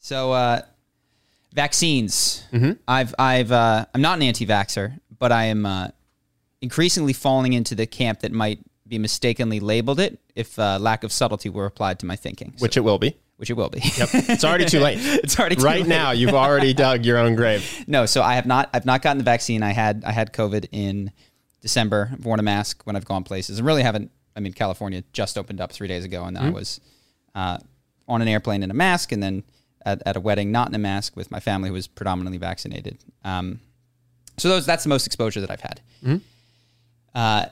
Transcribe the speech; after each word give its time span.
So, 0.00 0.32
uh, 0.32 0.62
vaccines. 1.52 2.42
I've, 2.88 3.14
I've, 3.18 3.52
uh, 3.52 3.84
I'm 3.94 4.00
not 4.00 4.16
an 4.18 4.22
anti-vaxxer, 4.22 4.98
but 5.18 5.30
I 5.30 5.44
am 5.44 5.66
uh, 5.66 5.88
increasingly 6.62 7.12
falling 7.12 7.52
into 7.52 7.74
the 7.74 7.86
camp 7.86 8.20
that 8.20 8.32
might 8.32 8.60
be 8.88 8.98
mistakenly 8.98 9.60
labeled 9.60 10.00
it 10.00 10.18
if 10.34 10.58
uh, 10.58 10.78
lack 10.80 11.04
of 11.04 11.12
subtlety 11.12 11.48
were 11.48 11.66
applied 11.66 11.98
to 12.00 12.06
my 12.06 12.16
thinking. 12.16 12.54
So- 12.56 12.62
which 12.62 12.76
it 12.76 12.80
will 12.80 12.98
be. 12.98 13.16
which 13.36 13.50
it 13.50 13.54
will 13.54 13.68
be. 13.68 13.80
Yep. 13.80 14.08
It's 14.12 14.44
already 14.44 14.64
too 14.64 14.80
late. 14.80 14.98
it's 15.02 15.38
already 15.38 15.56
too 15.56 15.62
right 15.64 15.80
late. 15.82 15.88
now, 15.88 16.12
you've 16.12 16.34
already 16.34 16.72
dug 16.86 17.04
your 17.04 17.18
own 17.18 17.34
grave. 17.36 17.84
No, 17.86 18.06
so 18.06 18.22
I 18.22 18.34
have 18.34 18.46
not. 18.46 18.70
I've 18.72 18.86
not 18.86 19.02
gotten 19.02 19.18
the 19.18 19.24
vaccine. 19.24 19.62
I 19.62 19.72
had. 19.72 20.02
I 20.04 20.12
had 20.12 20.32
COVID 20.32 20.66
in 20.72 21.12
December. 21.60 22.10
I've 22.12 22.24
worn 22.24 22.40
a 22.40 22.42
mask 22.42 22.82
when 22.84 22.96
I've 22.96 23.04
gone 23.04 23.22
places, 23.24 23.58
and 23.58 23.66
really 23.66 23.82
haven't. 23.82 24.10
I 24.34 24.40
mean, 24.40 24.52
California 24.54 25.04
just 25.12 25.36
opened 25.38 25.60
up 25.60 25.72
three 25.72 25.88
days 25.88 26.04
ago, 26.04 26.24
and 26.24 26.36
I 26.38 26.50
was 26.50 26.80
uh, 27.34 27.58
on 28.08 28.22
an 28.22 28.28
airplane 28.28 28.62
in 28.62 28.70
a 28.70 28.74
mask, 28.74 29.12
and 29.12 29.22
then 29.22 29.42
at, 29.84 30.02
at 30.06 30.16
a 30.16 30.20
wedding 30.20 30.50
not 30.52 30.68
in 30.68 30.74
a 30.74 30.78
mask 30.78 31.16
with 31.16 31.30
my 31.30 31.40
family 31.40 31.68
who 31.68 31.74
was 31.74 31.86
predominantly 31.86 32.38
vaccinated. 32.38 32.98
Um, 33.24 33.60
so 34.38 34.48
those 34.48 34.66
that's 34.66 34.82
the 34.84 34.88
most 34.88 35.06
exposure 35.06 35.40
that 35.40 35.50
I've 35.50 35.60
had. 35.60 35.80
Uh, 37.14 37.46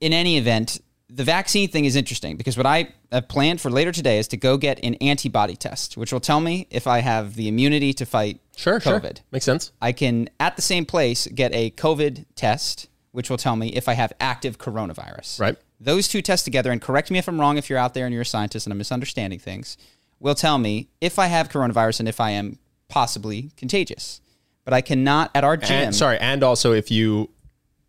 in 0.00 0.12
any 0.12 0.38
event, 0.38 0.80
the 1.08 1.24
vaccine 1.24 1.68
thing 1.68 1.84
is 1.84 1.96
interesting 1.96 2.36
because 2.36 2.56
what 2.56 2.66
I 2.66 2.88
have 3.12 3.28
planned 3.28 3.60
for 3.60 3.70
later 3.70 3.92
today 3.92 4.18
is 4.18 4.28
to 4.28 4.36
go 4.36 4.56
get 4.56 4.82
an 4.84 4.94
antibody 4.96 5.56
test, 5.56 5.96
which 5.96 6.12
will 6.12 6.20
tell 6.20 6.40
me 6.40 6.66
if 6.70 6.86
I 6.86 6.98
have 7.00 7.34
the 7.34 7.48
immunity 7.48 7.92
to 7.94 8.06
fight 8.06 8.40
Sure, 8.56 8.80
sure. 8.80 8.98
COVID. 9.00 9.20
Makes 9.30 9.44
sense. 9.44 9.72
I 9.80 9.92
can, 9.92 10.28
at 10.40 10.56
the 10.56 10.62
same 10.62 10.86
place, 10.86 11.26
get 11.26 11.54
a 11.54 11.70
COVID 11.72 12.24
test, 12.34 12.88
which 13.12 13.28
will 13.30 13.36
tell 13.36 13.54
me 13.54 13.68
if 13.68 13.88
I 13.88 13.92
have 13.94 14.12
active 14.18 14.58
coronavirus. 14.58 15.40
Right. 15.40 15.56
Those 15.78 16.08
two 16.08 16.22
tests 16.22 16.44
together, 16.44 16.70
and 16.72 16.80
correct 16.80 17.10
me 17.10 17.18
if 17.18 17.28
I'm 17.28 17.38
wrong 17.38 17.58
if 17.58 17.68
you're 17.68 17.78
out 17.78 17.92
there 17.92 18.06
and 18.06 18.12
you're 18.12 18.22
a 18.22 18.26
scientist 18.26 18.66
and 18.66 18.72
I'm 18.72 18.78
misunderstanding 18.78 19.38
things, 19.38 19.76
will 20.20 20.34
tell 20.34 20.58
me 20.58 20.88
if 21.00 21.18
I 21.18 21.26
have 21.26 21.48
coronavirus 21.48 22.00
and 22.00 22.08
if 22.08 22.20
I 22.20 22.30
am 22.30 22.58
possibly 22.88 23.50
contagious. 23.56 24.20
But 24.64 24.74
I 24.74 24.80
cannot 24.80 25.30
at 25.34 25.44
our 25.44 25.56
gym. 25.56 25.70
And, 25.70 25.94
sorry, 25.94 26.18
and 26.18 26.42
also 26.42 26.72
if 26.72 26.90
you 26.90 27.30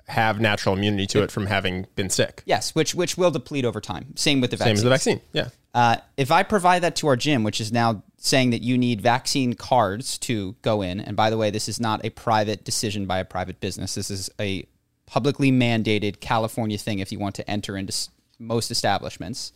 have 0.08 0.40
natural 0.40 0.76
immunity 0.76 1.06
to 1.08 1.24
it 1.24 1.32
from 1.32 1.48
having 1.48 1.86
been 1.96 2.10
sick. 2.10 2.44
Yes, 2.46 2.74
which 2.74 2.96
which 2.96 3.18
will 3.18 3.32
deplete 3.32 3.66
over 3.66 3.82
time. 3.82 4.16
Same 4.16 4.42
with 4.42 4.52
the 4.52 4.58
Same 4.58 4.68
vaccine. 4.68 4.78
as 4.78 4.84
the 4.84 4.90
vaccine. 4.90 5.22
Yeah. 5.34 5.50
Uh, 5.74 5.98
if 6.16 6.32
I 6.32 6.44
provide 6.44 6.84
that 6.84 6.96
to 6.98 7.08
our 7.08 7.16
gym, 7.16 7.44
which 7.44 7.60
is 7.60 7.72
now 7.72 8.04
saying 8.18 8.52
that 8.52 8.62
you 8.62 8.78
need 8.78 9.02
vaccine 9.02 9.54
cards 9.54 10.18
to 10.20 10.56
go 10.62 10.82
in, 10.82 11.00
and 11.00 11.16
by 11.16 11.30
the 11.30 11.38
way, 11.38 11.52
this 11.52 11.68
is 11.68 11.80
not 11.80 12.04
a 12.06 12.10
private 12.10 12.64
decision 12.64 13.06
by 13.06 13.20
a 13.20 13.26
private 13.26 13.60
business. 13.60 13.96
This 13.96 14.10
is 14.10 14.30
a 14.40 14.66
publicly 15.06 15.52
mandated 15.52 16.20
California 16.20 16.78
thing. 16.78 17.00
If 17.00 17.12
you 17.12 17.20
want 17.20 17.36
to 17.36 17.50
enter 17.50 17.76
into 17.78 17.94
most 18.40 18.72
establishments, 18.72 19.52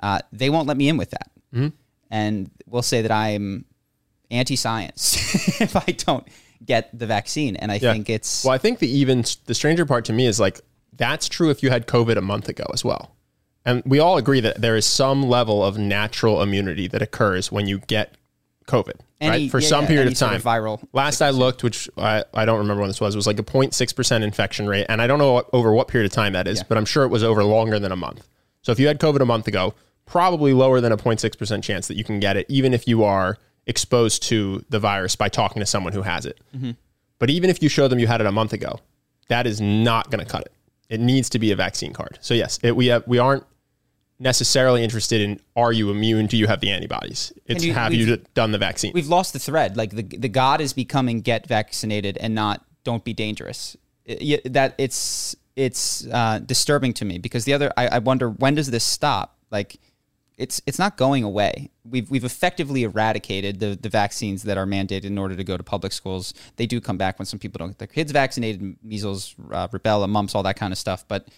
uh, 0.00 0.20
they 0.32 0.50
won't 0.50 0.66
let 0.66 0.76
me 0.76 0.88
in 0.88 0.96
with 0.96 1.10
that, 1.10 1.30
and 2.10 2.50
we'll 2.66 2.82
say 2.82 3.02
that 3.02 3.10
I'm 3.10 3.64
anti-science 4.30 5.60
if 5.60 5.76
I 5.76 5.92
don't 5.92 6.26
get 6.64 6.96
the 6.96 7.06
vaccine. 7.06 7.56
And 7.56 7.70
I 7.72 7.76
Yeah. 7.76 7.92
think 7.92 8.08
it's 8.10 8.44
Well, 8.44 8.54
I 8.54 8.58
think 8.58 8.78
the 8.78 8.88
even 8.90 9.24
the 9.46 9.54
stranger 9.54 9.86
part 9.86 10.04
to 10.06 10.12
me 10.12 10.26
is 10.26 10.38
like 10.40 10.60
that's 10.96 11.28
true 11.28 11.50
if 11.50 11.62
you 11.62 11.70
had 11.70 11.86
COVID 11.86 12.16
a 12.16 12.20
month 12.20 12.48
ago 12.48 12.64
as 12.72 12.84
well. 12.84 13.14
And 13.64 13.82
we 13.84 13.98
all 13.98 14.16
agree 14.16 14.40
that 14.40 14.60
there 14.60 14.76
is 14.76 14.86
some 14.86 15.22
level 15.28 15.64
of 15.64 15.78
natural 15.78 16.42
immunity 16.42 16.88
that 16.88 17.02
occurs 17.02 17.52
when 17.52 17.66
you 17.66 17.78
get 17.80 18.16
COVID, 18.66 18.94
Any- 19.20 19.30
right? 19.44 19.50
For 19.50 19.60
yeah, 19.60 19.68
some 19.68 19.82
yeah, 19.84 19.88
period 19.88 20.08
of 20.08 20.16
sort 20.16 20.30
time. 20.30 20.36
of 20.36 20.44
viral 20.44 20.82
Last 20.92 21.20
I 21.20 21.30
looked, 21.30 21.62
which 21.62 21.88
I, 21.96 22.24
I 22.32 22.44
don't 22.44 22.58
remember 22.58 22.80
when 22.82 22.88
this 22.88 23.00
was, 23.00 23.16
was 23.16 23.26
like 23.26 23.38
a 23.38 23.42
0.6% 23.42 24.22
infection 24.22 24.66
rate. 24.68 24.86
And 24.88 25.02
I 25.02 25.06
don't 25.06 25.18
know 25.18 25.32
what, 25.32 25.50
over 25.52 25.72
what 25.72 25.88
period 25.88 26.10
of 26.10 26.14
time 26.14 26.32
that 26.34 26.46
is, 26.46 26.58
Yeah. 26.58 26.64
but 26.68 26.78
I'm 26.78 26.84
sure 26.84 27.04
it 27.04 27.08
was 27.08 27.22
over 27.24 27.42
longer 27.44 27.78
than 27.78 27.92
a 27.92 27.96
month. 27.96 28.26
So 28.62 28.72
if 28.72 28.78
you 28.78 28.86
had 28.86 28.98
COVID 29.00 29.20
a 29.20 29.26
month 29.26 29.46
ago, 29.48 29.74
probably 30.10 30.52
lower 30.52 30.80
than 30.80 30.90
a 30.90 30.96
0.6% 30.96 31.62
chance 31.62 31.86
that 31.86 31.96
you 31.96 32.02
can 32.02 32.18
get 32.18 32.36
it, 32.36 32.44
even 32.48 32.74
if 32.74 32.88
you 32.88 33.04
are 33.04 33.38
exposed 33.66 34.24
to 34.24 34.64
the 34.68 34.80
virus 34.80 35.14
by 35.14 35.28
talking 35.28 35.60
to 35.60 35.66
someone 35.66 35.92
who 35.92 36.02
has 36.02 36.26
it. 36.26 36.40
Mm-hmm. 36.54 36.72
But 37.20 37.30
even 37.30 37.48
if 37.48 37.62
you 37.62 37.68
show 37.68 37.86
them 37.86 38.00
you 38.00 38.08
had 38.08 38.20
it 38.20 38.26
a 38.26 38.32
month 38.32 38.52
ago, 38.52 38.80
that 39.28 39.46
is 39.46 39.60
not 39.60 40.10
going 40.10 40.18
to 40.18 40.28
cut 40.28 40.42
it. 40.42 40.52
It 40.88 40.98
needs 40.98 41.30
to 41.30 41.38
be 41.38 41.52
a 41.52 41.56
vaccine 41.56 41.92
card. 41.92 42.18
So 42.20 42.34
yes, 42.34 42.58
it, 42.64 42.74
we 42.74 42.88
have, 42.88 43.06
we 43.06 43.18
aren't 43.18 43.44
necessarily 44.18 44.82
interested 44.82 45.20
in 45.20 45.40
are 45.54 45.72
you 45.72 45.90
immune? 45.90 46.26
Do 46.26 46.36
you 46.36 46.48
have 46.48 46.60
the 46.60 46.70
antibodies? 46.72 47.32
It's 47.46 47.64
you- 47.64 47.72
have 47.72 47.94
you 47.94 48.16
done 48.34 48.50
the 48.50 48.58
vaccine? 48.58 48.90
we've 48.92 49.06
lost 49.06 49.32
the 49.32 49.38
thread. 49.38 49.76
Like 49.76 49.90
the 49.90 50.02
the 50.02 50.28
god 50.28 50.60
is 50.60 50.72
becoming 50.72 51.20
get 51.20 51.46
vaccinated 51.46 52.18
and 52.18 52.34
not 52.34 52.64
don't 52.82 53.04
be 53.04 53.12
dangerous. 53.14 53.76
It- 54.04 54.52
that 54.52 54.74
it's 54.76 55.36
it's 55.54 56.04
uh, 56.06 56.40
disturbing 56.40 56.94
to 56.94 57.04
me 57.04 57.18
because 57.18 57.44
the 57.44 57.54
other 57.54 57.72
I, 57.76 57.86
I 57.86 57.98
wonder 57.98 58.28
when 58.28 58.56
does 58.56 58.70
this 58.72 58.84
stop? 58.84 59.38
Like 59.52 59.78
it's 60.40 60.60
it's 60.66 60.78
not 60.78 60.96
going 60.96 61.22
away. 61.22 61.70
We've 61.84 62.10
we've 62.10 62.24
effectively 62.24 62.82
eradicated 62.82 63.60
the 63.60 63.78
the 63.80 63.88
vaccines 63.88 64.42
that 64.44 64.56
are 64.58 64.66
mandated 64.66 65.04
in 65.04 65.18
order 65.18 65.36
to 65.36 65.44
go 65.44 65.56
to 65.56 65.62
public 65.62 65.92
schools. 65.92 66.34
They 66.56 66.66
do 66.66 66.80
come 66.80 66.96
back 66.96 67.18
when 67.18 67.26
some 67.26 67.38
people 67.38 67.58
don't 67.58 67.68
get 67.68 67.78
their 67.78 67.88
kids 67.88 68.12
vaccinated, 68.12 68.76
measles, 68.82 69.34
uh, 69.52 69.68
rubella, 69.68 70.08
mumps, 70.08 70.34
all 70.34 70.42
that 70.42 70.56
kind 70.56 70.72
of 70.72 70.78
stuff. 70.78 71.04
But 71.06 71.28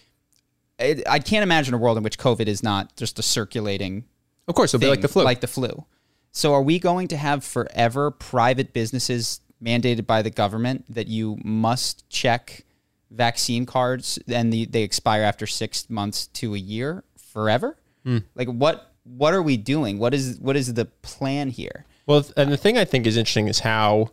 it, 0.79 1.03
I 1.07 1.19
can't 1.19 1.43
imagine 1.43 1.73
a 1.73 1.77
world 1.77 1.97
in 1.97 2.03
which 2.03 2.17
COVID 2.17 2.47
is 2.47 2.63
not 2.63 2.95
just 2.95 3.19
a 3.19 3.23
circulating 3.23 4.05
of 4.47 4.55
course, 4.55 4.73
it'll 4.73 4.81
be 4.81 4.87
like 4.87 5.01
the 5.01 5.07
flu. 5.07 5.23
Like 5.23 5.41
the 5.41 5.47
flu. 5.47 5.85
So 6.31 6.53
are 6.53 6.61
we 6.61 6.79
going 6.79 7.07
to 7.09 7.17
have 7.17 7.43
forever 7.43 8.11
private 8.11 8.73
businesses 8.73 9.39
mandated 9.63 10.05
by 10.05 10.21
the 10.21 10.29
government 10.29 10.85
that 10.89 11.07
you 11.07 11.37
must 11.43 12.09
check 12.09 12.65
vaccine 13.11 13.65
cards 13.65 14.19
and 14.27 14.51
the, 14.51 14.65
they 14.65 14.81
expire 14.81 15.21
after 15.23 15.45
six 15.45 15.89
months 15.89 16.27
to 16.27 16.55
a 16.55 16.57
year 16.57 17.03
forever? 17.17 17.77
Hmm. 18.03 18.19
Like 18.35 18.49
what 18.49 18.92
what 19.03 19.33
are 19.33 19.41
we 19.41 19.57
doing? 19.57 19.99
What 19.99 20.13
is 20.13 20.37
what 20.39 20.55
is 20.55 20.73
the 20.73 20.85
plan 20.85 21.49
here? 21.49 21.85
Well, 22.05 22.25
and 22.35 22.51
the 22.51 22.57
thing 22.57 22.77
I 22.77 22.85
think 22.85 23.05
is 23.05 23.15
interesting 23.17 23.47
is 23.47 23.59
how, 23.59 24.11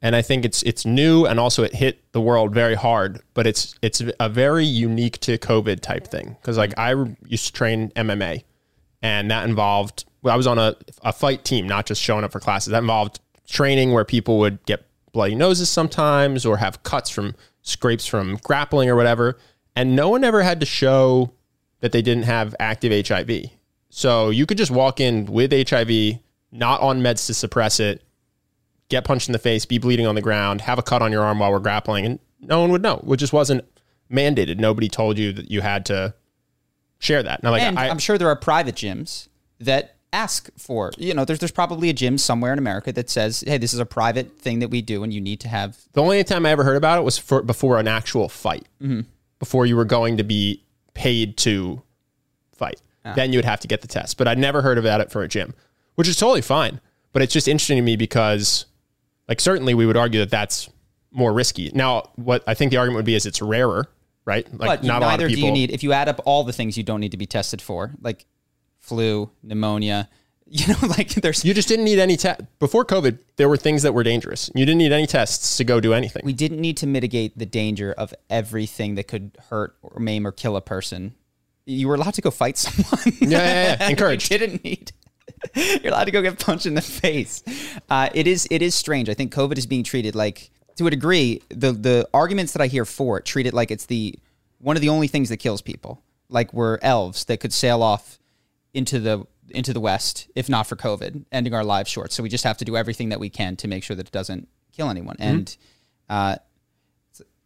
and 0.00 0.14
I 0.16 0.22
think 0.22 0.44
it's 0.44 0.62
it's 0.62 0.84
new 0.86 1.26
and 1.26 1.40
also 1.40 1.62
it 1.62 1.74
hit 1.74 2.12
the 2.12 2.20
world 2.20 2.54
very 2.54 2.74
hard, 2.74 3.20
but 3.34 3.46
it's 3.46 3.74
it's 3.82 4.02
a 4.20 4.28
very 4.28 4.64
unique 4.64 5.18
to 5.20 5.38
COVID 5.38 5.80
type 5.80 6.06
thing 6.06 6.36
because 6.40 6.56
like 6.56 6.78
I 6.78 6.94
used 7.26 7.46
to 7.46 7.52
train 7.52 7.90
MMA, 7.90 8.44
and 9.02 9.30
that 9.30 9.48
involved 9.48 10.04
I 10.24 10.36
was 10.36 10.46
on 10.46 10.58
a 10.58 10.76
a 11.02 11.12
fight 11.12 11.44
team, 11.44 11.66
not 11.66 11.86
just 11.86 12.00
showing 12.02 12.24
up 12.24 12.32
for 12.32 12.40
classes. 12.40 12.70
That 12.70 12.82
involved 12.82 13.20
training 13.48 13.92
where 13.92 14.04
people 14.04 14.38
would 14.38 14.64
get 14.64 14.86
bloody 15.12 15.34
noses 15.34 15.70
sometimes 15.70 16.44
or 16.44 16.56
have 16.56 16.82
cuts 16.82 17.10
from 17.10 17.34
scrapes 17.62 18.06
from 18.06 18.36
grappling 18.42 18.90
or 18.90 18.96
whatever, 18.96 19.38
and 19.74 19.96
no 19.96 20.10
one 20.10 20.24
ever 20.24 20.42
had 20.42 20.60
to 20.60 20.66
show 20.66 21.32
that 21.84 21.92
they 21.92 22.00
didn't 22.00 22.22
have 22.22 22.56
active 22.58 23.06
HIV. 23.06 23.50
So 23.90 24.30
you 24.30 24.46
could 24.46 24.56
just 24.56 24.70
walk 24.70 25.00
in 25.00 25.26
with 25.26 25.52
HIV, 25.52 26.18
not 26.50 26.80
on 26.80 27.02
meds 27.02 27.26
to 27.26 27.34
suppress 27.34 27.78
it, 27.78 28.02
get 28.88 29.04
punched 29.04 29.28
in 29.28 29.34
the 29.34 29.38
face, 29.38 29.66
be 29.66 29.76
bleeding 29.76 30.06
on 30.06 30.14
the 30.14 30.22
ground, 30.22 30.62
have 30.62 30.78
a 30.78 30.82
cut 30.82 31.02
on 31.02 31.12
your 31.12 31.22
arm 31.22 31.40
while 31.40 31.52
we're 31.52 31.58
grappling, 31.58 32.06
and 32.06 32.18
no 32.40 32.62
one 32.62 32.70
would 32.72 32.80
know. 32.80 33.04
It 33.06 33.18
just 33.18 33.34
wasn't 33.34 33.66
mandated. 34.10 34.56
Nobody 34.56 34.88
told 34.88 35.18
you 35.18 35.34
that 35.34 35.50
you 35.50 35.60
had 35.60 35.84
to 35.84 36.14
share 37.00 37.22
that. 37.22 37.42
Now, 37.42 37.50
like 37.50 37.60
and 37.60 37.78
I, 37.78 37.90
I'm 37.90 37.98
sure 37.98 38.16
there 38.16 38.28
are 38.28 38.36
private 38.36 38.76
gyms 38.76 39.28
that 39.60 39.96
ask 40.10 40.48
for, 40.56 40.90
you 40.96 41.12
know, 41.12 41.26
there's 41.26 41.40
there's 41.40 41.52
probably 41.52 41.90
a 41.90 41.92
gym 41.92 42.16
somewhere 42.16 42.54
in 42.54 42.58
America 42.58 42.92
that 42.92 43.10
says, 43.10 43.44
hey, 43.46 43.58
this 43.58 43.74
is 43.74 43.78
a 43.78 43.84
private 43.84 44.38
thing 44.38 44.60
that 44.60 44.68
we 44.68 44.80
do, 44.80 45.04
and 45.04 45.12
you 45.12 45.20
need 45.20 45.40
to 45.40 45.48
have. 45.48 45.76
the 45.92 46.00
only 46.00 46.24
time 46.24 46.46
I 46.46 46.50
ever 46.50 46.64
heard 46.64 46.78
about 46.78 46.98
it 46.98 47.02
was 47.02 47.18
for 47.18 47.42
before 47.42 47.78
an 47.78 47.88
actual 47.88 48.30
fight, 48.30 48.66
mm-hmm. 48.80 49.02
before 49.38 49.66
you 49.66 49.76
were 49.76 49.84
going 49.84 50.16
to 50.16 50.24
be 50.24 50.63
paid 50.94 51.36
to 51.38 51.82
fight. 52.56 52.80
Ah. 53.04 53.14
Then 53.14 53.32
you 53.32 53.38
would 53.38 53.44
have 53.44 53.60
to 53.60 53.68
get 53.68 53.82
the 53.82 53.88
test. 53.88 54.16
But 54.16 54.28
I'd 54.28 54.38
never 54.38 54.62
heard 54.62 54.78
about 54.78 55.00
it 55.00 55.10
for 55.10 55.22
a 55.22 55.28
gym, 55.28 55.54
which 55.96 56.08
is 56.08 56.16
totally 56.16 56.42
fine. 56.42 56.80
But 57.12 57.22
it's 57.22 57.32
just 57.32 57.46
interesting 57.46 57.76
to 57.76 57.82
me 57.82 57.96
because, 57.96 58.66
like, 59.28 59.40
certainly 59.40 59.74
we 59.74 59.86
would 59.86 59.96
argue 59.96 60.20
that 60.20 60.30
that's 60.30 60.68
more 61.12 61.32
risky. 61.32 61.70
Now, 61.74 62.10
what 62.16 62.42
I 62.46 62.54
think 62.54 62.70
the 62.70 62.76
argument 62.78 62.96
would 62.96 63.04
be 63.04 63.14
is 63.14 63.24
it's 63.26 63.40
rarer, 63.40 63.88
right? 64.24 64.46
Like, 64.52 64.80
But 64.80 64.84
not 64.84 65.02
a 65.02 65.04
lot 65.04 65.10
neither 65.12 65.26
of 65.26 65.32
do 65.32 65.40
you 65.40 65.52
need. 65.52 65.70
If 65.70 65.82
you 65.82 65.92
add 65.92 66.08
up 66.08 66.20
all 66.24 66.42
the 66.44 66.52
things 66.52 66.76
you 66.76 66.82
don't 66.82 67.00
need 67.00 67.12
to 67.12 67.16
be 67.16 67.26
tested 67.26 67.62
for, 67.62 67.92
like 68.00 68.26
flu, 68.80 69.30
pneumonia, 69.42 70.08
you 70.56 70.68
know, 70.68 70.86
like 70.86 71.08
there's. 71.14 71.44
You 71.44 71.52
just 71.52 71.66
didn't 71.66 71.84
need 71.84 71.98
any 71.98 72.16
test 72.16 72.42
before 72.60 72.84
COVID. 72.84 73.18
There 73.36 73.48
were 73.48 73.56
things 73.56 73.82
that 73.82 73.92
were 73.92 74.04
dangerous. 74.04 74.52
You 74.54 74.64
didn't 74.64 74.78
need 74.78 74.92
any 74.92 75.08
tests 75.08 75.56
to 75.56 75.64
go 75.64 75.80
do 75.80 75.92
anything. 75.92 76.22
we 76.24 76.32
didn't 76.32 76.60
need 76.60 76.76
to 76.76 76.86
mitigate 76.86 77.36
the 77.36 77.44
danger 77.44 77.92
of 77.92 78.14
everything 78.30 78.94
that 78.94 79.08
could 79.08 79.36
hurt 79.50 79.74
or 79.82 79.98
maim 79.98 80.24
or 80.24 80.30
kill 80.30 80.56
a 80.56 80.60
person. 80.60 81.16
You 81.66 81.88
were 81.88 81.96
allowed 81.96 82.14
to 82.14 82.20
go 82.20 82.30
fight 82.30 82.56
someone. 82.58 83.16
Yeah, 83.20 83.28
yeah, 83.30 83.76
yeah. 83.80 83.88
Encouraged. 83.90 84.30
you 84.30 84.38
didn't 84.38 84.62
need. 84.62 84.92
You're 85.56 85.92
allowed 85.92 86.04
to 86.04 86.12
go 86.12 86.22
get 86.22 86.38
punched 86.38 86.66
in 86.66 86.74
the 86.74 86.82
face. 86.82 87.42
Uh, 87.90 88.10
it 88.14 88.28
is 88.28 88.46
it 88.48 88.62
is 88.62 88.76
strange. 88.76 89.08
I 89.08 89.14
think 89.14 89.34
COVID 89.34 89.58
is 89.58 89.66
being 89.66 89.82
treated 89.82 90.14
like, 90.14 90.50
to 90.76 90.86
a 90.86 90.90
degree, 90.90 91.42
the 91.48 91.72
the 91.72 92.08
arguments 92.14 92.52
that 92.52 92.62
I 92.62 92.68
hear 92.68 92.84
for 92.84 93.18
it 93.18 93.24
treat 93.24 93.46
it 93.46 93.54
like 93.54 93.72
it's 93.72 93.86
the 93.86 94.14
one 94.58 94.76
of 94.76 94.82
the 94.82 94.88
only 94.88 95.08
things 95.08 95.30
that 95.30 95.38
kills 95.38 95.62
people. 95.62 96.00
Like 96.28 96.52
we're 96.54 96.78
elves 96.80 97.24
that 97.24 97.40
could 97.40 97.52
sail 97.52 97.82
off 97.82 98.20
into 98.72 99.00
the 99.00 99.26
into 99.50 99.72
the 99.72 99.80
west 99.80 100.28
if 100.34 100.48
not 100.48 100.66
for 100.66 100.76
COVID, 100.76 101.24
ending 101.32 101.54
our 101.54 101.64
lives 101.64 101.90
short. 101.90 102.12
So 102.12 102.22
we 102.22 102.28
just 102.28 102.44
have 102.44 102.58
to 102.58 102.64
do 102.64 102.76
everything 102.76 103.10
that 103.10 103.20
we 103.20 103.30
can 103.30 103.56
to 103.56 103.68
make 103.68 103.84
sure 103.84 103.96
that 103.96 104.06
it 104.06 104.12
doesn't 104.12 104.48
kill 104.72 104.90
anyone. 104.90 105.16
Mm-hmm. 105.16 105.30
And 105.30 105.56
uh, 106.08 106.36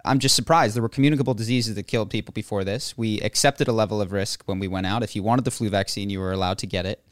I'm 0.05 0.19
just 0.19 0.35
surprised. 0.35 0.75
There 0.75 0.83
were 0.83 0.89
communicable 0.89 1.35
diseases 1.35 1.75
that 1.75 1.85
killed 1.85 2.11
people 2.11 2.33
before 2.33 2.65
this. 2.65 2.97
We 2.97 3.21
accepted 3.21 3.69
a 3.69 3.73
level 3.73 4.01
of 4.01 4.13
risk 4.13 4.43
when 4.47 4.59
we 4.59 4.69
went 4.69 4.87
out. 4.87 5.03
If 5.03 5.15
you 5.17 5.23
wanted 5.23 5.45
the 5.45 5.51
flu 5.51 5.69
vaccine, 5.69 6.11
you 6.11 6.21
were 6.21 6.33
allowed 6.33 6.59
to 6.59 6.67
get 6.67 6.87
it. 6.87 7.03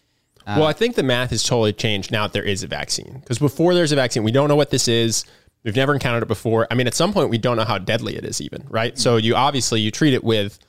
Uh, 0.46 0.56
well, 0.58 0.66
I 0.68 0.72
think 0.72 0.94
the 0.94 1.02
math 1.02 1.30
has 1.30 1.42
totally 1.42 1.72
changed 1.72 2.12
now 2.12 2.22
that 2.22 2.32
there 2.32 2.44
is 2.44 2.62
a 2.62 2.68
vaccine. 2.68 3.18
Because 3.20 3.38
before 3.38 3.74
there's 3.74 3.90
a 3.92 3.96
vaccine, 3.96 4.22
we 4.22 4.30
don't 4.30 4.48
know 4.48 4.56
what 4.56 4.70
this 4.70 4.86
is. 4.86 5.24
We've 5.64 5.74
never 5.74 5.92
encountered 5.92 6.22
it 6.22 6.28
before. 6.28 6.68
I 6.70 6.74
mean, 6.74 6.86
at 6.86 6.94
some 6.94 7.12
point, 7.12 7.30
we 7.30 7.38
don't 7.38 7.56
know 7.56 7.64
how 7.64 7.78
deadly 7.78 8.16
it 8.16 8.24
is, 8.24 8.40
even 8.40 8.64
right. 8.68 8.92
Mm-hmm. 8.92 9.00
So 9.00 9.16
you 9.16 9.34
obviously 9.34 9.80
you 9.80 9.90
treat 9.90 10.14
it 10.14 10.22
with 10.22 10.60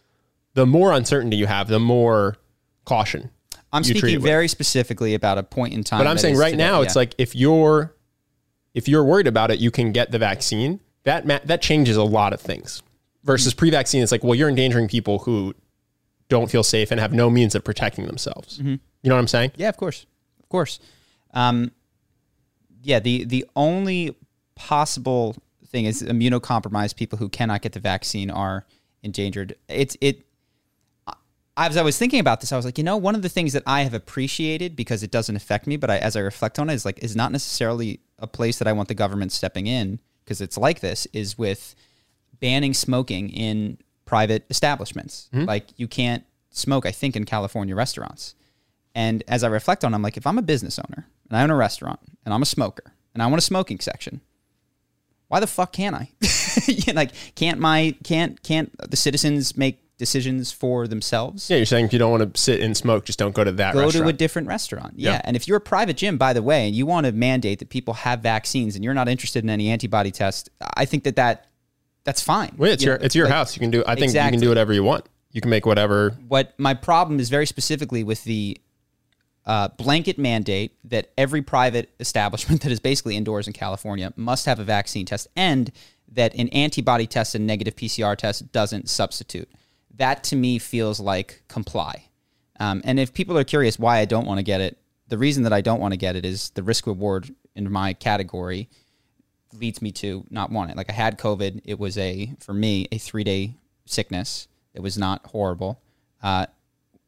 the 0.55 0.65
more 0.65 0.91
uncertainty 0.91 1.37
you 1.37 1.45
have, 1.45 1.67
the 1.67 1.79
more 1.79 2.37
caution. 2.83 3.29
I'm 3.73 3.83
speaking 3.83 4.09
it 4.09 4.17
with. 4.17 4.23
very 4.23 4.47
specifically 4.47 5.13
about 5.13 5.37
a 5.37 5.43
point 5.43 5.73
in 5.73 5.83
time. 5.83 5.99
But 5.99 6.07
I'm 6.07 6.17
saying 6.17 6.37
right 6.37 6.51
today, 6.51 6.63
now, 6.63 6.81
it's 6.81 6.95
like 6.95 7.13
if 7.17 7.35
you're 7.35 7.93
if 8.73 8.87
you're 8.87 9.03
worried 9.03 9.27
about 9.27 9.51
it, 9.51 9.59
you 9.59 9.71
can 9.71 9.91
get 9.91 10.11
the 10.11 10.19
vaccine. 10.19 10.79
That 11.03 11.25
ma- 11.25 11.39
that 11.45 11.61
changes 11.61 11.97
a 11.97 12.03
lot 12.03 12.33
of 12.33 12.41
things. 12.41 12.81
Versus 13.23 13.53
Mm-hmm. 13.53 13.59
pre-vaccine, 13.59 14.03
it's 14.03 14.11
like, 14.11 14.23
well, 14.23 14.35
you're 14.35 14.47
endangering 14.49 14.87
people 14.87 15.19
who 15.19 15.53
don't 16.29 16.49
feel 16.49 16.63
safe 16.63 16.91
and 16.91 16.99
have 16.99 17.11
no 17.13 17.29
means 17.29 17.55
of 17.55 17.63
protecting 17.63 18.05
themselves. 18.05 18.59
Mm-hmm. 18.59 18.75
You 19.03 19.09
know 19.09 19.15
what 19.15 19.19
I'm 19.21 19.27
saying? 19.27 19.51
Yeah, 19.57 19.69
of 19.69 19.77
course, 19.77 20.05
of 20.41 20.49
course. 20.49 20.79
Um, 21.33 21.71
yeah, 22.83 22.99
the 22.99 23.25
the 23.25 23.45
only 23.55 24.15
possible 24.55 25.35
thing 25.67 25.85
is 25.85 26.01
immunocompromised 26.03 26.95
people 26.95 27.17
who 27.17 27.27
cannot 27.29 27.61
get 27.61 27.73
the 27.73 27.79
vaccine 27.79 28.29
are 28.31 28.65
endangered. 29.03 29.55
It's 29.67 29.97
it. 30.01 30.23
As 31.57 31.75
I 31.75 31.81
was 31.81 31.97
thinking 31.97 32.19
about 32.19 32.39
this, 32.39 32.51
I 32.51 32.55
was 32.55 32.65
like, 32.65 32.77
you 32.77 32.83
know, 32.83 32.97
one 32.97 33.15
of 33.15 33.23
the 33.23 33.29
things 33.29 33.53
that 33.53 33.63
I 33.65 33.81
have 33.81 33.95
appreciated 33.95 34.75
because 34.75 35.01
it 35.01 35.09
doesn't 35.09 35.35
affect 35.35 35.65
me, 35.65 35.75
but 35.75 35.89
I, 35.89 35.97
as 35.97 36.15
I 36.15 36.19
reflect 36.19 36.59
on 36.59 36.69
it, 36.69 36.75
is 36.75 36.85
like 36.85 36.99
is 37.03 37.15
not 37.15 37.31
necessarily 37.31 37.99
a 38.19 38.27
place 38.27 38.59
that 38.59 38.67
I 38.67 38.73
want 38.73 38.87
the 38.87 38.93
government 38.93 39.31
stepping 39.31 39.65
in 39.65 39.99
because 40.23 40.39
it's 40.39 40.57
like 40.57 40.81
this. 40.81 41.07
Is 41.13 41.37
with 41.37 41.75
banning 42.39 42.73
smoking 42.73 43.29
in 43.29 43.79
private 44.05 44.45
establishments. 44.49 45.29
Mm-hmm. 45.33 45.45
Like 45.45 45.67
you 45.77 45.87
can't 45.87 46.23
smoke, 46.51 46.85
I 46.85 46.91
think, 46.91 47.15
in 47.15 47.25
California 47.25 47.75
restaurants. 47.75 48.35
And 48.95 49.23
as 49.27 49.43
I 49.43 49.47
reflect 49.47 49.83
on, 49.83 49.93
it, 49.93 49.95
I'm 49.95 50.01
like, 50.01 50.17
if 50.17 50.25
I'm 50.25 50.39
a 50.39 50.43
business 50.43 50.79
owner 50.79 51.07
and 51.29 51.37
I 51.37 51.43
own 51.43 51.51
a 51.51 51.55
restaurant 51.55 51.99
and 52.25 52.33
I'm 52.33 52.41
a 52.41 52.47
smoker 52.47 52.93
and 53.13 53.21
I 53.21 53.27
want 53.27 53.37
a 53.37 53.45
smoking 53.45 53.79
section, 53.79 54.21
why 55.27 55.39
the 55.39 55.47
fuck 55.47 55.73
can't 55.73 55.95
I? 55.95 56.09
Like, 56.93 57.11
can't 57.35 57.59
my 57.59 57.95
can't 58.03 58.41
can't 58.41 58.75
the 58.89 58.97
citizens 58.97 59.55
make 59.55 59.79
decisions 59.97 60.51
for 60.51 60.87
themselves? 60.87 61.49
Yeah, 61.49 61.57
you're 61.57 61.65
saying 61.65 61.85
if 61.85 61.93
you 61.93 61.99
don't 61.99 62.11
want 62.11 62.33
to 62.33 62.39
sit 62.39 62.61
and 62.61 62.75
smoke, 62.77 63.05
just 63.05 63.17
don't 63.19 63.33
go 63.33 63.43
to 63.43 63.51
that 63.53 63.73
Go 63.73 63.81
restaurant. 63.83 64.05
to 64.05 64.09
a 64.09 64.13
different 64.13 64.47
restaurant. 64.47 64.93
Yeah. 64.95 65.11
Yeah. 65.13 65.21
And 65.23 65.35
if 65.35 65.47
you're 65.47 65.57
a 65.57 65.61
private 65.61 65.97
gym, 65.97 66.17
by 66.17 66.33
the 66.33 66.41
way, 66.43 66.67
and 66.67 66.75
you 66.75 66.85
want 66.85 67.05
to 67.05 67.11
mandate 67.11 67.59
that 67.59 67.69
people 67.69 67.93
have 67.95 68.19
vaccines 68.21 68.75
and 68.75 68.83
you're 68.83 68.93
not 68.93 69.07
interested 69.07 69.43
in 69.43 69.49
any 69.49 69.69
antibody 69.69 70.11
test, 70.11 70.49
I 70.75 70.85
think 70.85 71.03
that, 71.05 71.15
that 71.15 71.47
that's 72.03 72.21
fine. 72.21 72.53
well, 72.57 72.71
it's 72.71 72.83
You 72.83 72.89
your 72.91 72.99
know, 72.99 73.05
it's 73.05 73.15
your 73.15 73.25
like, 73.25 73.33
house. 73.33 73.55
You 73.55 73.59
can 73.59 73.71
do. 73.71 73.83
I 73.87 73.95
think 73.95 74.13
you 74.13 74.19
can 74.19 74.39
do 74.39 74.49
whatever 74.49 74.71
you 74.73 74.83
want. 74.83 75.05
You 75.31 75.41
can 75.41 75.49
make 75.49 75.65
whatever. 75.65 76.11
what 76.27 76.53
my 76.57 76.73
problem 76.73 77.19
is 77.19 77.29
very 77.29 77.45
specifically 77.45 78.03
with 78.03 78.23
the 78.23 78.57
uh, 79.45 79.67
blanket 79.69 80.17
mandate 80.17 80.75
that 80.83 81.11
every 81.17 81.41
private 81.41 81.89
establishment 81.99 82.61
that 82.63 82.71
is 82.71 82.79
basically 82.79 83.15
indoors 83.15 83.47
in 83.47 83.53
California 83.53 84.11
must 84.15 84.45
have 84.45 84.59
a 84.59 84.63
vaccine 84.63 85.05
test 85.05 85.27
and 85.35 85.71
that 86.11 86.33
an 86.35 86.47
antibody 86.49 87.05
test 87.07 87.35
and 87.35 87.45
negative 87.45 87.75
PCR 87.75 88.15
test 88.15 88.51
doesn't 88.51 88.89
substitute. 88.89 89.49
That 89.97 90.23
to 90.25 90.35
me 90.35 90.59
feels 90.59 90.99
like 90.99 91.43
comply. 91.47 92.05
Um, 92.59 92.81
and 92.83 92.99
if 92.99 93.13
people 93.13 93.37
are 93.37 93.43
curious 93.43 93.77
why 93.77 93.99
I 93.99 94.05
don't 94.05 94.25
want 94.25 94.39
to 94.39 94.43
get 94.43 94.61
it, 94.61 94.77
the 95.07 95.17
reason 95.17 95.43
that 95.43 95.53
I 95.53 95.61
don't 95.61 95.79
want 95.79 95.93
to 95.93 95.97
get 95.97 96.15
it 96.15 96.25
is 96.25 96.49
the 96.51 96.63
risk 96.63 96.87
reward 96.87 97.33
in 97.55 97.71
my 97.71 97.93
category 97.93 98.69
leads 99.53 99.81
me 99.81 99.91
to 99.91 100.25
not 100.29 100.51
want 100.51 100.71
it. 100.71 100.77
Like 100.77 100.89
I 100.89 100.93
had 100.93 101.17
COVID. 101.17 101.61
It 101.65 101.79
was 101.79 101.97
a 101.97 102.33
for 102.39 102.53
me 102.53 102.87
a 102.91 102.97
three 102.97 103.23
day 103.23 103.55
sickness. 103.85 104.47
It 104.73 104.81
was 104.81 104.97
not 104.97 105.25
horrible. 105.27 105.81
Uh, 106.21 106.47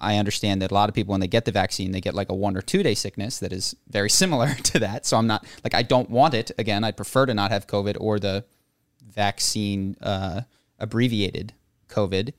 I 0.02 0.16
understand 0.16 0.62
that 0.62 0.72
a 0.72 0.74
lot 0.74 0.88
of 0.88 0.96
people 0.96 1.12
when 1.12 1.20
they 1.20 1.28
get 1.28 1.46
the 1.46 1.52
vaccine, 1.52 1.92
they 1.92 2.00
get 2.00 2.14
like 2.14 2.30
a 2.30 2.34
one 2.34 2.56
or 2.56 2.62
two 2.62 2.84
day 2.84 2.96
sickness 2.96 3.40
that 3.40 3.52
is 3.52 3.76
very 3.90 4.10
similar 4.22 4.54
to 4.54 4.80
that. 4.80 5.06
So 5.06 5.18
I'm 5.18 5.28
not 5.28 5.46
like 5.64 5.76
I 5.76 5.84
don't 5.84 6.10
want 6.10 6.34
it. 6.34 6.52
Again, 6.58 6.84
I'd 6.84 6.98
prefer 6.98 7.26
to 7.26 7.34
not 7.34 7.52
have 7.52 7.68
COVID 7.68 7.98
or 8.00 8.19
the 8.19 8.46
vaccine 9.06 9.98
uh, 10.02 10.42
abbreviated 10.80 11.54
COVID. 11.90 12.34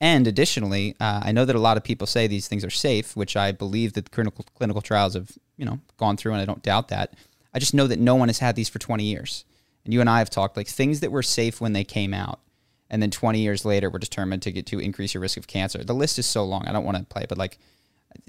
And 0.00 0.26
additionally, 0.26 0.96
uh, 0.98 1.20
I 1.24 1.32
know 1.32 1.44
that 1.44 1.54
a 1.54 1.60
lot 1.60 1.76
of 1.76 1.84
people 1.84 2.06
say 2.06 2.26
these 2.26 2.48
things 2.48 2.64
are 2.64 2.70
safe, 2.70 3.14
which 3.16 3.36
I 3.36 3.52
believe 3.52 3.92
that 3.94 4.10
clinical 4.10 4.46
clinical 4.54 4.80
trials 4.80 5.14
have 5.14 5.30
you 5.56 5.64
know 5.64 5.80
gone 5.98 6.16
through, 6.16 6.32
and 6.32 6.40
I 6.40 6.44
don't 6.46 6.62
doubt 6.62 6.88
that. 6.88 7.14
I 7.52 7.58
just 7.58 7.74
know 7.74 7.86
that 7.86 7.98
no 7.98 8.14
one 8.14 8.28
has 8.28 8.38
had 8.38 8.56
these 8.56 8.68
for 8.68 8.78
20 8.78 9.04
years, 9.04 9.44
and 9.84 9.92
you 9.92 10.00
and 10.00 10.08
I 10.08 10.18
have 10.20 10.30
talked 10.30 10.56
like 10.56 10.68
things 10.68 11.00
that 11.00 11.12
were 11.12 11.22
safe 11.22 11.60
when 11.60 11.72
they 11.74 11.84
came 11.84 12.14
out, 12.14 12.40
and 12.88 13.02
then 13.02 13.10
20 13.10 13.40
years 13.40 13.64
later 13.64 13.90
were 13.90 13.98
determined 13.98 14.42
to 14.42 14.52
get 14.52 14.66
to 14.66 14.78
increase 14.78 15.12
your 15.12 15.20
risk 15.20 15.36
of 15.36 15.46
cancer. 15.46 15.84
The 15.84 15.94
list 15.94 16.18
is 16.18 16.26
so 16.26 16.44
long, 16.44 16.66
I 16.66 16.72
don't 16.72 16.84
want 16.84 16.96
to 16.96 17.04
play, 17.04 17.26
but 17.28 17.36
like 17.38 17.58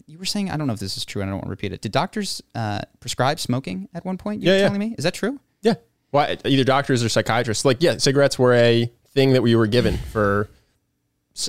you 0.08 0.18
were 0.18 0.25
saying, 0.25 0.51
I 0.51 0.58
don't 0.58 0.68
know 0.68 0.74
if 0.74 0.80
this 0.80 0.98
is 0.98 1.06
true, 1.06 1.22
and 1.22 1.30
I 1.30 1.32
don't 1.32 1.38
want 1.40 1.46
to 1.46 1.51
repeat 1.51 1.72
it. 1.72 1.82
Did 1.82 1.92
doctors 1.94 2.42
uh, 2.54 2.82
prescribe 3.00 3.40
smoking 3.40 3.88
at 3.94 4.04
one 4.04 4.18
point? 4.18 4.42
You 4.42 4.48
Yeah, 4.48 4.54
were 4.54 4.58
yeah. 4.60 4.66
telling 4.66 4.80
me, 4.80 4.96
is 4.98 5.04
that 5.06 5.13
true? 5.13 5.40
Yeah. 5.62 5.75
Well, 6.12 6.36
either 6.44 6.63
doctors 6.66 7.04
or 7.04 7.10
psychiatrists. 7.10 7.63
Like, 7.63 7.78
yeah, 7.80 7.98
cigarettes 7.98 8.38
were 8.38 8.54
a 8.54 8.92
thing 9.13 9.34
that 9.34 9.42
we 9.42 9.56
were 9.56 9.68
given 9.68 9.98
for 9.98 10.50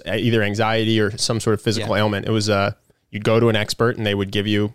either 0.06 0.42
anxiety 0.42 1.00
or 1.00 1.16
some 1.18 1.40
sort 1.40 1.54
of 1.54 1.60
physical 1.62 1.94
Yeah. 1.96 2.02
ailment. 2.02 2.26
It 2.26 2.30
was 2.30 2.48
uh, 2.48 2.72
you'd 3.10 3.24
go 3.24 3.40
to 3.40 3.48
an 3.48 3.56
expert 3.56 3.96
and 3.96 4.06
they 4.06 4.14
would 4.14 4.30
give 4.30 4.46
you 4.46 4.74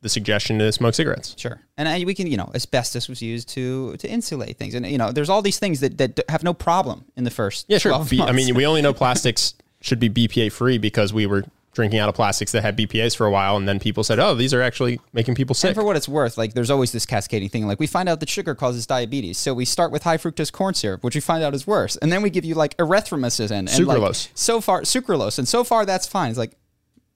the 0.00 0.08
suggestion 0.08 0.58
to 0.60 0.70
smoke 0.72 0.94
cigarettes. 0.94 1.34
Sure. 1.36 1.60
And 1.76 1.88
I, 1.88 2.04
we 2.04 2.14
can, 2.14 2.28
you 2.28 2.36
know, 2.36 2.50
asbestos 2.54 3.08
was 3.08 3.20
used 3.20 3.48
to 3.50 3.96
to 3.96 4.08
insulate 4.08 4.56
things, 4.56 4.74
and 4.74 4.86
you 4.86 4.96
know, 4.98 5.10
there's 5.12 5.28
all 5.28 5.42
these 5.42 5.58
things 5.58 5.80
that 5.80 5.98
that 5.98 6.20
have 6.28 6.42
no 6.44 6.54
problem 6.54 7.04
in 7.16 7.24
the 7.24 7.30
first. 7.30 7.66
Yeah, 7.68 7.78
sure. 7.78 7.90
12 7.92 8.10
B- 8.10 8.22
I 8.22 8.32
mean, 8.32 8.54
we 8.54 8.64
only 8.66 8.80
know 8.82 8.92
plastics 9.04 9.54
should 9.80 9.98
be 10.00 10.08
BPA 10.08 10.50
free 10.52 10.78
because 10.78 11.12
we 11.12 11.26
were 11.26 11.44
drinking 11.78 12.00
out 12.00 12.08
of 12.08 12.14
plastics 12.16 12.50
that 12.50 12.62
had 12.62 12.76
BPAs 12.76 13.16
for 13.16 13.24
a 13.24 13.30
while, 13.30 13.56
and 13.56 13.68
then 13.68 13.78
people 13.78 14.02
said, 14.02 14.18
"Oh, 14.18 14.34
these 14.34 14.52
are 14.52 14.60
actually 14.60 15.00
making 15.12 15.36
people 15.36 15.54
sick." 15.54 15.68
And 15.68 15.76
for 15.76 15.84
what 15.84 15.94
it's 15.94 16.08
worth, 16.08 16.36
like 16.36 16.54
there's 16.54 16.70
always 16.70 16.90
this 16.90 17.06
cascading 17.06 17.48
thing. 17.50 17.68
Like 17.68 17.78
we 17.78 17.86
find 17.86 18.08
out 18.08 18.18
that 18.18 18.28
sugar 18.28 18.56
causes 18.56 18.84
diabetes, 18.84 19.38
so 19.38 19.54
we 19.54 19.64
start 19.64 19.92
with 19.92 20.02
high 20.02 20.16
fructose 20.16 20.50
corn 20.52 20.74
syrup, 20.74 21.04
which 21.04 21.14
we 21.14 21.20
find 21.20 21.44
out 21.44 21.54
is 21.54 21.66
worse, 21.68 21.94
and 21.96 22.10
then 22.10 22.20
we 22.20 22.30
give 22.30 22.44
you 22.44 22.56
like 22.56 22.76
erythritol 22.78 23.50
and 23.52 23.68
like, 23.68 23.76
Sucralose. 23.76 24.28
so 24.34 24.60
far, 24.60 24.82
sucralose, 24.82 25.38
and 25.38 25.46
so 25.46 25.62
far 25.62 25.86
that's 25.86 26.06
fine. 26.06 26.30
It's 26.30 26.38
like 26.38 26.56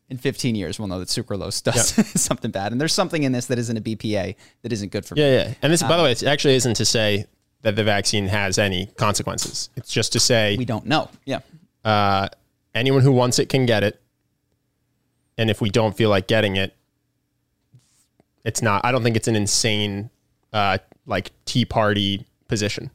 in 0.09 0.19
15 0.19 0.55
years 0.55 0.79
we'll 0.79 0.89
know 0.89 0.99
that 1.01 1.09
sucralose 1.09 1.63
does 1.63 1.91
something 2.21 2.53
bad, 2.53 2.71
and 2.71 2.81
there's 2.81 2.95
something 2.95 3.25
in 3.25 3.33
this 3.33 3.47
that 3.47 3.59
isn't 3.59 3.77
a 3.77 3.81
BPA 3.81 4.37
that 4.63 4.73
isn't 4.73 4.93
good 4.93 5.05
for 5.05 5.17
me. 5.17 5.23
yeah, 5.23 5.45
yeah. 5.45 5.55
And 5.61 5.73
this, 5.73 5.83
by 5.83 5.97
the 5.97 6.03
way, 6.05 6.13
it 6.13 6.23
actually 6.23 6.55
isn't 6.55 6.75
to 6.75 6.85
say 6.85 7.27
that 7.63 7.75
the 7.77 7.85
vaccine 7.85 8.27
has 8.29 8.59
any 8.59 8.87
consequences. 8.97 9.71
It's 9.77 9.93
just 9.93 10.13
to 10.13 10.21
say 10.21 10.57
We 10.57 10.65
don't 10.65 10.87
know. 10.87 11.09
Yeah. 11.25 11.41
uh, 11.85 12.29
anyone 12.75 13.03
who 13.03 13.13
wants 13.13 13.39
it 13.39 13.49
can 13.49 13.67
get 13.67 13.85
it. 13.85 14.01
And 15.39 15.51
if 15.51 15.61
we 15.61 15.71
don't 15.71 15.97
feel 15.97 16.11
like 16.11 16.27
getting 16.27 16.57
it, 16.57 16.75
it's 18.45 18.61
not, 18.63 18.85
I 18.85 18.93
don't 18.93 19.03
think 19.03 19.17
it's 19.17 19.29
an 19.29 19.37
insane 19.37 20.11
uh, 20.53 20.79
like 21.07 21.31
Tea 21.45 21.65
Party 21.65 22.27
position. 22.49 22.91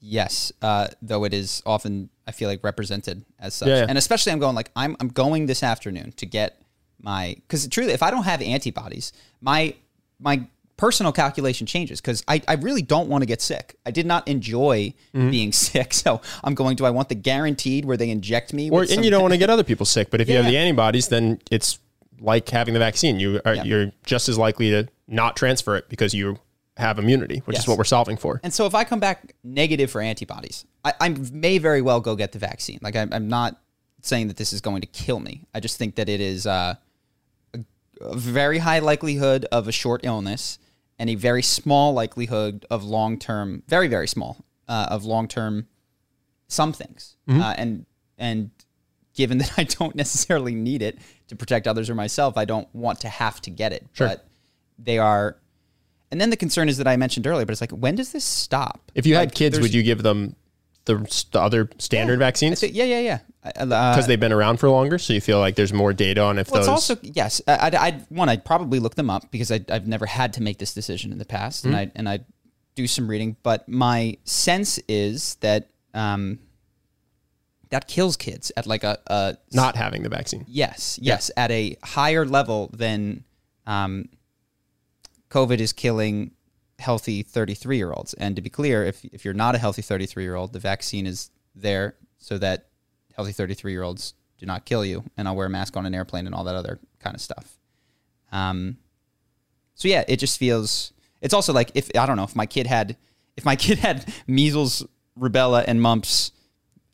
Yes, 0.00 0.50
uh, 0.62 0.88
though 1.02 1.24
it 1.24 1.34
is 1.34 1.62
often 1.66 2.08
I 2.26 2.32
feel 2.32 2.48
like 2.48 2.64
represented 2.64 3.24
as 3.38 3.54
such, 3.54 3.68
Yeah, 3.68 3.80
yeah. 3.80 3.86
and 3.88 3.98
especially 3.98 4.32
I'm 4.32 4.38
going 4.38 4.54
like 4.54 4.70
I'm 4.74 4.96
I'm 4.98 5.08
going 5.08 5.44
this 5.46 5.62
afternoon 5.62 6.12
to 6.12 6.24
get 6.26 6.62
my 7.02 7.34
because 7.36 7.68
truly 7.68 7.92
if 7.92 8.02
I 8.02 8.10
don't 8.10 8.22
have 8.24 8.40
antibodies, 8.40 9.12
my 9.42 9.74
my 10.18 10.46
personal 10.80 11.12
calculation 11.12 11.66
changes 11.66 12.00
because 12.00 12.24
I, 12.26 12.40
I 12.48 12.54
really 12.54 12.80
don't 12.80 13.08
want 13.08 13.20
to 13.22 13.26
get 13.26 13.42
sick. 13.42 13.76
I 13.84 13.90
did 13.90 14.06
not 14.06 14.26
enjoy 14.26 14.94
Mm-hmm. 15.14 15.30
being 15.30 15.52
sick, 15.68 15.92
so 15.92 16.20
I'm 16.42 16.54
going. 16.54 16.76
Do 16.76 16.84
I 16.86 16.90
want 16.90 17.08
the 17.10 17.14
guaranteed 17.14 17.84
where 17.84 17.96
they 17.96 18.08
inject 18.10 18.52
me? 18.52 18.70
Or 18.70 18.80
with 18.80 18.90
and 18.90 18.96
some- 18.96 19.04
you 19.04 19.10
don't 19.10 19.22
want 19.22 19.32
to 19.34 19.38
get 19.38 19.50
other 19.50 19.64
people 19.64 19.84
sick, 19.86 20.10
but 20.10 20.20
if 20.20 20.28
you 20.28 20.36
have 20.36 20.46
the 20.46 20.56
antibodies, 20.56 21.08
then 21.08 21.40
it's 21.50 21.78
like 22.20 22.48
having 22.48 22.74
the 22.74 22.80
vaccine. 22.80 23.20
You 23.20 23.40
are 23.44 23.54
Yeah. 23.54 23.64
you're 23.64 23.92
just 24.06 24.28
as 24.28 24.38
likely 24.38 24.70
to 24.70 24.88
not 25.06 25.36
transfer 25.36 25.76
it 25.76 25.88
because 25.88 26.14
you 26.14 26.38
have 26.76 26.98
immunity, 26.98 27.42
which 27.44 27.56
Yes. 27.56 27.64
is 27.64 27.68
what 27.68 27.76
we're 27.76 27.84
solving 27.84 28.16
for. 28.16 28.40
And 28.42 28.54
so 28.54 28.64
if 28.66 28.74
I 28.74 28.84
come 28.84 29.00
back 29.00 29.34
negative 29.44 29.90
for 29.90 30.00
antibodies, 30.00 30.64
I, 30.84 30.94
I 31.00 31.08
may 31.32 31.58
very 31.58 31.82
well 31.82 32.00
go 32.00 32.14
get 32.16 32.32
the 32.32 32.38
vaccine. 32.38 32.78
Like 32.80 32.96
I'm, 32.96 33.12
I'm 33.12 33.28
not 33.28 33.60
saying 34.02 34.28
that 34.28 34.36
this 34.38 34.52
is 34.54 34.60
going 34.62 34.80
to 34.80 34.86
kill 34.86 35.20
me. 35.20 35.44
I 35.54 35.60
just 35.60 35.76
think 35.76 35.96
that 35.96 36.08
it 36.08 36.20
is 36.22 36.46
uh, 36.46 36.76
a, 37.54 37.58
a 38.00 38.16
very 38.16 38.58
high 38.58 38.78
likelihood 38.78 39.44
of 39.52 39.68
a 39.68 39.72
short 39.72 40.04
illness 40.04 40.58
and 41.00 41.10
a 41.10 41.16
very 41.16 41.42
small 41.42 41.94
likelihood 41.94 42.66
of 42.70 42.84
long 42.84 43.18
term, 43.18 43.64
very 43.66 43.88
very 43.88 44.06
small 44.06 44.44
uh, 44.68 44.86
of 44.90 45.04
long 45.04 45.26
term 45.26 45.66
some 46.46 46.72
things. 46.72 47.16
Uh, 47.40 47.54
and 47.56 47.86
and 48.18 48.50
given 49.14 49.38
that 49.38 49.52
I 49.56 49.64
don't 49.64 49.96
necessarily 49.96 50.54
need 50.54 50.82
it 50.82 50.98
to 51.28 51.36
protect 51.36 51.66
others 51.66 51.90
or 51.90 51.94
myself, 51.94 52.36
I 52.36 52.44
don't 52.44 52.72
want 52.74 53.00
to 53.00 53.08
have 53.08 53.40
to 53.42 53.50
get 53.50 53.72
it. 53.72 53.86
Sure. 53.92 54.08
But 54.08 54.26
they 54.78 54.98
are. 54.98 55.36
And 56.12 56.20
then 56.20 56.30
the 56.30 56.36
concern 56.36 56.68
is 56.68 56.76
that 56.78 56.88
I 56.88 56.96
mentioned 56.96 57.26
earlier, 57.26 57.46
but 57.46 57.52
it's 57.52 57.60
like, 57.60 57.70
when 57.70 57.94
does 57.94 58.10
this 58.10 58.24
stop? 58.24 58.90
If 58.96 59.06
you 59.06 59.14
had 59.14 59.32
kids, 59.32 59.60
would 59.60 59.72
you 59.72 59.84
give 59.84 60.02
them 60.02 60.34
the, 60.98 61.24
the 61.32 61.40
other 61.40 61.68
standard 61.78 62.18
vaccines 62.18 62.58
I 62.58 62.66
think- 62.66 62.76
yeah, 62.76 62.84
yeah, 62.84 63.00
yeah. 63.00 63.18
Uh, 63.42 63.64
because 63.64 64.06
they've 64.06 64.20
been 64.20 64.32
around 64.32 64.58
for 64.58 64.68
longer? 64.68 64.98
So 64.98 65.14
you 65.14 65.20
feel 65.20 65.38
like 65.38 65.54
there's 65.56 65.72
more 65.72 65.94
data 65.94 66.20
on 66.22 66.38
if 66.38 66.50
well, 66.50 66.60
those. 66.60 66.66
it's 66.66 66.90
also 66.90 66.98
yes. 67.02 67.40
I'd, 67.46 67.74
I'd 67.74 68.04
one. 68.10 68.28
I'd 68.28 68.44
probably 68.44 68.78
look 68.78 68.96
them 68.96 69.08
up 69.08 69.30
because 69.30 69.50
I, 69.50 69.64
I've 69.70 69.86
never 69.86 70.04
had 70.04 70.34
to 70.34 70.42
make 70.42 70.58
this 70.58 70.74
decision 70.74 71.10
in 71.10 71.16
the 71.16 71.24
past, 71.24 71.64
and 71.64 71.74
I 71.74 71.90
and 71.94 72.06
I 72.06 72.20
do 72.74 72.86
some 72.86 73.08
reading. 73.08 73.36
But 73.42 73.66
my 73.66 74.18
sense 74.24 74.78
is 74.88 75.36
that 75.36 75.70
um, 75.94 76.38
that 77.70 77.88
kills 77.88 78.18
kids 78.18 78.52
at 78.58 78.66
like 78.66 78.84
a, 78.84 78.98
a 79.06 79.38
not 79.52 79.74
having 79.74 80.02
the 80.02 80.10
vaccine. 80.10 80.44
Yes, 80.46 80.98
yes, 81.00 81.30
at 81.34 81.50
a 81.50 81.78
higher 81.82 82.26
level 82.26 82.68
than 82.74 83.24
um, 83.66 84.10
COVID 85.30 85.60
is 85.60 85.72
killing 85.72 86.32
healthy 86.80 87.22
33 87.22 87.76
year 87.76 87.92
olds. 87.92 88.14
And 88.14 88.34
to 88.36 88.42
be 88.42 88.50
clear, 88.50 88.84
if, 88.84 89.04
if 89.06 89.24
you're 89.24 89.34
not 89.34 89.54
a 89.54 89.58
healthy 89.58 89.82
33 89.82 90.22
year 90.22 90.34
old, 90.34 90.52
the 90.52 90.58
vaccine 90.58 91.06
is 91.06 91.30
there 91.54 91.94
so 92.18 92.38
that 92.38 92.66
healthy 93.14 93.32
33 93.32 93.72
year 93.72 93.82
olds 93.82 94.14
do 94.38 94.46
not 94.46 94.64
kill 94.64 94.84
you. 94.84 95.04
And 95.16 95.28
I'll 95.28 95.36
wear 95.36 95.46
a 95.46 95.50
mask 95.50 95.76
on 95.76 95.86
an 95.86 95.94
airplane 95.94 96.26
and 96.26 96.34
all 96.34 96.44
that 96.44 96.54
other 96.56 96.78
kind 96.98 97.14
of 97.14 97.20
stuff. 97.20 97.58
Um, 98.32 98.78
so 99.74 99.88
yeah, 99.88 100.04
it 100.08 100.16
just 100.18 100.38
feels. 100.38 100.92
It's 101.20 101.34
also 101.34 101.52
like 101.52 101.70
if 101.74 101.90
I 101.96 102.06
don't 102.06 102.16
know 102.16 102.24
if 102.24 102.34
my 102.36 102.46
kid 102.46 102.66
had 102.66 102.96
if 103.36 103.44
my 103.44 103.56
kid 103.66 103.78
had 103.78 104.12
measles, 104.26 104.86
rubella, 105.18 105.64
and 105.66 105.80
mumps 105.80 106.32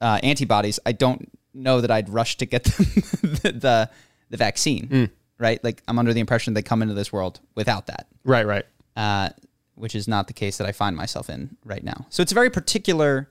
uh, 0.01 0.19
antibodies, 0.23 0.79
I 0.87 0.93
don't 0.93 1.31
know 1.55 1.81
that 1.81 1.91
I'd 1.91 2.09
rush 2.09 2.37
to 2.39 2.47
get 2.47 2.65
them 2.65 2.87
the, 3.23 3.53
the 3.53 3.91
the 4.31 4.37
vaccine. 4.37 5.11
Right? 5.39 5.63
Like 5.63 5.83
I'm 5.87 5.99
under 5.99 6.15
the 6.15 6.21
impression 6.21 6.55
they 6.55 6.63
come 6.63 6.81
into 6.83 6.95
this 6.95 7.13
world 7.13 7.41
without 7.55 7.89
that, 7.89 8.07
Right, 8.25 8.47
right. 8.47 8.65
uh, 8.97 9.29
which 9.77 9.95
is 9.95 10.09
not 10.09 10.27
the 10.27 10.33
case 10.33 10.59
that 10.59 10.67
I 10.67 10.73
find 10.73 10.97
myself 10.97 11.31
in 11.31 11.57
right 11.65 11.85
now. 11.85 12.07
So 12.11 12.23
it's 12.23 12.33
a 12.33 12.35
very 12.35 12.51
particular 12.51 13.31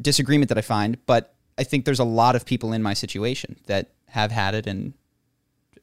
disagreement 0.00 0.48
that 0.48 0.58
I 0.58 0.62
find, 0.62 0.98
but 1.06 1.34
I 1.58 1.64
think 1.64 1.84
there's 1.84 2.00
a 2.00 2.04
lot 2.04 2.36
of 2.36 2.44
people 2.44 2.72
in 2.72 2.82
my 2.82 2.94
situation 2.94 3.56
that 3.66 3.92
have 4.08 4.30
had 4.30 4.54
it 4.54 4.66
and 4.66 4.94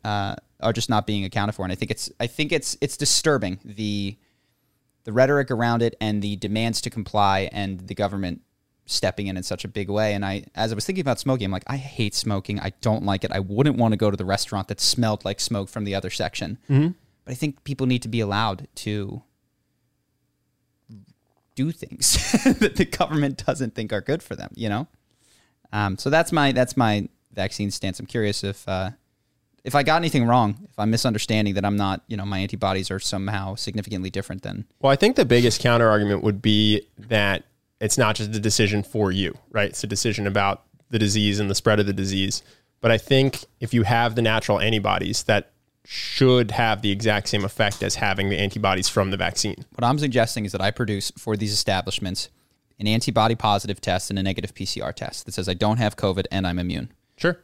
uh, 0.04 0.36
are 0.60 0.74
just 0.74 0.90
not 0.90 1.08
being 1.08 1.24
accounted 1.24 1.56
for. 1.56 1.64
And 1.64 1.72
I 1.72 1.76
think 1.76 1.92
it's 1.92 2.12
I 2.20 2.28
think 2.28 2.52
it's 2.52 2.78
it's 2.82 2.98
disturbing 2.98 3.60
the 3.64 4.18
the 5.04 5.14
rhetoric 5.14 5.52
around 5.52 5.82
it 5.82 5.96
and 6.00 6.22
the 6.22 6.36
demands 6.38 6.82
to 6.82 6.90
comply 6.90 7.50
and 7.52 7.80
the 7.88 7.96
government 7.96 8.42
stepping 8.86 9.28
in 9.28 9.38
in 9.38 9.44
such 9.44 9.64
a 9.64 9.68
big 9.68 9.90
way. 9.90 10.14
And 10.14 10.26
I, 10.26 10.46
as 10.56 10.72
I 10.72 10.76
was 10.76 10.86
thinking 10.86 11.02
about 11.02 11.20
smoking, 11.20 11.46
I'm 11.46 11.52
like, 11.52 11.64
I 11.68 11.78
hate 11.78 12.14
smoking. 12.14 12.60
I 12.60 12.74
don't 12.82 13.04
like 13.04 13.24
it. 13.24 13.32
I 13.32 13.40
wouldn't 13.40 13.78
want 13.78 13.94
to 13.94 13.98
go 13.98 14.12
to 14.12 14.18
the 14.18 14.26
restaurant 14.26 14.68
that 14.68 14.82
smelled 14.82 15.26
like 15.26 15.40
smoke 15.40 15.70
from 15.70 15.84
the 15.86 15.96
other 15.96 16.10
section. 16.10 16.58
But 17.26 17.32
I 17.32 17.36
think 17.36 17.64
people 17.64 17.88
need 17.88 18.02
to 18.02 18.08
be 18.08 18.20
allowed 18.20 18.68
to 18.76 19.24
do 21.56 21.72
things 21.72 22.32
that 22.60 22.76
the 22.76 22.86
government 22.86 23.46
doesn't 23.46 23.76
think 23.76 23.94
are 23.94 24.02
good 24.02 24.24
for 24.24 24.36
them. 24.36 24.52
You 24.56 24.70
know. 24.70 24.88
Um, 25.72 25.98
so 25.98 26.10
that's 26.10 26.32
my 26.32 26.52
that's 26.52 26.78
my 26.78 27.08
vaccine 27.34 27.72
stance. 27.72 28.00
I'm 28.00 28.06
curious 28.06 28.44
if 28.44 28.68
uh, 28.68 28.92
if 29.64 29.76
I 29.76 29.84
got 29.84 29.98
anything 29.98 30.26
wrong, 30.26 30.68
if 30.70 30.78
I'm 30.78 30.92
misunderstanding 30.92 31.54
that 31.54 31.66
I'm 31.66 31.78
not, 31.78 32.04
you 32.08 32.18
know, 32.18 32.26
my 32.26 32.40
antibodies 32.40 32.92
are 32.92 33.00
somehow 33.00 33.56
significantly 33.56 34.10
different 34.10 34.42
than 34.42 34.66
Well, 34.82 34.92
I 34.92 34.96
think 34.96 35.16
the 35.16 35.26
biggest 35.26 35.62
counter 35.62 35.90
argument 35.90 36.24
would 36.24 36.42
be 36.42 36.86
that 36.98 37.44
it's 37.80 37.98
not 37.98 38.16
just 38.16 38.36
a 38.36 38.40
decision 38.40 38.84
for 38.84 39.12
you, 39.12 39.38
right? 39.52 39.70
It's 39.70 39.84
a 39.84 39.88
decision 39.88 40.28
about 40.28 40.64
the 40.90 41.00
disease 41.00 41.40
and 41.40 41.50
the 41.50 41.56
spread 41.56 41.80
of 41.80 41.86
the 41.86 41.94
disease. 41.94 42.44
But 42.82 42.92
I 42.92 42.98
think 42.98 43.46
if 43.60 43.74
you 43.74 43.84
have 43.84 44.16
the 44.16 44.22
natural 44.22 44.60
antibodies, 44.60 45.24
that 45.24 45.53
should 45.86 46.52
have 46.52 46.82
the 46.82 46.92
exact 46.92 47.28
same 47.28 47.44
effect 47.44 47.84
as 47.84 47.96
having 47.96 48.30
the 48.30 48.38
antibodies 48.38 48.88
from 48.88 49.12
the 49.12 49.18
vaccine. 49.18 49.66
What 49.76 49.84
I'm 49.84 50.00
suggesting 50.00 50.46
is 50.46 50.52
that 50.54 50.62
I 50.62 50.72
produce 50.72 51.12
for 51.18 51.36
these 51.36 51.52
establishments 51.52 52.30
an 52.80 52.88
antibody 52.88 53.36
positive 53.36 53.82
test 53.82 54.10
and 54.10 54.18
a 54.18 54.24
negative 54.24 54.54
PCR 54.54 54.94
test 54.94 55.26
that 55.26 55.34
says 55.34 55.50
I 55.50 55.54
don't 55.54 55.78
have 55.78 55.96
COVID 55.96 56.26
and 56.32 56.48
I'm 56.48 56.60
immune. 56.60 56.92
Sure. 57.18 57.38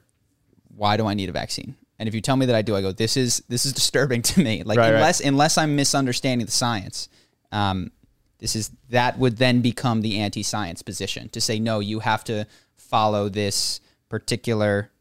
Why 0.76 0.98
do 0.98 1.06
I 1.06 1.14
need 1.14 1.30
a 1.30 1.34
vaccine? 1.34 1.76
And 2.00 2.08
if 2.08 2.16
you 2.16 2.22
tell 2.22 2.38
me 2.38 2.46
that 2.46 2.56
I 2.56 2.62
do, 2.62 2.76
I 2.76 2.82
go, 2.82 2.92
this 2.92 3.18
is 3.18 3.44
this 3.50 3.66
is 3.66 3.74
disturbing 3.82 4.22
to 4.24 4.42
me. 4.42 4.64
Like 4.64 4.78
Right, 4.78 4.86
right. 4.86 4.96
unless 4.96 5.20
unless 5.20 5.58
I'm 5.58 5.76
misunderstanding 5.76 6.46
the 6.46 6.52
science, 6.52 7.10
um, 7.52 7.92
this 8.40 8.56
is 8.56 8.72
that 8.90 9.20
would 9.20 9.38
then 9.38 9.62
become 9.62 10.02
the 10.02 10.20
anti-science 10.20 10.82
position 10.82 11.28
to 11.30 11.42
say 11.42 11.60
no, 11.60 11.80
you 11.80 12.00
have 12.00 12.24
to 12.26 12.48
follow 12.78 13.28
this 13.30 13.82
particular 14.08 14.92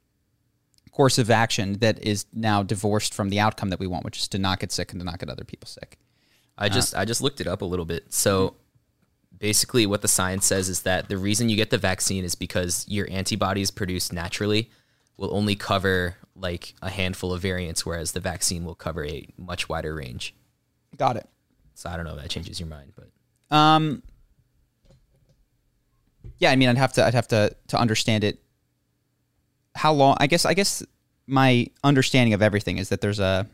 course 0.99 1.17
of 1.17 1.31
action 1.31 1.75
that 1.75 2.03
is 2.03 2.27
now 2.35 2.61
divorced 2.61 3.15
from 3.15 3.29
the 3.29 3.39
outcome 3.39 3.69
that 3.71 3.79
we 3.79 3.87
want, 3.87 4.05
which 4.05 4.19
is 4.19 4.27
to 4.27 4.37
not 4.37 4.59
get 4.59 4.73
sick 4.73 4.91
and 4.91 5.01
to 5.01 5.05
not 5.05 5.21
get 5.21 5.29
other 5.29 5.45
people 5.45 5.69
sick. 5.69 5.97
I 6.59 6.69
just 6.69 6.93
I 6.93 7.05
just 7.05 7.23
looked 7.23 7.41
it 7.41 7.47
up 7.47 7.63
a 7.63 7.65
little 7.65 7.85
bit. 7.85 8.13
So 8.13 8.57
basically 9.39 9.87
what 9.87 10.03
the 10.03 10.09
science 10.09 10.45
says 10.45 10.69
is 10.69 10.83
that 10.83 11.09
the 11.09 11.17
reason 11.17 11.49
you 11.49 11.55
get 11.55 11.71
the 11.71 11.79
vaccine 11.79 12.25
is 12.25 12.35
because 12.35 12.85
your 12.89 13.07
antibodies 13.13 13.71
produced 13.71 14.13
naturally 14.13 14.73
will 15.17 15.33
only 15.33 15.55
cover 15.55 16.17
like 16.35 16.75
a 16.83 16.91
handful 16.91 17.33
of 17.33 17.41
variants 17.41 17.87
whereas 17.87 18.11
the 18.11 18.19
vaccine 18.19 18.65
will 18.65 18.75
cover 18.75 19.05
a 19.05 19.25
much 19.37 19.69
wider 19.69 19.95
range. 19.95 20.35
Got 20.97 21.17
it. 21.17 21.29
So 21.75 21.89
I 21.89 21.97
don't 21.97 22.07
know 22.07 22.17
if 22.17 22.23
that 22.23 22.29
changes 22.29 22.59
your 22.59 22.69
mind, 22.69 22.93
but 22.97 23.57
Um, 23.57 24.03
yeah, 26.39 26.51
I 26.51 26.57
mean, 26.57 26.69
I'd 26.69 26.77
have 26.79 26.93
to, 26.95 27.07
I'd 27.07 27.15
have 27.15 27.29
to, 27.29 27.55
to 27.69 27.79
understand 27.79 28.25
it. 28.25 28.43
How 29.79 29.93
long? 29.93 30.17
I 30.21 30.27
guess, 30.27 30.45
I 30.45 30.55
guess 30.55 30.83
my 31.27 31.69
understanding 31.85 32.35
of 32.35 32.43
everything 32.43 32.79
is 32.79 32.89
that 32.89 33.01
there's 33.01 33.21
a, 33.21 33.47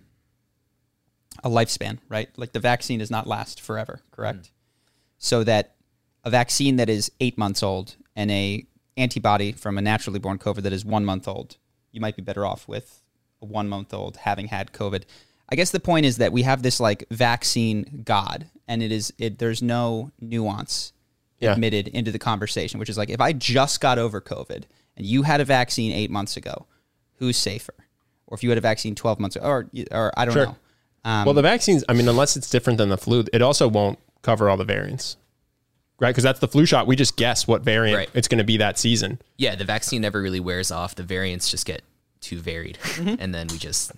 a 1.43 1.51
lifespan, 1.51 1.99
right? 2.09 2.29
Like 2.37 2.53
the 2.53 2.61
vaccine 2.61 2.99
does 3.01 3.11
not 3.11 3.27
last 3.27 3.61
forever, 3.61 4.01
correct? 4.11 4.39
Mm-hmm. 4.39 4.49
So 5.19 5.45
that 5.45 5.75
a 6.25 6.31
vaccine 6.31 6.77
that 6.77 6.89
is 6.89 7.13
eight 7.21 7.37
months 7.37 7.63
old 7.63 7.97
and 8.17 8.31
a 8.31 8.65
antibody 8.97 9.53
from 9.53 9.77
a 9.77 9.83
naturally 9.83 10.19
born 10.19 10.39
COVID 10.39 10.63
that 10.63 10.73
is 10.73 10.85
one 10.85 11.05
month 11.05 11.27
old, 11.29 11.57
you 11.93 12.01
might 12.01 12.17
be 12.17 12.23
better 12.23 12.47
off 12.47 12.67
with 12.69 13.03
a 13.43 13.45
one 13.45 13.69
month 13.69 13.93
old 13.93 14.17
having 14.19 14.49
had 14.49 14.73
COVID. 14.73 15.05
I 15.51 15.57
guess 15.57 15.71
the 15.71 15.81
point 15.81 16.07
is 16.07 16.17
that 16.19 16.33
we 16.33 16.43
have 16.43 16.63
this 16.63 16.81
like 16.81 17.05
vaccine 17.11 18.03
god, 18.05 18.47
and 18.67 18.83
it 18.83 18.91
is 18.91 19.13
it. 19.19 19.39
There's 19.39 19.63
no 19.63 20.11
nuance 20.21 20.93
Yeah. 21.39 21.53
admitted 21.53 21.89
into 21.89 22.11
the 22.13 22.19
conversation, 22.19 22.81
which 22.81 22.89
is 22.89 22.97
like 22.97 23.11
if 23.11 23.21
I 23.21 23.33
just 23.33 23.81
got 23.81 23.99
over 23.99 24.21
COVID 24.21 24.65
and 24.97 25.05
you 25.07 25.23
had 25.23 25.41
a 25.41 25.45
vaccine 25.45 25.93
eight 25.93 26.11
months 26.11 26.37
ago, 26.37 26.67
who's 27.19 27.37
safer? 27.37 27.75
Or 28.27 28.37
if 28.37 28.43
you 28.43 28.49
had 28.51 28.59
a 28.59 28.63
vaccine 28.63 28.95
twelve 28.95 29.21
months 29.21 29.37
ago, 29.37 29.47
or 29.47 29.71
or 29.91 30.13
I 30.17 30.25
don't 30.25 30.35
Sure. 30.35 30.47
know. 30.47 30.57
Um, 31.05 31.27
well, 31.27 31.35
the 31.35 31.43
vaccines, 31.43 31.85
I 31.89 31.93
mean, 31.93 32.09
unless 32.09 32.37
it's 32.37 32.49
different 32.49 32.79
than 32.79 32.89
the 32.89 32.97
flu, 32.97 33.25
it 33.33 33.43
also 33.43 33.69
won't 33.69 33.99
cover 34.23 34.49
all 34.49 34.57
the 34.57 34.65
variants, 34.65 35.19
right? 36.01 36.09
Because 36.11 36.25
that's 36.25 36.41
the 36.41 36.49
flu 36.49 36.65
shot. 36.65 36.87
We 36.87 36.97
just 36.97 37.17
guess 37.19 37.47
what 37.47 37.61
variant 37.63 37.99
Right. 37.99 38.11
it's 38.15 38.27
going 38.27 38.39
to 38.39 38.45
be 38.45 38.57
that 38.57 38.79
season. 38.79 39.21
yeah, 39.37 39.55
the 39.55 39.65
vaccine 39.67 40.01
never 40.01 40.23
really 40.23 40.41
wears 40.41 40.71
off. 40.71 40.95
The 40.95 41.03
variants 41.03 41.51
just 41.51 41.67
get 41.67 41.83
too 42.21 42.39
varied 42.41 42.79
and 42.99 43.35
then 43.35 43.49
we 43.49 43.59
just 43.59 43.93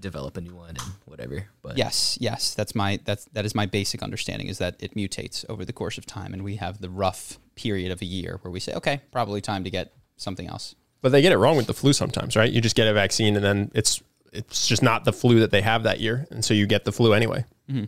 develop 0.00 0.36
a 0.36 0.40
new 0.40 0.54
one 0.56 0.70
and 0.70 0.80
whatever. 1.04 1.46
But 1.62 1.78
Yes, 1.78 2.18
yes, 2.20 2.54
that's 2.54 2.74
my 2.74 2.98
that's 3.04 3.26
that 3.34 3.44
is 3.44 3.54
my 3.54 3.66
basic 3.66 4.02
understanding 4.02 4.48
is 4.48 4.58
that 4.58 4.74
it 4.80 4.96
mutates 4.96 5.44
over 5.48 5.64
the 5.64 5.72
course 5.72 5.96
of 5.96 6.06
time, 6.06 6.32
and 6.32 6.42
we 6.42 6.56
have 6.56 6.80
the 6.80 6.90
rough 6.90 7.38
period 7.54 7.92
of 7.92 8.02
a 8.02 8.04
year 8.04 8.40
where 8.42 8.50
we 8.50 8.58
say, 8.58 8.74
okay, 8.74 9.00
probably 9.12 9.40
time 9.40 9.62
to 9.62 9.70
get 9.70 9.92
something 10.18 10.46
else. 10.46 10.74
But 11.00 11.12
they 11.12 11.22
get 11.22 11.32
it 11.32 11.38
wrong 11.38 11.56
with 11.56 11.66
the 11.66 11.74
flu 11.74 11.92
sometimes, 11.92 12.36
right? 12.36 12.50
You 12.52 12.60
just 12.60 12.76
get 12.76 12.86
a 12.88 12.92
vaccine 12.92 13.36
and 13.36 13.44
then 13.44 13.70
it's 13.74 14.02
it's 14.32 14.68
just 14.68 14.82
not 14.82 15.04
the 15.04 15.12
flu 15.12 15.40
that 15.40 15.50
they 15.50 15.62
have 15.62 15.84
that 15.84 16.00
year, 16.00 16.26
and 16.30 16.44
so 16.44 16.52
you 16.52 16.66
get 16.66 16.84
the 16.84 16.92
flu 16.92 17.14
anyway. 17.14 17.44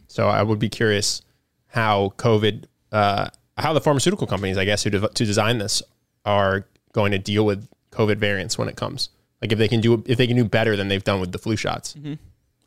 So 0.06 0.28
I 0.28 0.42
would 0.42 0.58
be 0.58 0.68
curious 0.70 1.20
how 1.68 2.12
COVID, 2.16 2.64
uh, 2.92 3.28
how 3.58 3.72
the 3.72 3.80
pharmaceutical 3.80 4.26
companies, 4.26 4.56
I 4.56 4.64
guess, 4.64 4.82
who 4.84 4.90
dev- 4.90 5.12
to 5.14 5.24
design 5.24 5.58
this 5.58 5.82
are 6.24 6.66
going 6.92 7.12
to 7.12 7.18
deal 7.18 7.44
with 7.44 7.68
COVID 7.92 8.16
variants 8.16 8.56
when 8.58 8.68
it 8.68 8.76
comes. 8.76 9.10
Like 9.42 9.52
if 9.52 9.58
they 9.58 9.68
can 9.68 9.80
do 9.80 10.02
if 10.06 10.16
they 10.18 10.26
can 10.26 10.36
do 10.36 10.44
better 10.44 10.76
than 10.76 10.88
they've 10.88 11.04
done 11.04 11.20
with 11.20 11.32
the 11.32 11.38
flu 11.38 11.56
shots. 11.56 11.94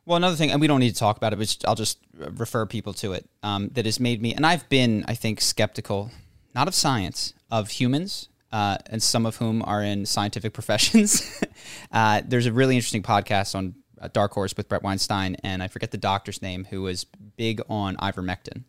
Well, 0.05 0.17
another 0.17 0.35
thing, 0.35 0.51
and 0.51 0.59
we 0.59 0.67
don't 0.67 0.79
need 0.81 0.91
to 0.93 0.99
talk 0.99 1.15
about 1.17 1.31
it, 1.33 1.37
but 1.39 1.57
I'll 1.65 1.75
just 1.75 1.97
refer 2.17 2.65
people 2.65 2.93
to 2.95 3.13
it. 3.13 3.29
Um, 3.41 3.69
that 3.73 3.85
has 3.85 3.99
made 3.99 4.21
me, 4.21 4.33
and 4.35 4.45
I've 4.45 4.67
been, 4.69 5.05
I 5.07 5.13
think, 5.13 5.39
skeptical, 5.39 6.11
not 6.53 6.67
of 6.67 6.75
science, 6.75 7.33
of 7.49 7.69
humans, 7.69 8.27
uh, 8.53 8.77
and 8.85 9.01
some 9.01 9.25
of 9.25 9.35
whom 9.37 9.63
are 9.63 9.83
in 9.83 10.05
scientific 10.05 10.53
professions. 10.59 11.43
uh, 11.91 12.21
there's 12.25 12.45
a 12.45 12.53
really 12.53 12.75
interesting 12.75 13.03
podcast 13.03 13.55
on 13.55 13.75
uh, 13.99 14.07
Dark 14.13 14.31
Horse 14.31 14.55
with 14.55 14.69
Bret 14.69 14.83
Weinstein, 14.83 15.35
and 15.43 15.61
I 15.61 15.67
forget 15.67 15.91
the 15.91 15.97
doctor's 15.97 16.41
name, 16.41 16.65
who 16.69 16.83
was 16.83 17.05
big 17.35 17.61
on 17.67 17.97
ivermectin 17.97 18.63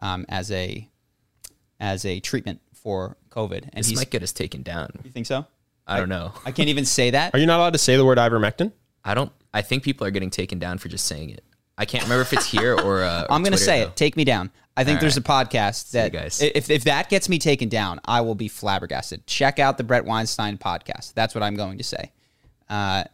um, 0.00 0.24
as 0.28 0.50
a 0.50 0.88
as 1.80 2.04
a 2.04 2.20
treatment 2.20 2.60
for 2.72 3.16
COVID. 3.30 3.64
And 3.64 3.72
This 3.74 3.88
he's, 3.88 3.98
might 3.98 4.10
get 4.10 4.22
us 4.22 4.32
taken 4.32 4.62
down. 4.62 4.90
you 5.04 5.10
think 5.10 5.26
so? 5.26 5.44
I 5.86 5.98
don't 5.98 6.08
know. 6.08 6.32
I 6.46 6.52
can't 6.52 6.70
even 6.70 6.86
say 6.86 7.10
that. 7.10 7.34
Are 7.34 7.38
you 7.38 7.44
not 7.44 7.58
allowed 7.58 7.72
to 7.74 7.78
say 7.78 7.96
the 7.96 8.04
word 8.04 8.16
ivermectin? 8.16 8.72
I 9.04 9.14
don't. 9.14 9.32
I 9.52 9.60
think 9.62 9.82
people 9.82 10.06
are 10.06 10.10
getting 10.10 10.30
taken 10.30 10.58
down 10.58 10.78
for 10.78 10.88
just 10.88 11.04
saying 11.04 11.30
it. 11.30 11.44
I 11.76 11.84
can't 11.84 12.04
remember 12.04 12.22
if 12.22 12.32
it's 12.32 12.46
here 12.46 12.74
or. 12.74 13.02
Uh, 13.02 13.26
I'm 13.30 13.42
going 13.42 13.52
to 13.52 13.58
say 13.58 13.80
though. 13.80 13.88
it. 13.88 13.96
Take 13.96 14.16
me 14.16 14.24
down. 14.24 14.50
I 14.76 14.82
think 14.84 14.96
All 14.96 15.00
there's 15.02 15.16
right. 15.16 15.42
a 15.42 15.46
podcast 15.46 15.92
that 15.92 16.12
guys. 16.12 16.42
if 16.42 16.68
if 16.70 16.84
that 16.84 17.08
gets 17.08 17.28
me 17.28 17.38
taken 17.38 17.68
down, 17.68 18.00
I 18.04 18.20
will 18.22 18.34
be 18.34 18.48
flabbergasted. 18.48 19.26
Check 19.26 19.58
out 19.60 19.78
the 19.78 19.84
Bret 19.84 20.04
Weinstein 20.04 20.58
podcast. 20.58 21.14
That's 21.14 21.34
what 21.34 21.42
I'm 21.44 21.54
going 21.54 21.78
to 21.78 21.84
say. 21.84 22.10
Uh, 22.68 23.04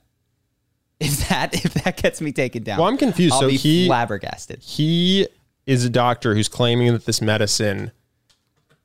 if 1.01 1.29
that 1.29 1.55
if 1.65 1.75
that 1.75 1.97
gets 1.99 2.21
me 2.21 2.33
taken 2.33 2.63
down, 2.63 2.79
Well, 2.79 2.89
I'm 2.89 2.97
confused. 2.97 3.35
I'll 3.35 3.41
So 3.43 3.49
be 3.49 3.57
he- 3.57 3.87
flabbergasted. 3.87 4.61
He 4.63 5.29
is 5.67 5.85
a 5.85 5.91
doctor 5.91 6.35
who's 6.35 6.49
claiming 6.49 6.93
that 6.95 7.05
this 7.05 7.21
medicine 7.21 7.93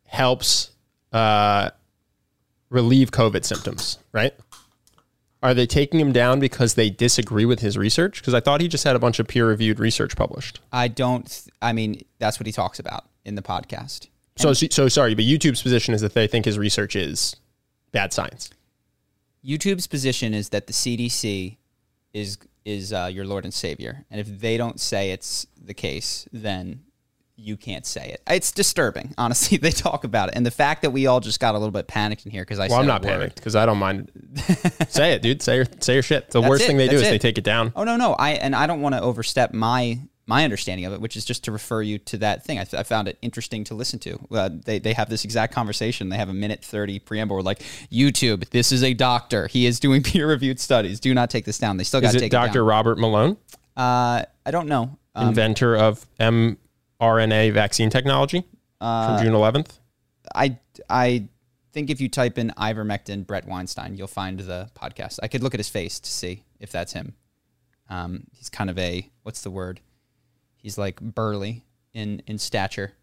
helps 0.04 0.72
uh, 1.14 1.70
relieve 2.70 3.12
COVID 3.12 3.44
symptoms, 3.46 4.00
right? 4.12 4.34
Are 5.46 5.54
they 5.54 5.68
taking 5.68 6.00
him 6.00 6.12
down 6.12 6.40
because 6.40 6.74
they 6.74 6.90
disagree 6.90 7.46
with 7.46 7.60
his 7.60 7.78
research? 7.78 8.20
Because 8.20 8.34
I 8.34 8.40
thought 8.40 8.62
he 8.62 8.68
just 8.68 8.84
had 8.84 8.96
a 8.96 9.00
bunch 9.00 9.20
of 9.20 9.28
peer 9.28 9.48
reviewed 9.48 9.80
research 9.80 10.16
published. 10.16 10.60
I 10.74 10.88
don't. 10.88 11.30
th- 11.30 11.54
I 11.62 11.72
mean, 11.72 12.04
that's 12.18 12.40
what 12.40 12.48
he 12.48 12.52
talks 12.52 12.80
about 12.80 13.06
in 13.26 13.36
the 13.36 13.44
podcast. 13.44 14.08
So, 14.38 14.54
so 14.54 14.88
sorry, 14.88 15.14
but 15.14 15.24
YouTube's 15.24 15.62
position 15.62 15.94
is 15.94 16.02
that 16.02 16.16
they 16.16 16.26
think 16.26 16.46
his 16.46 16.58
research 16.58 16.96
is 16.96 17.36
bad 17.92 18.12
science. 18.12 18.50
YouTube's 19.46 19.86
position 19.86 20.34
is 20.34 20.50
that 20.50 20.66
the 20.66 20.74
CDC 20.74 21.58
is 22.12 22.40
is 22.66 22.92
uh, 22.92 23.08
your 23.14 23.26
Lord 23.26 23.44
and 23.44 23.54
Savior, 23.54 24.04
and 24.10 24.20
if 24.20 24.40
they 24.40 24.58
don't 24.58 24.80
say 24.80 25.12
it's 25.12 25.46
the 25.64 25.76
case, 25.76 26.28
then 26.34 26.86
you 27.38 27.58
can't 27.58 27.86
say 27.86 28.10
it. 28.10 28.22
It's 28.28 28.52
disturbing, 28.52 29.14
honestly. 29.18 29.58
They 29.58 29.72
talk 29.72 30.04
about 30.04 30.30
it, 30.30 30.36
and 30.36 30.46
the 30.46 30.52
fact 30.52 30.82
that 30.84 30.92
we 30.92 31.08
all 31.08 31.20
just 31.20 31.40
got 31.40 31.56
a 31.56 31.58
little 31.58 31.72
bit 31.72 31.88
panicked 31.88 32.26
in 32.26 32.32
here 32.32 32.44
because 32.44 32.60
I 32.60 32.68
Well, 32.68 32.80
I'm 32.80 32.88
not 32.88 33.02
panicked 33.04 33.36
because 33.36 33.56
I 33.56 33.66
don't 33.66 33.78
mind. 33.78 34.12
say 34.90 35.14
it, 35.14 35.22
dude. 35.22 35.42
Say 35.42 35.58
your 35.58 35.66
say 35.80 35.94
your 35.94 36.04
shit. 36.04 36.30
The 36.32 36.40
That's 36.42 36.50
worst 36.50 36.64
it. 36.64 36.68
thing 36.68 36.78
they 36.78 36.88
do 36.88 36.96
That's 36.98 37.08
is 37.08 37.12
they 37.14 37.20
take 37.20 37.38
it 37.38 37.44
down. 37.44 37.74
Oh 37.76 37.84
no, 37.84 37.98
no, 37.98 38.14
I 38.14 38.32
and 38.32 38.56
I 38.56 38.68
don't 38.68 38.82
want 38.82 38.96
to 38.96 39.02
overstep 39.02 39.54
my 39.54 40.00
my 40.28 40.44
understanding 40.44 40.86
of 40.88 40.94
it, 40.94 41.00
which 41.02 41.16
is 41.16 41.24
just 41.24 41.44
to 41.44 41.52
refer 41.52 41.84
you 41.84 42.00
to 42.00 42.18
that 42.18 42.44
thing. 42.44 42.58
I, 42.58 42.64
th- 42.64 42.80
I 42.80 42.82
found 42.82 43.08
it 43.08 43.18
interesting 43.22 43.64
to 43.66 43.76
listen 43.76 44.00
to. 44.00 44.20
Uh, 44.32 44.50
they 44.66 44.80
they 44.80 44.94
have 44.94 45.10
this 45.10 45.24
exact 45.24 45.54
conversation. 45.54 46.10
They 46.10 46.18
have 46.18 46.30
a 46.30 46.34
minute 46.34 46.64
thirty 46.64 46.98
preamble. 47.00 47.36
Where 47.36 47.44
like 47.44 47.60
YouTube, 47.92 48.50
this 48.50 48.72
is 48.72 48.84
a 48.84 48.94
doctor. 48.94 49.48
He 49.48 49.66
is 49.66 49.80
doing 49.80 50.02
peer 50.04 50.28
reviewed 50.28 50.60
studies. 50.60 51.00
Do 51.00 51.14
not 51.14 51.30
take 51.30 51.46
this 51.46 51.58
down. 51.60 51.78
They 51.78 51.84
still 51.84 52.02
got 52.02 52.12
to 52.12 52.18
it 52.18 52.22
take 52.22 52.32
Dr. 52.32 52.44
it 52.44 52.48
down. 52.48 52.54
Dr. 52.54 52.66
Robert 52.66 52.98
Malone, 52.98 53.38
Uh, 53.78 54.24
I 54.46 54.52
don't 54.52 54.68
know. 54.68 54.98
Um, 55.14 55.30
inventor 55.30 55.76
of 55.78 56.06
mRNA 57.02 57.54
vaccine 57.54 57.90
technology 57.90 58.44
Uh, 58.82 59.18
from 59.18 59.26
June 59.26 59.34
11th? 59.34 59.80
I 60.34 60.58
I 60.90 61.28
think 61.72 61.90
if 61.90 62.00
you 62.02 62.10
type 62.10 62.38
in 62.38 62.52
ivermectin 62.58 63.28
Bret 63.28 63.46
Weinstein, 63.48 63.96
you'll 63.96 64.08
find 64.08 64.40
the 64.40 64.70
podcast. 64.76 65.20
I 65.22 65.28
could 65.28 65.44
look 65.44 65.54
at 65.54 65.60
his 65.60 65.70
face 65.70 66.00
to 66.00 66.10
see 66.10 66.44
if 66.60 66.72
that's 66.72 66.94
him. 66.94 67.16
Um, 67.90 68.24
he's 68.34 68.50
kind 68.50 68.70
of 68.70 68.78
a 68.80 69.10
what's 69.24 69.42
the 69.42 69.52
word? 69.52 69.82
He's 70.58 70.78
like 70.78 71.00
burly 71.00 71.66
in 71.94 72.22
in 72.28 72.38
stature. 72.40 72.94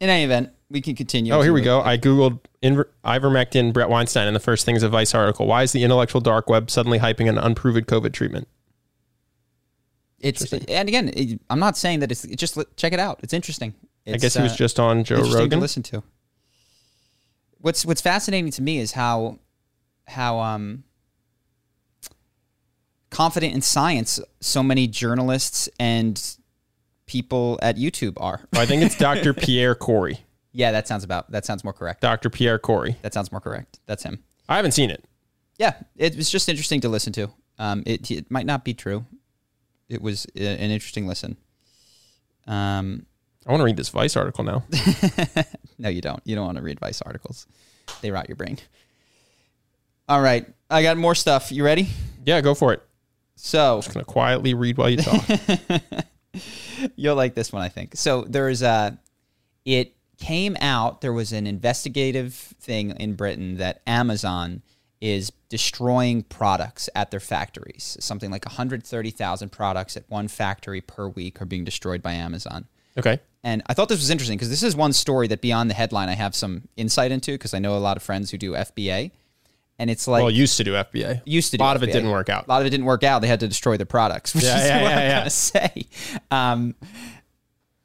In 0.00 0.10
any 0.10 0.24
event, 0.24 0.50
we 0.68 0.80
can 0.80 0.96
continue. 0.96 1.32
Oh, 1.32 1.42
here 1.42 1.52
we 1.52 1.60
go. 1.62 1.80
I 1.80 1.96
googled 1.96 2.40
inver- 2.60 2.88
ivermectin 3.04 3.72
Bret 3.72 3.88
Weinstein, 3.88 4.26
and 4.26 4.34
the 4.34 4.40
first 4.40 4.66
thing 4.66 4.74
is 4.74 4.82
a 4.82 4.88
Vice 4.88 5.14
article. 5.14 5.46
Why 5.46 5.62
is 5.62 5.70
the 5.72 5.84
intellectual 5.84 6.20
dark 6.20 6.48
web 6.50 6.70
suddenly 6.72 6.98
hyping 6.98 7.28
an 7.28 7.38
unproven 7.38 7.84
COVID 7.84 8.12
treatment? 8.12 8.48
It's 10.22 10.52
and 10.52 10.88
again, 10.88 11.10
it, 11.14 11.40
I'm 11.50 11.58
not 11.58 11.76
saying 11.76 12.00
that 12.00 12.12
it's, 12.12 12.24
it's 12.24 12.40
just 12.40 12.56
check 12.76 12.92
it 12.92 13.00
out. 13.00 13.20
It's 13.22 13.32
interesting. 13.32 13.74
I 14.06 14.16
guess 14.16 14.34
he 14.34 14.42
was 14.42 14.52
uh, 14.52 14.56
just 14.56 14.80
on 14.80 15.04
Joe 15.04 15.16
interesting 15.16 15.38
to 15.38 15.44
Rogan. 15.44 15.60
listen 15.60 15.82
to. 15.84 16.02
What's 17.58 17.84
What's 17.84 18.00
fascinating 18.00 18.50
to 18.52 18.62
me 18.62 18.78
is 18.78 18.92
how 18.92 19.38
how 20.08 20.40
um 20.40 20.84
confident 23.10 23.54
in 23.54 23.62
science 23.62 24.18
so 24.40 24.62
many 24.62 24.88
journalists 24.88 25.68
and 25.78 26.36
people 27.06 27.58
at 27.62 27.76
YouTube 27.76 28.14
are. 28.16 28.40
I 28.54 28.66
think 28.66 28.82
it's 28.82 28.96
Dr. 28.98 29.34
Pierre 29.34 29.74
Kory. 29.74 30.20
Yeah, 30.52 30.72
that 30.72 30.88
sounds 30.88 31.04
about 31.04 31.30
that 31.30 31.44
sounds 31.44 31.62
more 31.64 31.72
correct. 31.72 32.00
Dr. 32.00 32.30
Pierre 32.30 32.58
Kory. 32.58 32.96
That 33.02 33.14
sounds 33.14 33.30
more 33.30 33.40
correct. 33.40 33.80
That's 33.86 34.02
him. 34.02 34.22
I 34.48 34.56
haven't 34.56 34.72
seen 34.72 34.90
it. 34.90 35.04
Yeah, 35.58 35.74
it 35.96 36.16
was 36.16 36.30
just 36.30 36.48
interesting 36.48 36.80
to 36.80 36.88
listen 36.88 37.12
to. 37.14 37.30
Um, 37.58 37.82
it 37.86 38.10
it 38.10 38.30
might 38.30 38.46
not 38.46 38.64
be 38.64 38.74
true. 38.74 39.04
It 39.88 40.00
was 40.02 40.26
an 40.34 40.70
interesting 40.70 41.06
listen. 41.06 41.36
Um, 42.46 43.06
I 43.46 43.50
want 43.50 43.60
to 43.60 43.64
read 43.64 43.76
this 43.76 43.88
Vice 43.88 44.16
article 44.16 44.44
now. 44.44 44.64
No, 45.82 45.88
you 45.88 46.00
don't. 46.00 46.20
You 46.24 46.36
don't 46.36 46.46
want 46.46 46.58
to 46.58 46.62
read 46.62 46.78
Vice 46.78 47.02
articles. 47.02 47.46
They 48.02 48.12
rot 48.12 48.28
your 48.28 48.36
brain. 48.36 48.56
All 50.08 50.20
right. 50.20 50.46
I 50.70 50.82
got 50.84 50.96
more 50.96 51.16
stuff. 51.16 51.50
You 51.50 51.64
ready? 51.64 51.88
yeah, 52.24 52.40
go 52.40 52.54
for 52.54 52.72
it. 52.72 52.82
So, 53.34 53.76
I'm 53.76 53.82
Just 53.82 53.92
gonna 53.92 54.04
quietly 54.04 54.54
read 54.54 54.78
while 54.78 54.88
you 54.88 54.98
talk. 54.98 55.24
you'll 56.96 57.16
like 57.16 57.34
this 57.34 57.52
one, 57.52 57.62
I 57.62 57.68
think. 57.68 57.96
So, 57.96 58.22
there's 58.22 58.62
a, 58.62 58.96
it 59.64 59.96
came 60.18 60.56
out, 60.60 61.00
there 61.00 61.12
was 61.12 61.32
an 61.32 61.48
investigative 61.48 62.32
thing 62.34 62.90
in 62.92 63.14
Britain 63.14 63.56
that 63.56 63.80
Amazon 63.84 64.62
is 65.02 65.32
destroying 65.48 66.22
products 66.22 66.88
at 66.94 67.10
their 67.10 67.20
factories. 67.20 67.96
Something 68.00 68.30
like 68.30 68.46
130,000 68.46 69.50
products 69.50 69.96
at 69.96 70.04
one 70.08 70.28
factory 70.28 70.80
per 70.80 71.08
week 71.08 71.42
are 71.42 71.44
being 71.44 71.64
destroyed 71.64 72.02
by 72.02 72.12
Amazon. 72.14 72.66
okay. 72.96 73.18
And 73.44 73.60
I 73.66 73.74
thought 73.74 73.88
this 73.88 73.98
was 73.98 74.08
interesting 74.10 74.38
because 74.38 74.50
this 74.50 74.62
is 74.62 74.76
one 74.76 74.92
story 74.92 75.26
that 75.26 75.40
beyond 75.40 75.68
the 75.68 75.74
headline 75.74 76.08
I 76.08 76.14
have 76.14 76.36
some 76.36 76.68
insight 76.76 77.10
into 77.10 77.32
because 77.32 77.52
I 77.52 77.58
know 77.58 77.76
a 77.76 77.80
lot 77.80 77.96
of 77.96 78.02
friends 78.04 78.30
who 78.30 78.38
do 78.38 78.52
FBA. 78.52 79.10
And 79.80 79.90
it's 79.90 80.06
like 80.06 80.22
well, 80.22 80.30
used 80.30 80.56
to 80.58 80.64
do 80.64 80.74
FBA. 80.74 81.22
used 81.24 81.50
to 81.50 81.56
do 81.58 81.64
A 81.64 81.64
lot 81.64 81.74
of 81.74 81.82
it 81.82 81.86
didn't 81.86 82.10
work 82.10 82.28
out. 82.28 82.46
A 82.46 82.48
lot 82.48 82.60
of 82.60 82.66
it 82.68 82.70
didn't 82.70 82.86
work 82.86 83.02
out. 83.02 83.20
They 83.20 83.26
had 83.26 83.40
to 83.40 83.48
destroy 83.48 83.76
their 83.76 83.86
products, 83.86 84.32
which 84.36 84.44
Yeah, 84.44 84.58
is 84.60 84.64
yeah, 84.68 84.82
what 84.82 84.90
yeah, 84.90 84.96
I'm 84.96 85.02
yeah. 85.02 85.18
gonna 85.18 85.30
say. 85.30 85.86
Um, 86.30 86.74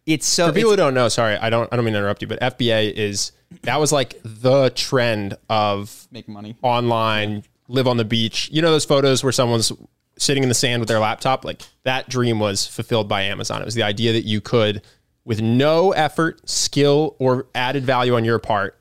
it's 0.08 0.28
so 0.28 0.48
For 0.48 0.54
people 0.54 0.72
who 0.72 0.78
don't 0.78 0.96
know, 0.96 1.10
sorry, 1.10 1.36
I 1.36 1.52
don't 1.52 1.72
I 1.72 1.76
don't 1.76 1.86
mean 1.86 1.94
to 1.94 2.00
interrupt 2.00 2.24
you, 2.24 2.28
but 2.28 2.40
FBA 2.40 2.94
is 2.94 3.34
that 3.64 3.80
was 3.80 3.92
like 3.92 4.20
the 4.24 4.72
trend 4.72 5.38
of 5.50 6.08
make 6.12 6.28
money. 6.28 6.56
online, 6.64 7.44
live 7.68 7.88
on 7.88 7.98
the 7.98 8.06
beach. 8.06 8.50
You 8.52 8.62
know 8.64 8.72
those 8.72 8.86
photos 8.86 9.24
where 9.24 9.32
someone's 9.32 9.72
sitting 10.18 10.44
in 10.44 10.50
the 10.50 10.56
sand 10.56 10.80
with 10.80 10.88
their 10.88 11.00
laptop? 11.00 11.46
Like 11.46 11.62
that 11.84 12.10
dream 12.10 12.40
was 12.40 12.66
fulfilled 12.66 13.08
by 13.08 13.24
Amazon. 13.24 13.62
It 13.62 13.66
was 13.66 13.76
the 13.76 13.84
idea 13.84 14.14
that 14.14 14.24
you 14.24 14.42
could, 14.42 14.82
with 15.26 15.42
no 15.42 15.92
effort, 15.92 16.50
skill, 16.50 17.16
or 17.20 17.48
added 17.54 17.84
value 17.84 18.16
on 18.16 18.26
your 18.26 18.40
part, 18.40 18.80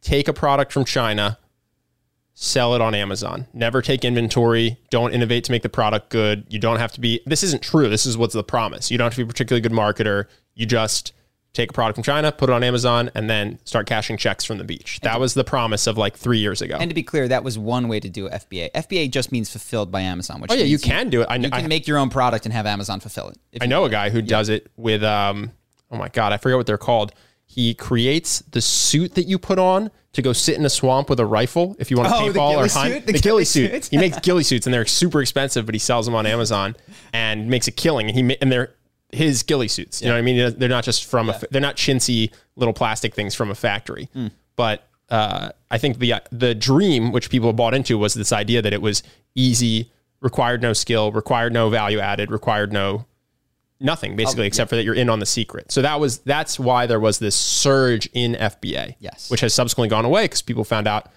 take 0.00 0.28
a 0.28 0.32
product 0.32 0.72
from 0.72 0.84
China, 0.84 1.38
sell 2.34 2.74
it 2.74 2.80
on 2.80 2.94
Amazon. 2.94 3.46
Never 3.52 3.80
take 3.80 4.04
inventory. 4.04 4.78
Don't 4.90 5.14
innovate 5.14 5.44
to 5.44 5.52
make 5.52 5.62
the 5.62 5.68
product 5.68 6.10
good. 6.10 6.46
You 6.48 6.58
don't 6.58 6.78
have 6.78 6.92
to 6.92 7.00
be, 7.00 7.20
this 7.26 7.42
isn't 7.44 7.62
true. 7.62 7.88
This 7.88 8.06
is 8.06 8.18
what's 8.18 8.34
the 8.34 8.44
promise. 8.44 8.90
You 8.90 8.98
don't 8.98 9.06
have 9.06 9.14
to 9.14 9.18
be 9.18 9.22
a 9.22 9.26
particularly 9.26 9.60
good 9.60 9.72
marketer. 9.72 10.26
You 10.54 10.66
just 10.66 11.12
take 11.52 11.70
a 11.70 11.72
product 11.72 11.94
from 11.96 12.02
China, 12.02 12.32
put 12.32 12.50
it 12.50 12.52
on 12.52 12.64
Amazon, 12.64 13.10
and 13.14 13.30
then 13.30 13.60
start 13.64 13.86
cashing 13.86 14.16
checks 14.16 14.44
from 14.44 14.58
the 14.58 14.64
beach. 14.64 14.98
That 15.02 15.20
was 15.20 15.34
the 15.34 15.44
promise 15.44 15.86
of 15.86 15.96
like 15.96 16.16
three 16.16 16.38
years 16.38 16.60
ago. 16.60 16.76
And 16.80 16.90
to 16.90 16.94
be 16.94 17.04
clear, 17.04 17.28
that 17.28 17.44
was 17.44 17.56
one 17.56 17.86
way 17.86 18.00
to 18.00 18.08
do 18.08 18.28
FBA. 18.28 18.72
FBA 18.72 19.10
just 19.12 19.30
means 19.30 19.50
fulfilled 19.50 19.92
by 19.92 20.00
Amazon. 20.00 20.40
Which 20.40 20.50
Oh 20.50 20.54
yeah, 20.54 20.64
you 20.64 20.78
can 20.78 21.10
do 21.10 21.22
it. 21.22 21.26
I, 21.30 21.36
You 21.36 21.48
I, 21.52 21.60
can 21.60 21.68
make 21.68 21.86
your 21.86 21.98
own 21.98 22.10
product 22.10 22.44
and 22.44 22.52
have 22.52 22.66
Amazon 22.66 22.98
fulfill 23.00 23.28
it. 23.28 23.38
I 23.60 23.66
know 23.66 23.84
a 23.84 23.90
guy 23.90 24.10
who 24.10 24.20
does 24.20 24.48
it 24.48 24.68
with 24.76 25.02
um 25.04 25.52
oh 25.92 25.96
my 25.96 26.08
god, 26.08 26.32
I 26.32 26.38
forget 26.38 26.56
what 26.56 26.66
they're 26.66 26.76
called. 26.78 27.12
He 27.46 27.74
creates 27.74 28.40
the 28.50 28.60
suit 28.60 29.14
that 29.14 29.24
you 29.28 29.38
put 29.38 29.58
on 29.60 29.90
to 30.14 30.22
go 30.22 30.32
sit 30.32 30.56
in 30.58 30.64
a 30.64 30.70
swamp 30.70 31.08
with 31.10 31.20
a 31.20 31.26
rifle 31.26 31.76
if 31.78 31.90
you 31.90 31.96
want 31.96 32.08
to 32.08 32.14
Oh, 32.16 32.18
paintball 32.32 32.54
or 32.56 32.68
hunt. 32.68 32.94
suit? 32.94 33.06
The, 33.06 33.12
The 33.12 33.18
ghillie 33.18 33.20
ghillie 33.20 33.44
suit. 33.44 33.70
suit? 33.84 33.88
he 33.92 33.98
makes 33.98 34.18
ghillie 34.20 34.42
suits 34.44 34.66
and 34.66 34.74
they're 34.74 34.86
super 34.86 35.20
expensive, 35.20 35.66
but 35.66 35.74
he 35.74 35.78
sells 35.78 36.06
them 36.06 36.14
on 36.16 36.26
Amazon 36.26 36.74
and 37.12 37.48
makes 37.48 37.68
a 37.68 37.72
killing. 37.72 38.08
And 38.08 38.16
he 38.30 38.36
and 38.40 38.50
they're 38.50 38.74
his 39.14 39.42
ghillie 39.42 39.68
suits. 39.68 40.02
You 40.02 40.08
know 40.08 40.14
what 40.14 40.18
I 40.18 40.22
mean? 40.22 40.54
They're 40.58 40.68
not 40.68 40.84
just 40.84 41.04
from 41.06 41.30
a. 41.30 41.40
They're 41.50 41.60
not 41.60 41.76
chintzy 41.76 42.32
little 42.56 42.74
plastic 42.74 43.14
things 43.14 43.34
from 43.34 43.50
a 43.50 43.54
factory. 43.54 44.08
Hmm. 44.12 44.28
But 44.56 44.86
uh, 45.10 45.50
I 45.70 45.78
think 45.78 45.98
the 45.98 46.14
the 46.30 46.54
dream 46.54 47.12
which 47.12 47.30
people 47.30 47.52
bought 47.52 47.74
into 47.74 47.98
was 47.98 48.14
this 48.14 48.32
idea 48.32 48.62
that 48.62 48.72
it 48.72 48.82
was 48.82 49.02
easy, 49.34 49.90
required 50.20 50.62
no 50.62 50.72
skill, 50.72 51.12
required 51.12 51.52
no 51.52 51.70
value 51.70 51.98
added, 51.98 52.30
required 52.30 52.72
no 52.72 53.06
nothing 53.80 54.16
basically, 54.16 54.46
except 54.46 54.70
for 54.70 54.76
that 54.76 54.84
you're 54.84 54.94
in 54.94 55.10
on 55.10 55.18
the 55.18 55.26
secret. 55.26 55.70
So 55.70 55.82
that 55.82 56.00
was 56.00 56.18
that's 56.18 56.58
why 56.58 56.86
there 56.86 57.00
was 57.00 57.18
this 57.18 57.36
surge 57.36 58.08
in 58.12 58.34
FBA. 58.34 58.96
Yes. 58.98 59.30
which 59.30 59.40
has 59.40 59.54
subsequently 59.54 59.88
gone 59.88 60.04
away 60.04 60.24
because 60.24 60.42
people 60.42 60.64
found 60.64 60.86
out 60.88 61.08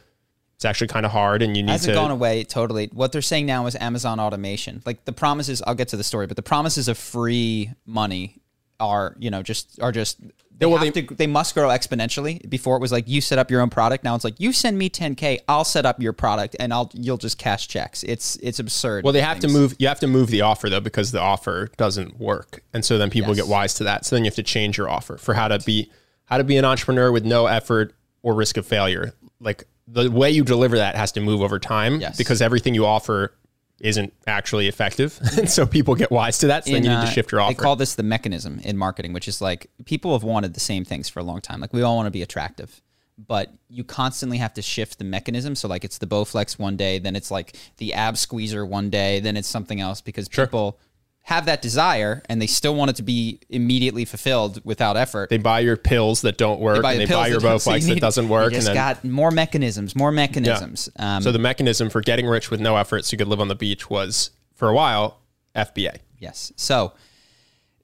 it's 0.58 0.66
actually 0.66 0.88
kind 0.88 1.06
of 1.06 1.12
hard, 1.12 1.44
and 1.44 1.56
you 1.56 1.62
need 1.62 1.68
to. 1.68 1.72
hasn't 1.74 1.94
to. 1.94 2.00
gone 2.00 2.10
away 2.10 2.44
totally. 2.44 2.90
What 2.92 3.12
they're 3.12 3.22
saying 3.22 3.46
now 3.46 3.68
is 3.68 3.76
Amazon 3.76 4.20
automation. 4.20 4.82
Like 4.88 5.06
the 5.06 5.14
promises, 5.14 5.62
I'll 5.68 5.76
get 5.76 5.90
to 5.90 5.98
the 5.98 6.04
story, 6.04 6.26
but 6.26 6.36
the 6.36 6.42
promises 6.42 6.88
of 6.88 6.98
free 6.98 7.70
money 7.86 8.42
are, 8.80 9.16
you 9.20 9.30
know, 9.30 9.44
just 9.44 9.80
are 9.84 9.92
just 9.92 10.20
they 10.58 10.66
well, 10.66 10.80
they- 10.80 10.90
to 10.90 11.14
they 11.14 11.28
must 11.28 11.54
grow 11.54 11.70
exponentially. 11.70 12.50
Before 12.50 12.76
it 12.76 12.80
was 12.80 12.92
like 12.92 13.08
you 13.08 13.22
set 13.22 13.38
up 13.38 13.52
your 13.52 13.62
own 13.62 13.70
product. 13.70 14.04
Now 14.04 14.16
it's 14.16 14.24
like 14.24 14.40
you 14.40 14.52
send 14.52 14.80
me 14.80 14.90
10k, 14.90 15.38
I'll 15.48 15.64
set 15.64 15.86
up 15.86 16.02
your 16.02 16.12
product, 16.14 16.56
and 16.60 16.74
I'll 16.74 16.90
you'll 16.96 17.18
just 17.18 17.38
cash 17.38 17.68
checks. 17.68 18.02
It's 18.02 18.36
it's 18.38 18.58
absurd. 18.58 19.04
Well, 19.04 19.14
they 19.14 19.22
have 19.22 19.40
to 19.42 19.48
move. 19.48 19.76
You 19.78 19.88
have 19.90 20.00
to 20.00 20.08
move 20.08 20.30
the 20.32 20.42
offer 20.42 20.70
though 20.72 20.80
because 20.80 21.12
the 21.12 21.22
offer 21.22 21.70
doesn't 21.78 22.20
work, 22.20 22.64
and 22.74 22.84
so 22.84 22.98
then 22.98 23.12
people 23.12 23.36
Yes. 23.36 23.46
get 23.46 23.48
wise 23.52 23.76
to 23.76 23.84
that. 23.84 24.06
So 24.08 24.16
then 24.16 24.26
you 24.26 24.30
have 24.30 24.36
to 24.38 24.44
change 24.44 24.76
your 24.80 24.90
offer 24.90 25.18
for 25.18 25.36
how 25.36 25.48
to 25.50 25.60
be 25.60 25.92
how 26.26 26.40
to 26.40 26.44
be 26.44 26.58
an 26.58 26.66
entrepreneur 26.66 27.12
with 27.12 27.26
no 27.26 27.46
effort 27.46 27.94
or 28.24 28.34
risk 28.34 28.58
of 28.58 28.66
failure. 28.66 29.14
Like 29.40 29.66
the 29.88 30.10
way 30.12 30.30
you 30.30 30.44
deliver 30.44 30.78
that 30.78 30.96
has 30.96 31.12
to 31.14 31.22
move 31.22 31.42
over 31.42 31.60
time 31.60 32.00
Yes. 32.02 32.18
because 32.18 32.42
everything 32.42 32.74
you 32.76 32.86
offer 32.86 33.34
isn't 33.80 34.12
actually 34.26 34.68
effective, 34.68 35.20
and 35.38 35.50
so 35.58 35.66
people 35.66 35.94
get 35.96 36.10
wise 36.12 36.40
to 36.40 36.48
that. 36.48 36.66
So 36.66 36.72
then 36.72 36.84
you 36.84 36.90
need 36.90 36.96
to 36.96 37.02
uh, 37.02 37.06
shift 37.06 37.32
your 37.32 37.42
offer. 37.42 37.54
They 37.54 37.62
call 37.62 37.76
this 37.76 37.96
the 37.96 38.04
mechanism 38.04 38.60
in 38.64 38.76
marketing, 38.76 39.14
which 39.14 39.28
is 39.28 39.40
like 39.42 39.70
people 39.86 40.14
have 40.14 40.24
wanted 40.24 40.54
the 40.56 40.60
same 40.60 40.84
things 40.84 41.08
for 41.10 41.20
a 41.20 41.24
long 41.24 41.42
time. 41.42 41.62
Like 41.62 41.74
we 41.74 41.84
all 41.84 41.96
want 41.96 42.08
to 42.08 42.12
be 42.12 42.24
attractive, 42.24 42.82
but 43.20 43.54
you 43.70 43.84
constantly 43.84 44.40
have 44.40 44.54
to 44.56 44.62
shift 44.64 44.98
the 44.98 45.06
mechanism. 45.06 45.54
So 45.56 45.68
like 45.68 45.86
it's 45.86 46.00
the 46.00 46.08
Bowflex 46.08 46.58
one 46.58 46.76
day, 46.76 46.98
then 47.00 47.16
it's 47.16 47.30
like 47.30 47.56
the 47.78 47.94
ab 47.94 48.18
squeezer 48.18 48.66
one 48.66 48.90
day, 48.90 49.20
then 49.20 49.38
it's 49.38 49.48
something 49.48 49.80
else 49.80 50.02
because 50.02 50.28
people 50.28 50.80
have 51.28 51.46
that 51.46 51.62
desire 51.62 52.22
and 52.30 52.42
they 52.42 52.48
still 52.48 52.74
want 52.74 52.90
it 52.90 52.96
to 52.96 53.04
be 53.04 53.38
immediately 53.50 54.06
fulfilled 54.06 54.62
without 54.64 54.96
effort. 54.96 55.30
they 55.30 55.38
buy 55.38 55.60
your 55.60 55.76
pills 55.76 56.22
that 56.22 56.38
don't 56.38 56.62
work, 56.62 56.82
and 56.86 57.02
they 57.02 57.06
buy 57.06 57.28
your 57.28 57.42
that 57.42 57.50
don't- 57.50 57.60
so 57.60 57.74
you 57.74 57.82
Bowflex 57.82 57.88
that 57.90 58.00
doesn't 58.00 58.30
work, 58.30 58.44
You 58.44 58.46
and 58.46 58.56
just 58.56 58.68
then 58.68 58.76
got 58.76 59.04
more 59.04 59.30
mechanisms, 59.30 59.94
more 59.94 60.10
mechanisms. 60.14 60.88
Um, 60.98 61.22
so 61.22 61.34
the 61.34 61.38
mechanism 61.40 61.90
for 61.90 62.00
getting 62.00 62.28
rich 62.28 62.50
with 62.50 62.62
no 62.62 62.78
effort, 62.78 63.04
so 63.04 63.14
you 63.14 63.18
could 63.18 63.28
live 63.28 63.42
on 63.42 63.50
the 63.50 63.56
beach, 63.56 63.90
was 63.90 64.32
for 64.56 64.70
a 64.70 64.74
while 64.74 65.20
FBA. 65.54 65.98
Yes. 66.18 66.54
So 66.56 66.94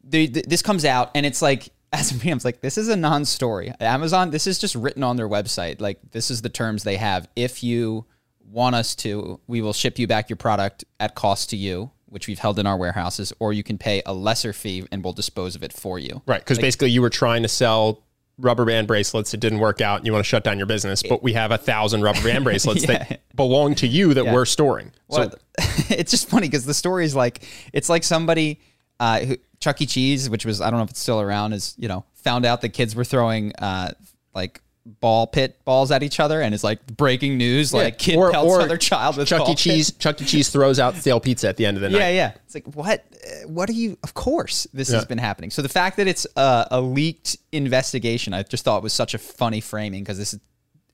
the, 0.05 0.27
the, 0.27 0.43
this 0.47 0.61
comes 0.61 0.85
out, 0.85 1.11
and 1.13 1.25
it's 1.25 1.41
like, 1.41 1.67
as 1.91 2.23
me, 2.23 2.31
I'm 2.31 2.39
like, 2.45 2.61
this 2.61 2.77
is 2.77 2.87
a 2.87 2.95
non-story. 2.95 3.73
Amazon, 3.81 4.31
this 4.31 4.47
is 4.47 4.57
just 4.57 4.73
written 4.73 5.03
on 5.03 5.17
their 5.17 5.27
website. 5.27 5.81
Like, 5.81 5.99
this 6.11 6.31
is 6.31 6.41
the 6.43 6.49
terms 6.49 6.83
they 6.83 6.95
have. 6.95 7.27
If 7.35 7.61
you 7.61 8.05
want 8.49 8.75
us 8.75 8.95
to, 8.95 9.41
we 9.47 9.61
will 9.61 9.73
ship 9.73 9.99
you 9.99 10.07
back 10.07 10.29
your 10.29 10.37
product 10.37 10.85
at 11.01 11.13
cost 11.13 11.49
to 11.49 11.57
you, 11.57 11.91
which 12.13 12.27
we've 12.27 12.39
held 12.39 12.59
in 12.59 12.67
our 12.67 12.77
warehouses, 12.77 13.33
or 13.39 13.51
you 13.51 13.63
can 13.63 13.77
pay 13.77 14.01
a 14.05 14.13
lesser 14.13 14.53
fee 14.53 14.85
and 14.91 15.03
we'll 15.03 15.13
dispose 15.13 15.55
of 15.55 15.63
it 15.63 15.73
for 15.73 15.97
you. 15.97 16.21
Right, 16.27 16.39
because 16.39 16.59
basically 16.59 16.91
you 16.91 17.01
were 17.01 17.09
trying 17.09 17.41
to 17.41 17.49
sell 17.49 18.03
rubber 18.37 18.65
band 18.65 18.87
bracelets. 18.87 19.33
It 19.33 19.39
didn't 19.39 19.59
work 19.59 19.81
out, 19.81 19.97
and 19.97 20.05
you 20.05 20.13
want 20.13 20.23
to 20.23 20.29
shut 20.29 20.43
down 20.43 20.57
your 20.57 20.67
business. 20.67 21.01
But 21.01 21.23
we 21.23 21.33
have 21.33 21.51
a 21.51 21.57
thousand 21.57 22.03
rubber 22.03 22.21
band 22.23 22.43
bracelets 22.45 22.85
that 22.85 23.21
belong 23.35 23.75
to 23.75 23.87
you 23.87 24.13
that 24.13 24.25
we're 24.25 24.45
storing. 24.45 24.91
Well, 25.07 25.33
it's 25.89 26.11
just 26.11 26.29
funny 26.29 26.47
because 26.47 26.65
the 26.65 26.73
story 26.73 27.05
is 27.05 27.15
like 27.15 27.43
it's 27.73 27.89
like 27.89 28.03
somebody 28.03 28.59
uh, 28.99 29.19
who, 29.21 29.37
Chuck 29.59 29.81
E. 29.81 29.85
Cheese, 29.85 30.29
which 30.29 30.45
was 30.45 30.61
I 30.61 30.69
don't 30.69 30.79
know 30.79 30.83
if 30.83 30.91
it's 30.91 30.99
still 30.99 31.19
around, 31.19 31.53
is 31.53 31.75
you 31.77 31.87
know 31.87 32.05
found 32.13 32.45
out 32.45 32.61
the 32.61 32.69
kids 32.69 32.95
were 32.95 33.03
throwing 33.03 33.53
uh, 33.55 33.91
like 34.35 34.61
ball 34.85 35.27
pit 35.27 35.63
balls 35.65 35.91
at 35.91 36.03
each 36.03 36.19
other, 36.19 36.41
and 36.41 36.53
it's 36.53 36.63
like 36.63 36.85
breaking 36.97 37.37
news, 37.37 37.73
like 37.73 37.97
kid 37.97 38.15
pelts 38.15 38.63
other 38.63 38.77
child 38.77 39.17
with 39.17 39.27
Chuck 39.27 39.47
E. 39.47 39.51
pit. 39.51 39.57
Cheese. 39.57 39.91
Chuck 39.91 40.21
E. 40.21 40.25
Cheese 40.25 40.49
throws 40.49 40.79
out 40.79 40.95
stale 40.95 41.19
pizza 41.19 41.47
at 41.47 41.57
the 41.57 41.65
end 41.65 41.77
of 41.77 41.81
the 41.81 41.89
night. 41.89 41.99
Yeah, 41.99 42.09
yeah. 42.09 42.31
It's 42.45 42.55
like 42.55 42.67
what? 42.75 43.05
uh, 43.13 43.47
What 43.47 43.69
are 43.69 43.73
you? 43.73 43.97
Of 44.03 44.13
course, 44.13 44.67
this 44.73 44.89
has 44.89 45.05
been 45.05 45.17
happening. 45.17 45.49
So 45.49 45.61
the 45.61 45.69
fact 45.69 45.97
that 45.97 46.07
it's 46.07 46.27
a, 46.35 46.67
a 46.71 46.81
leaked 46.81 47.37
investigation, 47.51 48.33
I 48.33 48.43
just 48.43 48.63
thought 48.65 48.83
was 48.83 48.93
such 48.93 49.13
a 49.13 49.17
funny 49.17 49.61
framing 49.61 50.03
because 50.03 50.17
this 50.17 50.33
is 50.33 50.39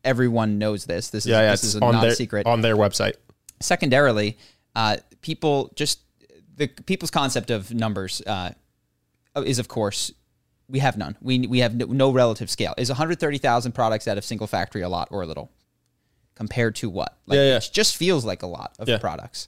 everyone 0.03 0.57
knows 0.57 0.85
this. 0.85 1.09
This 1.09 1.25
is 1.25 1.31
yeah, 1.31 1.41
yeah. 1.41 1.51
this 1.51 1.63
is 1.63 1.75
a 1.75 1.83
on 1.83 1.93
non 1.93 2.01
their 2.01 2.15
secret 2.15 2.45
on 2.45 2.61
their 2.61 2.75
website. 2.75 3.15
secondarily, 3.59 4.37
uh, 4.75 4.97
people 5.21 5.71
just 5.75 5.99
the 6.55 6.67
people's 6.67 7.11
concept 7.11 7.49
of 7.49 7.73
numbers 7.73 8.21
uh, 8.27 8.51
is, 9.35 9.59
of 9.59 9.67
course, 9.67 10.11
we 10.69 10.79
have 10.79 10.97
none. 10.97 11.17
We 11.21 11.47
we 11.47 11.59
have 11.59 11.75
no, 11.75 11.85
no 11.87 12.11
relative 12.11 12.49
scale. 12.49 12.73
Is 12.77 12.89
130,000 12.89 13.71
products 13.73 14.07
out 14.07 14.17
of 14.17 14.23
single 14.23 14.47
factory 14.47 14.81
a 14.81 14.89
lot 14.89 15.07
or 15.11 15.21
a 15.23 15.25
little 15.25 15.51
compared 16.35 16.75
to 16.77 16.89
what? 16.89 17.17
Like, 17.25 17.37
Yeah, 17.37 17.43
yeah. 17.43 17.57
It 17.57 17.69
just 17.73 17.95
feels 17.97 18.23
like 18.25 18.41
a 18.43 18.47
lot 18.47 18.75
of 18.79 18.87
Yeah. 18.87 18.97
products. 18.99 19.47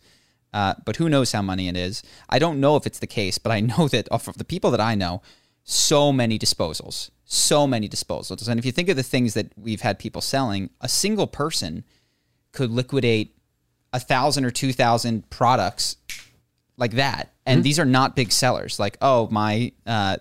Uh, 0.53 0.73
but 0.83 0.97
who 0.97 1.07
knows 1.07 1.31
how 1.31 1.41
many 1.41 1.69
it 1.69 1.77
is? 1.77 2.03
I 2.27 2.37
don't 2.39 2.59
know 2.59 2.75
if 2.75 2.85
it's 2.85 2.99
the 2.99 3.07
case, 3.07 3.37
but 3.37 3.51
I 3.51 3.61
know 3.61 3.87
that 3.93 4.07
of 4.09 4.25
the 4.37 4.43
people 4.43 4.71
that 4.71 4.81
I 4.81 4.95
know, 4.95 5.21
so 5.63 6.11
many 6.11 6.37
disposals, 6.37 7.11
so 7.23 7.65
many 7.67 7.87
disposals. 7.87 8.47
And 8.49 8.59
if 8.59 8.65
you 8.65 8.71
think 8.73 8.89
of 8.89 8.97
the 8.97 9.03
things 9.03 9.33
that 9.35 9.51
we've 9.55 9.81
had 9.81 9.99
people 9.99 10.21
selling, 10.21 10.69
a 10.81 10.89
single 10.89 11.27
person 11.27 11.83
could 12.51 12.71
liquidate 12.71 13.37
a 13.93 13.99
thousand 13.99 14.43
or 14.45 14.51
two 14.51 14.73
thousand 14.73 15.29
products 15.29 15.97
like 16.77 16.91
that. 16.93 17.31
And 17.45 17.57
Mm-hmm. 17.59 17.63
these 17.63 17.79
are 17.79 17.85
not 17.85 18.15
big 18.15 18.31
sellers. 18.31 18.79
Like, 18.79 18.97
oh, 19.01 19.27
my 19.31 19.71
uh, 19.85 20.17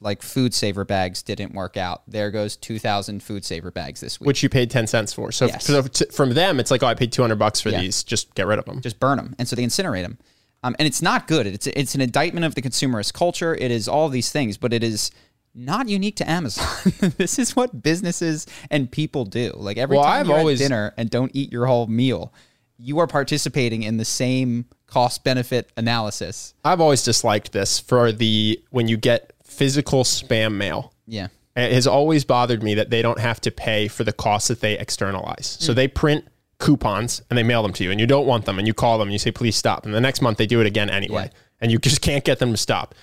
like 0.00 0.22
food 0.22 0.52
saver 0.52 0.84
bags 0.84 1.22
didn't 1.22 1.54
work 1.54 1.76
out. 1.76 2.02
There 2.06 2.30
goes 2.30 2.56
two 2.56 2.78
thousand 2.78 3.22
food 3.22 3.44
saver 3.44 3.70
bags 3.70 4.00
this 4.00 4.20
week. 4.20 4.26
Which 4.26 4.42
you 4.42 4.48
paid 4.48 4.70
ten 4.70 4.86
cents 4.86 5.12
for. 5.12 5.32
So, 5.32 5.46
Yes. 5.46 5.64
so 5.66 5.82
from 6.12 6.34
them, 6.34 6.60
it's 6.60 6.70
like, 6.70 6.82
oh, 6.82 6.86
I 6.86 6.94
paid 6.94 7.12
two 7.12 7.22
hundred 7.22 7.38
bucks 7.38 7.60
for 7.60 7.70
Yeah. 7.70 7.80
these. 7.80 8.02
Just 8.04 8.34
get 8.34 8.46
rid 8.46 8.58
of 8.58 8.64
them. 8.66 8.80
just 8.80 9.00
burn 9.00 9.16
them, 9.16 9.34
and 9.38 9.48
so 9.48 9.56
they 9.56 9.64
incinerate 9.64 10.02
them. 10.02 10.18
Um, 10.62 10.74
and 10.78 10.86
it's 10.86 11.00
not 11.02 11.26
good. 11.28 11.46
It's 11.46 11.66
it's 11.68 11.94
an 11.94 12.00
indictment 12.00 12.44
of 12.44 12.54
the 12.54 12.62
consumerist 12.62 13.14
culture. 13.14 13.54
It 13.54 13.70
is 13.70 13.88
all 13.88 14.08
these 14.08 14.30
things, 14.32 14.56
but 14.58 14.72
it 14.72 14.82
is 14.84 15.10
not 15.54 15.88
unique 15.88 16.16
to 16.16 16.28
Amazon. 16.28 16.66
this 17.16 17.38
is 17.38 17.56
what 17.56 17.82
businesses 17.82 18.46
and 18.70 18.90
people 18.90 19.24
do. 19.24 19.52
Like 19.54 19.78
every 19.78 19.96
Well, 19.96 20.04
time 20.04 20.20
I've 20.20 20.26
you're 20.26 20.38
always- 20.38 20.60
at 20.60 20.64
dinner 20.64 20.92
and 20.98 21.08
don't 21.08 21.30
eat 21.34 21.50
your 21.52 21.64
whole 21.66 21.86
meal, 21.86 22.34
you 22.78 22.98
are 22.98 23.06
participating 23.06 23.82
in 23.82 23.96
the 23.96 24.04
same 24.04 24.66
cost 24.86 25.24
benefit 25.24 25.72
analysis. 25.76 26.52
I've 26.64 26.80
always 26.80 27.02
disliked 27.02 27.52
this 27.52 27.78
for 27.80 28.12
the 28.12 28.60
when 28.70 28.86
you 28.88 28.96
get 28.98 29.32
physical 29.46 30.04
spam 30.04 30.54
mail. 30.54 30.92
Yeah. 31.06 31.28
It 31.56 31.72
has 31.72 31.86
always 31.86 32.24
bothered 32.24 32.62
me 32.62 32.74
that 32.74 32.90
they 32.90 33.00
don't 33.00 33.18
have 33.18 33.40
to 33.42 33.50
pay 33.50 33.88
for 33.88 34.04
the 34.04 34.12
costs 34.12 34.48
that 34.48 34.60
they 34.60 34.78
externalize. 34.78 35.56
So 35.58 35.72
mm. 35.72 35.76
they 35.76 35.88
print 35.88 36.26
coupons 36.58 37.22
and 37.30 37.38
they 37.38 37.42
mail 37.42 37.62
them 37.62 37.72
to 37.74 37.84
you, 37.84 37.90
and 37.90 37.98
you 37.98 38.06
don't 38.06 38.26
want 38.26 38.44
them, 38.44 38.58
and 38.58 38.68
you 38.68 38.74
call 38.74 38.98
them 38.98 39.08
and 39.08 39.12
you 39.12 39.18
say, 39.18 39.30
please 39.30 39.56
stop. 39.56 39.86
And 39.86 39.94
the 39.94 40.00
next 40.00 40.20
month 40.20 40.36
they 40.36 40.46
do 40.46 40.60
it 40.60 40.66
again 40.66 40.90
anyway, 40.90 41.30
Yeah. 41.32 41.38
and 41.60 41.72
you 41.72 41.78
just 41.82 42.02
can't 42.02 42.24
get 42.24 42.38
them 42.38 42.50
to 42.50 42.56
stop. 42.58 42.94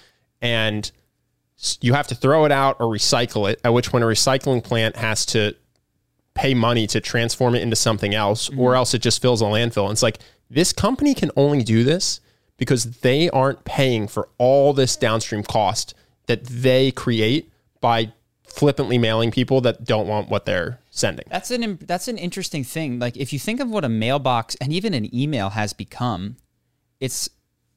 And 0.41 0.91
you 1.81 1.93
have 1.93 2.07
to 2.07 2.15
throw 2.15 2.45
it 2.45 2.51
out 2.51 2.77
or 2.79 2.87
recycle 2.87 3.49
it, 3.49 3.59
at 3.63 3.73
which 3.73 3.89
point 3.89 4.03
a 4.03 4.07
recycling 4.07 4.63
plant 4.63 4.97
has 4.97 5.25
to 5.27 5.55
pay 6.35 6.53
money 6.53 6.87
to 6.87 6.99
transform 6.99 7.55
it 7.55 7.61
into 7.61 7.75
something 7.75 8.13
else, 8.13 8.49
or 8.49 8.73
mm. 8.73 8.75
else 8.75 8.93
it 8.93 9.01
just 9.01 9.21
fills 9.21 9.41
a 9.41 9.45
landfill. 9.45 9.83
And 9.83 9.93
it's 9.93 10.03
like, 10.03 10.19
this 10.49 10.73
company 10.73 11.15
can 11.15 11.31
only 11.35 11.63
do 11.63 11.83
this 11.83 12.19
because 12.57 12.99
they 12.99 13.29
aren't 13.31 13.65
paying 13.65 14.07
for 14.07 14.29
all 14.37 14.73
this 14.73 14.95
downstream 14.95 15.41
cost 15.43 15.95
that 16.27 16.43
they 16.45 16.91
create 16.91 17.51
by 17.81 18.13
flippantly 18.45 18.97
mailing 18.97 19.31
people 19.31 19.61
that 19.61 19.83
don't 19.83 20.07
want 20.07 20.29
what 20.29 20.45
they're 20.45 20.79
sending. 20.91 21.25
That's 21.29 21.49
an 21.51 21.79
that's 21.81 22.07
an 22.07 22.17
interesting 22.17 22.63
thing. 22.63 22.99
Like 22.99 23.17
if 23.17 23.33
you 23.33 23.39
think 23.39 23.59
of 23.59 23.69
what 23.69 23.83
a 23.83 23.89
mailbox 23.89 24.55
and 24.61 24.71
even 24.71 24.93
an 24.93 25.13
email 25.15 25.49
has 25.49 25.73
become, 25.73 26.37
it's 26.99 27.29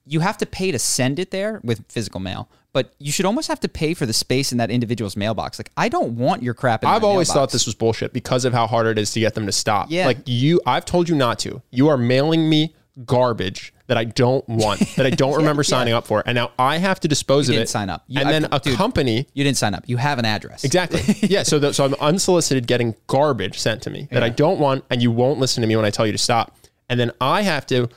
you 0.04 0.20
have 0.20 0.38
to 0.38 0.46
pay 0.46 0.70
to 0.70 0.78
send 0.78 1.18
it 1.18 1.30
there 1.30 1.60
with 1.64 1.84
physical 1.90 2.20
mail, 2.20 2.48
but 2.72 2.94
you 2.98 3.10
should 3.10 3.24
almost 3.24 3.48
have 3.48 3.58
to 3.60 3.68
pay 3.68 3.94
for 3.94 4.06
the 4.06 4.12
space 4.12 4.52
in 4.52 4.58
that 4.58 4.70
individual's 4.70 5.16
mailbox. 5.16 5.58
Like 5.58 5.72
I 5.76 5.88
don't 5.88 6.12
want 6.12 6.42
your 6.42 6.54
crap 6.54 6.84
in 6.84 6.88
I've 6.90 7.02
always 7.02 7.28
mailbox. 7.28 7.34
thought 7.34 7.52
this 7.52 7.66
was 7.66 7.74
bullshit 7.74 8.12
because 8.12 8.44
of 8.44 8.52
how 8.52 8.66
hard 8.66 8.86
it 8.86 8.98
is 8.98 9.12
to 9.12 9.20
get 9.20 9.34
them 9.34 9.46
to 9.46 9.52
stop. 9.52 9.88
Yeah. 9.90 10.06
Like 10.06 10.18
you, 10.26 10.60
I've 10.66 10.84
told 10.84 11.08
you 11.08 11.16
not 11.16 11.38
to. 11.40 11.62
You 11.70 11.88
are 11.88 11.96
mailing 11.96 12.48
me 12.48 12.74
garbage 13.04 13.72
that 13.88 13.96
I 13.96 14.04
don't 14.04 14.46
want, 14.48 14.80
that 14.96 15.06
I 15.06 15.10
don't 15.10 15.36
remember 15.38 15.62
signing 15.62 15.94
up 15.94 16.06
for, 16.06 16.22
and 16.26 16.34
now 16.34 16.50
I 16.58 16.78
have 16.78 16.98
to 17.00 17.08
dispose 17.08 17.48
You 17.48 17.52
of 17.54 17.56
didn't 17.58 17.68
it. 17.68 17.70
sign 17.70 17.90
up. 17.90 18.04
You- 18.08 18.20
and 18.20 18.28
I- 18.28 18.32
then 18.32 18.48
a 18.52 18.58
dude. 18.58 18.76
company 18.76 19.26
You 19.34 19.44
didn't 19.44 19.58
sign 19.58 19.74
up. 19.74 19.84
You 19.86 19.96
have 19.98 20.18
an 20.18 20.24
address. 20.24 20.64
Exactly. 20.64 21.02
yeah. 21.28 21.42
So, 21.44 21.58
the, 21.58 21.72
so 21.72 21.84
I'm 21.84 21.94
unsolicited 22.00 22.66
getting 22.66 22.94
garbage 23.06 23.58
sent 23.58 23.82
to 23.82 23.90
me 23.90 24.08
that 24.10 24.22
I 24.22 24.28
don't 24.28 24.58
want, 24.58 24.84
and 24.90 25.00
you 25.02 25.10
won't 25.10 25.38
listen 25.38 25.60
to 25.62 25.66
me 25.66 25.76
when 25.76 25.84
I 25.84 25.90
tell 25.90 26.06
you 26.06 26.12
to 26.12 26.18
stop. 26.18 26.56
And 26.88 26.98
then 27.00 27.10
I 27.20 27.42
have 27.42 27.66
to 27.66 27.88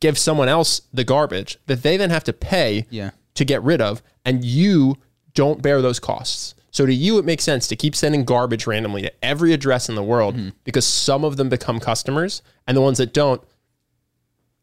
give 0.00 0.18
someone 0.18 0.48
else 0.48 0.80
the 0.92 1.04
garbage 1.04 1.58
that 1.66 1.82
they 1.82 1.96
then 1.96 2.10
have 2.10 2.24
to 2.24 2.32
pay 2.32 2.86
Yeah. 2.90 3.10
to 3.34 3.44
get 3.44 3.62
rid 3.62 3.80
of, 3.80 4.02
and 4.24 4.44
you 4.44 4.96
don't 5.34 5.62
bear 5.62 5.80
those 5.80 5.98
costs. 6.00 6.54
So 6.70 6.86
to 6.86 6.94
you, 6.94 7.18
it 7.18 7.24
makes 7.26 7.44
sense 7.44 7.68
to 7.68 7.76
keep 7.76 7.94
sending 7.94 8.24
garbage 8.24 8.66
randomly 8.66 9.02
to 9.02 9.12
every 9.22 9.52
address 9.52 9.88
in 9.90 9.94
the 9.94 10.02
world 10.02 10.34
Mm-hmm. 10.36 10.48
because 10.64 10.86
some 10.86 11.22
of 11.24 11.36
them 11.36 11.48
become 11.50 11.78
customers, 11.78 12.40
and 12.66 12.76
the 12.76 12.80
ones 12.80 12.96
that 12.98 13.12
don't, 13.12 13.42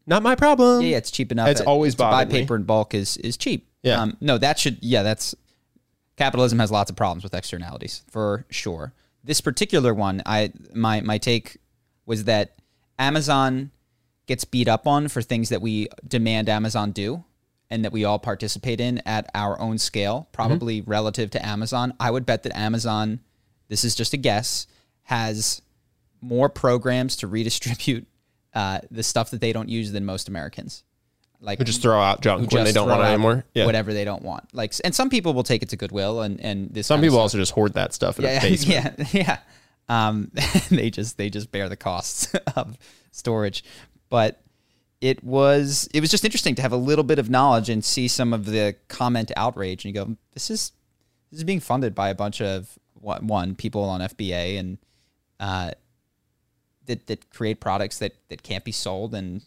not 0.10 0.24
my 0.24 0.36
problem. 0.36 0.82
Yeah, 0.82 0.90
yeah, 0.90 0.98
it's 0.98 1.12
cheap 1.12 1.32
enough. 1.32 1.48
It's 1.48 1.60
that 1.62 1.68
always 1.68 1.94
to 1.94 2.00
buy 2.00 2.10
bothered 2.12 2.34
me. 2.34 2.40
paper 2.42 2.56
in 2.56 2.64
bulk 2.64 2.94
is 2.94 3.16
is 3.18 3.38
cheap. 3.38 3.70
Yeah. 3.84 4.02
Um, 4.02 4.18
no, 4.20 4.38
that 4.40 4.58
should. 4.60 4.80
Yeah, 4.82 5.04
that's 5.04 5.36
capitalism 6.18 6.60
has 6.60 6.72
lots 6.72 6.90
of 6.90 6.98
problems 6.98 7.24
with 7.24 7.34
externalities 7.34 8.04
for 8.10 8.46
sure. 8.50 8.94
This 9.24 9.40
particular 9.40 9.94
one, 9.94 10.22
I 10.26 10.52
my 10.74 11.02
my 11.02 11.20
take 11.20 11.58
was 12.06 12.24
that 12.24 12.56
Amazon 12.98 13.70
gets 14.26 14.46
beat 14.46 14.68
up 14.68 14.88
on 14.88 15.08
for 15.08 15.22
things 15.22 15.50
that 15.50 15.62
we 15.62 15.88
demand 16.08 16.50
Amazon 16.50 16.92
do, 16.92 17.24
and 17.70 17.86
that 17.86 17.92
we 17.92 18.04
all 18.04 18.20
participate 18.20 18.82
in 18.82 19.00
at 19.06 19.30
our 19.36 19.60
own 19.60 19.78
scale, 19.78 20.28
probably 20.32 20.82
relative 20.82 21.30
to 21.32 21.46
Amazon. 21.46 21.94
I 22.00 22.10
would 22.10 22.26
bet 22.26 22.44
that 22.44 22.58
Amazon, 22.58 23.20
this 23.68 23.84
is 23.84 23.94
just 23.94 24.14
a 24.14 24.18
guess, 24.18 24.66
has 25.04 25.62
more 26.20 26.50
programs 26.50 27.16
to 27.18 27.28
redistribute 27.38 28.08
uh, 28.54 28.80
the 28.90 29.04
stuff 29.04 29.32
that 29.32 29.42
they 29.42 29.54
don't 29.54 29.70
use 29.70 29.92
than 29.92 30.06
most 30.06 30.28
Americans. 30.28 30.84
Like 31.42 31.60
Who 31.60 31.64
just 31.64 31.82
throw 31.82 32.00
out 32.00 32.22
junk 32.22 32.52
when 32.52 32.66
they 32.66 32.74
don't 32.74 32.90
want 32.90 33.02
it 33.02 33.06
anymore. 33.06 33.46
Yeah. 33.54 33.66
whatever 33.66 33.94
they 33.94 34.04
don't 34.04 34.24
want. 34.24 34.54
Like, 34.54 34.74
and 34.84 34.94
some 34.94 35.10
people 35.10 35.34
will 35.34 35.44
take 35.44 35.64
it 35.64 35.70
to 35.70 35.78
Goodwill, 35.78 36.22
and 36.22 36.40
and 36.42 36.74
this 36.74 36.88
Some 36.88 37.00
people 37.00 37.18
also 37.18 37.38
just 37.38 37.54
hoard 37.54 37.74
that 37.76 37.94
stuff 37.94 38.20
in 38.20 38.26
a 38.26 38.28
yeah, 38.28 38.42
basement. 38.42 39.14
yeah, 39.14 39.38
yeah. 39.90 40.08
Um, 40.08 40.32
they 40.70 40.90
just 40.90 41.18
they 41.18 41.30
just 41.30 41.52
bear 41.52 41.70
the 41.70 41.78
costs 41.78 42.34
of 42.56 42.78
storage, 43.12 43.64
but 44.10 44.42
it 45.00 45.24
was 45.24 45.88
it 45.94 46.02
was 46.02 46.12
just 46.12 46.26
interesting 46.26 46.56
to 46.56 46.62
have 46.62 46.74
a 46.74 46.78
little 46.78 47.06
bit 47.06 47.20
of 47.20 47.30
knowledge 47.30 47.70
and 47.70 47.86
see 47.86 48.10
some 48.10 48.34
of 48.34 48.46
the 48.46 48.76
comment 48.90 49.32
outrage, 49.38 49.86
and 49.86 49.96
you 49.96 50.02
go, 50.04 50.18
this 50.34 50.50
is 50.50 50.74
this 51.32 51.38
is 51.38 51.44
being 51.46 51.62
funded 51.62 51.96
by 51.96 52.10
a 52.10 52.16
bunch 52.16 52.42
of 52.42 52.78
one 53.02 53.56
people 53.56 53.84
on 53.84 54.02
FBA 54.02 54.60
and 54.60 54.78
uh, 55.40 55.72
that 56.90 57.08
that 57.08 57.30
create 57.30 57.62
products 57.62 58.00
that 58.00 58.14
that 58.28 58.44
can't 58.44 58.66
be 58.66 58.74
sold 58.74 59.16
and 59.16 59.42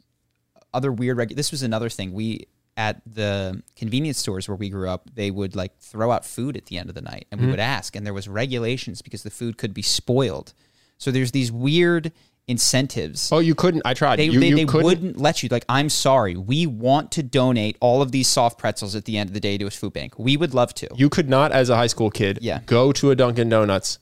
other 0.73 0.91
weird 0.91 1.19
regu- 1.19 1.37
this 1.37 1.51
was 1.51 1.63
another 1.63 1.91
thing. 1.91 2.15
We 2.15 2.47
at 2.79 3.03
the 3.05 3.63
convenience 3.77 4.19
stores 4.19 4.49
where 4.49 4.57
we 4.57 4.71
grew 4.71 4.89
up 4.89 5.11
they 5.15 5.31
would 5.31 5.55
like 5.55 5.77
throw 5.79 6.11
out 6.11 6.25
food 6.25 6.57
at 6.57 6.67
the 6.67 6.79
end 6.79 6.89
of 6.89 6.95
the 6.95 7.03
night 7.03 7.27
and 7.31 7.39
we 7.39 7.45
mm-hmm. 7.45 7.51
would 7.51 7.61
ask 7.61 7.95
and 7.95 8.07
there 8.07 8.15
was 8.15 8.27
regulations 8.27 9.03
because 9.03 9.23
the 9.23 9.31
food 9.31 9.59
could 9.59 9.75
be 9.75 9.83
spoiled. 9.83 10.55
So 10.97 11.11
there's 11.11 11.33
these 11.33 11.53
weird 11.53 12.13
incentives. 12.49 13.31
Oh, 13.31 13.39
you 13.39 13.55
couldn't. 13.55 13.83
I 13.85 13.95
tried. 13.95 14.17
they, 14.17 14.27
you 14.27 14.41
they, 14.41 14.49
you 14.49 14.57
they 14.57 14.65
wouldn't 14.65 15.19
let 15.19 15.43
you. 15.43 15.49
Like 15.49 15.65
i'm 15.69 15.89
sorry. 15.89 16.37
We 16.37 16.67
want 16.67 17.13
to 17.13 17.23
donate 17.23 17.77
all 17.81 18.03
of 18.03 18.13
these 18.13 18.29
soft 18.29 18.59
pretzels 18.59 18.95
at 18.95 19.05
the 19.05 19.19
end 19.19 19.31
of 19.31 19.35
the 19.35 19.41
day 19.41 19.59
to 19.59 19.67
a 19.67 19.71
food 19.71 19.93
bank. 19.93 20.19
We 20.19 20.37
would 20.37 20.55
love 20.55 20.75
to. 20.75 20.89
You 20.95 21.09
could 21.09 21.29
not, 21.29 21.53
as 21.53 21.69
a 21.71 21.77
high 21.77 21.87
school 21.87 22.11
kid, 22.11 22.39
Yeah. 22.41 22.61
go 22.67 22.93
to 22.93 23.11
a 23.11 23.17
Dunkin' 23.17 23.49
Donuts, 23.49 23.99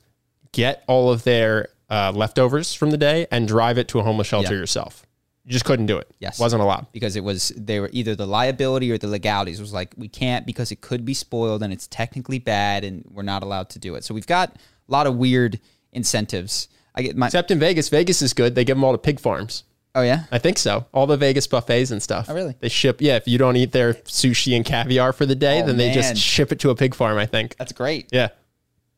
get 0.51 0.83
all 0.87 1.11
of 1.11 1.23
their 1.23 1.69
uh, 1.91 2.11
leftovers 2.15 2.73
from 2.73 2.89
the 2.89 2.97
day, 2.97 3.27
and 3.31 3.47
drive 3.47 3.77
it 3.77 3.87
to 3.89 3.99
a 3.99 4.03
homeless 4.03 4.25
shelter 4.27 4.53
Yeah. 4.53 4.59
yourself. 4.61 5.05
You 5.45 5.51
just 5.51 5.65
couldn't 5.65 5.87
do 5.87 5.97
it. 5.97 6.07
Yes. 6.19 6.39
wasn't 6.39 6.61
allowed. 6.61 6.85
because 6.91 7.15
it 7.15 7.23
was 7.23 7.51
they 7.57 7.79
were 7.79 7.89
either 7.91 8.15
the 8.15 8.25
liability 8.27 8.91
or 8.91 8.97
the 8.97 9.07
legalities 9.07 9.59
was 9.59 9.73
like 9.73 9.93
we 9.97 10.07
can't 10.07 10.45
because 10.45 10.71
it 10.71 10.81
could 10.81 11.03
be 11.03 11.13
spoiled 11.15 11.61
and 11.63 11.73
it's 11.73 11.87
technically 11.87 12.37
bad 12.39 12.83
and 12.83 13.03
we're 13.09 13.23
not 13.23 13.41
allowed 13.43 13.69
to 13.71 13.79
do 13.79 13.95
it. 13.95 14.03
So 14.03 14.13
we've 14.13 14.27
got 14.27 14.49
a 14.55 14.91
lot 14.91 15.07
of 15.07 15.15
weird 15.17 15.59
incentives. 15.93 16.67
I 16.95 17.01
get 17.01 17.17
my 17.17 17.25
Except 17.27 17.49
in 17.51 17.59
Vegas, 17.59 17.89
Vegas 17.89 18.21
is 18.21 18.33
good. 18.33 18.53
They 18.55 18.63
give 18.63 18.77
them 18.77 18.83
all 18.83 18.91
to 18.91 18.97
pig 18.99 19.19
farms. 19.19 19.63
oh 19.95 20.03
yeah 20.03 20.25
I 20.31 20.37
think 20.37 20.57
so. 20.59 20.85
All 20.93 21.07
the 21.07 21.17
Vegas 21.17 21.47
buffets 21.47 21.89
and 21.91 22.01
stuff. 22.03 22.27
Oh, 22.29 22.35
really? 22.35 22.55
They 22.59 22.69
ship. 22.69 23.01
Yeah, 23.01 23.15
if 23.15 23.27
you 23.27 23.37
don't 23.39 23.55
eat 23.57 23.71
their 23.71 23.95
sushi 23.95 24.55
and 24.55 24.63
caviar 24.63 25.11
for 25.11 25.25
the 25.25 25.35
day, 25.35 25.61
Oh, 25.63 25.65
then 25.65 25.77
they 25.77 25.87
man. 25.87 25.95
just 25.95 26.17
ship 26.17 26.51
it 26.51 26.59
to 26.59 26.69
a 26.69 26.75
pig 26.75 26.93
farm. 26.93 27.17
I 27.17 27.25
think. 27.25 27.55
that's 27.57 27.73
great. 27.73 28.09
Yeah. 28.11 28.29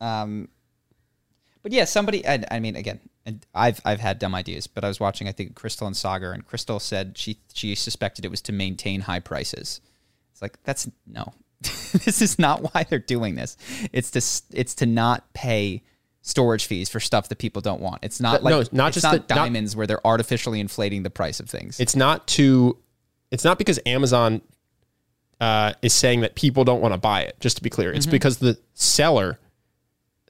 Um, 0.01 0.49
but 1.63 1.71
yeah, 1.71 1.85
somebody. 1.85 2.27
I, 2.27 2.43
I 2.51 2.59
mean, 2.59 2.75
again, 2.75 2.99
and 3.25 3.45
I've 3.55 3.81
I've 3.85 3.99
had 3.99 4.19
dumb 4.19 4.35
ideas, 4.35 4.67
but 4.67 4.83
I 4.83 4.87
was 4.89 4.99
watching 4.99 5.27
I 5.27 5.31
think 5.31 5.55
Krystal 5.55 5.87
and 5.87 5.95
Saagar, 5.95 6.33
and 6.33 6.45
Krystal 6.47 6.79
said 6.79 7.17
she 7.17 7.39
she 7.53 7.73
suspected 7.75 8.25
it 8.25 8.31
was 8.31 8.41
to 8.43 8.51
maintain 8.51 9.01
high 9.01 9.19
prices. 9.19 9.81
It's 10.31 10.41
like 10.41 10.61
that's 10.63 10.89
no, 11.07 11.33
this 11.61 12.21
is 12.21 12.37
not 12.37 12.73
why 12.73 12.83
they're 12.89 12.99
doing 12.99 13.35
this. 13.35 13.57
It's 13.91 14.11
to 14.11 14.57
it's 14.57 14.75
to 14.75 14.85
not 14.85 15.33
pay 15.33 15.83
storage 16.25 16.65
fees 16.65 16.89
for 16.89 16.99
stuff 17.01 17.27
that 17.29 17.37
people 17.37 17.61
don't 17.61 17.81
want. 17.81 17.99
It's 18.03 18.19
not 18.21 18.43
like 18.43 18.51
no, 18.51 18.63
not 18.71 18.89
it's 18.89 18.95
just 19.01 19.03
not 19.03 19.11
the- 19.13 19.17
not- 19.35 19.43
diamonds 19.43 19.75
where 19.75 19.87
they're 19.87 20.05
artificially 20.05 20.59
inflating 20.59 21.03
the 21.03 21.09
price 21.09 21.39
of 21.39 21.49
things. 21.49 21.79
It's 21.79 21.95
not 21.95 22.27
to. 22.29 22.77
It's 23.31 23.43
not 23.43 23.57
because 23.57 23.79
Amazon 23.85 24.41
uh, 25.41 25.73
is 25.81 25.93
saying 25.93 26.21
that 26.21 26.35
people 26.35 26.63
don't 26.63 26.81
want 26.81 26.93
to 26.93 26.97
buy 26.99 27.21
it. 27.21 27.39
Just 27.39 27.57
to 27.57 27.63
be 27.63 27.69
clear, 27.69 27.89
Mm-hmm. 27.89 27.97
it's 27.97 28.05
because 28.05 28.37
the 28.37 28.57
seller 28.73 29.39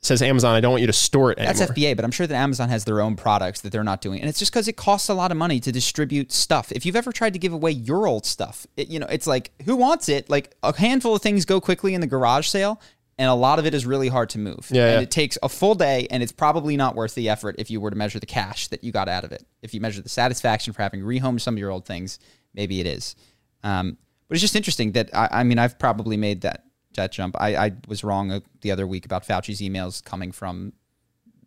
says 0.06 0.22
Amazon, 0.22 0.56
I 0.56 0.60
don't 0.60 0.72
want 0.72 0.82
you 0.82 0.88
to 0.88 0.94
store 0.94 1.32
it 1.32 1.40
anymore. 1.40 1.54
That's 1.54 1.72
FBA, 1.72 1.96
but 1.96 2.04
I'm 2.04 2.12
sure 2.12 2.28
that 2.28 2.36
Amazon 2.36 2.70
has 2.70 2.84
their 2.86 3.02
own 3.02 3.16
products 3.16 3.62
that 3.62 3.72
they're 3.72 3.84
not 3.84 4.02
doing, 4.02 4.20
and 4.20 4.30
it's 4.30 4.40
just 4.40 4.52
because 4.52 4.68
it 4.68 4.78
costs 4.78 5.10
a 5.10 5.14
lot 5.14 5.32
of 5.32 5.38
money 5.38 5.60
to 5.60 5.72
distribute 5.72 6.32
stuff. 6.32 6.72
If 6.72 6.86
you've 6.86 6.96
ever 6.96 7.12
tried 7.12 7.34
to 7.34 7.40
give 7.40 7.54
away 7.54 7.72
your 7.72 8.08
old 8.08 8.26
stuff, 8.26 8.68
it, 8.76 8.90
you 8.90 9.00
know 9.00 9.08
it's 9.08 9.28
like 9.28 9.52
who 9.66 9.76
wants 9.76 10.10
it? 10.10 10.30
Like 10.30 10.56
a 10.64 10.76
handful 10.76 11.16
of 11.16 11.22
things 11.22 11.46
go 11.46 11.62
quickly 11.62 11.94
in 11.94 12.02
the 12.02 12.08
garage 12.08 12.48
sale, 12.48 12.82
and 13.18 13.30
a 13.30 13.34
lot 13.34 13.60
of 13.60 13.66
it 13.66 13.74
is 13.74 13.86
really 13.86 14.08
hard 14.08 14.30
to 14.32 14.40
move. 14.40 14.68
Yeah, 14.70 14.88
and 14.88 14.96
yeah. 14.96 15.02
it 15.02 15.12
takes 15.12 15.38
a 15.42 15.50
full 15.50 15.76
day, 15.76 16.08
and 16.10 16.22
it's 16.22 16.32
probably 16.32 16.76
not 16.76 16.96
worth 16.96 17.16
the 17.16 17.30
effort 17.30 17.56
if 17.60 17.72
you 17.72 17.80
were 17.80 17.90
to 17.90 17.96
measure 17.96 18.20
the 18.20 18.26
cash 18.26 18.68
that 18.70 18.84
you 18.84 18.92
got 18.92 19.08
out 19.08 19.24
of 19.24 19.32
it. 19.32 19.46
If 19.62 19.74
you 19.74 19.82
measure 19.82 20.02
the 20.02 20.10
satisfaction 20.10 20.74
for 20.74 20.82
having 20.82 21.02
rehomed 21.02 21.42
some 21.42 21.56
of 21.56 21.60
your 21.60 21.72
old 21.72 21.86
things, 21.86 22.20
maybe 22.54 22.80
it 22.80 22.88
is. 22.88 23.16
Um, 23.64 23.98
but 24.28 24.36
it's 24.36 24.42
just 24.42 24.56
interesting 24.56 24.94
that 24.94 25.10
I, 25.14 25.30
I 25.32 25.44
mean 25.44 25.60
I've 25.60 25.78
probably 25.78 26.18
made 26.18 26.42
that 26.42 26.66
that 26.96 27.12
jump. 27.12 27.36
I, 27.40 27.56
I 27.56 27.72
was 27.88 28.04
wrong 28.04 28.32
uh, 28.32 28.40
the 28.62 28.72
other 28.72 28.88
week 28.88 29.06
about 29.06 29.26
Fauci's 29.26 29.62
emails 29.62 30.04
coming 30.04 30.32
from 30.32 30.74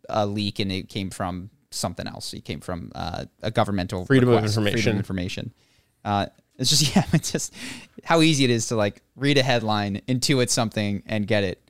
a 0.09 0.25
leak 0.25 0.59
and 0.59 0.71
it 0.71 0.89
came 0.89 1.09
from 1.09 1.49
something 1.71 2.07
else. 2.07 2.33
It 2.33 2.45
came 2.45 2.59
from 2.59 2.91
uh, 2.95 3.25
a 3.41 3.51
governmental 3.51 4.05
Freedom 4.05 4.29
of 4.29 4.35
request, 4.35 4.55
Freedom 4.55 4.67
information. 4.67 4.91
of 4.91 4.97
information. 4.97 5.53
Uh, 6.05 6.25
it's 6.57 6.69
just 6.69 6.95
yeah, 6.95 7.03
it's 7.13 7.31
just 7.31 7.53
how 8.03 8.21
easy 8.21 8.43
it 8.43 8.49
is 8.49 8.67
to 8.67 8.75
like 8.75 9.01
read 9.15 9.37
a 9.37 9.43
headline, 9.43 10.01
intuit 10.07 10.49
something, 10.49 11.03
and 11.05 11.27
get 11.27 11.43
it 11.43 11.61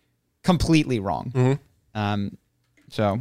completely 0.44 1.00
wrong. 1.00 1.32
Mm-hmm. 1.34 2.00
Um, 2.00 2.38
so 2.90 3.20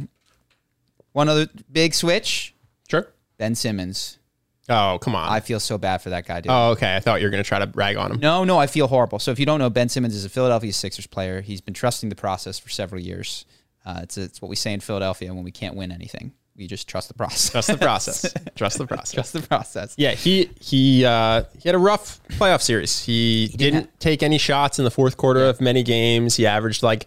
one 1.11 1.29
other 1.29 1.47
big 1.71 1.93
switch: 1.93 2.55
Sure. 2.89 3.11
Ben 3.37 3.55
Simmons. 3.55 4.19
Oh, 4.69 4.97
come 5.01 5.15
on. 5.15 5.29
I 5.29 5.39
feel 5.39 5.59
so 5.59 5.77
bad 5.77 6.01
for 6.01 6.09
that 6.09 6.27
guy, 6.27 6.41
dude. 6.41 6.51
oh, 6.51 6.71
okay. 6.71 6.95
I 6.95 6.99
thought 6.99 7.21
you 7.21 7.27
were 7.27 7.31
going 7.31 7.43
to 7.43 7.47
try 7.47 7.59
to 7.59 7.71
rag 7.73 7.95
on 7.95 8.11
him. 8.11 8.19
No, 8.19 8.43
no, 8.43 8.57
I 8.57 8.67
feel 8.67 8.87
horrible. 8.87 9.19
So 9.19 9.31
if 9.31 9.39
you 9.39 9.45
don't 9.45 9.59
know, 9.59 9.69
Ben 9.69 9.87
Simmons 9.87 10.13
is 10.13 10.25
a 10.25 10.29
Philadelphia 10.29 10.73
Sixers 10.73 11.07
player. 11.07 11.41
He's 11.41 11.61
been 11.61 11.73
trusting 11.73 12.09
the 12.09 12.15
process 12.15 12.59
for 12.59 12.69
several 12.69 13.01
years. 13.01 13.45
Uh, 13.85 14.01
it's 14.03 14.17
it's 14.17 14.41
what 14.41 14.49
we 14.49 14.57
say 14.57 14.73
in 14.73 14.81
Philadelphia 14.81 15.33
when 15.33 15.45
we 15.45 15.51
can't 15.51 15.75
win 15.75 15.93
anything. 15.93 16.33
We 16.57 16.67
just 16.67 16.89
trust 16.89 17.07
the 17.07 17.13
process. 17.13 17.51
Trust 17.51 17.67
the 17.67 17.77
process. 17.77 18.33
Trust 18.55 18.77
the 18.79 18.87
process. 18.87 19.13
trust 19.13 19.33
the 19.33 19.41
process. 19.41 19.93
Yeah, 19.95 20.11
he 20.11 20.49
he 20.59 21.05
uh, 21.05 21.43
he 21.61 21.69
had 21.69 21.75
a 21.75 21.79
rough 21.79 22.19
playoff 22.29 22.61
series. 22.61 22.99
He, 23.03 23.47
didn't 23.55 23.97
take 23.99 24.23
any 24.23 24.39
shots 24.39 24.79
in 24.79 24.83
the 24.85 24.91
fourth 24.91 25.17
quarter 25.17 25.45
of 25.45 25.61
many 25.61 25.83
games. 25.83 26.35
He 26.35 26.47
averaged 26.47 26.81
like 26.81 27.05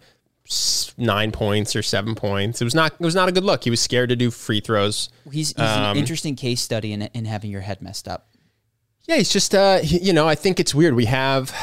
nine 0.98 1.30
points 1.32 1.76
or 1.76 1.82
seven 1.82 2.14
points. 2.14 2.60
It 2.60 2.64
was 2.64 2.74
not 2.74 2.92
it 2.94 3.00
was 3.04 3.14
not 3.14 3.28
a 3.28 3.32
good 3.32 3.44
look. 3.44 3.64
He 3.64 3.70
was 3.70 3.80
scared 3.80 4.08
to 4.10 4.16
do 4.16 4.30
free 4.30 4.60
throws. 4.60 5.08
He's, 5.30 5.48
he's 5.50 5.58
Um, 5.60 5.92
an 5.92 5.96
interesting 5.96 6.34
case 6.36 6.60
study 6.60 6.92
in, 6.92 7.02
in 7.02 7.24
having 7.24 7.50
your 7.50 7.60
head 7.60 7.80
messed 7.82 8.08
up. 8.08 8.28
Yeah, 9.06 9.16
he's 9.16 9.30
just 9.30 9.54
uh, 9.54 9.80
you 9.82 10.12
know 10.12 10.26
I 10.28 10.34
think 10.34 10.60
it's 10.60 10.74
weird. 10.74 10.94
We 10.94 11.06
have 11.06 11.54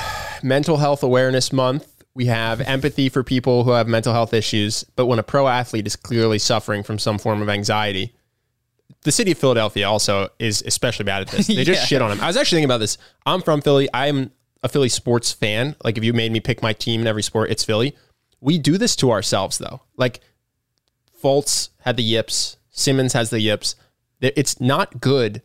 Mental 0.44 0.78
Health 0.78 1.04
Awareness 1.04 1.52
Month. 1.54 1.94
We 2.14 2.26
have 2.26 2.62
empathy 2.62 3.10
for 3.10 3.24
people 3.24 3.64
who 3.64 3.72
have 3.72 3.88
mental 3.88 4.12
health 4.12 4.34
issues. 4.34 4.84
But 4.96 5.06
when 5.06 5.20
a 5.20 5.24
pro 5.24 5.48
athlete 5.48 5.86
is 5.86 5.96
clearly 5.96 6.40
suffering 6.40 6.82
from 6.82 6.98
some 6.98 7.20
form 7.20 7.42
of 7.44 7.50
anxiety, 7.50 8.16
the 9.04 9.12
city 9.12 9.34
of 9.34 9.38
Philadelphia 9.38 9.88
also 9.88 10.30
is 10.40 10.64
especially 10.66 11.06
bad 11.06 11.22
at 11.22 11.28
this. 11.28 11.48
They 11.48 11.64
just 11.64 11.82
Yeah. 11.82 11.86
shit 11.86 12.02
on 12.02 12.12
him. 12.12 12.20
I 12.22 12.28
was 12.28 12.36
actually 12.38 12.58
thinking 12.58 12.66
about 12.72 12.80
this. 12.80 12.98
I'm 13.26 13.42
from 13.44 13.62
Philly. 13.62 13.88
I'm 13.94 14.32
a 14.64 14.68
Philly 14.70 14.90
sports 14.90 15.32
fan. 15.32 15.76
Like 15.84 16.00
if 16.00 16.04
you 16.04 16.12
made 16.14 16.32
me 16.32 16.40
pick 16.40 16.64
my 16.64 16.74
team 16.74 17.02
in 17.02 17.08
every 17.08 17.22
sport, 17.22 17.52
it's 17.52 17.64
Philly. 17.64 17.96
We 18.42 18.58
do 18.58 18.78
this 18.78 18.96
to 18.98 19.12
ourselves 19.12 19.58
though. 19.58 19.82
Like 19.96 20.22
Fultz 21.22 21.70
had 21.82 21.98
the 21.98 22.04
yips. 22.04 22.58
Simmons 22.70 23.14
has 23.14 23.30
the 23.30 23.40
yips. 23.40 23.76
It's 24.22 24.60
not 24.62 25.00
good 25.00 25.42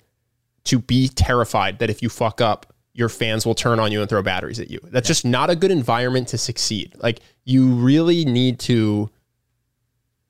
to 0.64 0.78
be 0.78 1.08
terrified 1.08 1.78
that 1.78 1.90
if 1.90 2.02
you 2.02 2.08
fuck 2.08 2.40
up, 2.40 2.72
your 2.94 3.08
fans 3.08 3.46
will 3.46 3.54
turn 3.54 3.80
on 3.80 3.90
you 3.90 4.00
and 4.00 4.08
throw 4.08 4.22
batteries 4.22 4.60
at 4.60 4.70
you. 4.70 4.78
That's 4.84 5.08
just 5.08 5.24
not 5.24 5.48
a 5.48 5.56
good 5.56 5.70
environment 5.70 6.28
to 6.28 6.38
succeed. 6.38 6.94
Like 6.98 7.20
you 7.44 7.74
really 7.74 8.24
need 8.24 8.58
to 8.60 9.10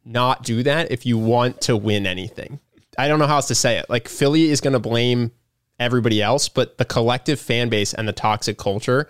not 0.04 0.44
do 0.44 0.62
that 0.62 0.90
if 0.90 1.04
you 1.04 1.18
want 1.18 1.60
to 1.62 1.76
win 1.76 2.06
anything. 2.06 2.60
I 2.98 3.08
don't 3.08 3.18
know 3.18 3.26
how 3.26 3.36
else 3.36 3.48
to 3.48 3.54
say 3.54 3.78
it. 3.78 3.88
Like 3.88 4.08
Philly 4.08 4.50
is 4.50 4.60
going 4.60 4.74
to 4.74 4.78
blame 4.78 5.32
everybody 5.78 6.22
else, 6.22 6.48
but 6.48 6.78
the 6.78 6.84
collective 6.84 7.40
fan 7.40 7.68
base 7.68 7.94
and 7.94 8.06
the 8.06 8.12
toxic 8.12 8.58
culture 8.58 9.08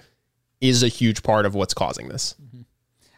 is 0.61 0.83
a 0.83 0.89
huge 0.89 1.23
part 1.23 1.45
of 1.45 1.55
what's 1.55 1.75
causing 1.75 2.09
this. 2.09 2.35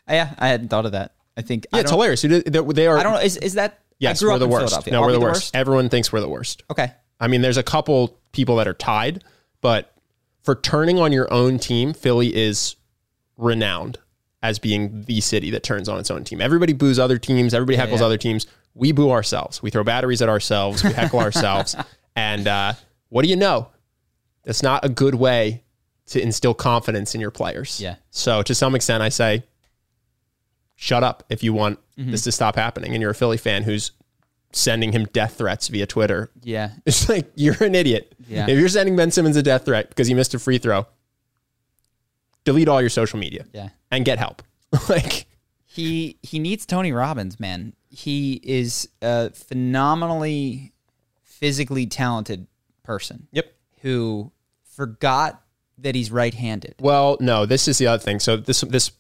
Yeah, 0.09 0.35
I 0.38 0.49
hadn't 0.49 0.69
thought 0.69 0.87
of 0.87 0.93
that. 0.93 1.14
I 1.37 1.43
think 1.43 1.67
Yeah, 1.73 1.79
I 1.79 1.81
it's 1.81 1.90
hilarious. 1.90 2.23
They 2.23 2.87
are. 2.87 2.99
I 2.99 3.03
don't 3.03 3.14
know. 3.14 3.21
Is, 3.21 3.37
is 3.38 3.55
that? 3.55 3.81
Yes, 3.99 4.23
we're 4.23 4.38
the 4.38 4.49
worst. 4.49 4.87
No, 4.90 5.01
we're 5.01 5.09
we 5.09 5.12
the 5.14 5.21
worst. 5.21 5.55
Everyone 5.55 5.88
thinks 5.88 6.12
we're 6.12 6.21
the 6.21 6.29
worst. 6.29 6.62
Okay. 6.71 6.93
I 7.21 7.29
mean, 7.29 7.43
there's 7.43 7.57
a 7.57 7.62
couple 7.62 8.19
people 8.33 8.57
that 8.57 8.69
are 8.69 8.75
tied, 8.75 9.25
but 9.61 9.95
for 10.43 10.55
turning 10.55 10.99
on 10.99 11.12
your 11.12 11.33
own 11.33 11.59
team, 11.59 11.95
Philly 11.95 12.35
is 12.35 12.77
renowned 13.37 13.99
as 14.43 14.59
being 14.59 15.03
the 15.05 15.21
city 15.21 15.51
that 15.51 15.62
turns 15.62 15.88
on 15.88 15.99
its 15.99 16.11
own 16.11 16.23
team. 16.25 16.40
Everybody 16.40 16.75
boos 16.75 16.99
other 16.99 17.19
teams, 17.19 17.55
everybody 17.55 17.79
heckles 17.79 18.01
yeah. 18.01 18.07
other 18.07 18.19
teams. 18.19 18.47
We 18.75 18.93
boo 18.93 19.11
ourselves. 19.11 19.62
We 19.62 19.71
throw 19.71 19.85
batteries 19.85 20.21
at 20.21 20.29
ourselves, 20.29 20.85
we 20.85 20.93
heckle 20.93 21.21
ourselves. 21.21 21.75
And 22.17 22.47
uh, 22.47 22.75
what 23.09 23.23
do 23.23 23.29
you 23.29 23.35
know? 23.35 23.71
That's 24.45 24.62
not 24.62 24.85
a 24.85 24.88
good 24.88 25.17
way 25.17 25.64
to 26.07 26.23
instill 26.23 26.55
confidence 26.55 27.14
in 27.14 27.21
your 27.21 27.33
players. 27.33 27.81
Yeah. 27.81 27.97
So 28.11 28.43
to 28.43 28.55
some 28.55 28.75
extent, 28.77 29.03
I 29.03 29.09
say, 29.09 29.43
shut 30.77 31.03
up 31.05 31.25
if 31.29 31.43
you 31.43 31.53
want 31.53 31.79
Mm-hmm. 31.97 32.11
this 32.11 32.23
to 32.23 32.33
stop 32.33 32.57
happening. 32.57 32.93
And 32.93 33.01
you're 33.01 33.13
a 33.13 33.15
Philly 33.15 33.37
fan 33.37 33.63
who's 33.63 33.93
sending 34.53 34.91
him 34.91 35.05
death 35.13 35.35
threats 35.39 35.69
via 35.69 35.87
Twitter 35.87 36.29
Yeah. 36.43 36.71
it's 36.87 37.09
like 37.09 37.31
you're 37.37 37.63
an 37.63 37.77
idiot. 37.77 38.15
Yeah. 38.29 38.47
If 38.49 38.59
you're 38.59 38.69
sending 38.69 38.97
Ben 38.97 39.13
Simmons 39.13 39.37
a 39.37 39.43
death 39.45 39.65
threat 39.65 39.91
because 39.91 40.09
he 40.09 40.15
missed 40.15 40.35
a 40.35 40.41
free 40.41 40.59
throw, 40.59 40.87
delete 42.45 42.69
all 42.69 42.81
your 42.81 42.91
social 42.91 43.19
media. 43.19 43.47
Yeah. 43.53 43.69
and 43.93 44.05
get 44.05 44.19
help. 44.19 44.43
like, 44.89 45.27
He 45.67 46.19
he 46.23 46.39
needs 46.41 46.67
Tony 46.67 46.91
Robbins, 46.93 47.39
man. 47.39 47.75
He 47.91 48.41
is 48.43 48.89
a 49.03 49.31
phenomenally 49.31 50.73
physically 51.23 51.87
talented 51.87 52.47
person. 52.83 53.29
yep. 53.33 53.53
Who 53.83 54.33
forgot 54.65 55.43
that 55.79 55.95
he's 55.95 56.11
right-handed. 56.11 56.75
Well, 56.81 57.19
no, 57.21 57.47
this 57.47 57.69
is 57.69 57.79
the 57.79 57.87
other 57.87 58.03
thing. 58.03 58.19
So 58.21 58.37
this 58.37 58.63
this 58.63 58.91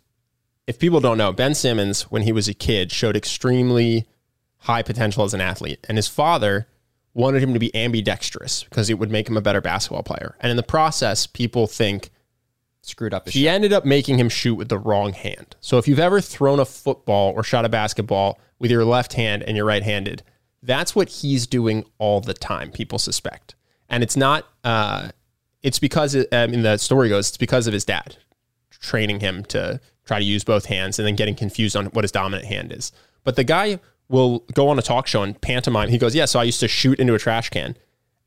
if 0.66 0.78
people 0.78 1.00
don't 1.00 1.18
know, 1.18 1.32
Ben 1.32 1.54
Simmons 1.54 2.02
when 2.02 2.22
he 2.22 2.32
was 2.32 2.48
a 2.48 2.54
kid 2.54 2.92
showed 2.92 3.16
extremely 3.16 4.06
high 4.58 4.82
potential 4.82 5.24
as 5.24 5.34
an 5.34 5.40
athlete 5.40 5.84
and 5.88 5.98
his 5.98 6.08
father 6.08 6.66
wanted 7.12 7.42
him 7.42 7.52
to 7.52 7.60
be 7.60 7.74
ambidextrous 7.76 8.64
because 8.64 8.90
it 8.90 8.98
would 8.98 9.10
make 9.10 9.28
him 9.28 9.36
a 9.36 9.40
better 9.40 9.60
basketball 9.60 10.02
player. 10.02 10.36
And 10.40 10.50
in 10.50 10.56
the 10.56 10.62
process, 10.62 11.26
people 11.26 11.66
think 11.66 12.10
Screwed 12.86 13.14
up 13.14 13.24
his 13.24 13.32
he 13.32 13.48
ended 13.48 13.72
up 13.72 13.86
making 13.86 14.18
him 14.18 14.28
shoot 14.28 14.56
with 14.56 14.68
the 14.68 14.76
wrong 14.76 15.14
hand. 15.14 15.56
So 15.60 15.78
if 15.78 15.88
you've 15.88 15.98
ever 15.98 16.20
thrown 16.20 16.60
a 16.60 16.66
football 16.66 17.32
or 17.34 17.42
shot 17.42 17.64
a 17.64 17.70
basketball 17.70 18.38
with 18.58 18.70
your 18.70 18.84
left 18.84 19.14
hand 19.14 19.42
and 19.42 19.56
you're 19.56 19.64
right-handed, 19.64 20.22
that's 20.62 20.94
what 20.94 21.08
he's 21.08 21.46
doing 21.46 21.86
all 21.96 22.20
the 22.20 22.34
time. 22.34 22.70
People 22.70 22.98
suspect, 22.98 23.54
and 23.88 24.02
it's 24.02 24.18
not. 24.18 24.46
Uh, 24.64 25.08
it's 25.62 25.78
because 25.78 26.14
I 26.30 26.46
mean 26.46 26.60
the 26.60 26.76
story 26.76 27.08
goes 27.08 27.30
it's 27.30 27.38
because 27.38 27.66
of 27.66 27.72
his 27.72 27.86
dad 27.86 28.18
training 28.68 29.20
him 29.20 29.44
to 29.46 29.80
try 30.04 30.18
to 30.18 30.24
use 30.24 30.44
both 30.44 30.66
hands 30.66 30.98
and 30.98 31.06
then 31.06 31.16
getting 31.16 31.34
confused 31.34 31.76
on 31.76 31.86
what 31.86 32.04
his 32.04 32.12
dominant 32.12 32.46
hand 32.46 32.72
is. 32.72 32.92
But 33.22 33.36
the 33.36 33.44
guy 33.44 33.80
will 34.08 34.40
go 34.52 34.68
on 34.68 34.78
a 34.78 34.82
talk 34.82 35.06
show 35.06 35.22
and 35.22 35.40
pantomime. 35.40 35.88
He 35.88 35.98
goes, 35.98 36.14
"Yeah, 36.14 36.26
so 36.26 36.38
I 36.38 36.44
used 36.44 36.60
to 36.60 36.68
shoot 36.68 36.98
into 36.98 37.14
a 37.14 37.18
trash 37.18 37.50
can." 37.50 37.76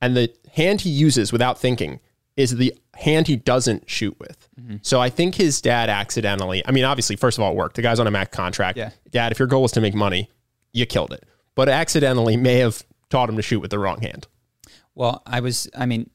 And 0.02 0.16
the 0.16 0.34
hand 0.54 0.82
he 0.82 0.90
uses 0.90 1.32
without 1.32 1.60
thinking 1.60 2.00
is 2.36 2.56
the 2.56 2.74
hand 2.94 3.28
he 3.28 3.36
doesn't 3.36 3.90
shoot 3.90 4.18
with. 4.20 4.48
Mm-hmm. 4.60 4.78
So 4.84 5.02
I 5.02 5.10
think 5.10 5.36
his 5.36 5.60
dad 5.60 5.90
accidentally, 5.90 6.64
I 6.66 6.72
mean, 6.72 6.84
obviously, 6.84 7.16
first 7.16 7.38
of 7.38 7.44
all, 7.44 7.52
it 7.52 7.56
worked. 7.56 7.76
The 7.76 7.82
guy's 7.82 8.00
on 8.00 8.06
a 8.06 8.12
max 8.12 8.36
contract. 8.36 8.78
Yeah. 8.78 8.92
Dad, 9.10 9.32
if 9.32 9.40
your 9.40 9.48
goal 9.48 9.64
was 9.64 9.72
to 9.74 9.82
make 9.82 9.96
money, 9.96 10.30
you 10.72 10.86
killed 10.86 11.12
it. 11.14 11.26
But 11.56 11.68
accidentally 11.68 12.38
may 12.38 12.58
have 12.58 12.84
taught 13.10 13.28
him 13.28 13.36
to 13.38 13.42
shoot 13.42 13.60
with 13.60 13.72
the 13.72 13.80
wrong 13.80 14.02
hand. 14.02 14.28
Well, 14.94 15.24
I 15.26 15.40
was, 15.40 15.68
I 15.76 15.88
mean, 15.88 16.12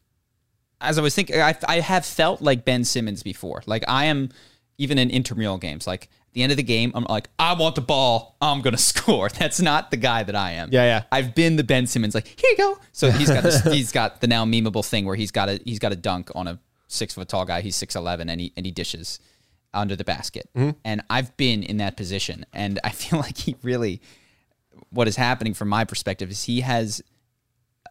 as 0.80 0.98
I 0.98 1.02
was 1.02 1.14
thinking, 1.14 1.40
I, 1.40 1.56
I 1.66 1.80
have 1.80 2.06
felt 2.06 2.40
like 2.40 2.64
Ben 2.64 2.84
Simmons 2.84 3.24
before. 3.24 3.62
Like 3.66 3.84
I 3.88 4.04
am, 4.04 4.30
even 4.78 4.98
in 4.98 5.10
intramural 5.10 5.58
games, 5.58 5.86
like 5.86 6.04
at 6.04 6.34
the 6.34 6.42
end 6.42 6.50
of 6.50 6.56
the 6.56 6.62
game, 6.62 6.92
I'm 6.94 7.04
like, 7.04 7.28
I 7.38 7.52
want 7.54 7.74
the 7.74 7.82
ball. 7.82 8.36
I'm 8.40 8.62
to 8.62 8.76
score. 8.78 9.28
That's 9.28 9.60
not 9.60 9.90
the 9.90 9.96
guy 9.96 10.22
that 10.22 10.34
I 10.34 10.52
am. 10.52 10.70
Yeah, 10.72 10.84
yeah. 10.84 11.02
I've 11.12 11.34
been 11.34 11.56
the 11.56 11.64
Ben 11.64 11.86
Simmons, 11.86 12.14
like, 12.14 12.26
here 12.26 12.50
you 12.50 12.56
go. 12.56 12.78
So 12.92 13.10
he's 13.10 13.28
got 13.28 13.42
this, 13.42 13.62
he's 13.72 13.92
got 13.92 14.20
the 14.20 14.26
now 14.26 14.44
memeable 14.44 14.84
thing 14.84 15.04
where 15.04 15.16
he's 15.16 15.30
got 15.30 15.48
a, 15.48 15.60
he's 15.64 15.78
got 15.78 15.92
a 15.92 15.96
dunk 15.96 16.30
on 16.34 16.48
a 16.48 16.58
six 16.88 17.14
foot 17.14 17.28
tall 17.28 17.44
guy. 17.44 17.60
He's 17.60 17.76
6'11 17.76 18.30
and 18.30 18.40
he, 18.40 18.52
and 18.56 18.64
he 18.66 18.72
dishes 18.72 19.20
under 19.74 19.96
the 19.96 20.04
basket. 20.04 20.48
And 20.84 21.02
I've 21.08 21.36
been 21.36 21.62
in 21.62 21.78
that 21.78 21.96
position. 21.96 22.46
And 22.52 22.78
I 22.84 22.90
feel 22.90 23.18
like 23.18 23.36
he 23.36 23.56
really, 23.62 24.00
what 24.90 25.08
is 25.08 25.16
happening 25.16 25.54
from 25.54 25.68
my 25.68 25.84
perspective 25.84 26.30
is 26.30 26.44
he 26.44 26.60
has 26.62 27.02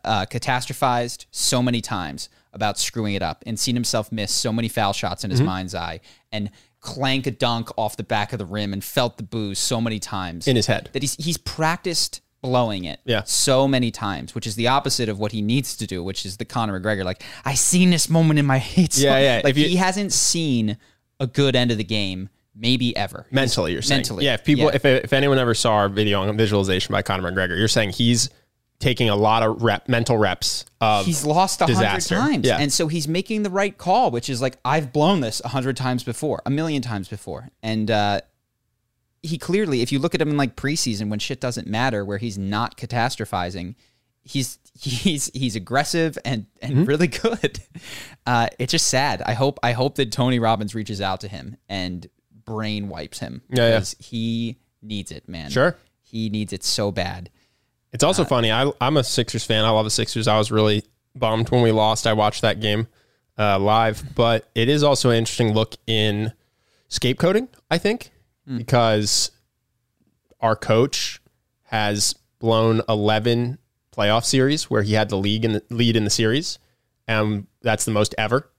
uh, 0.04 0.26
catastrophized 0.26 1.26
so 1.32 1.62
many 1.62 1.82
times 1.82 2.30
about 2.54 2.78
screwing 2.78 3.14
it 3.14 3.22
up 3.22 3.44
and 3.46 3.60
seen 3.60 3.76
himself 3.76 4.12
miss 4.12 4.32
so 4.32 4.52
many 4.52 4.68
foul 4.68 4.94
shots 4.94 5.24
in 5.24 5.32
his 5.32 5.42
mind's 5.42 5.74
eye 5.74 6.02
and 6.32 6.50
clank 6.82 7.28
a 7.28 7.32
dunk 7.32 7.70
off 7.78 7.96
the 7.96 8.04
back 8.04 8.34
of 8.34 8.40
the 8.40 8.46
rim 8.46 8.74
and 8.74 8.84
felt 8.84 9.18
the 9.18 9.24
boos 9.24 9.60
so 9.60 9.80
many 9.80 10.00
times 10.00 10.48
In 10.48 10.56
his 10.56 10.66
head. 10.66 10.90
that 10.94 11.02
he's 11.04 11.16
he's 11.16 11.38
practiced 11.38 12.22
blowing 12.42 12.86
it 12.86 13.00
Yeah. 13.06 13.22
so 13.24 13.68
many 13.68 13.92
times, 13.92 14.34
which 14.34 14.48
is 14.48 14.56
the 14.56 14.68
opposite 14.68 15.08
of 15.08 15.20
what 15.20 15.32
he 15.32 15.44
needs 15.44 15.78
to 15.78 15.86
do, 15.86 16.04
which 16.04 16.26
is 16.26 16.38
the 16.38 16.46
Conor 16.46 16.80
McGregor. 16.80 17.04
Like 17.06 17.22
I 17.46 17.54
seen 17.54 17.92
this 17.92 18.10
moment 18.10 18.40
in 18.40 18.48
my 18.48 18.58
head. 18.74 18.98
Yeah, 18.98 19.20
yeah. 19.20 19.42
Like 19.44 19.56
you- 19.56 19.68
he 19.68 19.76
hasn't 19.76 20.12
seen 20.12 20.78
a 21.20 21.28
good 21.28 21.56
end 21.56 21.70
of 21.70 21.78
the 21.78 21.84
game, 21.84 22.30
maybe 22.56 22.98
ever. 22.98 23.28
Mentally, 23.30 23.74
you're 23.74 23.84
saying. 23.84 24.00
Mentally, 24.00 24.26
Yeah, 24.26 24.34
if 24.34 24.44
people, 24.44 24.66
yeah. 24.66 24.72
if, 24.76 24.84
if 24.86 25.14
anyone 25.14 25.38
ever 25.38 25.54
saw 25.54 25.74
our 25.76 25.88
video 25.90 26.24
on 26.24 26.36
visualization 26.36 26.92
by 26.94 27.04
Conor 27.04 27.32
McGregor, 27.32 27.56
you're 27.60 27.68
saying 27.68 27.92
he's 27.92 28.32
taking 28.82 29.08
a 29.10 29.16
lot 29.16 29.44
of 29.44 29.64
rep, 29.64 29.88
mental 29.88 30.18
reps 30.18 30.66
of 30.82 31.06
he's 31.06 31.24
lost 31.26 31.62
a 31.62 31.68
hundred 31.74 32.02
times, 32.02 32.46
Yeah. 32.46 32.58
and 32.60 32.74
so 32.74 32.88
he's 32.90 33.08
making 33.08 33.44
the 33.44 33.50
right 33.50 33.78
call, 33.78 34.12
which 34.12 34.30
is 34.30 34.42
like 34.42 34.58
I've 34.66 34.92
blown 34.92 35.22
this 35.22 35.42
a 35.46 35.48
hundred 35.50 35.78
times 35.78 36.04
before, 36.04 36.42
a 36.46 36.50
million 36.50 36.82
times 36.82 37.08
before, 37.08 37.48
and 37.64 37.90
uh, 37.90 38.22
he 39.24 39.38
clearly, 39.38 39.82
if 39.82 39.92
you 39.92 40.00
look 40.00 40.16
at 40.16 40.22
him 40.22 40.30
in 40.32 40.38
like 40.38 40.56
preseason 40.56 41.10
when 41.10 41.20
shit 41.20 41.40
doesn't 41.40 41.68
matter, 41.68 42.04
where 42.04 42.18
he's 42.18 42.38
not 42.38 42.76
catastrophizing, 42.76 43.76
he's 44.24 44.58
he's 44.80 45.30
he's 45.34 45.56
aggressive 45.56 46.18
and 46.26 46.48
and 46.62 46.74
Mm-hmm. 46.74 46.84
really 46.86 47.08
good. 47.24 47.60
Uh, 48.26 48.48
it's 48.60 48.72
just 48.72 48.88
sad. 48.88 49.22
I 49.26 49.34
hope 49.34 49.60
I 49.64 49.74
hope 49.74 49.96
that 49.96 50.12
Tony 50.12 50.40
Robbins 50.40 50.74
reaches 50.76 51.02
out 51.02 51.22
to 51.22 51.28
him 51.28 51.58
and 51.70 52.08
brain 52.46 52.90
wipes 52.90 53.20
him 53.20 53.42
Yeah, 53.50 53.64
yeah. 53.64 53.70
because 53.76 53.96
he 54.00 54.58
needs 54.82 55.12
it, 55.12 55.30
man. 55.30 55.52
Sure. 55.52 55.76
he 56.02 56.30
needs 56.30 56.52
it 56.54 56.64
so 56.64 56.92
bad. 56.92 57.30
It's 57.94 58.04
also 58.04 58.24
funny. 58.24 58.52
I, 58.52 58.72
I'm 58.80 58.98
a 58.98 59.04
Sixers 59.04 59.44
fan. 59.44 59.66
I 59.66 59.70
love 59.70 59.86
the 59.86 59.92
Sixers. 59.92 60.28
I 60.28 60.38
was 60.38 60.52
really 60.52 60.84
bummed 61.16 61.50
when 61.50 61.62
we 61.62 61.72
lost. 61.72 62.08
I 62.08 62.14
watched 62.14 62.42
that 62.42 62.60
game 62.62 62.88
uh, 63.38 63.60
live, 63.60 64.16
but 64.16 64.50
it 64.56 64.70
is 64.70 64.84
also 64.84 65.10
an 65.10 65.18
interesting 65.18 65.54
look 65.54 65.76
in 65.88 66.34
scapegoating. 66.90 67.48
I 67.70 67.78
think 67.78 68.12
because 68.58 69.32
our 70.40 70.56
coach 70.56 71.22
has 71.64 72.16
blown 72.40 72.82
11 72.90 73.58
playoff 73.96 74.26
series 74.26 74.70
where 74.70 74.84
he 74.84 74.94
had 74.94 75.10
the 75.10 75.18
league 75.18 75.46
in 75.46 75.54
the 75.54 75.64
lead 75.70 75.96
in 75.96 76.04
the 76.04 76.10
series, 76.10 76.60
and 77.08 77.48
that's 77.62 77.86
the 77.86 77.92
most 77.92 78.16
ever. 78.18 78.50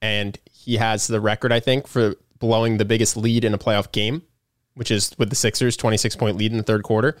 And 0.00 0.38
he 0.50 0.76
has 0.76 1.06
the 1.06 1.20
record, 1.20 1.52
I 1.52 1.60
think, 1.60 1.86
for 1.86 2.14
blowing 2.38 2.76
the 2.76 2.84
biggest 2.84 3.16
lead 3.16 3.44
in 3.44 3.54
a 3.54 3.58
playoff 3.58 3.90
game, 3.92 4.22
which 4.74 4.90
is 4.90 5.12
with 5.18 5.30
the 5.30 5.36
Sixers, 5.36 5.76
26 5.76 6.16
point 6.16 6.36
lead 6.36 6.52
in 6.52 6.58
the 6.58 6.64
third 6.64 6.82
quarter. 6.82 7.16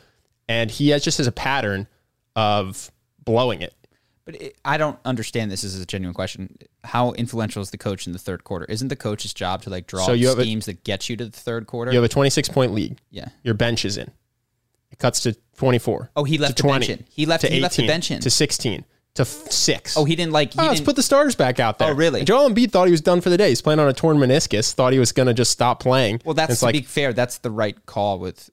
And 0.48 0.70
he 0.70 0.88
has 0.90 1.04
just 1.04 1.18
has 1.18 1.26
a 1.26 1.32
pattern 1.32 1.86
of 2.36 2.90
blowing 3.24 3.60
it. 3.62 3.74
But 4.24 4.40
it, 4.42 4.56
I 4.64 4.76
don't 4.76 4.98
understand 5.04 5.50
this. 5.50 5.62
This 5.62 5.74
is 5.74 5.80
a 5.80 5.86
genuine 5.86 6.14
question. 6.14 6.56
How 6.84 7.12
influential 7.12 7.62
is 7.62 7.70
the 7.70 7.78
coach 7.78 8.06
in 8.06 8.12
the 8.12 8.18
third 8.18 8.44
quarter? 8.44 8.64
Isn't 8.66 8.88
the 8.88 8.96
coach's 8.96 9.32
job 9.32 9.62
to 9.62 9.70
like 9.70 9.86
draw 9.86 10.04
So 10.04 10.12
you 10.12 10.28
have 10.28 10.38
a- 10.38 10.42
schemes 10.42 10.66
that 10.66 10.84
get 10.84 11.08
you 11.08 11.16
to 11.16 11.24
the 11.24 11.30
third 11.30 11.66
quarter? 11.66 11.92
You 11.92 11.96
have 11.96 12.04
a 12.04 12.08
26 12.08 12.48
point 12.50 12.72
lead. 12.74 13.00
yeah. 13.10 13.28
Your 13.42 13.54
bench 13.54 13.84
is 13.84 13.96
in. 13.96 14.10
It 14.90 14.98
cuts 14.98 15.20
to 15.20 15.34
24. 15.56 16.10
Oh, 16.16 16.24
he 16.24 16.38
left 16.38 16.56
the 16.58 16.62
bench 16.64 16.88
in. 16.88 17.04
He 17.10 17.26
left- 17.26 17.46
he 17.46 17.60
left 17.60 17.76
the 17.76 17.82
18, 17.84 17.86
bench 17.88 18.10
in. 18.10 18.20
to 18.20 18.30
16 18.30 18.84
to 19.14 19.22
f- 19.22 19.26
six. 19.50 19.96
Oh, 19.96 20.04
he 20.04 20.14
didn't 20.16 20.32
like. 20.32 20.52
He 20.54 20.60
Oh, 20.60 20.66
let's 20.66 20.80
put 20.80 20.96
the 20.96 21.02
starters 21.02 21.34
back 21.34 21.58
out 21.60 21.76
oh, 21.80 21.84
there. 21.86 21.94
Oh, 21.94 21.96
really? 21.96 22.24
Joel 22.24 22.50
Embiid 22.50 22.70
thought 22.70 22.86
he 22.86 22.90
was 22.92 23.00
done 23.00 23.20
for 23.20 23.30
the 23.30 23.36
day. 23.36 23.48
He's 23.50 23.60
playing 23.62 23.80
on 23.80 23.88
a 23.88 23.92
torn 23.92 24.18
meniscus. 24.18 24.72
Thought 24.72 24.92
he 24.92 24.98
was 24.98 25.12
going 25.12 25.26
to 25.26 25.34
just 25.34 25.50
stop 25.50 25.80
playing. 25.80 26.20
well, 26.24 26.34
that's 26.34 26.58
to 26.60 26.64
like 26.66 26.72
be 26.74 26.82
fair. 26.82 27.12
That's 27.12 27.38
the 27.38 27.50
right 27.50 27.76
call 27.86 28.18
with 28.18 28.50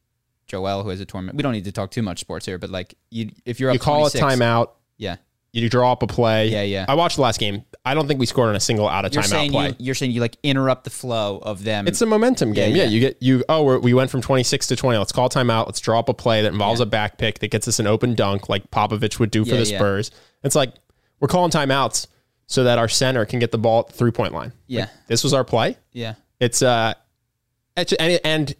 Joel, 0.48 0.84
who 0.84 0.90
has 0.90 1.00
a 1.00 1.06
tournament. 1.06 1.38
We 1.38 1.44
don't 1.44 1.54
need 1.54 1.66
to 1.66 1.72
talk 1.72 1.92
too 1.92 2.02
much 2.02 2.20
sports 2.20 2.46
here, 2.46 2.58
but 2.58 2.70
like 2.70 2.96
you, 3.10 3.32
if 3.46 3.60
you're 3.60 3.70
up 3.72 3.74
you 3.76 3.80
call 3.80 4.10
26, 4.10 4.22
a 4.22 4.26
timeout. 4.26 4.70
Yeah, 4.98 5.18
You 5.52 5.70
draw 5.70 5.92
up 5.92 6.04
a 6.04 6.08
play. 6.08 6.48
Yeah, 6.50 6.62
yeah. 6.64 6.86
I 6.88 6.94
watched 6.96 7.16
the 7.18 7.22
last 7.22 7.40
game. 7.40 7.64
I 7.84 7.94
don't 7.94 8.08
think 8.08 8.20
we 8.20 8.26
scored 8.26 8.50
on 8.50 8.56
a 8.56 8.60
single 8.60 8.88
out 8.88 9.06
of 9.06 9.14
you're 9.14 9.24
timeout 9.24 9.52
play. 9.52 9.68
you, 9.70 9.76
you're 9.80 9.96
saying 9.96 10.12
you 10.12 10.22
like 10.22 10.38
interrupt 10.44 10.84
the 10.86 10.90
flow 10.90 11.40
of 11.40 11.64
them. 11.64 11.88
It's 11.88 12.02
a 12.02 12.06
momentum 12.06 12.54
game. 12.54 12.72
Yeah, 12.76 12.84
Yeah, 12.84 12.84
yeah. 12.84 12.90
you 12.90 13.00
get 13.02 13.18
you. 13.22 13.44
Oh, 13.50 13.64
we're, 13.64 13.80
we 13.80 13.94
went 13.94 14.10
from 14.12 14.22
twenty 14.22 14.44
six 14.44 14.68
to 14.68 14.76
twenty. 14.76 14.98
Let's 14.98 15.12
call 15.12 15.30
timeout. 15.30 15.66
Let's 15.66 15.80
draw 15.82 16.00
up 16.00 16.10
a 16.10 16.14
play 16.14 16.42
that 16.42 16.52
involves 16.54 16.80
a 16.80 16.86
back 16.86 17.18
pick 17.18 17.40
that 17.40 17.52
gets 17.52 17.68
us 17.68 17.80
an 17.80 17.88
open 17.88 18.16
dunk, 18.16 18.48
like 18.50 18.70
Popovich 18.72 19.20
would 19.20 19.32
do 19.32 19.44
for 19.46 19.52
Yeah, 19.56 19.64
the 19.64 19.70
yeah. 19.70 19.78
Spurs. 19.78 20.12
It's 20.44 20.56
like 20.56 20.74
we're 21.20 21.28
calling 21.28 21.52
timeouts 21.52 22.08
so 22.48 22.64
that 22.64 22.78
our 22.78 22.88
center 22.88 23.26
can 23.26 23.40
get 23.40 23.52
the 23.52 23.58
ball 23.58 23.80
at 23.82 23.88
the 23.88 23.94
three 23.94 24.12
point 24.12 24.34
line. 24.34 24.52
yeah, 24.68 24.88
This 25.08 25.24
was 25.24 25.34
our 25.34 25.44
play. 25.44 25.78
yeah. 25.92 26.16
It's 26.40 26.62
uh, 26.62 26.94
and 27.76 28.20
and 28.24 28.56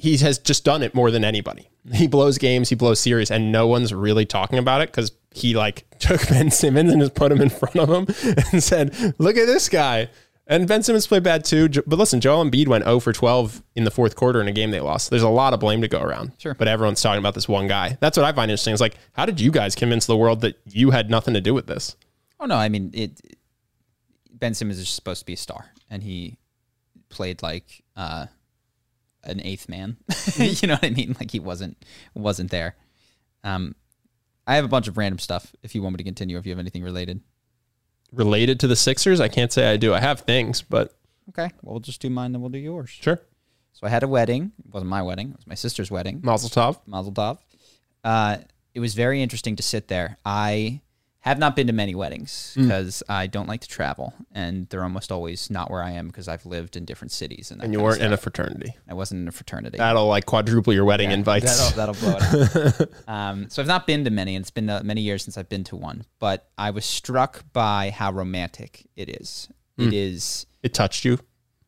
he 0.00 0.16
has 0.16 0.38
just 0.38 0.64
done 0.64 0.82
it 0.82 0.94
more 0.94 1.10
than 1.10 1.24
anybody. 1.24 1.68
He 1.92 2.06
blows 2.06 2.38
games, 2.38 2.70
he 2.70 2.74
blows 2.74 3.00
series, 3.00 3.30
and 3.30 3.52
no 3.52 3.66
one's 3.66 3.92
really 3.92 4.24
talking 4.24 4.58
about 4.58 4.80
it 4.80 4.90
because 4.90 5.12
he 5.30 5.54
like 5.54 5.84
took 5.98 6.26
Ben 6.28 6.50
Simmons 6.50 6.90
and 6.90 7.02
just 7.02 7.14
put 7.14 7.30
him 7.30 7.42
in 7.42 7.50
front 7.50 7.76
of 7.76 7.90
him 7.90 8.06
and 8.52 8.62
said, 8.62 9.14
"Look 9.18 9.36
at 9.36 9.46
this 9.46 9.68
guy." 9.68 10.08
And 10.46 10.66
Ben 10.66 10.82
Simmons 10.82 11.06
played 11.06 11.22
bad 11.22 11.44
too. 11.44 11.68
But 11.86 11.98
listen, 11.98 12.20
Joel 12.20 12.44
Embiid 12.44 12.66
went 12.66 12.84
0 12.84 12.98
for 13.00 13.12
12 13.12 13.62
in 13.76 13.84
the 13.84 13.90
fourth 13.90 14.16
quarter 14.16 14.40
in 14.40 14.48
a 14.48 14.52
game 14.52 14.70
they 14.70 14.80
lost. 14.80 15.10
There's 15.10 15.22
a 15.22 15.28
lot 15.28 15.52
of 15.52 15.60
blame 15.60 15.82
to 15.82 15.86
go 15.88 16.00
around. 16.00 16.32
Sure. 16.38 16.54
But 16.54 16.66
everyone's 16.66 17.00
talking 17.00 17.20
about 17.20 17.34
this 17.34 17.46
one 17.46 17.68
guy. 17.68 17.98
That's 18.00 18.16
what 18.16 18.24
I 18.24 18.32
find 18.32 18.50
interesting. 18.50 18.74
Is 18.74 18.80
like, 18.80 18.96
how 19.12 19.26
did 19.26 19.38
you 19.38 19.52
guys 19.52 19.76
convince 19.76 20.06
the 20.06 20.16
world 20.16 20.40
that 20.40 20.58
you 20.64 20.90
had 20.90 21.08
nothing 21.08 21.34
to 21.34 21.40
do 21.40 21.54
with 21.54 21.66
this? 21.66 21.94
Oh 22.40 22.46
no, 22.46 22.56
I 22.56 22.68
mean 22.68 22.90
it. 22.94 23.20
Ben 24.32 24.54
Simmons 24.54 24.78
is 24.78 24.88
supposed 24.88 25.20
to 25.20 25.26
be 25.26 25.34
a 25.34 25.36
star, 25.36 25.66
and 25.90 26.02
he 26.02 26.38
played 27.10 27.42
like 27.42 27.84
uh, 27.94 28.26
an 29.24 29.40
eighth 29.40 29.68
man. 29.68 29.96
you 30.36 30.68
know 30.68 30.74
what 30.74 30.84
I 30.84 30.90
mean? 30.90 31.16
Like 31.18 31.30
he 31.30 31.40
wasn't 31.40 31.76
wasn't 32.14 32.50
there. 32.50 32.76
Um, 33.44 33.74
I 34.46 34.56
have 34.56 34.64
a 34.64 34.68
bunch 34.68 34.88
of 34.88 34.96
random 34.96 35.18
stuff. 35.18 35.54
If 35.62 35.74
you 35.74 35.82
want 35.82 35.94
me 35.94 35.98
to 35.98 36.04
continue, 36.04 36.36
if 36.38 36.46
you 36.46 36.50
have 36.52 36.58
anything 36.58 36.82
related. 36.82 37.20
Related 38.12 38.58
to 38.60 38.66
the 38.66 38.74
Sixers, 38.76 39.20
I 39.20 39.28
can't 39.28 39.52
say 39.52 39.70
I 39.70 39.76
do. 39.76 39.94
I 39.94 40.00
have 40.00 40.20
things, 40.20 40.62
but 40.62 40.96
Okay, 41.28 41.50
well 41.62 41.74
we'll 41.74 41.80
just 41.80 42.00
do 42.02 42.10
mine, 42.10 42.32
then 42.32 42.40
we'll 42.40 42.50
do 42.50 42.58
yours. 42.58 42.90
sure. 42.90 43.20
So 43.72 43.86
I 43.86 43.90
had 43.90 44.02
a 44.02 44.08
wedding. 44.08 44.50
It 44.64 44.74
wasn't 44.74 44.90
my 44.90 45.00
wedding. 45.02 45.30
It 45.30 45.36
was 45.36 45.46
my 45.46 45.54
sister's 45.54 45.90
wedding. 45.90 46.20
Mazel 46.24 46.50
tov. 46.50 46.80
Mazel 46.86 47.12
tov. 47.12 47.38
Uh, 48.02 48.38
it 48.74 48.80
was 48.80 48.94
very 48.94 49.22
interesting 49.22 49.54
to 49.56 49.62
sit 49.62 49.86
there. 49.88 50.18
I 50.24 50.80
Have 51.22 51.38
not 51.38 51.54
been 51.54 51.66
to 51.66 51.72
many 51.74 51.94
weddings 51.94 52.54
because 52.56 53.02
I 53.06 53.26
don't 53.26 53.46
like 53.46 53.60
to 53.60 53.68
travel, 53.68 54.14
and 54.32 54.66
they're 54.70 54.82
almost 54.82 55.12
always 55.12 55.50
not 55.50 55.70
where 55.70 55.82
I 55.82 55.90
am 55.90 56.06
because 56.06 56.28
I've 56.28 56.46
lived 56.46 56.76
in 56.76 56.86
different 56.86 57.12
cities. 57.12 57.50
And, 57.50 57.62
And 57.62 57.74
you 57.74 57.80
weren't 57.80 58.00
in 58.00 58.14
a 58.14 58.16
fraternity. 58.16 58.74
I 58.88 58.94
wasn't 58.94 59.20
in 59.20 59.28
a 59.28 59.32
fraternity. 59.32 59.76
That'll 59.76 60.06
like 60.06 60.24
quadruple 60.24 60.72
your 60.72 60.86
wedding 60.86 61.10
invites. 61.10 61.74
That'll, 61.74 61.94
that'll 61.94 61.94
blow 61.94 62.16
it 62.18 62.80
up. 62.80 62.90
um, 63.08 63.50
so 63.50 63.60
I've 63.60 63.68
not 63.68 63.86
been 63.86 64.04
to 64.04 64.10
many, 64.10 64.34
and 64.34 64.42
it's 64.42 64.50
been 64.50 64.70
uh, 64.70 64.80
many 64.82 65.02
years 65.02 65.22
since 65.22 65.36
I've 65.36 65.50
been 65.50 65.64
to 65.64 65.76
one. 65.76 66.06
But 66.20 66.48
I 66.56 66.70
was 66.70 66.86
struck 66.86 67.44
by 67.52 67.90
how 67.90 68.12
romantic 68.12 68.86
it 68.96 69.20
is. 69.20 69.48
Hmm. 69.76 69.88
It 69.88 69.92
is 69.92 70.46
it 70.62 70.72
touched 70.72 71.04
you. 71.04 71.18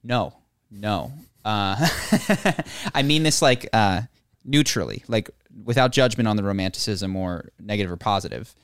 no, 0.02 0.32
no. 0.70 1.12
Uh, 1.44 1.76
I 2.94 3.02
mean 3.02 3.22
this 3.22 3.42
like 3.42 3.68
uh, 3.74 4.02
neutrally, 4.44 5.04
like 5.08 5.28
without 5.64 5.92
judgment 5.92 6.26
on 6.26 6.36
the 6.36 6.42
romanticism 6.42 7.14
or 7.16 7.50
negative 7.60 7.92
or 7.92 7.96
positive. 7.98 8.54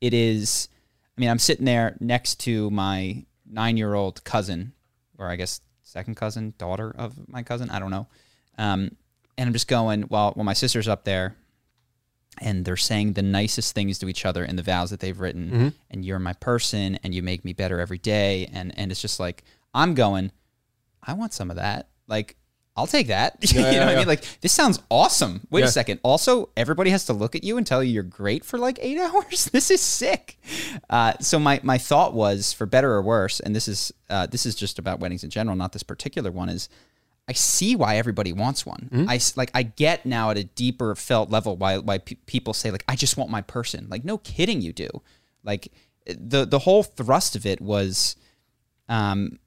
It 0.00 0.14
is. 0.14 0.68
I 1.16 1.20
mean, 1.20 1.30
I'm 1.30 1.38
sitting 1.38 1.64
there 1.64 1.96
next 2.00 2.40
to 2.40 2.70
my 2.70 3.24
nine-year-old 3.50 4.24
cousin, 4.24 4.72
or 5.18 5.28
I 5.28 5.36
guess 5.36 5.60
second 5.82 6.16
cousin, 6.16 6.54
daughter 6.58 6.94
of 6.96 7.28
my 7.28 7.42
cousin. 7.42 7.70
I 7.70 7.78
don't 7.78 7.90
know. 7.90 8.06
Um, 8.56 8.96
and 9.36 9.46
I'm 9.46 9.52
just 9.52 9.68
going 9.68 10.02
while 10.02 10.32
while 10.32 10.44
my 10.44 10.52
sister's 10.52 10.88
up 10.88 11.04
there, 11.04 11.36
and 12.40 12.64
they're 12.64 12.76
saying 12.76 13.14
the 13.14 13.22
nicest 13.22 13.74
things 13.74 13.98
to 13.98 14.08
each 14.08 14.24
other 14.24 14.44
in 14.44 14.56
the 14.56 14.62
vows 14.62 14.90
that 14.90 15.00
they've 15.00 15.18
written. 15.18 15.50
And 15.90 16.04
you're 16.04 16.18
my 16.18 16.34
person, 16.34 16.98
and 17.02 17.14
you 17.14 17.22
make 17.22 17.44
me 17.44 17.52
better 17.52 17.80
every 17.80 17.98
day. 17.98 18.48
And 18.52 18.76
and 18.78 18.90
it's 18.90 19.02
just 19.02 19.18
like 19.18 19.44
I'm 19.74 19.94
going. 19.94 20.30
I 21.02 21.14
want 21.14 21.32
some 21.32 21.50
of 21.50 21.56
that. 21.56 21.88
Like, 22.06 22.36
I'll 22.78 22.86
take 22.86 23.08
that. 23.08 23.36
you 23.52 23.60
know 23.60 23.70
yeah, 23.70 23.84
what 23.86 23.94
I 23.94 23.98
mean? 23.98 24.06
Like, 24.06 24.24
this 24.40 24.52
sounds 24.52 24.80
awesome. 24.88 25.46
Wait 25.50 25.60
Yeah. 25.62 25.66
a 25.66 25.70
second. 25.70 26.00
Also, 26.04 26.50
everybody 26.56 26.90
has 26.90 27.04
to 27.06 27.12
look 27.12 27.34
at 27.34 27.42
you 27.42 27.56
and 27.58 27.66
tell 27.66 27.82
you 27.82 27.92
you're 27.92 28.02
great 28.04 28.44
for 28.44 28.56
like 28.58 28.78
eight 28.80 28.98
hours. 29.06 29.46
This 29.46 29.70
is 29.70 29.80
sick. 29.80 30.38
Uh, 30.88 31.14
so 31.20 31.38
my 31.38 31.60
my 31.62 31.76
thought 31.76 32.14
was, 32.14 32.52
for 32.52 32.66
better 32.66 32.92
or 32.92 33.02
worse, 33.02 33.40
and 33.40 33.54
this 33.54 33.66
is 33.68 33.92
uh, 34.08 34.26
this 34.26 34.46
is 34.46 34.54
just 34.54 34.78
about 34.78 35.00
weddings 35.00 35.24
in 35.24 35.30
general, 35.30 35.56
not 35.56 35.72
this 35.72 35.82
particular 35.82 36.30
one. 36.30 36.48
Is 36.48 36.68
I 37.28 37.32
see 37.32 37.76
why 37.76 37.96
everybody 37.96 38.32
wants 38.32 38.64
one. 38.64 38.88
Mm-hmm. 38.92 39.10
I 39.10 39.20
like 39.36 39.50
I 39.54 39.64
get 39.64 40.06
now 40.06 40.30
at 40.30 40.38
a 40.38 40.44
deeper 40.44 40.94
felt 40.94 41.30
level 41.30 41.56
why 41.56 41.78
why 41.78 41.98
pe- 41.98 42.14
people 42.26 42.54
say 42.54 42.70
like 42.70 42.84
I 42.88 42.94
just 42.96 43.16
want 43.16 43.30
my 43.30 43.42
person. 43.42 43.88
Like 43.90 44.04
no 44.04 44.18
kidding, 44.18 44.62
you 44.62 44.72
do. 44.72 44.88
Like 45.42 45.72
the 46.06 46.46
the 46.46 46.60
whole 46.60 46.82
thrust 46.84 47.36
of 47.36 47.44
it 47.44 47.60
was, 47.60 48.16
um, 48.88 49.38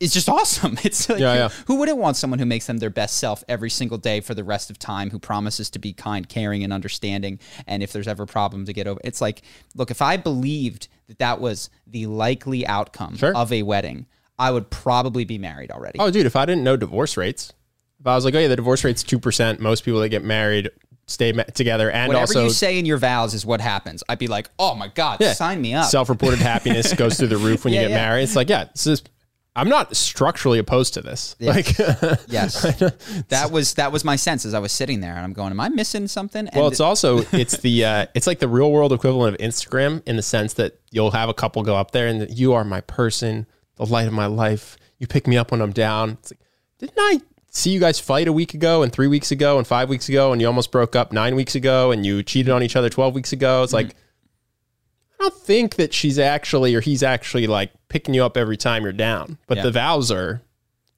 is 0.00 0.12
just 0.12 0.28
awesome. 0.28 0.78
It's 0.84 1.08
like 1.08 1.20
Yeah, 1.20 1.34
yeah. 1.34 1.48
who 1.66 1.76
wouldn't 1.76 1.98
want 1.98 2.16
someone 2.16 2.38
who 2.38 2.46
makes 2.46 2.66
them 2.66 2.78
their 2.78 2.90
best 2.90 3.18
self 3.18 3.44
every 3.48 3.70
single 3.70 3.98
day 3.98 4.20
for 4.20 4.34
the 4.34 4.42
rest 4.42 4.70
of 4.70 4.78
time, 4.78 5.10
who 5.10 5.18
promises 5.18 5.70
to 5.70 5.78
be 5.78 5.92
kind, 5.92 6.28
caring, 6.28 6.64
and 6.64 6.72
understanding, 6.72 7.38
and 7.66 7.82
if 7.82 7.92
there's 7.92 8.08
ever 8.08 8.22
a 8.24 8.26
problem 8.26 8.64
to 8.64 8.72
get 8.72 8.86
over, 8.86 8.98
it's 9.04 9.20
like, 9.20 9.42
look, 9.76 9.90
if 9.90 10.02
I 10.02 10.16
believed 10.16 10.88
that 11.08 11.18
that 11.18 11.40
was 11.40 11.70
the 11.86 12.06
likely 12.06 12.66
outcome 12.66 13.16
Sure. 13.16 13.36
of 13.36 13.52
a 13.52 13.62
wedding, 13.62 14.06
I 14.38 14.50
would 14.50 14.70
probably 14.70 15.24
be 15.24 15.36
married 15.38 15.70
already. 15.70 15.98
Oh, 15.98 16.10
dude, 16.10 16.24
if 16.26 16.34
I 16.34 16.46
didn't 16.46 16.64
know 16.64 16.76
divorce 16.76 17.16
rates, 17.16 17.52
if 18.00 18.06
I 18.06 18.14
was 18.14 18.24
like, 18.24 18.34
oh 18.34 18.38
yeah, 18.38 18.48
the 18.48 18.56
divorce 18.56 18.82
rate's 18.84 19.02
two 19.02 19.18
percent. 19.18 19.60
Most 19.60 19.84
people 19.84 20.00
that 20.00 20.08
get 20.08 20.24
married 20.24 20.70
stay 21.06 21.32
together, 21.32 21.90
and 21.90 22.08
Whatever 22.08 22.22
also 22.22 22.44
you 22.44 22.50
say 22.50 22.78
in 22.78 22.86
your 22.86 22.96
vows 22.96 23.34
is 23.34 23.44
what 23.44 23.60
happens. 23.60 24.02
I'd 24.08 24.18
be 24.18 24.28
like, 24.28 24.48
oh 24.58 24.74
my 24.74 24.88
god, 24.88 25.18
Yeah. 25.20 25.34
sign 25.34 25.60
me 25.60 25.74
up. 25.74 25.86
self-reported 25.90 26.38
happiness 26.38 26.94
goes 27.02 27.18
through 27.18 27.28
the 27.28 27.36
roof 27.36 27.64
when 27.64 27.74
Yeah, 27.74 27.82
you 27.82 27.88
get 27.88 27.94
married. 27.94 28.22
It's 28.22 28.36
like, 28.36 28.48
yeah, 28.48 28.64
this 28.72 28.86
is. 28.86 29.02
I'm 29.56 29.68
not 29.68 29.96
structurally 29.96 30.58
opposed 30.60 30.94
to 30.94 31.00
this. 31.00 31.34
Like, 31.40 31.76
yes, 32.28 32.62
that 33.28 33.50
was 33.50 33.74
that 33.74 33.90
was 33.90 34.04
my 34.04 34.14
sense 34.16 34.46
as 34.46 34.54
I 34.54 34.60
was 34.60 34.70
sitting 34.70 35.00
there, 35.00 35.14
and 35.14 35.20
I'm 35.24 35.32
going, 35.32 35.50
am 35.50 35.60
I 35.60 35.68
missing 35.68 36.06
something? 36.06 36.46
And 36.46 36.56
well, 36.56 36.68
it's 36.68 36.80
also 36.80 37.18
it's 37.32 37.56
the 37.58 37.84
uh, 37.84 38.06
it's 38.14 38.26
like 38.26 38.38
the 38.38 38.48
real 38.48 38.70
world 38.70 38.92
equivalent 38.92 39.34
of 39.34 39.40
Instagram 39.40 40.06
in 40.06 40.16
the 40.16 40.22
sense 40.22 40.54
that 40.54 40.78
you'll 40.92 41.10
have 41.10 41.28
a 41.28 41.34
couple 41.34 41.62
go 41.62 41.74
up 41.74 41.90
there 41.90 42.06
and 42.06 42.20
that 42.20 42.30
you 42.36 42.52
are 42.52 42.62
my 42.64 42.80
person, 42.82 43.46
the 43.74 43.86
light 43.86 44.06
of 44.06 44.12
my 44.12 44.26
life. 44.26 44.76
You 44.98 45.08
pick 45.08 45.26
me 45.26 45.36
up 45.36 45.50
when 45.50 45.60
I'm 45.60 45.72
down. 45.72 46.18
It's 46.20 46.32
like, 46.32 46.40
didn't 46.78 46.98
I 46.98 47.20
see 47.50 47.70
you 47.70 47.80
guys 47.80 47.98
fight 47.98 48.28
a 48.28 48.32
week 48.32 48.54
ago 48.54 48.84
and 48.84 48.92
three 48.92 49.08
weeks 49.08 49.32
ago 49.32 49.58
and 49.58 49.66
five 49.66 49.88
weeks 49.88 50.08
ago 50.08 50.30
and 50.30 50.40
you 50.40 50.46
almost 50.46 50.70
broke 50.70 50.94
up 50.94 51.12
nine 51.12 51.34
weeks 51.34 51.56
ago 51.56 51.90
and 51.90 52.06
you 52.06 52.22
cheated 52.22 52.52
on 52.52 52.62
each 52.62 52.76
other 52.76 52.88
twelve 52.88 53.14
weeks 53.14 53.32
ago? 53.32 53.64
It's 53.64 53.72
like 53.72 53.96
I 55.20 55.24
don't 55.24 55.34
think 55.34 55.74
that 55.76 55.92
she's 55.92 56.18
actually 56.18 56.74
or 56.74 56.80
he's 56.80 57.02
actually 57.02 57.46
like 57.46 57.70
picking 57.88 58.14
you 58.14 58.24
up 58.24 58.36
every 58.38 58.56
time 58.56 58.82
you're 58.84 58.92
down, 58.92 59.36
but 59.46 59.58
Yeah. 59.58 59.64
the 59.64 59.70
vows 59.72 60.10
are 60.10 60.40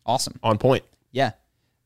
awesome. 0.07 0.39
on 0.45 0.59
point. 0.59 0.85
Yeah. 1.11 1.33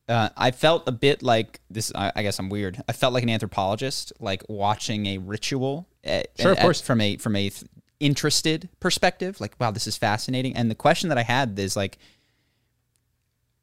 Uh, 0.07 0.29
I 0.37 0.51
felt 0.51 0.87
a 0.87 0.91
bit 0.91 1.21
like 1.23 1.59
this. 1.69 1.91
I, 1.95 2.11
I 2.15 2.21
guess 2.23 2.37
I'm 2.39 2.49
weird. 2.49 2.81
I 2.87 2.93
felt 2.93 3.13
like 3.13 3.23
an 3.23 3.29
anthropologist, 3.29 4.13
like 4.19 4.43
watching 4.47 5.05
a 5.07 5.17
ritual. 5.17 5.87
At, 6.03 6.27
Sure, 6.39 6.51
of 6.51 6.57
at- 6.59 6.61
course. 6.61 6.79
From 6.79 7.01
a 7.01 7.17
from 7.17 7.35
a 7.35 7.49
th- 7.49 7.63
interested 7.99 8.69
perspective, 8.79 9.41
like 9.41 9.55
wow, 9.59 9.71
this 9.71 9.87
is 9.87 9.97
fascinating. 9.97 10.55
And 10.55 10.69
the 10.71 10.75
question 10.75 11.09
that 11.09 11.17
I 11.17 11.23
had 11.23 11.57
is 11.59 11.75
like, 11.75 11.97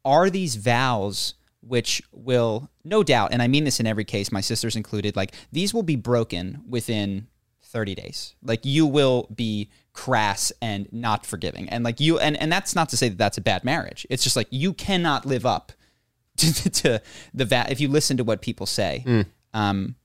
are 0.05 0.29
these 0.31 0.57
vows 0.57 1.35
which 1.66 2.03
will 2.12 2.68
no 2.85 3.03
doubt, 3.03 3.33
and 3.33 3.41
I 3.41 3.49
mean 3.49 3.64
this 3.64 3.81
in 3.81 3.87
every 3.87 4.05
case, 4.05 4.31
my 4.31 4.43
sisters 4.43 4.77
included, 4.77 5.16
like 5.16 5.33
these 5.51 5.72
will 5.72 5.83
be 5.83 5.97
broken 5.97 6.62
within 6.68 7.29
30 7.75 7.95
days. 7.95 8.35
Like 8.43 8.64
you 8.64 8.87
will 8.87 9.29
be 9.35 9.68
crass 9.93 10.51
and 10.62 10.89
not 10.93 11.27
forgiving. 11.27 11.68
And 11.68 11.85
like 11.85 12.01
you 12.01 12.18
and 12.18 12.37
and 12.41 12.51
that's 12.51 12.75
not 12.75 12.89
to 12.91 12.97
say 12.97 13.11
that 13.11 13.18
that's 13.18 13.37
a 13.37 13.43
bad 13.43 13.64
marriage. 13.64 14.07
It's 14.09 14.22
just 14.25 14.37
like 14.37 14.47
you 14.51 14.72
cannot 14.72 15.27
live 15.27 15.45
up 15.45 15.72
to, 16.39 16.70
to 16.70 17.03
the 17.35 17.45
va- 17.45 17.66
if 17.68 17.81
you 17.81 17.89
listen 17.89 18.16
to 18.16 18.25
what 18.25 18.41
people 18.41 18.64
say. 18.66 19.05
Um 19.53 19.97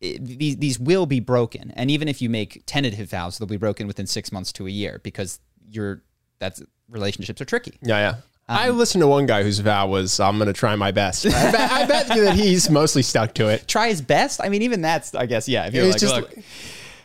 it- 0.00 0.24
these 0.38 0.56
these 0.56 0.78
will 0.80 1.06
be 1.06 1.20
broken. 1.20 1.70
And 1.76 1.90
even 1.90 2.08
if 2.08 2.20
you 2.22 2.28
make 2.30 2.62
tentative 2.66 3.10
vows, 3.10 3.38
they'll 3.38 3.46
be 3.46 3.56
broken 3.58 3.86
within 3.86 4.06
6 4.06 4.32
months 4.32 4.52
to 4.54 4.66
a 4.66 4.70
year 4.70 5.00
because 5.04 5.38
you're 5.68 6.02
that's 6.38 6.62
relationships 6.88 7.40
are 7.40 7.44
tricky. 7.44 7.78
Yeah, 7.82 7.98
yeah. 7.98 8.14
Um, 8.50 8.56
I 8.58 8.68
listened 8.70 9.02
to 9.02 9.06
one 9.06 9.26
guy 9.26 9.42
whose 9.42 9.58
vow 9.60 9.86
was, 9.86 10.18
"I'm 10.20 10.36
going 10.36 10.48
to 10.48 10.52
try 10.52 10.74
my 10.76 10.90
best." 10.90 11.24
I 11.26 11.30
bet, 11.52 11.70
I 11.72 11.86
bet 11.86 12.14
you 12.16 12.24
that 12.24 12.34
he's 12.34 12.68
mostly 12.68 13.02
stuck 13.02 13.34
to 13.34 13.48
it. 13.48 13.68
Try 13.68 13.88
his 13.88 14.02
best. 14.02 14.40
I 14.42 14.48
mean 14.48 14.62
even 14.62 14.80
that's 14.82 15.14
I 15.14 15.26
guess 15.26 15.48
yeah, 15.48 15.66
if 15.66 15.74
you're 15.74 15.84
It 15.84 15.92
like 15.92 16.00
just- 16.00 16.14
look, 16.14 16.34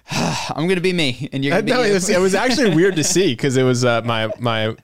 I'm 0.11 0.67
going 0.67 0.75
to 0.75 0.81
be 0.81 0.93
me 0.93 1.29
and 1.33 1.43
you're 1.43 1.51
going 1.53 1.65
to 1.65 1.73
be 1.73 1.77
you. 1.79 1.85
it, 1.85 1.93
was, 1.93 2.09
it 2.09 2.19
was 2.19 2.35
actually 2.35 2.75
weird 2.75 2.95
to 2.97 3.03
see 3.03 3.33
because 3.33 3.57
it 3.57 3.63
was 3.63 3.83
uh, 3.85 4.01
my 4.03 4.29
my 4.39 4.75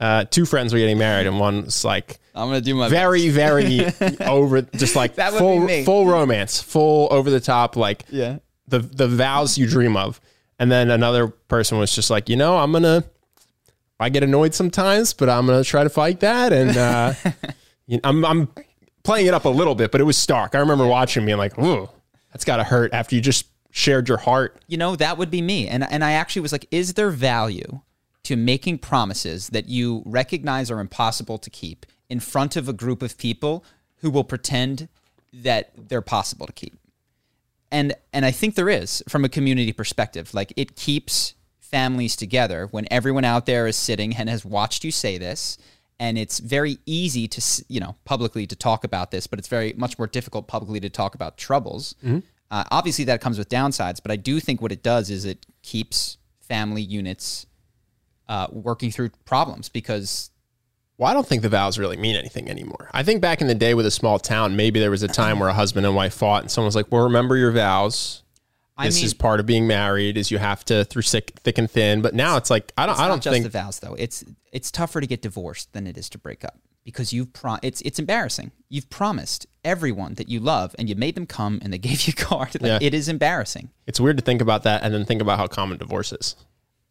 uh, 0.00 0.24
two 0.24 0.44
friends 0.46 0.72
were 0.72 0.78
getting 0.78 0.98
married, 0.98 1.26
and 1.26 1.38
one 1.38 1.64
was 1.64 1.84
like 1.84 2.18
I'm 2.34 2.48
going 2.48 2.60
to 2.60 2.64
do 2.64 2.74
my 2.74 2.88
very, 2.88 3.28
very 3.28 3.86
over, 4.20 4.62
just 4.62 4.96
like 4.96 5.14
That 5.16 5.32
full 5.34 5.68
full 5.84 6.06
romance, 6.06 6.60
full 6.60 7.08
over 7.12 7.30
the 7.30 7.40
top, 7.40 7.76
like 7.76 8.04
Yeah. 8.10 8.38
the 8.68 8.80
the 8.80 9.06
vows 9.08 9.56
you 9.56 9.66
dream 9.68 9.96
of. 9.96 10.20
And 10.58 10.70
then 10.70 10.90
another 10.90 11.28
person 11.28 11.78
was 11.78 11.90
just 11.92 12.10
like, 12.10 12.28
you 12.28 12.36
know, 12.36 12.56
I'm 12.58 12.72
gonna. 12.72 13.04
I 14.00 14.08
get 14.08 14.22
annoyed 14.22 14.54
sometimes, 14.54 15.12
but 15.12 15.28
I'm 15.28 15.46
gonna 15.46 15.64
try 15.64 15.84
to 15.84 15.90
fight 15.90 16.20
that, 16.20 16.52
and 16.52 16.76
uh, 16.76 17.14
you 17.86 17.96
know, 17.96 18.00
I'm 18.04 18.24
I'm 18.24 18.48
playing 19.02 19.26
it 19.26 19.34
up 19.34 19.44
a 19.44 19.50
little 19.50 19.74
bit, 19.74 19.92
but 19.92 20.00
it 20.00 20.04
was 20.04 20.18
stark. 20.18 20.54
I 20.54 20.58
remember 20.58 20.86
watching, 20.86 21.24
me 21.24 21.32
and 21.32 21.38
being 21.38 21.50
like, 21.50 21.58
"Ooh, 21.58 21.88
that's 22.32 22.44
got 22.44 22.56
to 22.56 22.64
hurt." 22.64 22.92
After 22.92 23.14
you 23.14 23.20
just 23.20 23.46
shared 23.74 24.08
your 24.08 24.18
heart, 24.18 24.62
you 24.68 24.76
know 24.76 24.94
that 24.94 25.18
would 25.18 25.32
be 25.32 25.42
me 25.42 25.66
and 25.66 25.82
and 25.90 26.04
i 26.04 26.12
actually 26.12 26.40
was 26.40 26.52
like 26.52 26.64
is 26.70 26.94
there 26.94 27.10
value 27.10 27.80
to 28.22 28.36
making 28.36 28.78
promises 28.78 29.48
that 29.48 29.68
you 29.68 30.00
recognize 30.06 30.70
are 30.70 30.78
impossible 30.78 31.38
to 31.38 31.50
keep 31.50 31.84
in 32.08 32.20
front 32.20 32.54
of 32.54 32.68
a 32.68 32.72
group 32.72 33.02
of 33.02 33.18
people 33.18 33.64
who 33.96 34.10
will 34.10 34.22
pretend 34.22 34.88
that 35.32 35.72
they're 35.88 36.00
possible 36.00 36.46
to 36.46 36.52
keep 36.52 36.78
and 37.72 37.94
and 38.12 38.24
i 38.24 38.30
think 38.30 38.54
there 38.54 38.68
is 38.68 39.02
from 39.08 39.24
a 39.24 39.28
community 39.28 39.72
perspective 39.72 40.32
like 40.32 40.52
it 40.56 40.76
keeps 40.76 41.34
families 41.70 42.16
together 42.16 42.68
when 42.70 42.86
everyone 42.90 43.24
out 43.24 43.46
there 43.46 43.66
is 43.66 43.76
sitting 43.76 44.14
and 44.16 44.28
has 44.28 44.44
watched 44.44 44.84
you 44.84 44.90
say 44.90 45.18
this 45.18 45.58
and 45.98 46.18
it's 46.18 46.38
very 46.38 46.78
easy 46.86 47.26
to 47.26 47.64
you 47.68 47.80
know 47.80 47.96
publicly 48.04 48.46
to 48.46 48.56
talk 48.56 48.84
about 48.84 49.10
this 49.10 49.26
but 49.26 49.38
it's 49.38 49.48
very 49.48 49.72
much 49.76 49.98
more 49.98 50.06
difficult 50.06 50.46
publicly 50.46 50.80
to 50.80 50.90
talk 50.90 51.14
about 51.14 51.36
troubles 51.36 51.94
uh, 52.50 52.64
obviously 52.70 53.04
that 53.04 53.20
comes 53.20 53.38
with 53.38 53.48
downsides 53.48 54.00
but 54.02 54.10
i 54.10 54.16
do 54.16 54.40
think 54.40 54.60
what 54.60 54.72
it 54.72 54.82
does 54.82 55.10
is 55.10 55.24
it 55.24 55.46
keeps 55.62 56.18
family 56.40 56.82
units 56.82 57.46
uh, 58.28 58.46
working 58.50 58.90
through 58.90 59.10
problems 59.24 59.68
because 59.68 60.30
well, 60.96 61.10
I 61.10 61.14
don't 61.14 61.26
think 61.26 61.42
the 61.42 61.48
vows 61.48 61.76
really 61.78 61.96
mean 61.96 62.14
anything 62.14 62.48
anymore. 62.48 62.88
I 62.92 63.02
think 63.02 63.20
back 63.20 63.40
in 63.40 63.48
the 63.48 63.54
day 63.54 63.74
with 63.74 63.84
a 63.84 63.90
small 63.90 64.20
town, 64.20 64.54
maybe 64.54 64.78
there 64.78 64.92
was 64.92 65.02
a 65.02 65.08
time 65.08 65.38
where 65.40 65.48
a 65.48 65.54
husband 65.54 65.86
and 65.86 65.94
wife 65.94 66.14
fought, 66.14 66.42
and 66.42 66.50
someone 66.50 66.66
was 66.66 66.76
like, 66.76 66.90
"Well, 66.90 67.04
remember 67.04 67.36
your 67.36 67.50
vows." 67.50 68.22
I 68.76 68.86
this 68.86 68.96
mean, 68.96 69.04
is 69.04 69.14
part 69.14 69.38
of 69.40 69.46
being 69.46 69.66
married 69.66 70.16
is 70.16 70.30
you 70.30 70.38
have 70.38 70.64
to 70.66 70.84
through 70.84 71.02
thick, 71.02 71.32
thick 71.44 71.58
and 71.58 71.70
thin 71.70 72.02
but 72.02 72.12
now 72.14 72.36
it's 72.36 72.50
like 72.50 72.72
i 72.76 72.86
don't 72.86 72.94
it's 72.94 73.00
i 73.00 73.06
don't 73.08 73.22
just 73.22 73.32
think 73.32 73.44
the 73.44 73.50
vows 73.50 73.78
though. 73.80 73.94
It's 73.94 74.24
it's 74.52 74.70
tougher 74.70 75.00
to 75.00 75.06
get 75.06 75.22
divorced 75.22 75.72
than 75.72 75.86
it 75.86 75.96
is 75.96 76.08
to 76.10 76.18
break 76.18 76.44
up 76.44 76.58
because 76.84 77.12
you've 77.12 77.32
pro- 77.32 77.58
it's 77.62 77.80
it's 77.82 77.98
embarrassing. 77.98 78.50
You've 78.68 78.90
promised 78.90 79.46
everyone 79.64 80.14
that 80.14 80.28
you 80.28 80.40
love 80.40 80.74
and 80.78 80.88
you 80.88 80.94
made 80.96 81.14
them 81.14 81.26
come 81.26 81.60
and 81.62 81.72
they 81.72 81.78
gave 81.88 82.02
you 82.06 82.12
a 82.16 82.20
card. 82.20 82.54
Like, 82.54 82.62
Yeah. 82.62 82.78
It 82.82 82.94
is 82.94 83.08
embarrassing. 83.08 83.70
it's 83.86 84.00
weird 84.00 84.16
to 84.18 84.22
think 84.24 84.40
about 84.42 84.64
that 84.64 84.82
and 84.82 84.92
then 84.92 85.04
think 85.04 85.22
about 85.22 85.38
how 85.38 85.46
common 85.46 85.78
divorce 85.78 86.12
is 86.12 86.36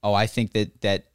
Oh, 0.05 0.13
I 0.13 0.25
think 0.27 0.53
that 0.53 0.81
that 0.81 1.05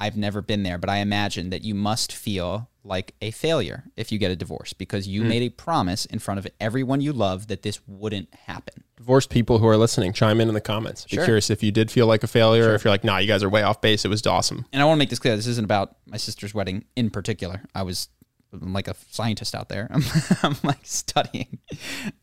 I've 0.00 0.16
never 0.16 0.42
been 0.42 0.62
there, 0.64 0.78
but 0.78 0.90
I 0.90 0.98
imagine 0.98 1.50
that 1.50 1.62
you 1.62 1.74
must 1.74 2.12
feel 2.12 2.68
like 2.86 3.14
a 3.22 3.30
failure 3.30 3.84
if 3.96 4.12
you 4.12 4.18
get 4.18 4.30
a 4.30 4.36
divorce 4.36 4.72
because 4.74 5.08
you 5.08 5.24
made 5.24 5.40
a 5.42 5.48
promise 5.48 6.04
in 6.04 6.18
front 6.18 6.38
of 6.38 6.46
everyone 6.60 7.00
you 7.00 7.12
love 7.14 7.46
that 7.46 7.62
this 7.62 7.80
wouldn't 7.86 8.32
happen. 8.46 8.84
Divorced 8.98 9.30
people 9.30 9.58
who 9.58 9.66
are 9.66 9.76
listening, 9.78 10.12
chime 10.12 10.40
in 10.40 10.48
in 10.48 10.54
the 10.54 10.60
comments. 10.60 11.04
Be 11.06 11.16
Sure. 11.16 11.24
curious 11.24 11.48
if 11.48 11.62
you 11.62 11.72
did 11.72 11.90
feel 11.90 12.06
like 12.06 12.22
a 12.22 12.26
failure 12.26 12.70
or 12.70 12.74
if 12.74 12.84
you're 12.84 12.92
like, 12.92 13.04
nah, 13.04 13.16
you 13.18 13.26
guys 13.26 13.42
are 13.42 13.48
way 13.48 13.62
off 13.62 13.80
base. 13.80 14.04
It 14.04 14.08
was 14.08 14.26
awesome. 14.26 14.66
and 14.72 14.82
I 14.82 14.84
want 14.84 14.96
to 14.96 14.98
make 14.98 15.08
this 15.10 15.18
clear. 15.18 15.34
This 15.36 15.46
isn't 15.46 15.64
about 15.64 15.96
my 16.06 16.18
sister's 16.18 16.52
wedding 16.52 16.84
in 16.96 17.08
particular. 17.10 17.62
I 17.74 17.82
was 17.84 18.08
I'm 18.52 18.72
like 18.74 18.86
a 18.88 18.94
scientist 19.10 19.54
out 19.54 19.68
there. 19.70 19.88
I'm, 19.90 20.02
I'm 20.42 20.56
like 20.62 20.80
studying. 20.84 21.58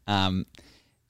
Um, 0.07 0.45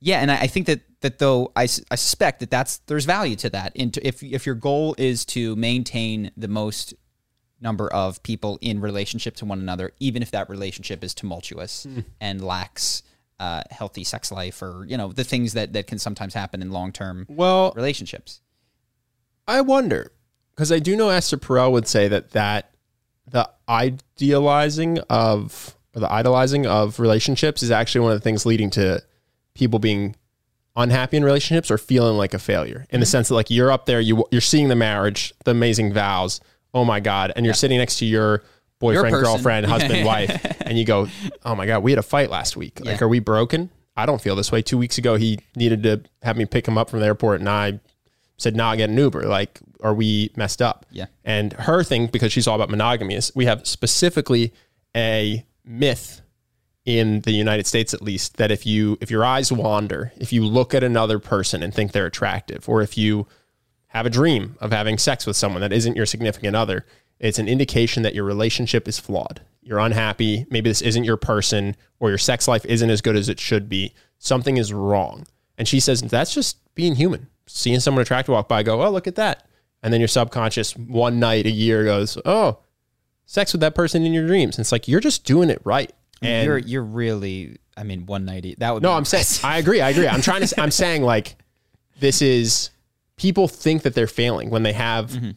yeah, 0.02 0.20
and 0.20 0.32
I, 0.32 0.42
I 0.42 0.48
think 0.48 0.66
that 0.68 0.82
that 1.02 1.20
though 1.20 1.52
I, 1.56 1.64
I 1.64 1.96
suspect 1.96 2.40
that 2.42 2.50
that's 2.52 2.80
there's 2.88 3.06
value 3.06 3.36
to 3.38 3.50
that. 3.52 3.76
Into 3.76 4.06
if 4.06 4.22
if 4.24 4.46
your 4.46 4.56
goal 4.56 4.96
is 4.98 5.26
to 5.26 5.56
maintain 5.56 6.32
the 6.36 6.48
most 6.48 6.94
number 7.62 7.88
of 7.94 8.22
people 8.24 8.58
in 8.62 8.82
relationship 8.82 9.36
to 9.38 9.46
one 9.46 9.60
another, 9.60 9.92
even 10.00 10.24
if 10.24 10.32
that 10.32 10.50
relationship 10.50 11.04
is 11.04 11.14
tumultuous 11.14 11.88
and 12.20 12.44
lacks 12.44 13.04
uh, 13.40 13.62
healthy 13.70 14.04
sex 14.04 14.32
life 14.32 14.62
or 14.62 14.86
you 14.88 14.98
know 14.98 15.12
the 15.12 15.24
things 15.24 15.54
that 15.54 15.74
that 15.74 15.88
can 15.88 16.00
sometimes 16.00 16.34
happen 16.34 16.62
in 16.62 16.72
long 16.72 16.92
term 16.92 17.26
Well, 17.30 17.72
relationships. 17.76 18.42
I 19.48 19.62
wonder 19.62 20.12
because 20.56 20.72
I 20.72 20.80
do 20.80 20.96
know 20.96 21.10
Esther 21.10 21.38
Perel 21.38 21.72
would 21.72 21.88
say 21.88 22.08
that 22.08 22.32
that 22.32 22.74
the 23.28 23.50
idealizing 23.70 25.00
of 25.10 25.76
or 25.96 26.02
the 26.02 26.12
idolizing 26.12 26.66
of 26.66 27.00
relationships 27.00 27.62
is 27.64 27.72
actually 27.72 28.02
one 28.02 28.12
of 28.14 28.18
the 28.18 28.24
things 28.24 28.46
leading 28.46 28.70
to 28.72 29.04
people 29.54 29.80
being 29.80 30.16
unhappy 30.76 31.18
in 31.18 31.24
relationships 31.24 31.70
or 31.70 31.78
feeling 31.78 32.18
like 32.18 32.34
a 32.34 32.40
failure. 32.40 32.86
In 32.90 33.00
the 33.00 33.06
mm-hmm. 33.06 33.12
sense 33.12 33.28
that 33.30 33.36
like 33.36 33.50
you're 33.50 33.72
up 33.72 33.86
there 33.86 34.00
you 34.00 34.26
you're 34.32 34.42
seeing 34.42 34.70
the 34.70 34.76
marriage 34.76 35.34
the 35.46 35.52
amazing 35.52 35.94
vows. 35.94 36.40
Oh 36.74 36.86
my 36.86 37.00
god. 37.00 37.34
And 37.36 37.46
you're 37.46 37.56
sitting 37.56 37.78
next 37.78 38.00
to 38.00 38.06
your 38.06 38.44
boyfriend 38.80 39.14
person. 39.14 39.26
girlfriend 39.26 39.66
husband 39.68 40.06
wife 40.06 40.58
and 40.62 40.78
you 40.78 40.86
go 40.86 41.08
oh 41.46 41.54
my 41.54 41.66
god 41.66 41.84
we 41.84 41.92
had 41.92 42.00
a 42.00 42.04
fight 42.04 42.30
last 42.30 42.56
week. 42.56 42.80
Like 42.84 43.02
are 43.02 43.08
we 43.08 43.20
broken? 43.20 43.70
I 43.96 44.06
don't 44.06 44.22
feel 44.22 44.36
this 44.36 44.52
way. 44.52 44.62
Two 44.62 44.78
weeks 44.78 44.98
ago 44.98 45.16
he 45.16 45.40
needed 45.56 45.84
to 45.84 46.02
have 46.24 46.38
me 46.38 46.46
pick 46.46 46.68
him 46.68 46.78
up 46.78 46.90
from 46.90 47.02
the 47.02 47.06
airport 47.06 47.42
and 47.42 47.50
I 47.50 47.80
said, 48.42 48.56
"Nah, 48.56 48.76
get 48.76 48.90
an 48.90 48.98
Uber." 48.98 49.24
Like, 49.24 49.60
are 49.82 49.94
we 49.94 50.32
messed 50.36 50.62
up? 50.62 50.86
Yeah. 50.92 51.06
And 51.24 51.54
her 51.54 51.84
thing, 51.84 52.08
because 52.08 52.32
she's 52.32 52.48
all 52.48 52.56
about 52.56 52.70
monogamy, 52.70 53.16
is 53.16 53.32
we 53.36 53.46
have 53.46 53.66
specifically 53.66 54.54
a 54.96 55.46
myth 55.64 56.21
in 56.86 57.22
the 57.22 57.32
United 57.32 57.68
States, 57.68 57.94
at 57.94 58.02
least, 58.02 58.38
that 58.38 58.52
if 58.52 58.66
you 58.66 58.98
if 59.02 59.12
your 59.12 59.24
eyes 59.24 59.52
wander, 59.52 60.12
if 60.18 60.34
you 60.34 60.46
look 60.46 60.74
at 60.74 60.84
another 60.84 61.20
person 61.20 61.62
and 61.62 61.74
think 61.74 61.92
they're 61.92 62.06
attractive, 62.08 62.68
or 62.68 62.82
if 62.82 62.98
you 62.98 63.28
have 63.88 64.06
a 64.06 64.10
dream 64.10 64.56
of 64.60 64.72
having 64.72 64.98
sex 64.98 65.26
with 65.26 65.36
someone 65.36 65.62
that 65.62 65.74
isn't 65.74 65.96
your 65.96 66.06
significant 66.06 66.56
other, 66.56 66.86
it's 67.20 67.40
an 67.40 67.48
indication 67.48 68.04
that 68.04 68.16
your 68.16 68.24
relationship 68.24 68.88
is 68.88 68.98
flawed. 68.98 69.42
You're 69.62 69.80
unhappy. 69.80 70.46
Maybe 70.50 70.70
this 70.70 70.82
isn't 70.82 71.04
your 71.04 71.18
person, 71.18 71.76
or 72.00 72.10
your 72.10 72.18
sex 72.18 72.48
life 72.48 72.66
isn't 72.66 72.90
as 72.90 73.02
good 73.02 73.16
as 73.16 73.30
it 73.30 73.40
should 73.40 73.70
be. 73.70 73.94
Something 74.18 74.58
is 74.58 74.74
wrong. 74.74 75.28
And 75.58 75.68
she 75.68 75.80
says 75.80 76.02
that's 76.02 76.34
just 76.34 76.58
being 76.74 76.96
human. 76.96 77.28
Seeing 77.46 77.80
someone 77.80 78.02
attractive 78.02 78.34
walk 78.34 78.48
by, 78.48 78.64
go, 78.64 78.82
oh, 78.82 78.90
look 78.90 79.08
at 79.08 79.16
that. 79.16 79.46
And 79.84 79.94
then 79.94 80.02
your 80.02 80.08
subconscious 80.08 80.76
one 80.76 81.20
night 81.20 81.46
a 81.46 81.52
year 81.52 81.84
goes, 81.84 82.18
oh, 82.26 82.60
sex 83.26 83.52
with 83.52 83.62
that 83.62 83.76
person 83.76 84.04
in 84.04 84.14
your 84.14 84.26
dreams. 84.26 84.58
And 84.58 84.64
it's 84.64 84.72
like, 84.72 84.88
you're 84.88 85.00
just 85.00 85.26
doing 85.26 85.50
it 85.50 85.62
right. 85.64 85.92
And 86.22 86.46
you're 86.46 86.58
you're 86.58 86.84
really 86.84 87.58
I 87.76 87.84
mean 87.84 88.06
one 88.06 88.26
ninety 88.26 88.56
that 88.60 88.74
would 88.74 88.84
no, 88.84 88.90
be 88.90 88.96
I'm 88.96 89.06
saying 89.06 89.26
I 89.44 89.58
agree. 89.58 89.82
I 89.82 89.90
agree. 89.90 90.08
I'm 90.08 90.22
trying 90.22 90.46
to. 90.46 90.62
I'm 90.62 90.72
saying 90.72 91.02
like 91.04 91.36
this 92.00 92.22
is 92.22 92.70
people 93.16 93.48
think 93.48 93.84
that 93.84 93.94
they're 93.94 94.08
failing 94.08 94.50
when 94.50 94.64
they 94.64 94.74
have 94.74 95.12
mm-hmm. 95.12 95.32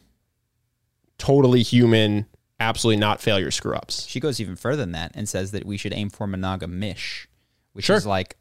totally 1.17 1.63
human, 1.63 2.25
absolutely 2.59 2.99
not 2.99 3.21
failure 3.21 3.51
screw 3.51 3.75
ups. 3.75 4.05
She 4.07 4.19
goes 4.19 4.39
even 4.39 4.55
further 4.55 4.81
than 4.83 4.91
that 4.93 5.11
and 5.15 5.29
says 5.29 5.51
that 5.51 5.65
we 5.65 5.77
should 5.77 5.93
aim 5.93 6.09
for 6.09 6.27
monogamish, 6.27 7.27
which 7.73 7.85
Sure. 7.85 7.95
is 7.95 8.05
like 8.05 8.37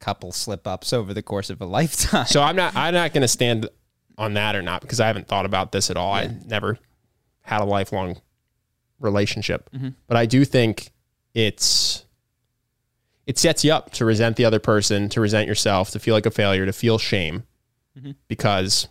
couple 0.00 0.30
slip 0.32 0.66
ups 0.66 0.92
over 0.92 1.12
the 1.12 1.22
course 1.22 1.50
of 1.50 1.60
a 1.60 1.66
lifetime. 1.78 2.26
So 2.26 2.42
I'm 2.42 2.56
not. 2.56 2.76
I'm 2.76 2.94
not 2.94 3.12
going 3.12 3.22
to 3.22 3.28
stand 3.28 3.68
on 4.16 4.34
that 4.34 4.56
or 4.56 4.62
not 4.62 4.82
because 4.82 5.00
I 5.00 5.06
haven't 5.06 5.28
thought 5.28 5.46
about 5.46 5.72
this 5.72 5.90
at 5.90 5.96
all. 5.96 6.12
I 6.12 6.34
never 6.46 6.78
had 7.42 7.60
a 7.60 7.64
lifelong 7.64 8.20
relationship, 9.00 9.70
mm-hmm. 9.70 9.90
but 10.06 10.16
I 10.16 10.26
do 10.26 10.44
think 10.44 10.90
it's 11.34 12.04
it 13.26 13.38
sets 13.38 13.62
you 13.64 13.72
up 13.72 13.90
to 13.92 14.04
resent 14.04 14.36
the 14.36 14.44
other 14.44 14.58
person, 14.58 15.08
to 15.10 15.20
resent 15.20 15.46
yourself, 15.46 15.90
to 15.90 15.98
feel 15.98 16.14
like 16.14 16.26
a 16.26 16.30
failure, 16.30 16.64
to 16.64 16.72
feel 16.72 16.98
shame 16.98 17.44
because 18.28 18.88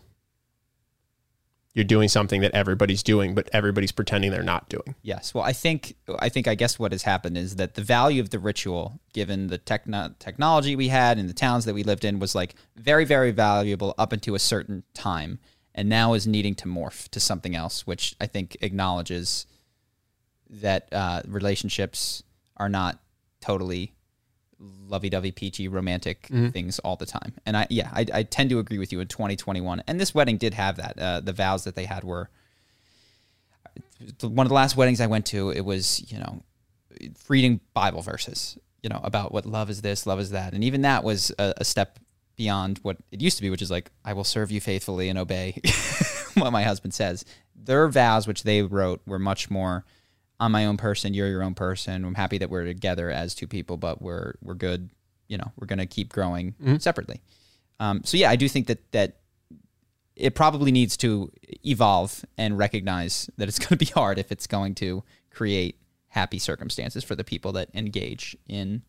you're 1.74 1.84
doing 1.84 2.10
something 2.10 2.42
that 2.42 2.54
everybody's 2.54 3.04
doing, 3.04 3.36
but 3.36 3.48
everybody's 3.54 3.92
pretending 3.92 4.32
they're 4.32 4.42
not 4.42 4.68
doing. 4.68 4.96
Yes. 5.04 5.34
Well, 5.34 5.44
I 5.44 5.54
think 5.54 5.96
I 6.20 6.28
think 6.28 6.48
I 6.48 6.56
guess 6.56 6.80
what 6.80 6.92
has 6.92 7.04
happened 7.04 7.38
is 7.38 7.58
that 7.58 7.76
the 7.76 7.84
value 7.84 8.20
of 8.20 8.32
the 8.32 8.40
ritual, 8.40 9.00
given 9.14 9.48
the 9.48 9.60
techno- 9.60 10.16
technology 10.18 10.76
we 10.76 10.88
had 10.88 11.20
in 11.20 11.28
the 11.28 11.34
towns 11.34 11.66
that 11.66 11.76
we 11.76 11.84
lived 11.84 12.04
in, 12.04 12.18
was 12.18 12.34
like 12.34 12.56
very 12.76 13.06
very 13.06 13.30
valuable 13.32 13.94
up 13.98 14.12
until 14.12 14.34
a 14.34 14.40
certain 14.40 14.84
time, 14.96 15.38
and 15.76 15.88
now 15.88 16.14
is 16.14 16.26
needing 16.26 16.56
to 16.56 16.68
morph 16.68 17.10
to 17.10 17.20
something 17.20 17.56
else, 17.56 17.86
which 17.86 18.16
I 18.20 18.26
think 18.26 18.58
acknowledges 18.62 19.46
that 20.50 20.92
uh, 20.92 21.22
relationships 21.28 22.24
are 22.58 22.70
not 22.70 23.00
totally 23.42 23.94
lovey-dovey 24.60 25.32
peachy 25.32 25.68
romantic 25.68 26.28
things 26.52 26.80
all 26.80 26.96
the 26.96 27.06
time 27.06 27.34
and 27.46 27.56
i 27.56 27.68
yeah 27.70 27.90
I, 27.94 28.06
I 28.12 28.24
tend 28.24 28.50
to 28.50 28.58
agree 28.58 28.80
with 28.80 28.92
you 28.92 29.00
in 29.00 29.08
2021 29.08 29.84
and 29.86 30.00
this 30.00 30.16
wedding 30.16 30.38
did 30.38 30.56
have 30.56 30.78
that 30.78 31.00
uh, 31.00 31.20
the 31.20 31.34
vows 31.34 31.64
that 31.66 31.76
they 31.76 31.86
had 31.86 32.04
were 32.04 32.30
one 34.22 34.46
of 34.46 34.50
the 34.50 34.56
last 34.56 34.78
weddings 34.78 35.02
I 35.02 35.08
went 35.08 35.26
to, 35.28 35.50
it 35.50 35.66
was, 35.66 36.12
you 36.12 36.20
know, 36.20 36.44
reading 37.28 37.60
Bible 37.74 38.02
verses, 38.02 38.58
you 38.82 38.90
know, 38.90 39.00
about 39.04 39.32
what 39.32 39.46
love 39.46 39.70
is 39.70 39.82
this, 39.82 40.06
love 40.06 40.20
is 40.20 40.32
that. 40.32 40.54
And 40.54 40.64
even 40.64 40.82
that 40.82 41.04
was 41.04 41.32
a, 41.38 41.54
a 41.58 41.66
step 41.66 42.00
beyond 42.36 42.80
what 42.84 42.98
it 43.12 43.22
used 43.22 43.38
to 43.38 43.44
be, 43.44 43.50
which 43.50 43.62
is 43.62 43.72
like, 43.72 43.92
I 44.06 44.14
will 44.14 44.24
serve 44.24 44.52
you 44.52 44.62
faithfully 44.62 45.10
and 45.10 45.18
obey 45.18 45.60
what 46.36 46.52
my 46.52 46.64
husband 46.64 46.94
says. 46.94 47.26
Their 47.56 47.88
vows, 47.88 48.28
which 48.28 48.44
they 48.44 48.62
wrote, 48.62 49.02
were 49.06 49.20
much 49.20 49.50
more 49.50 49.86
I'm 50.40 50.52
my 50.52 50.66
own 50.66 50.78
person, 50.78 51.14
you're 51.14 51.28
your 51.28 51.44
own 51.44 51.56
person. 51.56 52.06
I'm 52.06 52.16
happy 52.16 52.38
that 52.40 52.50
we're 52.50 52.66
together 52.66 53.10
as 53.10 53.34
two 53.36 53.48
people, 53.48 53.78
but 53.78 54.02
we're 54.02 54.36
we're 54.42 54.54
good. 54.56 54.90
You 55.28 55.38
know, 55.38 55.52
we're 55.58 55.68
gonna 55.68 55.86
keep 55.88 56.14
growing 56.14 56.56
separately. 56.80 57.22
Um, 57.80 58.02
so 58.04 58.18
yeah, 58.18 58.30
I 58.30 58.36
do 58.36 58.48
think 58.48 58.68
that 58.68 58.92
that 58.92 59.18
it 60.16 60.34
probably 60.34 60.72
needs 60.72 60.98
to 60.98 61.32
evolve 61.64 62.26
and 62.38 62.58
recognize 62.58 63.30
that 63.38 63.48
it's 63.48 63.60
going 63.64 63.70
to 63.70 63.76
be 63.78 63.86
hard 63.86 64.18
if 64.18 64.32
it's 64.32 64.48
going 64.48 64.74
to 64.76 65.04
create 65.30 65.78
happy 66.08 66.40
circumstances 66.40 67.04
for 67.04 67.16
the 67.16 67.24
people 67.24 67.52
that 67.52 67.70
engage 67.76 68.36
in 68.48 68.82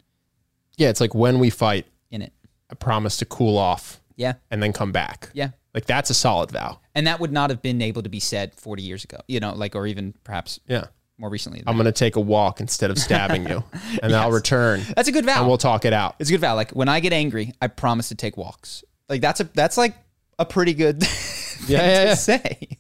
Yeah, 0.79 0.89
it's 0.89 1.01
like 1.03 1.15
when 1.15 1.39
we 1.39 1.51
fight, 1.51 1.87
in 2.11 2.23
it. 2.23 2.33
I 2.71 2.75
promise 2.77 3.19
to 3.19 3.27
cool 3.27 3.59
off 3.59 4.01
Yeah, 4.17 4.35
and 4.51 4.63
then 4.63 4.73
come 4.73 4.91
back. 4.93 5.29
yeah. 5.35 5.51
Like 5.75 5.85
that's 5.85 6.09
a 6.09 6.15
solid 6.15 6.51
vow. 6.51 6.81
And 6.95 7.07
that 7.07 7.21
would 7.21 7.31
not 7.33 7.51
have 7.51 7.61
been 7.61 7.83
able 7.83 8.03
to 8.03 8.09
be 8.09 8.21
said 8.21 8.55
40 8.55 8.83
years 8.83 9.05
ago, 9.05 9.19
you 9.29 9.39
know, 9.39 9.53
like, 9.55 9.75
or 9.77 9.87
even 9.87 10.15
perhaps 10.25 10.59
Yeah. 10.67 10.87
More 11.19 11.29
recently. 11.31 11.59
than 11.59 11.69
I'm 11.69 11.75
going 11.77 11.87
to 11.87 11.93
take 11.93 12.17
a 12.17 12.21
walk 12.21 12.61
instead 12.61 12.91
of 12.91 12.99
stabbing 12.99 13.49
you, 13.49 13.63
and 14.03 14.13
then 14.13 14.15
I'll 14.15 14.31
return 14.33 14.83
That's 14.97 15.09
a 15.09 15.13
good 15.13 15.25
vow. 15.27 15.39
and 15.41 15.49
we'll 15.49 15.59
talk 15.59 15.85
it 15.85 15.93
out. 15.93 16.15
it's 16.19 16.31
a 16.31 16.33
good 16.33 16.41
vow. 16.41 16.55
Like 16.55 16.71
when 16.73 16.89
I 16.89 17.01
get 17.01 17.13
angry, 17.13 17.53
I 17.61 17.67
promise 17.69 18.09
to 18.09 18.15
take 18.15 18.37
walks. 18.37 18.85
Like 19.09 19.21
that's 19.21 19.41
a, 19.41 19.45
that's 19.45 19.77
like 19.77 19.95
a 20.39 20.45
pretty 20.45 20.75
good 20.75 21.03
thing 21.03 21.77
Yeah, 21.77 21.87
yeah, 21.87 22.01
to 22.03 22.09
yeah. 22.09 22.15
say. 22.15 22.79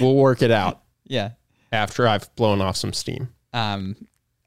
We'll 0.00 0.16
work 0.16 0.42
it 0.42 0.50
out 0.50 0.82
Yeah. 1.04 1.30
after 1.72 2.06
I've 2.08 2.34
blown 2.36 2.60
off 2.60 2.76
some 2.76 2.92
steam. 2.92 3.28
um, 3.52 3.96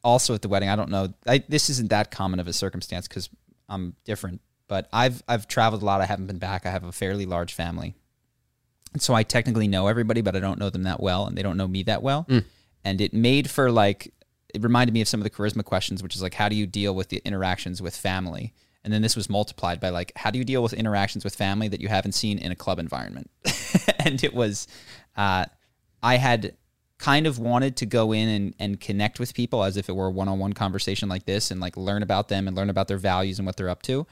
also 0.04 0.34
at 0.36 0.42
the 0.42 0.50
wedding, 0.50 0.68
I 0.70 0.76
don't 0.76 0.90
know. 0.90 1.14
I, 1.26 1.44
this 1.48 1.70
isn't 1.70 1.90
that 1.92 2.12
common 2.12 2.40
of 2.42 2.48
a 2.48 2.54
circumstance 2.54 3.08
because 3.08 3.30
I'm 3.70 3.96
different. 4.04 4.42
But 4.68 4.88
I've 4.92 5.22
I've 5.28 5.48
traveled 5.48 5.82
a 5.82 5.86
lot. 5.86 6.02
I 6.02 6.06
haven't 6.06 6.28
been 6.28 6.40
back. 6.40 6.66
I 6.66 6.72
have 6.72 6.84
a 6.84 6.92
fairly 6.92 7.26
large 7.26 7.54
family, 7.54 7.96
and 8.94 9.02
so 9.02 9.14
I 9.14 9.24
technically 9.24 9.68
know 9.68 9.88
everybody, 9.88 10.22
but 10.22 10.36
I 10.36 10.40
don't 10.40 10.58
know 10.60 10.70
them 10.70 10.84
that 10.84 11.00
well, 11.02 11.26
and 11.28 11.38
they 11.38 11.44
don't 11.44 11.58
know 11.58 11.68
me 11.68 11.84
that 11.84 12.02
well. 12.02 12.26
And 12.86 13.02
it 13.02 13.14
made 13.14 13.50
for 13.50 13.72
like 13.72 14.14
it 14.54 14.62
reminded 14.62 14.94
me 14.94 15.02
of 15.02 15.08
some 15.08 15.20
of 15.20 15.24
the 15.24 15.30
charisma 15.30 15.64
questions, 15.64 16.04
which 16.04 16.16
is 16.16 16.22
like 16.22 16.36
how 16.36 16.50
do 16.50 16.56
you 16.56 16.68
deal 16.68 16.94
with 16.94 17.10
the 17.10 17.22
interactions 17.26 17.82
with 17.82 17.96
family. 17.96 18.54
And 18.84 18.92
then 18.92 19.02
this 19.02 19.16
was 19.16 19.30
multiplied 19.30 19.80
by 19.80 19.90
like, 19.90 20.12
how 20.16 20.30
do 20.30 20.38
you 20.38 20.44
deal 20.44 20.62
with 20.62 20.74
interactions 20.74 21.24
with 21.24 21.36
family 21.36 21.70
that 21.70 21.80
you 21.80 21.88
haven't 21.88 22.12
seen 22.12 22.38
in 22.38 22.52
a 22.52 22.56
club 22.56 22.80
environment? 22.80 23.32
and 24.00 24.22
it 24.24 24.34
was, 24.34 24.68
uh, 25.16 25.46
I 26.02 26.18
had 26.18 26.58
kind 27.04 27.28
of 27.28 27.40
wanted 27.40 27.76
to 27.78 27.86
go 27.86 28.12
in 28.12 28.30
and, 28.30 28.56
and 28.60 28.80
connect 28.80 29.20
with 29.20 29.34
people 29.34 29.64
as 29.64 29.78
if 29.78 29.90
it 29.90 29.94
were 29.94 30.08
a 30.08 30.12
one-on-one 30.12 30.54
conversation 30.54 31.10
like 31.10 31.26
this 31.26 31.52
and 31.52 31.60
like 31.60 31.76
learn 31.76 32.04
about 32.04 32.30
them 32.30 32.48
and 32.48 32.56
learn 32.56 32.70
about 32.70 32.88
their 32.88 32.98
values 32.98 33.40
and 33.40 33.46
what 33.46 33.58
they're 33.58 33.68
up 33.68 33.82
to 33.82 34.08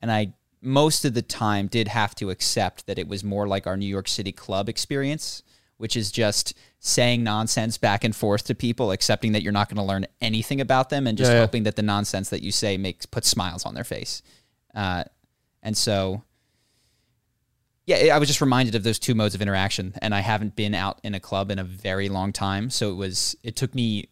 and 0.00 0.10
i 0.10 0.32
most 0.60 1.04
of 1.04 1.14
the 1.14 1.22
time 1.22 1.68
did 1.68 1.86
have 1.86 2.16
to 2.16 2.30
accept 2.30 2.86
that 2.86 2.98
it 2.98 3.06
was 3.06 3.22
more 3.22 3.46
like 3.46 3.64
our 3.66 3.76
new 3.76 3.86
york 3.86 4.08
city 4.08 4.32
club 4.32 4.68
experience 4.68 5.44
which 5.76 5.96
is 5.96 6.10
just 6.10 6.52
saying 6.84 7.22
nonsense 7.22 7.78
back 7.78 8.02
and 8.02 8.14
forth 8.14 8.44
to 8.44 8.56
people 8.56 8.90
accepting 8.90 9.30
that 9.32 9.42
you're 9.42 9.52
not 9.52 9.68
going 9.68 9.76
to 9.76 9.84
learn 9.84 10.04
anything 10.20 10.60
about 10.60 10.90
them 10.90 11.06
and 11.06 11.16
just 11.16 11.30
Yeah, 11.30 11.36
yeah. 11.36 11.40
hoping 11.42 11.62
that 11.62 11.76
the 11.76 11.82
nonsense 11.82 12.28
that 12.30 12.42
you 12.42 12.50
say 12.50 12.76
makes 12.76 13.06
puts 13.06 13.28
smiles 13.28 13.64
on 13.64 13.74
their 13.74 13.84
face 13.84 14.20
uh, 14.74 15.04
and 15.62 15.76
so 15.76 16.24
yeah, 17.86 18.14
I 18.14 18.18
was 18.18 18.28
just 18.28 18.40
reminded 18.40 18.74
of 18.76 18.84
those 18.84 19.00
two 19.00 19.14
modes 19.14 19.34
of 19.34 19.42
interaction, 19.42 19.94
and 20.00 20.14
I 20.14 20.20
haven't 20.20 20.54
been 20.54 20.72
out 20.72 21.00
in 21.02 21.14
a 21.16 21.20
club 21.20 21.50
in 21.50 21.58
a 21.58 21.64
very 21.64 22.08
long 22.08 22.32
time, 22.32 22.70
so 22.70 22.92
it 22.92 22.94
was 22.94 23.34
it 23.42 23.56
took 23.56 23.74
me 23.74 24.08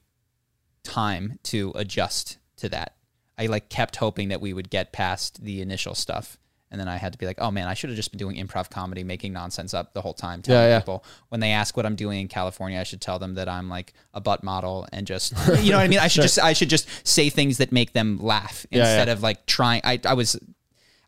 time 0.83 1.39
to 1.45 1.73
adjust 1.77 2.39
to 2.57 2.69
that. 2.71 2.97
I 3.39 3.47
like 3.47 3.69
kept 3.69 3.97
hoping 3.97 4.29
that 4.29 4.41
we 4.41 4.53
would 4.53 4.71
get 4.71 4.93
past 4.93 5.45
the 5.45 5.61
initial 5.63 5.95
stuff, 5.95 6.37
And 6.73 6.81
then 6.81 6.87
I 6.89 6.99
had 6.99 7.13
to 7.13 7.19
be 7.19 7.27
like, 7.27 7.41
oh 7.41 7.51
man, 7.51 7.67
I 7.67 7.75
should 7.75 7.91
have 7.91 7.97
just 7.97 8.13
been 8.13 8.19
doing 8.19 8.37
improv 8.37 8.71
comedy, 8.71 9.03
making 9.03 9.33
nonsense 9.33 9.75
up 9.75 9.93
the 9.93 10.01
whole 10.01 10.15
time. 10.15 10.41
Telling 10.41 10.63
Yeah, 10.63 10.69
yeah. 10.69 10.79
people 10.79 11.05
when 11.29 11.41
they 11.41 11.51
ask 11.51 11.77
what 11.77 11.85
I'm 11.85 11.97
doing 11.97 12.21
in 12.21 12.29
California, 12.29 12.79
I 12.79 12.85
should 12.85 13.01
tell 13.01 13.19
them 13.19 13.35
that 13.35 13.49
I'm 13.49 13.69
like 13.69 13.93
a 14.15 14.21
butt 14.21 14.45
model 14.45 14.87
and 14.93 15.07
just, 15.07 15.33
you 15.61 15.71
know 15.73 15.79
what 15.79 15.85
I 15.85 15.89
mean? 15.89 15.99
I 15.99 16.07
should 16.09 16.23
just, 16.23 16.39
I 16.39 16.53
should 16.53 16.71
just 16.71 16.87
say 17.07 17.29
things 17.29 17.59
that 17.59 17.73
make 17.73 17.93
them 17.93 18.19
laugh 18.23 18.67
Yeah, 18.71 18.81
instead 18.83 19.09
yeah. 19.09 19.13
of 19.15 19.23
like 19.23 19.47
trying. 19.47 19.81
I, 19.85 19.99
I 20.05 20.15
was, 20.15 20.39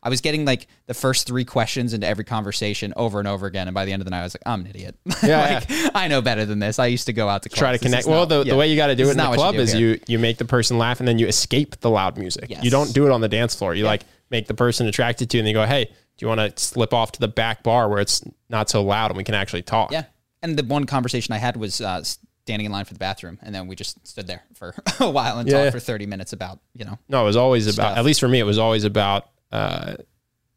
I 0.05 0.09
was 0.09 0.19
getting 0.19 0.43
like 0.43 0.67
the 0.87 0.93
first 0.93 1.25
three 1.27 1.45
questions 1.45 1.93
into 1.93 2.05
every 2.05 2.25
conversation 2.25 2.91
over 2.97 3.19
and 3.19 3.27
over 3.27 3.47
again, 3.47 3.69
and 3.69 3.73
by 3.73 3.85
the 3.85 3.93
end 3.93 4.01
of 4.01 4.05
the 4.05 4.11
night, 4.11 4.19
I 4.19 4.23
was 4.23 4.35
like, 4.35 4.43
I'm 4.45 4.59
an 4.59 4.67
idiot. 4.67 4.95
Yeah, 5.23 5.61
like 5.69 5.95
I 5.95 6.09
know 6.09 6.21
better 6.21 6.45
than 6.45 6.59
this. 6.59 6.77
I 6.77 6.87
used 6.87 7.05
to 7.05 7.13
go 7.13 7.29
out 7.29 7.43
to 7.43 7.49
Try 7.49 7.71
to 7.71 7.77
connect. 7.79 8.05
Well, 8.05 8.19
not- 8.19 8.29
the, 8.29 8.43
yeah. 8.43 8.51
the 8.51 8.57
way 8.57 8.69
you 8.69 8.75
got 8.75 8.87
to 8.87 8.95
do 8.97 9.05
This 9.05 9.15
it 9.15 9.21
in 9.21 9.31
the 9.31 9.37
club 9.37 9.55
do 9.55 9.61
is 9.61 9.71
here. 9.71 9.91
you 9.93 9.99
you 10.07 10.19
make 10.19 10.39
the 10.39 10.43
person 10.45 10.77
laugh 10.77 10.99
and 10.99 11.07
then 11.07 11.19
you 11.19 11.27
escape 11.27 11.79
the 11.79 11.89
loud 11.89 12.17
music. 12.17 12.47
Yes. 12.49 12.65
You 12.65 12.69
don't 12.69 12.93
do 12.93 13.05
it 13.05 13.11
on 13.13 13.21
the 13.21 13.29
dance 13.29 13.55
floor. 13.55 13.73
You 13.75 13.85
like 13.85 14.03
make 14.33 14.47
the 14.47 14.53
person 14.53 14.87
attracted 14.87 15.29
to 15.29 15.37
you 15.37 15.41
and 15.41 15.47
you 15.47 15.53
go, 15.53 15.65
hey, 15.65 15.85
do 15.85 15.93
you 16.17 16.27
want 16.27 16.39
to 16.39 16.61
slip 16.61 16.93
off 16.93 17.13
to 17.13 17.19
the 17.21 17.27
back 17.29 17.63
bar 17.63 17.87
where 17.87 17.99
it's 17.99 18.21
not 18.49 18.69
so 18.69 18.83
loud 18.83 19.11
and 19.11 19.17
we 19.17 19.23
can 19.23 19.35
actually 19.35 19.61
talk? 19.61 19.91
Yeah. 19.91 20.03
And 20.41 20.57
the 20.57 20.65
one 20.65 20.85
conversation 20.85 21.33
I 21.33 21.37
had 21.37 21.55
was 21.55 21.79
uh, 21.79 22.03
standing 22.03 22.65
in 22.65 22.71
line 22.73 22.83
for 22.83 22.93
the 22.93 22.99
bathroom, 22.99 23.39
and 23.41 23.55
then 23.55 23.67
we 23.67 23.75
just 23.77 24.05
stood 24.05 24.27
there 24.27 24.43
for 24.55 24.75
a 24.99 25.09
while 25.09 25.37
and 25.39 25.47
Yeah, 25.47 25.53
talked 25.55 25.65
yeah. 25.65 25.71
for 25.71 25.79
30 25.79 26.07
minutes 26.07 26.33
about, 26.33 26.59
you 26.73 26.83
know, 26.83 26.99
No, 27.07 27.21
it 27.21 27.25
was 27.25 27.37
always 27.37 27.73
about, 27.73 27.97
at 27.97 28.03
least 28.03 28.19
for 28.19 28.27
me, 28.27 28.39
it 28.39 28.43
was 28.43 28.57
always 28.57 28.83
about, 28.83 29.29
uh, 29.51 29.93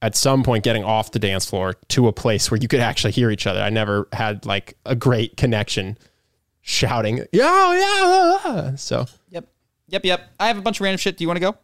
at 0.02 0.16
some 0.16 0.42
point 0.42 0.64
getting 0.64 0.82
off 0.84 1.12
the 1.12 1.18
dance 1.18 1.44
floor 1.46 1.74
to 1.88 2.08
a 2.08 2.12
place 2.12 2.50
where 2.50 2.58
you 2.60 2.68
could 2.68 2.80
actually 2.80 3.12
hear 3.12 3.30
each 3.30 3.46
other. 3.46 3.60
I 3.60 3.70
never 3.70 4.08
had 4.12 4.44
like 4.44 4.76
a 4.84 4.94
great 4.94 5.36
connection 5.36 5.96
shouting, 6.60 7.24
yeah, 7.32 7.72
yeah. 8.44 8.74
So 8.76 9.06
yep, 9.30 9.46
yep, 9.88 10.04
yep. 10.04 10.20
I 10.40 10.48
have 10.48 10.58
a 10.58 10.62
bunch 10.62 10.78
of 10.78 10.82
random 10.82 10.98
shit. 10.98 11.16
Do 11.16 11.24
you 11.24 11.28
want 11.28 11.36
to 11.36 11.40
go? 11.40 11.56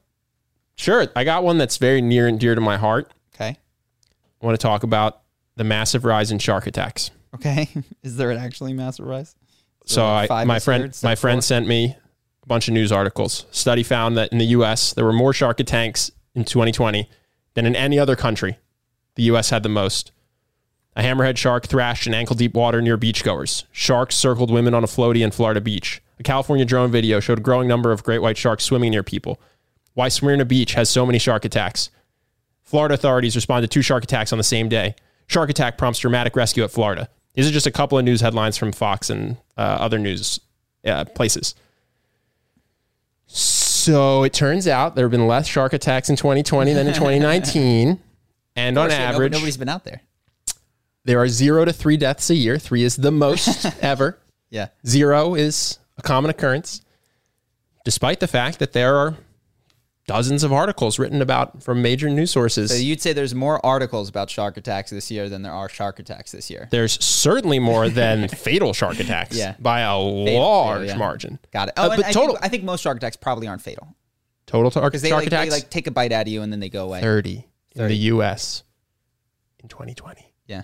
Sure. 0.76 1.06
I 1.14 1.24
got 1.24 1.44
one 1.44 1.58
that's 1.58 1.76
very 1.76 2.00
near 2.00 2.26
and 2.28 2.38
dear 2.38 2.54
to 2.54 2.60
my 2.60 2.76
heart. 2.76 3.12
Okay. 3.34 3.56
I 4.40 4.46
want 4.46 4.58
to 4.58 4.62
talk 4.62 4.82
about 4.82 5.20
the 5.56 5.64
massive 5.64 6.04
rise 6.04 6.30
in 6.30 6.38
shark 6.38 6.66
attacks. 6.66 7.10
Okay. 7.34 7.68
Is 8.02 8.16
there 8.16 8.30
an 8.30 8.38
actually 8.38 8.72
massive 8.72 9.06
rise? 9.06 9.34
Is 9.84 9.92
So 9.92 10.04
I, 10.04 10.44
my 10.44 10.58
friend, 10.58 10.96
my 11.02 11.14
friend 11.14 11.36
four? 11.38 11.42
sent 11.42 11.66
me 11.66 11.96
a 12.42 12.46
bunch 12.46 12.68
of 12.68 12.74
news 12.74 12.92
articles. 12.92 13.46
Study 13.50 13.82
found 13.82 14.16
that 14.16 14.32
in 14.32 14.38
the 14.38 14.46
U.S. 14.46 14.92
there 14.92 15.04
were 15.04 15.12
more 15.12 15.32
shark 15.32 15.60
attacks 15.60 16.10
in 16.34 16.44
2020 16.44 17.08
than 17.54 17.66
in 17.66 17.76
any 17.76 17.98
other 17.98 18.16
country. 18.16 18.58
The 19.14 19.24
U.S. 19.24 19.50
had 19.50 19.62
the 19.62 19.68
most. 19.68 20.10
A 20.94 21.02
hammerhead 21.02 21.36
shark 21.38 21.66
thrashed 21.66 22.06
in 22.06 22.12
ankle-deep 22.12 22.52
water 22.54 22.82
near 22.82 22.98
beachgoers. 22.98 23.64
Sharks 23.72 24.14
circled 24.16 24.50
women 24.50 24.74
on 24.74 24.84
a 24.84 24.86
floaty 24.86 25.24
in 25.24 25.30
Florida 25.30 25.60
Beach. 25.60 26.02
A 26.18 26.22
California 26.22 26.64
drone 26.66 26.90
video 26.90 27.18
showed 27.18 27.38
a 27.38 27.42
growing 27.42 27.66
number 27.66 27.92
of 27.92 28.02
great 28.02 28.18
white 28.20 28.36
sharks 28.36 28.64
swimming 28.64 28.90
near 28.90 29.02
people. 29.02 29.40
Why 29.94 30.08
Smyrna 30.08 30.44
Beach 30.44 30.74
has 30.74 30.88
so 30.88 31.04
many 31.06 31.18
shark 31.18 31.44
attacks. 31.44 31.90
Florida 32.62 32.94
authorities 32.94 33.36
respond 33.36 33.62
to 33.64 33.68
two 33.68 33.82
shark 33.82 34.04
attacks 34.04 34.32
on 34.32 34.38
the 34.38 34.44
same 34.44 34.68
day. 34.68 34.94
Shark 35.26 35.50
attack 35.50 35.76
prompts 35.78 35.98
dramatic 36.00 36.34
rescue 36.36 36.64
at 36.64 36.70
Florida. 36.70 37.08
These 37.34 37.48
are 37.48 37.52
just 37.52 37.66
a 37.66 37.70
couple 37.70 37.98
of 37.98 38.04
news 38.04 38.20
headlines 38.20 38.56
from 38.56 38.72
Fox 38.72 39.10
and 39.10 39.36
uh, 39.56 39.60
other 39.60 39.98
news 39.98 40.40
uh, 40.84 41.04
places. 41.06 41.54
So 43.26 44.22
it 44.22 44.32
turns 44.32 44.68
out 44.68 44.94
there 44.94 45.04
have 45.04 45.10
been 45.10 45.26
less 45.26 45.46
shark 45.46 45.72
attacks 45.72 46.08
in 46.10 46.16
2020 46.16 46.72
than 46.74 46.86
in 46.86 46.94
2019. 46.94 48.00
And 48.54 48.76
on 48.76 48.90
average, 48.90 49.32
nobody's 49.32 49.56
been 49.56 49.70
out 49.70 49.84
there. 49.84 50.02
there 51.04 51.18
are 51.18 51.26
zero 51.28 51.64
to 51.64 51.72
three 51.72 51.96
deaths 51.96 52.28
a 52.28 52.34
year. 52.34 52.58
Three 52.58 52.82
is 52.82 52.96
the 52.96 53.10
most 53.10 53.64
ever. 53.82 54.18
Yeah. 54.50 54.68
Zero 54.86 55.34
is 55.34 55.78
a 55.96 56.02
common 56.02 56.30
occurrence, 56.30 56.82
despite 57.86 58.20
the 58.20 58.26
fact 58.26 58.58
that 58.58 58.74
there 58.74 58.94
are 58.96 59.16
dozens 60.06 60.42
of 60.42 60.52
articles 60.52 60.98
written 60.98 61.22
about 61.22 61.62
from 61.62 61.80
major 61.80 62.08
news 62.10 62.30
sources. 62.30 62.70
So 62.70 62.76
you'd 62.76 63.00
say 63.00 63.12
there's 63.12 63.34
more 63.34 63.64
articles 63.64 64.08
about 64.08 64.28
shark 64.30 64.56
attacks 64.56 64.90
this 64.90 65.10
year 65.10 65.28
than 65.28 65.42
there 65.42 65.52
are 65.52 65.68
shark 65.68 65.98
attacks 66.00 66.32
this 66.32 66.50
year. 66.50 66.68
there's 66.70 67.02
certainly 67.04 67.58
more 67.58 67.88
than 67.88 68.28
fatal 68.46 68.72
shark 68.72 68.98
attacks 69.00 69.36
Yeah. 69.36 69.54
by 69.60 69.80
a 69.80 69.86
fatal, 70.24 70.40
large 70.40 70.88
yeah. 70.88 70.96
margin. 70.96 71.38
Got 71.52 71.68
it. 71.68 71.74
Uh, 71.78 71.82
Oh, 71.86 71.90
and 71.92 72.02
but 72.02 72.06
I, 72.08 72.12
total 72.12 72.34
think, 72.34 72.44
I 72.44 72.48
think 72.48 72.64
most 72.64 72.82
shark 72.82 72.96
attacks 72.96 73.16
probably 73.16 73.46
aren't 73.46 73.62
fatal 73.62 73.94
total 74.46 74.70
tar- 74.70 74.82
shark 74.82 74.92
like, 75.02 75.30
they 75.30 75.50
like 75.50 75.70
take 75.70 75.86
a 75.86 75.90
bite 75.90 76.12
out 76.12 76.22
of 76.22 76.28
you 76.28 76.42
and 76.42 76.52
then 76.52 76.60
they 76.60 76.68
go 76.68 76.84
away. 76.84 77.00
30 77.00 77.46
in 77.76 77.88
the 77.88 77.94
US 77.96 78.64
in 79.62 79.68
2020. 79.68 80.32
Yeah. 80.46 80.62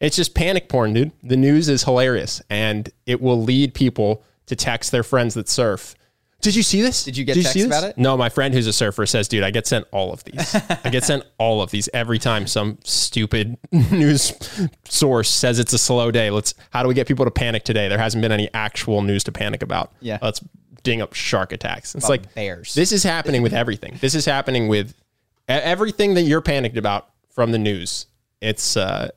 It's 0.00 0.16
just 0.16 0.34
panic 0.34 0.68
porn, 0.68 0.92
dude. 0.92 1.12
The 1.22 1.36
news 1.36 1.68
is 1.68 1.82
hilarious 1.84 2.40
and 2.50 2.88
it 3.06 3.20
will 3.20 3.42
lead 3.42 3.74
people 3.74 4.22
to 4.46 4.54
text 4.54 4.92
their 4.92 5.02
friends 5.02 5.34
that 5.34 5.48
surf. 5.48 5.94
Did 6.40 6.54
you 6.54 6.62
see 6.62 6.80
this? 6.82 7.04
Did 7.04 7.16
you 7.16 7.24
get 7.24 7.34
see 7.36 7.42
texts 7.42 7.54
this?" 7.58 7.66
about 7.66 7.84
it? 7.84 7.98
No, 7.98 8.16
my 8.16 8.28
friend 8.28 8.54
who's 8.54 8.66
a 8.66 8.72
surfer 8.72 9.06
says, 9.06 9.28
dude, 9.28 9.42
I 9.44 9.50
get 9.50 9.66
sent 9.66 9.86
all 9.92 10.12
of 10.12 10.24
these. 10.24 10.54
I 10.84 10.90
get 10.90 11.04
sent 11.04 11.24
all 11.38 11.62
of 11.62 11.70
these 11.70 11.88
every 11.92 12.18
time 12.18 12.46
some 12.46 12.78
stupid 12.84 13.56
news 13.72 14.32
source 14.84 15.30
says 15.30 15.58
it's 15.58 15.72
a 15.72 15.78
slow 15.78 16.10
day. 16.10 16.30
Let's 16.30 16.54
how 16.70 16.82
do 16.82 16.88
we 16.88 16.94
get 16.94 17.06
people 17.06 17.24
to 17.24 17.30
panic 17.30 17.64
today? 17.64 17.88
There 17.88 17.98
hasn't 17.98 18.22
been 18.22 18.32
any 18.32 18.48
actual 18.54 19.02
news 19.02 19.24
to 19.24 19.32
panic 19.32 19.62
about. 19.62 19.92
Yeah. 20.00 20.18
Let's 20.22 20.40
ding 20.82 21.02
up 21.02 21.12
shark 21.14 21.52
attacks. 21.52 21.94
It's 21.94 22.04
About 22.04 22.10
like 22.10 22.34
bears. 22.34 22.74
This 22.74 22.92
is 22.92 23.02
happening 23.02 23.42
with 23.42 23.52
everything. 23.52 23.98
This 24.00 24.14
is 24.14 24.24
happening 24.24 24.68
with 24.68 24.90
e- 24.90 24.94
everything 25.52 26.14
that 26.14 26.22
you're 26.22 26.40
panicked 26.40 26.76
about 26.78 27.10
from 27.28 27.52
the 27.52 27.58
news. 27.58 28.06
It's 28.40 28.76
uh, 28.76 29.10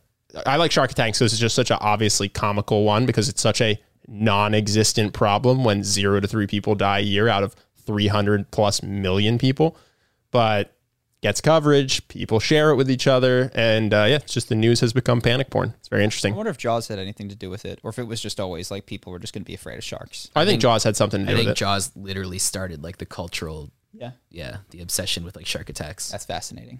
I 0.45 0.57
like 0.57 0.71
shark 0.71 0.91
attacks 0.91 1.19
because 1.19 1.32
it's 1.34 1.39
just 1.39 1.55
such 1.55 1.71
an 1.71 1.78
obviously 1.80 2.28
comical 2.28 2.84
one 2.84 3.05
because 3.05 3.30
it's 3.30 3.41
such 3.41 3.61
a 3.61 3.80
non-existent 4.08 5.14
problem 5.14 5.64
when 5.64 5.84
zero 5.84 6.20
to 6.20 6.28
three 6.28 6.47
people 6.47 6.76
die 6.76 6.99
a 6.99 7.01
year 7.01 7.28
out 7.28 7.43
of 7.43 7.56
300 7.86 8.51
plus 8.51 8.82
million 8.84 9.38
people, 9.38 9.78
but 10.32 10.76
gets 11.22 11.41
coverage. 11.41 12.06
People 12.08 12.39
share 12.39 12.70
it 12.72 12.76
with 12.76 12.89
each 12.89 13.08
other, 13.08 13.51
and 13.56 13.93
uh, 13.93 14.06
yeah, 14.10 14.16
it's 14.16 14.34
just 14.34 14.49
the 14.49 14.56
news 14.56 14.80
has 14.82 14.93
become 14.93 15.22
panic 15.22 15.49
porn. 15.49 15.74
It's 15.80 15.88
very 15.88 16.04
interesting 16.04 16.34
I 16.34 16.38
wonder 16.38 16.49
if 16.49 16.58
Jaws 16.58 16.88
had 16.88 16.99
anything 16.99 17.30
to 17.30 17.36
do 17.36 17.49
with 17.49 17.66
it, 17.66 17.80
or 17.84 17.89
if 17.89 17.99
it 17.99 18.04
was 18.04 18.22
just 18.22 18.39
always 18.39 18.72
like 18.72 18.86
people 18.86 19.12
were 19.12 19.20
just 19.20 19.34
going 19.34 19.43
to 19.43 19.47
be 19.47 19.54
afraid 19.54 19.78
of 19.78 19.84
sharks. 19.84 20.30
I 20.36 20.45
think 20.45 20.62
Jaws 20.62 20.84
had 20.84 20.95
something 20.95 21.26
to 21.26 21.28
I 21.28 21.32
do 21.32 21.38
think 21.38 21.47
with 21.47 21.58
it. 21.58 21.60
Jaws 21.60 21.91
literally 21.95 22.39
started 22.39 22.84
like 22.84 22.97
the 22.97 23.06
cultural, 23.06 23.72
Yeah, 23.93 24.12
yeah, 24.30 24.58
the 24.72 24.82
obsession 24.82 25.24
with 25.24 25.36
like 25.36 25.45
shark 25.45 25.70
attacks. 25.70 26.10
that's 26.10 26.26
fascinating. 26.26 26.80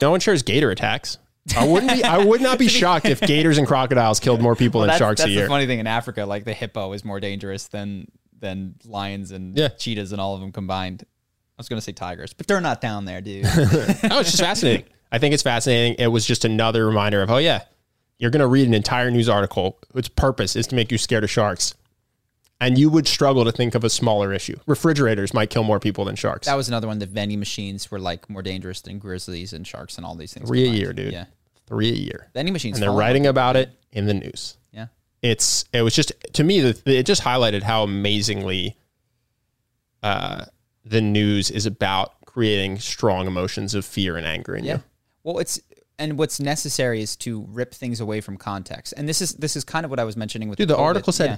No 0.00 0.10
one 0.10 0.20
shares 0.20 0.42
gator 0.42 0.70
attacks. 0.70 1.18
I 1.56 1.66
wouldn't 1.66 1.92
be. 1.92 2.02
I 2.02 2.18
would 2.24 2.40
not 2.40 2.58
be 2.58 2.68
shocked 2.80 3.06
if 3.06 3.20
gators 3.20 3.58
and 3.58 3.66
crocodiles 3.66 4.18
killed 4.20 4.40
more 4.40 4.56
people 4.56 4.80
than 4.80 4.88
that's, 4.88 4.98
sharks 4.98 5.20
that's 5.20 5.28
a 5.28 5.32
year. 5.32 5.42
the 5.42 5.48
funny 5.48 5.66
thing 5.66 5.78
in 5.78 5.86
Africa. 5.86 6.24
Like 6.24 6.44
the 6.44 6.54
hippo 6.54 6.92
is 6.94 7.04
more 7.04 7.20
dangerous 7.20 7.68
than 7.68 8.06
than 8.40 8.74
lions 8.84 9.30
and 9.30 9.56
Yeah. 9.56 9.68
cheetahs 9.68 10.12
and 10.12 10.20
all 10.20 10.34
of 10.34 10.40
them 10.40 10.52
combined. 10.52 11.04
I 11.04 11.54
was 11.58 11.68
going 11.68 11.78
to 11.78 11.84
say 11.84 11.92
tigers, 11.92 12.32
but 12.32 12.46
they're 12.46 12.60
not 12.60 12.80
down 12.80 13.04
there, 13.04 13.20
dude. 13.20 13.44
oh, 13.46 13.50
it's 14.20 14.30
just 14.32 14.40
fascinating. 14.40 14.86
I 15.12 15.18
think 15.18 15.34
it's 15.34 15.42
fascinating. 15.42 15.94
It 15.98 16.08
was 16.08 16.26
just 16.26 16.44
another 16.44 16.86
reminder 16.86 17.22
of, 17.22 17.30
oh 17.30 17.36
yeah, 17.36 17.62
you're 18.18 18.30
going 18.32 18.40
to 18.40 18.46
read 18.48 18.66
an 18.66 18.74
entire 18.74 19.10
news 19.10 19.28
article. 19.28 19.78
Its 19.94 20.08
purpose 20.08 20.56
is 20.56 20.66
to 20.68 20.74
make 20.74 20.90
you 20.90 20.98
scared 20.98 21.22
of 21.24 21.30
sharks, 21.30 21.74
and 22.60 22.78
you 22.78 22.88
would 22.88 23.06
struggle 23.06 23.44
to 23.44 23.52
think 23.52 23.74
of 23.74 23.84
a 23.84 23.90
smaller 23.90 24.32
issue. 24.32 24.56
Refrigerators 24.66 25.34
might 25.34 25.50
kill 25.50 25.64
more 25.64 25.80
people 25.80 26.04
than 26.04 26.16
sharks. 26.16 26.46
that 26.46 26.54
was 26.54 26.68
another 26.68 26.86
one. 26.86 26.98
The 26.98 27.06
vending 27.06 27.38
machines 27.38 27.90
were 27.90 27.98
like 27.98 28.30
more 28.30 28.42
dangerous 28.42 28.80
than 28.80 28.98
grizzlies 28.98 29.52
and 29.52 29.66
sharks 29.66 29.96
and 29.96 30.06
all 30.06 30.14
these 30.14 30.32
things. 30.32 30.48
Three 30.48 30.64
a 30.68 30.70
year, 30.72 30.92
dude. 30.92 31.12
Yeah, 31.12 31.26
Three 31.66 31.90
a 31.90 31.94
year, 31.96 32.28
vending 32.34 32.52
machines. 32.52 32.76
and 32.76 32.82
they're 32.82 32.92
writing 32.92 33.26
about 33.26 33.56
it 33.56 33.70
in 33.92 34.06
the 34.06 34.14
news. 34.14 34.56
Yeah, 34.72 34.86
It's 35.22 35.64
it 35.72 35.82
was 35.82 35.94
just 35.94 36.12
to 36.34 36.44
me 36.44 36.60
the, 36.60 36.80
it 36.98 37.06
just 37.06 37.22
highlighted 37.22 37.62
how 37.62 37.82
amazingly 37.82 38.76
uh, 40.02 40.44
the 40.84 41.00
news 41.00 41.50
is 41.50 41.66
about 41.66 42.14
creating 42.26 42.78
strong 42.78 43.26
emotions 43.26 43.74
of 43.74 43.84
fear 43.84 44.16
and 44.16 44.26
anger 44.26 44.54
in 44.54 44.64
yeah. 44.64 44.74
you. 44.74 44.82
Well, 45.22 45.38
it's 45.38 45.60
and 45.98 46.18
what's 46.18 46.40
necessary 46.40 47.00
is 47.00 47.16
to 47.16 47.46
rip 47.48 47.72
things 47.72 48.00
away 48.00 48.20
from 48.20 48.36
context. 48.36 48.92
And 48.96 49.08
this 49.08 49.22
is 49.22 49.34
this 49.34 49.56
is 49.56 49.64
kind 49.64 49.84
of 49.84 49.90
what 49.90 50.00
I 50.00 50.04
was 50.04 50.16
mentioning 50.16 50.48
with 50.48 50.58
Dude, 50.58 50.68
the 50.68 50.74
COVID. 50.76 50.80
article 50.80 51.12
said 51.12 51.30
yeah, 51.30 51.36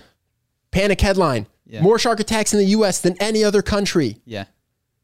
panic 0.81 1.01
headline: 1.01 1.47
Yeah. 1.66 1.83
more 1.83 1.99
shark 1.99 2.20
attacks 2.20 2.53
in 2.53 2.59
the 2.59 2.66
U.S. 2.79 3.01
than 3.01 3.16
any 3.20 3.43
other 3.45 3.62
country. 3.62 4.18
yeah, 4.24 4.45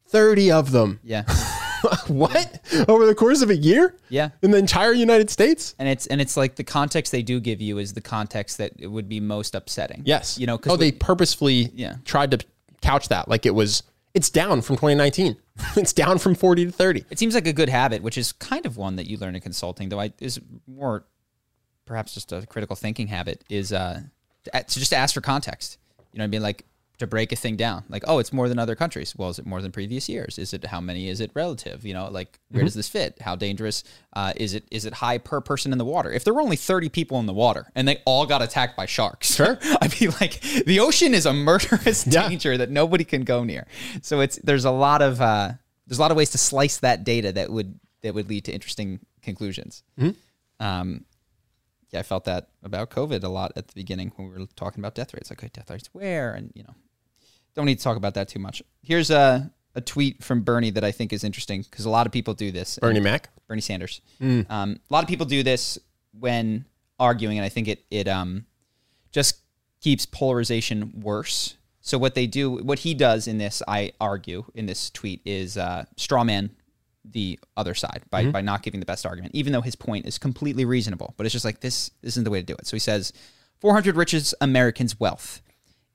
Thirty 0.07 0.51
of 0.51 0.71
them. 0.71 0.99
yeah, 1.03 1.23
what 2.07 2.59
over 2.87 3.05
the 3.05 3.15
course 3.15 3.41
of 3.41 3.49
a 3.49 3.55
year 3.55 3.95
yeah. 4.09 4.29
in 4.41 4.51
the 4.51 4.57
entire 4.57 4.93
United 4.93 5.29
States? 5.29 5.75
And 5.79 5.87
it's 5.89 6.05
and 6.07 6.21
it's 6.21 6.37
like 6.37 6.55
the 6.55 6.63
context 6.63 7.11
they 7.11 7.23
do 7.23 7.39
give 7.39 7.61
you 7.61 7.77
is 7.77 7.93
the 7.93 8.01
context 8.01 8.57
that 8.59 8.73
it 8.79 8.87
would 8.87 9.09
be 9.09 9.19
most 9.19 9.55
upsetting. 9.55 10.03
Yes, 10.05 10.37
you 10.37 10.45
know, 10.47 10.57
because 10.57 10.73
oh, 10.73 10.77
they 10.77 10.91
purposefully 10.91 11.71
Yeah. 11.73 11.95
tried 12.05 12.31
to 12.31 12.39
couch 12.81 13.09
that 13.09 13.27
like 13.27 13.45
it 13.45 13.55
was. 13.55 13.83
It's 14.13 14.29
down 14.29 14.61
from 14.61 14.75
2019. 14.75 15.35
it's 15.75 15.91
down 15.93 16.19
from 16.19 16.35
40 16.35 16.65
to 16.67 16.71
30. 16.71 17.05
it 17.09 17.17
seems 17.17 17.33
like 17.33 17.47
a 17.47 17.53
good 17.53 17.69
habit, 17.69 18.03
which 18.03 18.15
is 18.17 18.31
kind 18.31 18.65
of 18.67 18.77
one 18.77 18.95
that 18.97 19.07
you 19.07 19.17
learn 19.17 19.33
in 19.35 19.41
consulting, 19.41 19.89
though 19.89 19.99
I 19.99 20.13
is 20.19 20.39
more 20.67 21.05
perhaps 21.85 22.13
just 22.13 22.31
a 22.31 22.45
critical 22.45 22.75
thinking 22.75 23.07
habit 23.07 23.43
is 23.49 23.73
uh 23.73 24.01
to, 24.45 24.51
to 24.51 24.79
just 24.79 24.89
to 24.91 24.95
ask 24.97 25.13
for 25.13 25.21
context. 25.21 25.77
You 26.11 26.19
know 26.19 26.23
what 26.23 26.27
I 26.27 26.31
mean? 26.31 26.41
Like 26.43 26.65
to 26.99 27.07
break 27.07 27.31
a 27.31 27.35
thing 27.35 27.55
down. 27.55 27.83
Like, 27.89 28.03
oh, 28.07 28.19
it's 28.19 28.31
more 28.31 28.47
than 28.47 28.59
other 28.59 28.75
countries. 28.75 29.15
Well, 29.17 29.29
is 29.29 29.39
it 29.39 29.47
more 29.47 29.61
than 29.63 29.71
previous 29.71 30.07
years? 30.07 30.37
Is 30.37 30.53
it 30.53 30.63
how 30.65 30.79
many 30.79 31.09
is 31.09 31.21
it 31.21 31.31
relative? 31.33 31.83
You 31.83 31.93
know, 31.95 32.07
like 32.09 32.39
where 32.51 32.63
does 32.63 32.75
this 32.75 32.87
fit? 32.87 33.17
How 33.21 33.35
dangerous 33.35 33.83
uh, 34.15 34.31
is 34.35 34.53
it? 34.53 34.65
Is 34.69 34.85
it 34.85 34.93
high 34.93 35.17
per 35.17 35.41
person 35.41 35.71
in 35.71 35.79
the 35.79 35.85
water? 35.85 36.11
If 36.11 36.23
there 36.23 36.33
were 36.35 36.41
only 36.41 36.55
thirty 36.55 36.89
people 36.89 37.19
in 37.19 37.25
the 37.25 37.33
water 37.33 37.67
and 37.75 37.87
they 37.87 37.97
all 38.05 38.25
got 38.27 38.41
attacked 38.43 38.77
by 38.77 38.85
sharks, 38.85 39.33
Sure. 39.35 39.57
I'd 39.81 39.97
be 39.99 40.07
like, 40.07 40.39
the 40.65 40.79
ocean 40.81 41.13
is 41.15 41.25
a 41.25 41.33
murderous 41.33 42.05
Yeah. 42.05 42.29
danger 42.29 42.57
that 42.57 42.69
nobody 42.69 43.03
can 43.03 43.23
go 43.23 43.43
near. 43.43 43.65
So 44.03 44.19
it's 44.19 44.37
there's 44.43 44.65
a 44.65 44.71
lot 44.71 45.01
of 45.01 45.19
uh, 45.19 45.53
there's 45.87 45.97
a 45.97 46.01
lot 46.01 46.11
of 46.11 46.17
ways 46.17 46.29
to 46.31 46.37
slice 46.37 46.77
that 46.77 47.03
data 47.03 47.31
that 47.33 47.49
would 47.51 47.79
that 48.03 48.13
would 48.13 48.29
lead 48.29 48.45
to 48.45 48.51
interesting 48.53 48.99
conclusions. 49.23 49.81
Um, 50.59 51.05
yeah, 51.93 51.99
I 51.99 52.03
felt 52.03 52.25
that 52.25 52.49
about 52.63 52.89
COVID 52.89 53.23
a 53.23 53.29
lot 53.29 53.53
at 53.55 53.67
the 53.67 53.73
beginning 53.75 54.11
when 54.15 54.29
we 54.29 54.39
were 54.39 54.47
talking 54.55 54.81
about 54.81 54.95
death 54.95 55.13
rates. 55.13 55.29
Like, 55.29 55.39
okay, 55.39 55.51
death 55.53 55.69
rates 55.69 55.89
where? 55.93 56.33
And, 56.33 56.51
you 56.55 56.63
know, 56.63 56.73
don't 57.55 57.65
need 57.65 57.77
to 57.77 57.83
talk 57.83 57.97
about 57.97 58.15
that 58.15 58.27
too 58.27 58.39
much. 58.39 58.63
Here's 58.81 59.11
a, 59.11 59.51
a 59.75 59.81
tweet 59.81 60.23
from 60.23 60.41
Bernie 60.41 60.71
that 60.71 60.83
I 60.83 60.91
think 60.91 61.13
is 61.13 61.23
interesting 61.23 61.61
because 61.61 61.85
a 61.85 61.89
lot 61.89 62.07
of 62.07 62.11
people 62.11 62.33
do 62.33 62.51
this. 62.51 62.79
Bernie 62.79 62.99
Mac. 62.99 63.29
Bernie 63.47 63.61
Sanders. 63.61 64.01
Um, 64.49 64.79
a 64.89 64.93
lot 64.93 65.03
of 65.03 65.07
people 65.07 65.27
do 65.27 65.43
this 65.43 65.77
when 66.19 66.65
arguing, 66.99 67.37
and 67.37 67.45
I 67.45 67.49
think 67.49 67.67
it 67.67 67.85
it 67.91 68.07
um 68.07 68.45
just 69.11 69.37
keeps 69.81 70.05
polarization 70.05 71.01
worse. 71.01 71.57
So 71.81 71.97
what 71.97 72.15
they 72.15 72.27
do, 72.27 72.55
what 72.57 72.79
he 72.79 72.93
does 72.93 73.27
in 73.27 73.37
this, 73.37 73.61
I 73.67 73.91
argue 73.99 74.45
in 74.55 74.65
this 74.65 74.89
tweet, 74.89 75.21
is 75.25 75.57
uh, 75.57 75.85
strawman 75.97 76.51
the 77.05 77.39
other 77.57 77.73
side 77.73 78.03
by, 78.09 78.23
mm-hmm. 78.23 78.31
by 78.31 78.41
not 78.41 78.63
giving 78.63 78.79
the 78.79 78.85
best 78.85 79.05
argument, 79.05 79.35
even 79.35 79.53
though 79.53 79.61
his 79.61 79.75
point 79.75 80.05
is 80.05 80.17
completely 80.17 80.65
reasonable. 80.65 81.13
But 81.17 81.25
it's 81.25 81.33
just 81.33 81.45
like 81.45 81.59
this, 81.59 81.91
this 82.01 82.13
isn't 82.13 82.23
the 82.23 82.29
way 82.29 82.39
to 82.39 82.45
do 82.45 82.55
it. 82.55 82.65
So 82.65 82.75
he 82.75 82.79
says, 82.79 83.13
400 83.59 83.95
richest 83.95 84.33
Americans' 84.41 84.99
wealth 84.99 85.41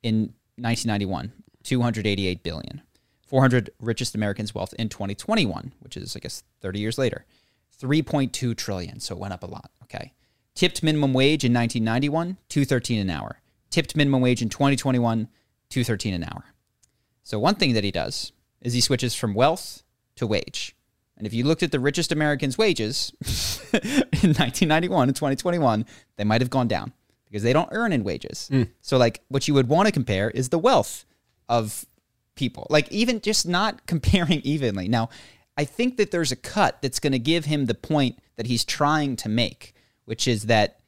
in 0.03 0.33
1991, 0.57 1.33
288 1.63 2.43
billion. 2.43 2.83
400 3.27 3.71
richest 3.79 4.15
Americans' 4.15 4.55
wealth 4.55 4.73
in 4.79 4.89
2021, 4.89 5.73
which 5.81 5.97
is 5.97 6.17
I 6.17 6.21
guess 6.21 6.43
30 6.63 6.79
years 6.81 6.97
later, 6.97 7.27
3.2 7.81 8.57
trillion. 8.57 9.01
So 9.01 9.15
it 9.15 9.21
went 9.21 9.35
up 9.35 9.43
a 9.43 9.47
lot. 9.47 9.71
Okay. 9.85 10.13
Tipped 10.55 10.83
minimum 10.83 11.13
wage 11.13 11.45
in 11.45 11.53
1991, 11.53 12.39
213 12.49 12.99
an 13.01 13.11
hour. 13.11 13.41
Tipped 13.71 13.95
minimum 13.95 14.23
wage 14.23 14.41
in 14.41 14.49
2021, 14.49 15.29
213 15.69 16.15
an 16.15 16.25
hour. 16.25 16.45
So 17.23 17.39
one 17.39 17.55
thing 17.55 17.75
that 17.75 17.85
he 17.85 17.91
does 17.91 18.33
is 18.63 18.73
he 18.73 18.81
switches 18.81 19.15
from 19.15 19.35
wealth 19.35 19.83
to 20.17 20.27
wage. 20.27 20.75
And 21.19 21.27
if 21.27 21.35
you 21.35 21.45
looked 21.45 21.63
at 21.63 21.73
the 21.73 21.81
richest 21.81 22.13
Americans' 22.13 22.57
wages 22.57 23.13
in 23.73 24.31
1991 24.35 25.09
and 25.09 25.17
2021, 25.17 25.85
they 26.17 26.25
might 26.25 26.41
have 26.41 26.49
gone 26.51 26.69
down 26.69 26.93
because 27.27 27.43
they 27.43 27.53
don't 27.53 27.69
earn 27.73 27.93
in 27.93 28.05
wages. 28.05 28.49
Hmm. 28.49 28.63
So 28.81 28.97
like 28.97 29.21
what 29.29 29.47
you 29.49 29.55
would 29.55 29.69
want 29.69 29.87
to 29.87 29.93
compare 29.93 30.31
is 30.31 30.49
the 30.49 30.59
wealth 30.59 31.05
of 31.49 31.85
people. 32.37 32.67
Like 32.71 32.91
even 32.93 33.21
just 33.21 33.47
not 33.47 33.87
comparing 33.87 34.41
evenly. 34.41 34.89
Now, 34.89 35.11
I 35.57 35.65
think 35.65 35.97
that 35.97 36.13
there's 36.13 36.31
a 36.33 36.37
cut 36.37 36.81
that's 36.83 37.01
going 37.01 37.13
to 37.13 37.19
give 37.19 37.45
him 37.45 37.67
the 37.67 37.75
point 37.75 38.21
that 38.37 38.47
he's 38.47 38.65
trying 38.65 39.17
to 39.17 39.29
make, 39.29 39.75
which 40.05 40.29
is 40.29 40.45
that 40.45 40.79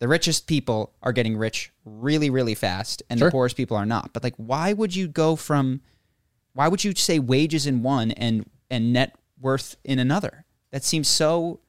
the 0.00 0.08
richest 0.08 0.46
people 0.48 0.92
are 1.02 1.12
getting 1.12 1.36
rich 1.38 1.72
really 1.86 2.28
really 2.28 2.54
fast 2.54 3.02
and 3.08 3.18
Sure. 3.18 3.28
the 3.28 3.32
poorest 3.32 3.56
people 3.56 3.76
are 3.76 3.86
not. 3.86 4.12
But 4.12 4.24
like 4.24 4.34
why 4.36 4.72
would 4.72 4.94
you 4.94 5.06
go 5.08 5.36
from 5.36 5.80
why 6.52 6.68
would 6.68 6.82
you 6.84 6.94
say 6.94 7.18
wages 7.20 7.66
in 7.66 7.82
one 7.82 8.10
and 8.10 8.50
and 8.68 8.92
net 8.92 9.14
worth 9.40 9.76
in 9.84 9.98
another? 9.98 10.44
That 10.70 10.84
seems 10.84 11.08
so 11.08 11.60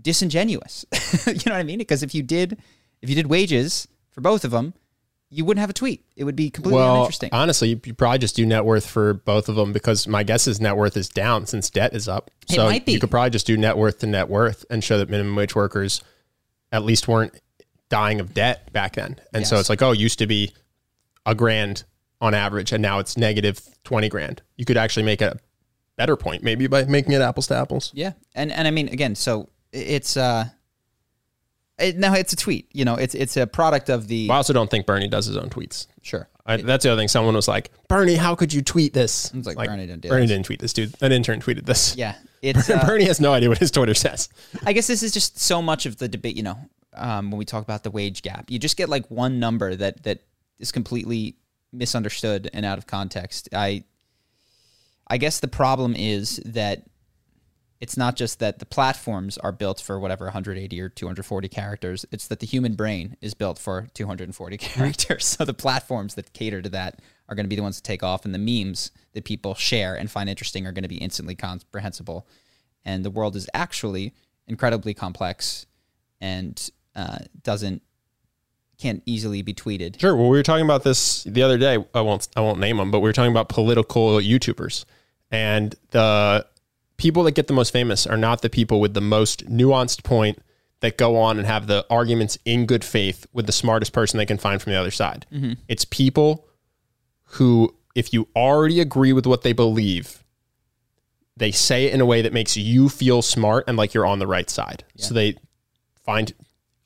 disingenuous. 0.00 0.84
you 1.26 1.32
know 1.46 1.52
what 1.52 1.52
I 1.52 1.62
mean? 1.62 1.78
Because 1.78 2.02
if 2.02 2.14
you 2.14 2.22
did 2.22 2.58
if 3.02 3.08
you 3.08 3.14
did 3.14 3.26
wages 3.26 3.88
for 4.10 4.20
both 4.20 4.44
of 4.44 4.50
them, 4.50 4.74
you 5.30 5.44
wouldn't 5.44 5.60
have 5.60 5.70
a 5.70 5.74
tweet. 5.74 6.04
It 6.16 6.24
would 6.24 6.36
be 6.36 6.50
completely 6.50 6.78
Well, 6.80 6.94
uninteresting. 6.94 7.30
honestly, 7.32 7.68
you, 7.70 7.80
you 7.84 7.94
probably 7.94 8.18
just 8.18 8.36
do 8.36 8.46
net 8.46 8.64
worth 8.64 8.86
for 8.86 9.14
both 9.14 9.48
of 9.48 9.56
them 9.56 9.72
because 9.72 10.06
my 10.06 10.22
guess 10.22 10.46
is 10.46 10.60
net 10.60 10.76
worth 10.76 10.96
is 10.96 11.08
down 11.08 11.46
since 11.46 11.68
debt 11.68 11.94
is 11.94 12.08
up. 12.08 12.30
It 12.48 12.54
So 12.54 12.64
might 12.64 12.86
be. 12.86 12.92
you 12.92 13.00
could 13.00 13.10
probably 13.10 13.30
just 13.30 13.46
do 13.46 13.56
net 13.56 13.76
worth 13.76 13.98
to 14.00 14.06
net 14.06 14.28
worth 14.28 14.64
and 14.70 14.82
show 14.82 14.98
that 14.98 15.10
minimum 15.10 15.34
wage 15.34 15.54
workers 15.54 16.02
at 16.72 16.84
least 16.84 17.08
weren't 17.08 17.34
dying 17.88 18.20
of 18.20 18.34
debt 18.34 18.72
back 18.72 18.94
then. 18.94 19.16
And 19.32 19.46
so 19.46 19.58
it's 19.58 19.68
like, 19.68 19.82
oh, 19.82 19.92
it 19.92 19.98
used 19.98 20.18
to 20.20 20.26
be 20.26 20.52
a 21.24 21.34
grand 21.34 21.84
on 22.20 22.32
average, 22.34 22.72
and 22.72 22.80
now 22.80 22.98
it's 22.98 23.16
negative 23.16 23.60
twenty 23.84 24.08
grand. 24.08 24.40
You 24.56 24.64
could 24.64 24.76
actually 24.78 25.02
make 25.02 25.20
a 25.20 25.38
better 25.96 26.16
point 26.16 26.42
maybe 26.42 26.66
by 26.66 26.84
making 26.84 27.12
it 27.12 27.20
apples 27.20 27.46
to 27.48 27.56
apples. 27.56 27.90
Yeah, 27.94 28.12
and 28.34 28.52
and 28.52 28.66
I 28.68 28.70
mean 28.70 28.88
again, 28.88 29.14
so 29.14 29.48
it's 29.72 30.16
uh, 30.16 30.46
it, 31.78 31.96
no, 31.96 32.12
it's 32.14 32.32
a 32.32 32.36
tweet. 32.36 32.68
You 32.72 32.84
know, 32.84 32.94
it's 32.94 33.14
it's 33.14 33.36
a 33.36 33.46
product 33.46 33.88
of 33.90 34.08
the 34.08 34.28
I 34.30 34.36
also 34.36 34.52
don't 34.52 34.70
think 34.70 34.86
Bernie 34.86 35.08
does 35.08 35.26
his 35.26 35.36
own 35.36 35.50
tweets. 35.50 35.86
sure. 36.02 36.28
I, 36.48 36.58
that's 36.58 36.84
the 36.84 36.92
other 36.92 37.00
thing. 37.00 37.08
Someone 37.08 37.34
was 37.34 37.48
like, 37.48 37.72
"Bernie, 37.88 38.14
how 38.14 38.36
could 38.36 38.52
you 38.52 38.62
tweet 38.62 38.92
this?" 38.92 39.32
It's 39.34 39.48
like, 39.48 39.56
Bernie 39.56 39.86
didn't 39.86 40.02
do 40.02 40.08
Bernie 40.08 40.22
this. 40.26 40.30
didn't 40.30 40.46
tweet 40.46 40.60
this, 40.60 40.72
dude. 40.72 40.94
An 41.02 41.10
intern 41.10 41.40
tweeted 41.40 41.66
this. 41.66 41.96
Yeah, 41.96 42.14
it's. 42.42 42.70
Uh, 42.70 42.86
Bernie 42.86 43.04
has 43.06 43.20
no 43.20 43.32
idea 43.32 43.48
what 43.48 43.58
his 43.58 43.72
Twitter 43.72 43.94
says. 43.94 44.28
I 44.64 44.72
guess 44.72 44.86
this 44.86 45.02
is 45.02 45.10
just 45.12 45.40
so 45.40 45.60
much 45.60 45.86
of 45.86 45.96
the 45.98 46.06
debate. 46.06 46.36
You 46.36 46.44
know, 46.44 46.58
um, 46.94 47.32
when 47.32 47.38
we 47.38 47.44
talk 47.44 47.64
about 47.64 47.82
the 47.82 47.90
wage 47.90 48.22
gap, 48.22 48.48
you 48.48 48.60
just 48.60 48.76
get 48.76 48.88
like 48.88 49.10
one 49.10 49.40
number 49.40 49.74
that 49.74 50.04
that 50.04 50.20
is 50.60 50.70
completely 50.70 51.36
misunderstood 51.72 52.48
and 52.52 52.64
out 52.64 52.78
of 52.78 52.86
context. 52.86 53.48
I, 53.52 53.82
I 55.06 55.18
guess 55.18 55.40
the 55.40 55.48
problem 55.48 55.94
is 55.94 56.40
that 56.44 56.84
it's 57.80 57.96
not 57.96 58.16
just 58.16 58.38
that 58.38 58.58
the 58.58 58.66
platforms 58.66 59.36
are 59.38 59.52
built 59.52 59.80
for 59.80 60.00
whatever 60.00 60.24
180 60.24 60.80
or 60.80 60.88
240 60.88 61.48
characters. 61.48 62.06
It's 62.10 62.26
that 62.28 62.40
the 62.40 62.46
human 62.46 62.74
brain 62.74 63.16
is 63.20 63.34
built 63.34 63.58
for 63.58 63.88
240 63.92 64.56
characters. 64.58 65.26
So 65.26 65.44
the 65.44 65.54
platforms 65.54 66.14
that 66.14 66.32
cater 66.32 66.62
to 66.62 66.68
that 66.70 67.00
are 67.28 67.34
going 67.34 67.44
to 67.44 67.48
be 67.48 67.56
the 67.56 67.62
ones 67.62 67.76
to 67.76 67.82
take 67.82 68.02
off, 68.02 68.24
and 68.24 68.34
the 68.34 68.38
memes 68.38 68.92
that 69.12 69.24
people 69.24 69.54
share 69.54 69.94
and 69.94 70.10
find 70.10 70.30
interesting 70.30 70.66
are 70.66 70.72
going 70.72 70.84
to 70.84 70.88
be 70.88 70.96
instantly 70.96 71.34
comprehensible. 71.34 72.26
And 72.84 73.04
the 73.04 73.10
world 73.10 73.36
is 73.36 73.48
actually 73.52 74.14
incredibly 74.46 74.94
complex 74.94 75.66
and 76.20 76.70
uh, 76.94 77.18
doesn't 77.42 77.82
can't 78.78 79.02
easily 79.06 79.42
be 79.42 79.54
tweeted. 79.54 79.98
Sure. 80.00 80.14
Well, 80.14 80.28
we 80.28 80.36
were 80.36 80.42
talking 80.42 80.64
about 80.64 80.84
this 80.84 81.24
the 81.24 81.42
other 81.42 81.58
day. 81.58 81.84
I 81.94 82.00
won't. 82.00 82.28
I 82.36 82.40
won't 82.40 82.58
name 82.58 82.76
them, 82.76 82.90
but 82.90 83.00
we 83.00 83.08
were 83.08 83.12
talking 83.12 83.30
about 83.30 83.48
political 83.48 84.16
YouTubers, 84.16 84.84
and 85.36 85.74
the 85.90 86.46
people 86.96 87.24
that 87.24 87.32
get 87.32 87.46
the 87.46 87.52
most 87.52 87.70
famous 87.70 88.06
are 88.06 88.16
not 88.16 88.40
the 88.40 88.48
people 88.48 88.80
with 88.80 88.94
the 88.94 89.02
most 89.02 89.46
nuanced 89.50 90.02
point 90.02 90.38
that 90.80 90.96
go 90.96 91.18
on 91.18 91.36
and 91.36 91.46
have 91.46 91.66
the 91.66 91.84
arguments 91.90 92.38
in 92.46 92.64
good 92.64 92.82
faith 92.82 93.26
with 93.34 93.44
the 93.44 93.52
smartest 93.52 93.92
person 93.92 94.16
they 94.16 94.24
can 94.24 94.38
find 94.38 94.62
from 94.62 94.72
the 94.72 94.80
other 94.80 94.90
side. 94.90 95.26
Mm-hmm. 95.30 95.52
It's 95.68 95.84
people 95.84 96.48
who, 97.24 97.74
if 97.94 98.14
you 98.14 98.28
already 98.34 98.80
agree 98.80 99.12
with 99.12 99.26
what 99.26 99.42
they 99.42 99.52
believe, 99.52 100.24
they 101.36 101.50
say 101.50 101.84
it 101.84 101.92
in 101.92 102.00
a 102.00 102.06
way 102.06 102.22
that 102.22 102.32
makes 102.32 102.56
you 102.56 102.88
feel 102.88 103.20
smart 103.20 103.64
and 103.68 103.76
like 103.76 103.92
you're 103.92 104.06
on 104.06 104.20
the 104.20 104.26
right 104.26 104.48
side. 104.48 104.84
So 104.96 105.12
they 105.12 105.36
find 106.02 106.32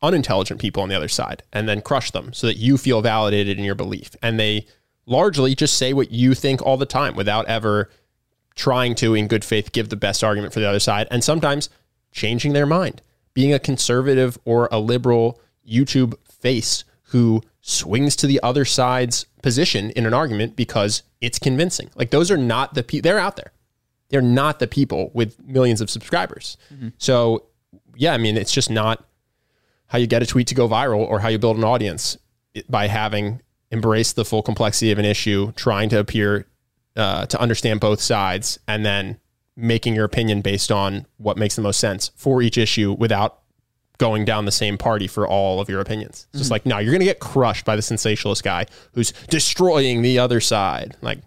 unintelligent 0.03 0.61
people 0.61 0.82
on 0.82 0.88
the 0.88 0.96
other 0.96 1.09
side 1.09 1.44
and 1.53 1.68
then 1.68 1.82
crush 1.82 2.11
them 2.11 2.32
so 2.32 2.48
that 2.48 2.57
you 2.57 2.76
feel 2.76 3.01
validated 3.01 3.59
in 3.59 3.64
your 3.64 3.76
belief. 3.76 4.16
And 4.22 4.40
they 4.40 4.66
largely 5.07 5.55
just 5.55 5.74
say 5.74 5.92
what 5.92 6.11
you 6.11 6.34
think 6.34 6.62
all 6.62 6.76
the 6.76 6.86
time 6.86 7.14
without 7.14 7.46
ever 7.46 7.90
trying 8.61 8.94
to, 8.94 9.14
in 9.14 9.26
good 9.26 9.42
faith, 9.42 9.72
give 9.72 9.88
the 9.88 9.96
best 9.96 10.22
argument 10.22 10.52
for 10.52 10.61
the 10.61 10.68
other 10.68 10.78
side 10.78 11.08
and 11.11 11.24
sometimes 11.24 11.70
changing 12.12 12.52
their 12.52 12.66
mind. 12.66 13.00
Being 13.32 13.54
a 13.54 13.58
conservative 13.58 14.38
or 14.44 14.68
a 14.70 14.78
liberal 14.78 15.40
YouTube 15.66 16.14
face 16.28 16.84
who 17.04 17.42
swings 17.62 18.14
to 18.16 18.26
the 18.26 18.38
other 18.42 18.66
side's 18.66 19.24
position 19.42 19.90
in 19.92 20.04
an 20.04 20.12
argument 20.12 20.56
because 20.56 21.02
it's 21.22 21.38
convincing. 21.38 21.88
Like 21.94 22.11
those 22.11 22.30
are 22.30 22.36
not 22.36 22.74
the 22.74 22.82
people, 22.82 23.08
they're 23.08 23.18
out 23.18 23.36
there. 23.36 23.52
They're 24.11 24.20
not 24.20 24.58
the 24.58 24.66
people 24.66 25.11
with 25.14 25.40
millions 25.42 25.80
of 25.80 25.88
subscribers. 25.88 26.58
Mm-hmm. 26.74 26.88
So, 26.98 27.46
yeah, 27.96 28.12
I 28.12 28.18
mean, 28.18 28.36
it's 28.36 28.52
just 28.52 28.68
not 28.68 29.02
how 29.86 29.96
you 29.96 30.06
get 30.06 30.22
a 30.22 30.26
tweet 30.26 30.48
to 30.48 30.54
go 30.54 30.68
viral 30.68 31.00
or 31.00 31.20
how 31.20 31.28
you 31.28 31.38
build 31.38 31.56
an 31.56 31.64
audience 31.64 32.18
by 32.68 32.88
having 32.88 33.40
embraced 33.72 34.16
the 34.16 34.24
full 34.24 34.42
complexity 34.42 34.90
of 34.90 34.98
an 34.98 35.06
issue, 35.06 35.52
trying 35.52 35.88
to 35.88 35.98
appear 35.98 36.46
uh, 36.97 37.26
to 37.26 37.41
understand 37.41 37.80
both 37.80 38.01
sides, 38.01 38.59
and 38.66 38.84
then 38.84 39.18
making 39.57 39.95
your 39.95 40.05
opinion 40.05 40.41
based 40.41 40.72
on 40.72 41.07
what 41.18 41.36
makes 41.36 41.57
the 41.57 41.62
most 41.62 41.78
sense 41.78 42.11
for 42.16 42.41
each 42.43 42.57
issue 42.57 42.93
without 42.93 43.41
going 43.99 44.24
down 44.24 44.47
the 44.47 44.53
same 44.53 44.78
party 44.78 45.07
for 45.07 45.28
all 45.28 45.61
of 45.61 45.68
your 45.68 45.80
opinions. 45.80 46.26
It's 46.30 46.41
just 46.41 46.51
like, 46.51 46.64
no, 46.64 46.78
you're 46.78 46.93
going 46.93 47.01
to 47.01 47.07
get 47.07 47.20
crushed 47.20 47.66
by 47.66 47.76
the 47.76 47.82
sensationalist 47.82 48.43
guy 48.43 48.64
who's 48.95 49.12
destroying 49.28 50.01
the 50.01 50.18
other 50.18 50.41
side. 50.41 50.97
Like, 51.03 51.18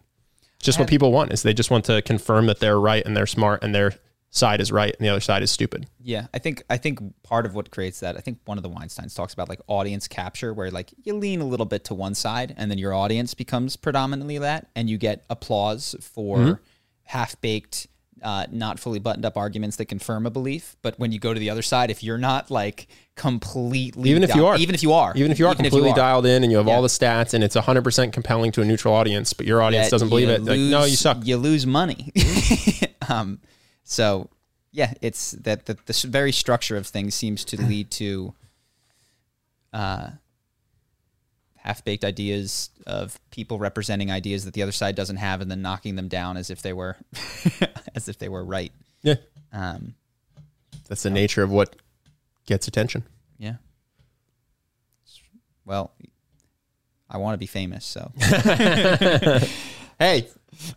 just 0.59 0.79
what 0.79 0.87
people 0.87 1.11
want 1.11 1.31
is 1.31 1.43
they 1.43 1.53
just 1.53 1.69
want 1.69 1.85
to 1.85 2.01
confirm 2.01 2.47
that 2.47 2.59
they're 2.59 2.79
right 2.79 3.05
and 3.05 3.15
they're 3.15 3.27
smart 3.27 3.63
and 3.63 3.75
their 3.75 3.93
side 4.35 4.59
is 4.59 4.71
right 4.71 4.95
and 4.97 5.05
the 5.05 5.09
other 5.09 5.19
side 5.21 5.43
is 5.43 5.51
stupid. 5.51 5.85
Yeah, 6.01 6.25
I 6.33 6.39
think 6.39 6.63
I 6.69 6.77
think 6.77 6.99
part 7.23 7.45
of 7.45 7.53
what 7.53 7.69
creates 7.69 7.99
that, 7.99 8.17
I 8.17 8.19
think 8.19 8.39
one 8.45 8.57
of 8.57 8.63
the 8.63 8.69
Weinsteins 8.69 9.15
talks 9.15 9.31
about 9.33 9.47
like 9.47 9.61
audience 9.67 10.07
capture, 10.07 10.53
where 10.53 10.71
like 10.71 10.91
you 11.03 11.13
lean 11.15 11.39
a 11.39 11.45
little 11.45 11.67
bit 11.67 11.83
to 11.85 11.93
one 11.93 12.15
side, 12.15 12.53
and 12.57 12.69
then 12.69 12.77
your 12.79 12.93
audience 12.93 13.33
becomes 13.35 13.75
predominantly 13.77 14.39
that, 14.39 14.67
and 14.75 14.89
you 14.89 14.97
get 14.97 15.23
applause 15.29 15.95
for 16.01 16.59
half 17.03 17.39
baked, 17.41 17.85
uh, 18.23 18.47
not 18.51 18.79
fully 18.79 18.97
buttoned 18.97 19.25
up 19.25 19.37
arguments 19.37 19.75
that 19.77 19.85
confirm 19.85 20.25
a 20.25 20.31
belief. 20.31 20.77
But 20.81 20.97
when 20.97 21.11
you 21.11 21.19
go 21.19 21.31
to 21.33 21.39
the 21.39 21.51
other 21.51 21.61
side, 21.61 21.91
if 21.91 22.03
you're 22.03 22.17
not 22.17 22.49
like 22.49 22.87
completely, 23.15 24.09
Even 24.09 24.23
if 24.23 24.33
you 24.33 24.47
are. 24.47 24.55
even 24.57 24.73
if 24.73 24.81
you 24.81 24.93
are, 24.93 25.13
Even 25.15 25.31
if 25.31 25.37
you 25.37 25.47
are 25.47 25.53
completely 25.53 25.91
are, 25.91 25.95
dialed 25.95 26.25
in 26.25 26.41
and 26.41 26.51
you 26.51 26.57
have 26.57 26.67
Yeah. 26.67 26.73
all 26.75 26.81
the 26.81 26.87
stats 26.87 27.33
and 27.35 27.43
it's 27.43 27.55
100% 27.55 28.13
compelling 28.13 28.51
to 28.53 28.61
a 28.61 28.65
neutral 28.65 28.93
audience, 28.95 29.33
but 29.33 29.45
your 29.45 29.61
audience 29.61 29.87
that 29.87 29.91
doesn't 29.91 30.09
believe 30.09 30.27
you 30.29 30.33
it, 30.35 30.43
like, 30.43 30.59
no, 30.59 30.85
you 30.85 30.95
suck. 30.95 31.17
You 31.23 31.37
lose 31.37 31.67
money. 31.67 32.11
um, 33.09 33.39
so 33.83 34.29
yeah, 34.71 34.93
it's 35.01 35.31
that 35.31 35.65
the, 35.67 35.77
the 35.85 36.07
very 36.07 36.31
structure 36.31 36.75
of 36.77 36.87
things 36.87 37.13
seems 37.15 37.45
to 37.45 37.61
lead 37.61 37.91
to 37.91 38.33
uh, 39.71 40.09
half 41.57 41.83
baked 41.85 42.03
ideas 42.03 42.69
of 42.85 43.19
people 43.31 43.57
representing 43.59 44.11
ideas 44.11 44.45
that 44.45 44.53
the 44.53 44.61
other 44.63 44.71
side 44.71 44.95
doesn't 44.95 45.17
have, 45.17 45.41
and 45.41 45.49
then 45.49 45.61
knocking 45.61 45.95
them 45.95 46.07
down 46.07 46.37
as 46.37 46.49
if 46.49 46.61
they 46.61 46.73
were 46.73 46.97
as 47.95 48.09
if 48.09 48.17
they 48.17 48.29
were 48.29 48.43
right. 48.43 48.71
Yeah. 49.01 49.15
Um, 49.51 49.93
That's 50.87 51.03
the 51.03 51.09
nature 51.09 51.43
of 51.43 51.51
what 51.51 51.75
gets 52.45 52.67
attention. 52.67 53.03
yeah. 53.37 53.55
Well, 55.65 55.91
I 57.09 57.17
want 57.17 57.35
to 57.35 57.37
be 57.37 57.45
famous, 57.45 57.85
so 57.85 58.11
Hey, 59.99 60.27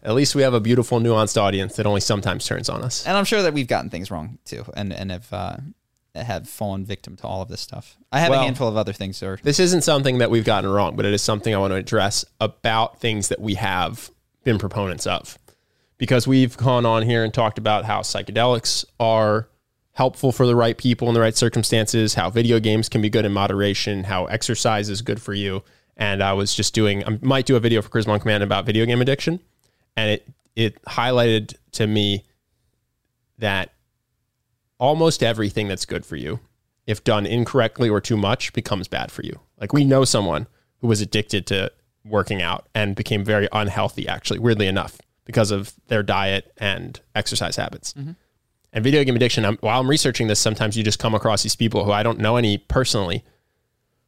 at 0.02 0.14
least 0.14 0.34
we 0.34 0.42
have 0.42 0.54
a 0.54 0.60
beautiful, 0.60 1.00
nuanced 1.00 1.36
audience 1.40 1.76
that 1.76 1.86
only 1.86 2.00
sometimes 2.00 2.46
turns 2.46 2.68
on 2.68 2.82
us. 2.82 3.06
and 3.06 3.16
I'm 3.16 3.24
sure 3.24 3.42
that 3.42 3.52
we've 3.54 3.68
gotten 3.68 3.90
things 3.90 4.10
wrong 4.10 4.38
too, 4.44 4.64
and 4.74 4.92
and 4.92 5.10
have 5.10 5.32
uh, 5.32 5.56
have 6.14 6.48
fallen 6.48 6.84
victim 6.84 7.14
to 7.16 7.26
all 7.26 7.42
of 7.42 7.48
this 7.48 7.60
stuff. 7.60 7.96
I 8.10 8.20
have 8.20 8.30
Well- 8.30 8.40
a 8.40 8.44
handful 8.44 8.68
of 8.68 8.76
other 8.76 8.92
things, 8.94 9.22
or 9.22 9.38
This 9.42 9.60
isn't 9.60 9.82
something 9.82 10.18
that 10.18 10.30
we've 10.30 10.44
gotten 10.46 10.70
wrong, 10.70 10.96
but 10.96 11.04
it 11.04 11.12
is 11.12 11.20
something 11.22 11.54
I 11.54 11.58
want 11.58 11.72
to 11.72 11.76
address 11.76 12.24
about 12.40 13.00
things 13.00 13.28
that 13.28 13.40
we 13.40 13.54
have 13.54 14.10
been 14.44 14.58
proponents 14.58 15.06
of. 15.06 15.38
Because 15.98 16.26
we've 16.26 16.56
gone 16.56 16.84
on 16.86 17.02
here 17.02 17.22
and 17.24 17.32
talked 17.32 17.58
about 17.58 17.84
how 17.84 18.00
psychedelics 18.00 18.84
are 19.00 19.48
helpful 19.92 20.30
for 20.32 20.46
the 20.46 20.54
right 20.54 20.76
people 20.76 21.08
in 21.08 21.14
the 21.14 21.20
right 21.20 21.36
circumstances, 21.36 22.14
how 22.14 22.28
video 22.28 22.60
games 22.60 22.88
can 22.88 23.00
be 23.00 23.08
good 23.08 23.24
in 23.24 23.32
moderation, 23.32 24.04
how 24.04 24.26
exercise 24.26 24.88
is 24.90 25.00
good 25.02 25.20
for 25.22 25.32
you. 25.32 25.62
And 25.96 26.22
I 26.22 26.34
was 26.34 26.54
just 26.54 26.74
doing, 26.74 27.02
I 27.06 27.18
might 27.22 27.46
do 27.46 27.56
a 27.56 27.60
video 27.60 27.80
for 27.80 27.88
Charisma 27.88 28.10
on 28.10 28.20
Command 28.20 28.42
about 28.42 28.66
video 28.66 28.84
game 28.84 29.00
addiction. 29.00 29.40
And 29.96 30.10
it, 30.10 30.28
it 30.54 30.82
highlighted 30.84 31.54
to 31.72 31.86
me 31.86 32.24
that 33.38 33.72
almost 34.78 35.22
everything 35.22 35.68
that's 35.68 35.84
good 35.84 36.04
for 36.04 36.16
you, 36.16 36.40
if 36.86 37.04
done 37.04 37.26
incorrectly 37.26 37.88
or 37.88 38.00
too 38.00 38.16
much, 38.16 38.52
becomes 38.52 38.88
bad 38.88 39.10
for 39.10 39.22
you. 39.22 39.40
Like 39.58 39.72
we 39.72 39.84
know 39.84 40.04
someone 40.04 40.46
who 40.80 40.86
was 40.86 41.00
addicted 41.00 41.46
to 41.46 41.72
working 42.04 42.42
out 42.42 42.68
and 42.74 42.94
became 42.94 43.24
very 43.24 43.48
unhealthy, 43.52 44.06
actually, 44.06 44.38
weirdly 44.38 44.66
enough, 44.66 44.98
because 45.24 45.50
of 45.50 45.74
their 45.88 46.02
diet 46.02 46.52
and 46.58 47.00
exercise 47.14 47.56
habits. 47.56 47.92
Mm-hmm. 47.94 48.12
And 48.72 48.84
video 48.84 49.02
game 49.04 49.16
addiction, 49.16 49.44
I'm, 49.44 49.56
while 49.58 49.80
I'm 49.80 49.88
researching 49.88 50.26
this, 50.26 50.38
sometimes 50.38 50.76
you 50.76 50.84
just 50.84 50.98
come 50.98 51.14
across 51.14 51.42
these 51.42 51.56
people 51.56 51.84
who 51.84 51.92
I 51.92 52.02
don't 52.02 52.18
know 52.18 52.36
any 52.36 52.58
personally 52.58 53.24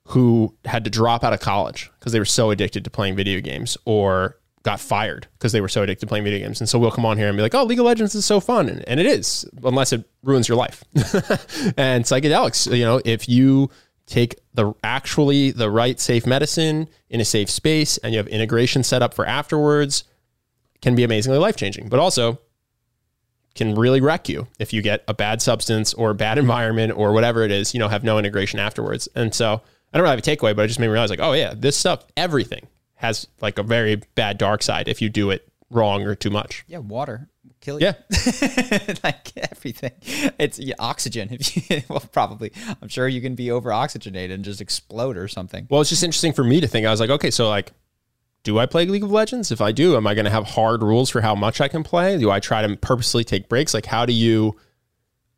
who 0.08 0.54
had 0.64 0.84
to 0.84 0.90
drop 0.90 1.24
out 1.24 1.32
of 1.32 1.40
college 1.40 1.90
because 1.98 2.12
they 2.12 2.18
were 2.18 2.24
so 2.24 2.50
addicted 2.50 2.84
to 2.84 2.90
playing 2.90 3.16
video 3.16 3.40
games 3.40 3.76
or 3.84 4.38
got 4.62 4.80
fired 4.80 5.26
because 5.32 5.52
they 5.52 5.60
were 5.60 5.68
so 5.68 5.82
addicted 5.82 6.06
to 6.06 6.08
playing 6.08 6.24
video 6.24 6.40
games. 6.40 6.60
And 6.60 6.68
so 6.68 6.78
we'll 6.78 6.90
come 6.90 7.06
on 7.06 7.16
here 7.16 7.28
and 7.28 7.36
be 7.36 7.42
like, 7.42 7.54
oh, 7.54 7.64
League 7.64 7.78
of 7.78 7.86
Legends 7.86 8.14
is 8.14 8.24
so 8.24 8.40
fun. 8.40 8.68
And, 8.68 8.86
and 8.88 9.00
it 9.00 9.06
is, 9.06 9.48
unless 9.62 9.92
it 9.92 10.08
ruins 10.22 10.48
your 10.48 10.56
life. 10.56 10.84
and 11.76 12.04
psychedelics, 12.04 12.76
you 12.76 12.84
know, 12.84 13.00
if 13.04 13.28
you 13.28 13.70
take 14.06 14.36
the 14.54 14.72
actually 14.82 15.50
the 15.50 15.70
right 15.70 16.00
safe 16.00 16.26
medicine 16.26 16.88
in 17.10 17.20
a 17.20 17.24
safe 17.24 17.50
space 17.50 17.98
and 17.98 18.12
you 18.12 18.18
have 18.18 18.26
integration 18.28 18.82
set 18.82 19.02
up 19.02 19.14
for 19.14 19.26
afterwards, 19.26 20.04
can 20.80 20.94
be 20.94 21.04
amazingly 21.04 21.38
life 21.38 21.56
changing. 21.56 21.88
But 21.88 22.00
also 22.00 22.40
can 23.54 23.74
really 23.74 24.00
wreck 24.00 24.28
you 24.28 24.46
if 24.58 24.72
you 24.72 24.82
get 24.82 25.02
a 25.08 25.14
bad 25.14 25.42
substance 25.42 25.92
or 25.94 26.10
a 26.10 26.14
bad 26.14 26.38
environment 26.44 26.92
or 26.96 27.12
whatever 27.12 27.42
it 27.42 27.50
is, 27.50 27.74
you 27.74 27.80
know, 27.80 27.88
have 27.88 28.04
no 28.04 28.18
integration 28.18 28.58
afterwards. 28.58 29.08
And 29.14 29.34
so 29.34 29.62
I 29.92 29.98
don't 29.98 30.02
really 30.02 30.16
have 30.16 30.18
a 30.18 30.22
takeaway, 30.22 30.54
but 30.54 30.64
it 30.64 30.68
just 30.68 30.80
made 30.80 30.86
me 30.86 30.92
realize 30.92 31.10
like, 31.10 31.20
oh 31.20 31.32
yeah, 31.32 31.54
this 31.56 31.76
stuff, 31.76 32.04
everything 32.16 32.66
has 32.98 33.26
like 33.40 33.58
a 33.58 33.62
very 33.62 33.96
bad 34.14 34.38
dark 34.38 34.62
side 34.62 34.88
if 34.88 35.00
you 35.00 35.08
do 35.08 35.30
it 35.30 35.48
wrong 35.70 36.02
or 36.02 36.14
too 36.14 36.30
much. 36.30 36.64
yeah, 36.66 36.78
water 36.78 37.28
will 37.44 37.54
kill 37.60 37.80
you. 37.80 37.86
Yeah. 37.86 38.94
like 39.04 39.32
everything. 39.36 39.92
It's 40.38 40.58
yeah, 40.58 40.74
oxygen. 40.78 41.28
If 41.30 41.70
you, 41.70 41.82
well, 41.88 42.02
probably. 42.12 42.52
I'm 42.82 42.88
sure 42.88 43.06
you 43.06 43.20
can 43.20 43.34
be 43.34 43.50
over 43.50 43.72
oxygenated 43.72 44.34
and 44.34 44.44
just 44.44 44.60
explode 44.60 45.16
or 45.16 45.28
something. 45.28 45.66
Well, 45.70 45.80
it's 45.80 45.90
just 45.90 46.02
interesting 46.02 46.32
for 46.32 46.44
me 46.44 46.60
to 46.60 46.66
think. 46.66 46.86
I 46.86 46.90
was 46.90 47.00
like, 47.00 47.10
okay, 47.10 47.30
so 47.30 47.48
like, 47.48 47.72
do 48.42 48.58
I 48.58 48.66
play 48.66 48.86
League 48.86 49.04
of 49.04 49.10
Legends? 49.10 49.52
If 49.52 49.60
I 49.60 49.72
do, 49.72 49.96
am 49.96 50.06
I 50.06 50.14
going 50.14 50.24
to 50.24 50.30
have 50.30 50.44
hard 50.44 50.82
rules 50.82 51.10
for 51.10 51.20
how 51.20 51.34
much 51.34 51.60
I 51.60 51.68
can 51.68 51.84
play? 51.84 52.18
Do 52.18 52.30
I 52.30 52.40
try 52.40 52.66
to 52.66 52.76
purposely 52.76 53.24
take 53.24 53.48
breaks? 53.48 53.74
Like, 53.74 53.86
how 53.86 54.06
do 54.06 54.12
you 54.12 54.56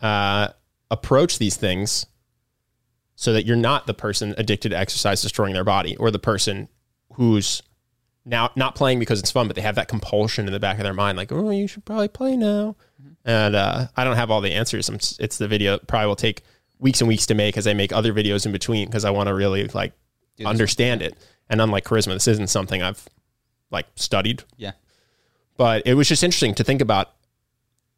uh, 0.00 0.48
approach 0.90 1.38
these 1.38 1.56
things 1.56 2.06
so 3.16 3.32
that 3.32 3.44
you're 3.44 3.56
not 3.56 3.86
the 3.86 3.94
person 3.94 4.34
addicted 4.38 4.70
to 4.70 4.78
exercise 4.78 5.20
destroying 5.20 5.52
their 5.52 5.64
body 5.64 5.96
or 5.96 6.10
the 6.10 6.18
person 6.18 6.68
who's 7.20 7.62
now 8.24 8.50
not 8.56 8.74
playing 8.74 8.98
because 8.98 9.20
it's 9.20 9.30
fun, 9.30 9.46
but 9.46 9.54
they 9.56 9.60
have 9.62 9.74
that 9.74 9.88
compulsion 9.88 10.46
in 10.46 10.52
the 10.54 10.58
back 10.58 10.78
of 10.78 10.84
their 10.84 10.94
mind, 10.94 11.18
like, 11.18 11.30
oh, 11.30 11.50
you 11.50 11.66
should 11.66 11.84
probably 11.84 12.08
play 12.08 12.34
now. 12.34 12.76
And 13.26 13.54
uh, 13.54 13.88
I 13.94 14.04
don't 14.04 14.16
have 14.16 14.30
all 14.30 14.40
the 14.40 14.52
answers. 14.54 14.88
I'm, 14.88 14.94
it's 15.18 15.36
the 15.36 15.46
video 15.46 15.76
probably 15.78 16.06
will 16.06 16.16
take 16.16 16.42
weeks 16.78 17.02
and 17.02 17.08
weeks 17.08 17.26
to 17.26 17.34
make 17.34 17.58
as 17.58 17.66
I 17.66 17.74
make 17.74 17.92
other 17.92 18.14
videos 18.14 18.46
in 18.46 18.52
between 18.52 18.86
because 18.88 19.04
I 19.04 19.10
want 19.10 19.26
to 19.26 19.34
really 19.34 19.66
like 19.68 19.92
understand 20.46 21.02
it. 21.02 21.14
And 21.50 21.60
unlike 21.60 21.84
charisma, 21.84 22.14
this 22.14 22.26
isn't 22.26 22.48
something 22.48 22.80
I've 22.82 23.06
like 23.70 23.86
studied, 23.96 24.42
Yeah. 24.56 24.72
but 25.58 25.86
it 25.86 25.92
was 25.92 26.08
just 26.08 26.24
interesting 26.24 26.54
to 26.54 26.64
think 26.64 26.80
about 26.80 27.12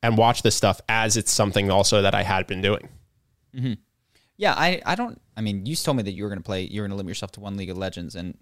and 0.03 0.19
watch 0.19 0.43
this 0.43 0.57
stuff 0.57 0.81
as 0.89 1.17
it's 1.17 1.31
something 1.31 1.71
also 1.71 2.03
that 2.03 2.13
I 2.15 2.25
had 2.25 2.49
been 2.49 2.61
doing. 2.61 2.89
Yeah, 4.37 4.55
I, 4.57 4.83
I 4.85 4.97
don't 4.97 5.21
I 5.37 5.41
mean, 5.43 5.65
you 5.67 5.77
told 5.77 5.97
me 5.97 6.03
that 6.03 6.13
you 6.13 6.25
were 6.25 6.29
gonna 6.29 6.41
play 6.41 6.65
you 6.65 6.81
were 6.83 6.89
gonna 6.89 6.97
limit 6.97 7.11
yourself 7.11 7.31
to 7.33 7.41
one 7.41 7.57
League 7.57 7.71
of 7.71 7.79
Legends 7.79 8.17
and 8.17 8.37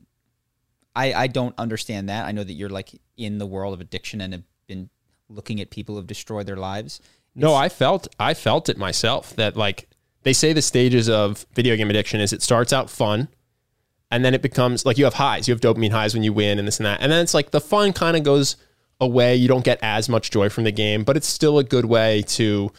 I 0.95 1.13
I 1.13 1.27
don't 1.27 1.55
understand 1.59 2.09
that. 2.09 2.27
I 2.27 2.33
know 2.33 2.45
that 2.45 2.53
you're 2.53 2.69
like 2.69 2.91
in 3.17 3.39
the 3.39 3.47
world 3.47 3.75
of 3.75 3.81
addiction 3.81 4.21
and 4.21 4.33
have 4.33 4.43
been 4.67 4.91
looking 5.29 5.61
at 5.61 5.71
people 5.71 5.97
who've 5.97 6.07
destroyed 6.07 6.47
their 6.47 6.57
lives. 6.57 7.01
No, 7.35 7.55
I 7.55 7.69
felt 7.69 8.09
I 8.19 8.35
felt 8.35 8.69
it 8.69 8.77
myself 8.77 9.35
that 9.37 9.57
like 9.57 9.89
they 10.23 10.33
say 10.33 10.53
the 10.53 10.63
stages 10.63 11.09
of 11.09 11.47
video 11.55 11.77
game 11.77 11.91
addiction 11.91 12.21
is 12.21 12.33
it 12.33 12.43
starts 12.43 12.73
out 12.73 12.91
fun 12.91 13.29
and 14.11 14.25
then 14.25 14.35
it 14.35 14.43
becomes 14.43 14.85
like 14.85 14.99
you 14.99 15.05
have 15.05 15.15
highs, 15.15 15.47
you 15.47 15.55
have 15.55 15.61
dopamine 15.61 15.93
highs 15.93 16.15
when 16.15 16.23
you 16.23 16.33
win 16.33 16.59
and 16.59 16.67
this 16.67 16.79
and 16.79 16.87
that. 16.87 17.01
And 17.01 17.11
then 17.11 17.23
it's 17.23 17.35
like 17.35 17.53
the 17.53 17.61
fun 17.61 17.93
kind 17.93 18.17
of 18.17 18.25
goes 18.25 18.57
away. 19.01 19.37
You 19.37 19.49
don't 19.49 19.65
get 19.65 19.79
as 19.83 20.09
much 20.09 20.31
joy 20.31 20.49
from 20.49 20.65
the 20.65 20.73
game, 20.73 21.05
but 21.05 21.17
it's 21.17 21.29
still 21.29 21.59
a 21.59 21.65
good 21.65 21.85
way 21.85 22.23
to 22.23 22.73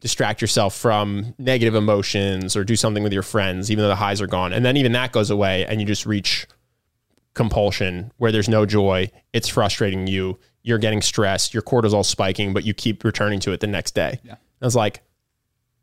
distract 0.00 0.40
yourself 0.40 0.74
from 0.74 1.34
negative 1.38 1.74
emotions 1.74 2.56
or 2.56 2.64
do 2.64 2.74
something 2.74 3.04
with 3.04 3.12
your 3.12 3.22
friends 3.22 3.70
even 3.70 3.82
though 3.82 3.88
the 3.88 3.96
highs 3.96 4.20
are 4.20 4.26
gone. 4.26 4.52
And 4.52 4.64
then 4.64 4.76
even 4.76 4.92
that 4.92 5.12
goes 5.12 5.30
away 5.30 5.66
and 5.66 5.80
you 5.80 5.86
just 5.86 6.06
reach 6.06 6.46
compulsion 7.34 8.12
where 8.18 8.32
there's 8.32 8.48
no 8.48 8.66
joy. 8.66 9.10
It's 9.32 9.48
frustrating 9.48 10.06
you. 10.06 10.38
You're 10.62 10.78
getting 10.78 11.02
stressed. 11.02 11.54
Your 11.54 11.62
cortisol 11.62 12.04
spiking, 12.04 12.52
but 12.52 12.64
you 12.64 12.74
keep 12.74 13.04
returning 13.04 13.40
to 13.40 13.52
it 13.52 13.60
the 13.60 13.66
next 13.66 13.94
day. 13.94 14.20
Yeah. 14.22 14.34
I 14.34 14.64
was 14.64 14.76
like, 14.76 15.02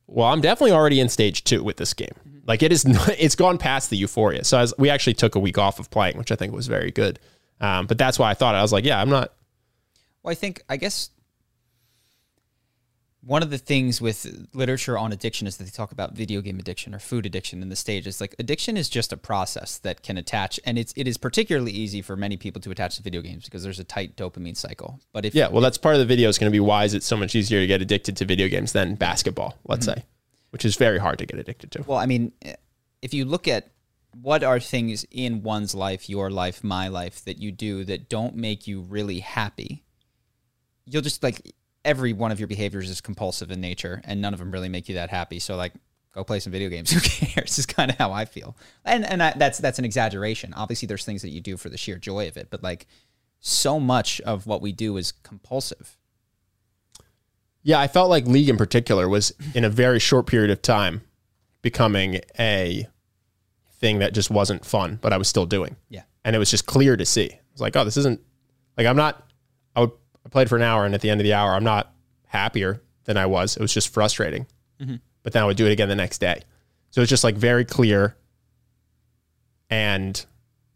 well, 0.07 0.27
I'm 0.27 0.41
definitely 0.41 0.71
already 0.71 0.99
in 0.99 1.09
stage 1.09 1.43
two 1.43 1.63
with 1.63 1.77
this 1.77 1.93
game. 1.93 2.13
Like 2.45 2.63
it 2.63 2.71
is, 2.71 2.85
it's 3.19 3.35
gone 3.35 3.57
past 3.57 3.89
the 3.89 3.97
euphoria. 3.97 4.43
So 4.43 4.57
I 4.57 4.61
was, 4.61 4.73
we 4.77 4.89
actually 4.89 5.13
took 5.13 5.35
a 5.35 5.39
week 5.39 5.57
off 5.57 5.79
of 5.79 5.89
playing, 5.89 6.17
which 6.17 6.31
I 6.31 6.35
think 6.35 6.53
was 6.53 6.67
very 6.67 6.91
good. 6.91 7.19
Um, 7.61 7.87
but 7.87 7.97
that's 7.97 8.17
why 8.17 8.29
I 8.29 8.33
thought 8.33 8.55
I 8.55 8.61
was 8.61 8.71
like, 8.71 8.85
yeah, 8.85 8.99
I'm 8.99 9.09
not. 9.09 9.33
Well, 10.23 10.31
I 10.31 10.35
think 10.35 10.63
I 10.69 10.77
guess 10.77 11.09
one 13.29 13.43
of 13.43 13.51
the 13.51 13.59
things 13.59 14.01
with 14.01 14.47
literature 14.55 14.97
on 14.97 15.11
addiction 15.11 15.45
is 15.45 15.57
that 15.57 15.63
they 15.65 15.69
talk 15.69 15.91
about 15.91 16.13
video 16.15 16.41
game 16.41 16.57
addiction 16.57 16.95
or 16.95 16.99
food 16.99 17.27
addiction 17.27 17.61
in 17.61 17.69
the 17.69 17.75
stage. 17.75 18.01
stages. 18.01 18.19
Like 18.19 18.33
addiction 18.39 18.75
is 18.75 18.89
just 18.89 19.13
a 19.13 19.17
process 19.17 19.77
that 19.77 20.01
can 20.01 20.17
attach, 20.17 20.59
and 20.65 20.79
it's 20.79 20.95
it 20.97 21.07
is 21.07 21.19
particularly 21.19 21.71
easy 21.71 22.01
for 22.01 22.15
many 22.15 22.37
people 22.37 22.59
to 22.63 22.71
attach 22.71 22.95
to 22.95 23.03
video 23.03 23.21
games 23.21 23.45
because 23.45 23.61
there's 23.61 23.77
a 23.77 23.83
tight 23.83 24.15
dopamine 24.15 24.57
cycle. 24.57 24.99
But 25.13 25.25
if 25.25 25.35
Yeah, 25.35 25.49
well, 25.49 25.61
that's 25.61 25.77
part 25.77 25.93
of 25.93 25.99
the 25.99 26.07
video 26.07 26.27
is 26.27 26.39
going 26.39 26.51
to 26.51 26.55
be 26.55 26.59
why 26.59 26.85
is 26.85 26.95
it 26.95 27.03
so 27.03 27.15
much 27.15 27.35
easier 27.35 27.59
to 27.59 27.67
get 27.67 27.83
addicted 27.83 28.17
to 28.17 28.25
video 28.25 28.47
games 28.47 28.71
than 28.71 28.95
basketball, 28.95 29.55
let's 29.67 29.85
say, 29.85 30.05
which 30.49 30.65
is 30.65 30.75
very 30.75 30.97
hard 30.97 31.19
to 31.19 31.27
get 31.27 31.39
addicted 31.39 31.69
to. 31.73 31.83
Well, 31.85 31.99
I 31.99 32.07
mean, 32.07 32.31
eh, 32.41 32.55
if 33.03 33.13
you 33.13 33.25
look 33.25 33.47
at 33.47 33.69
what 34.19 34.43
are 34.43 34.59
things 34.59 35.05
in 35.11 35.43
one's 35.43 35.75
life, 35.75 36.09
your 36.09 36.31
life, 36.31 36.63
my 36.63 36.87
life, 36.87 37.23
that 37.25 37.37
you 37.37 37.51
do 37.51 37.83
that 37.83 38.09
don't 38.09 38.35
make 38.35 38.65
you 38.65 38.81
really 38.81 39.19
happy, 39.19 39.83
you'll 40.87 41.03
just 41.03 41.21
like 41.21 41.53
every 41.85 42.13
one 42.13 42.31
of 42.31 42.39
your 42.39 42.47
behaviors 42.47 42.89
is 42.89 43.01
compulsive 43.01 43.51
in 43.51 43.61
nature, 43.61 44.01
and 44.05 44.21
none 44.21 44.33
of 44.33 44.39
them 44.39 44.51
really 44.51 44.69
make 44.69 44.89
you 44.89 44.95
that 44.95 45.09
happy. 45.09 45.39
So 45.39 45.55
like, 45.55 45.73
go 46.13 46.23
play 46.23 46.39
some 46.39 46.51
video 46.51 46.69
games. 46.69 46.91
Who 46.93 46.99
cares? 46.99 47.57
Is 47.57 47.65
kind 47.65 47.91
of 47.91 47.97
how 47.97 48.11
I 48.11 48.25
feel. 48.25 48.55
And 48.85 49.05
and 49.05 49.21
I, 49.21 49.33
that's 49.35 49.59
that's 49.59 49.79
an 49.79 49.85
exaggeration. 49.85 50.53
Obviously, 50.53 50.87
there's 50.87 51.05
things 51.05 51.21
that 51.21 51.29
you 51.29 51.41
do 51.41 51.57
for 51.57 51.69
the 51.69 51.77
sheer 51.77 51.97
joy 51.97 52.27
of 52.27 52.37
it, 52.37 52.49
but 52.49 52.63
like, 52.63 52.87
so 53.39 53.79
much 53.79 54.21
of 54.21 54.45
what 54.47 54.61
we 54.61 54.71
do 54.71 54.97
is 54.97 55.11
compulsive. 55.11 55.97
Yeah, 57.61 57.79
I 57.79 57.87
felt 57.87 58.09
like 58.09 58.25
League 58.25 58.49
in 58.49 58.57
particular 58.57 59.09
was 59.09 59.33
in 59.53 59.65
a 59.65 59.69
very 59.69 59.99
short 59.99 60.27
period 60.27 60.49
of 60.49 60.61
time 60.61 61.01
becoming 61.61 62.21
a 62.39 62.87
thing 63.73 63.99
that 63.99 64.13
just 64.13 64.29
wasn't 64.29 64.65
fun, 64.65 64.99
but 65.01 65.13
I 65.13 65.17
was 65.17 65.27
still 65.27 65.45
doing. 65.45 65.75
Yeah. 65.89 66.03
And 66.23 66.35
it 66.35 66.39
was 66.39 66.51
just 66.51 66.65
clear 66.65 66.95
to 66.95 67.05
see. 67.05 67.25
It 67.25 67.41
was 67.51 67.61
like, 67.61 67.75
oh, 67.75 67.83
this 67.83 67.97
isn't 67.97 68.21
like 68.77 68.87
I'm 68.87 68.95
not 68.95 69.28
I 70.25 70.29
played 70.29 70.49
for 70.49 70.55
an 70.55 70.61
hour 70.61 70.85
and 70.85 70.93
at 70.93 71.01
the 71.01 71.09
end 71.09 71.21
of 71.21 71.23
the 71.23 71.33
hour 71.33 71.53
I'm 71.53 71.63
not 71.63 71.93
happier 72.25 72.81
than 73.05 73.17
I 73.17 73.25
was. 73.25 73.55
It 73.55 73.61
was 73.61 73.73
just 73.73 73.93
frustrating. 73.93 74.45
Mm-hmm. 74.79 74.95
But 75.23 75.33
then 75.33 75.43
I 75.43 75.45
would 75.45 75.57
do 75.57 75.65
it 75.65 75.71
again 75.71 75.89
the 75.89 75.95
next 75.95 76.19
day. 76.19 76.41
So 76.91 77.01
it's 77.01 77.09
just 77.09 77.23
like 77.23 77.35
very 77.35 77.65
clear 77.65 78.15
and 79.69 80.25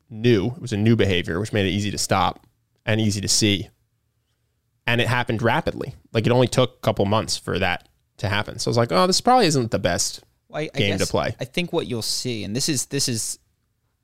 new. 0.09 0.47
It 0.47 0.61
was 0.61 0.73
a 0.73 0.77
new 0.77 0.95
behavior, 0.95 1.39
which 1.39 1.53
made 1.53 1.65
it 1.65 1.71
easy 1.71 1.91
to 1.91 1.97
stop 1.97 2.45
and 2.85 2.99
easy 2.99 3.21
to 3.21 3.27
see 3.27 3.69
and 4.85 5.01
it 5.01 5.07
happened 5.07 5.41
rapidly. 5.41 5.95
Like 6.11 6.25
it 6.25 6.31
only 6.31 6.47
took 6.47 6.75
a 6.77 6.79
couple 6.79 7.05
months 7.05 7.37
for 7.37 7.59
that 7.59 7.87
to 8.17 8.27
happen. 8.27 8.59
So 8.59 8.69
I 8.69 8.71
was 8.71 8.77
like, 8.77 8.91
oh, 8.91 9.07
this 9.07 9.21
probably 9.21 9.47
isn't 9.47 9.71
the 9.71 9.79
best. 9.79 10.23
Well, 10.49 10.61
I, 10.61 10.69
I 10.73 10.77
Game 10.77 10.97
to 10.97 11.05
play. 11.05 11.35
I 11.39 11.45
think 11.45 11.73
what 11.73 11.87
you'll 11.87 12.01
see, 12.01 12.43
and 12.43 12.55
this 12.55 12.69
is 12.69 12.87
this 12.87 13.07
is, 13.07 13.39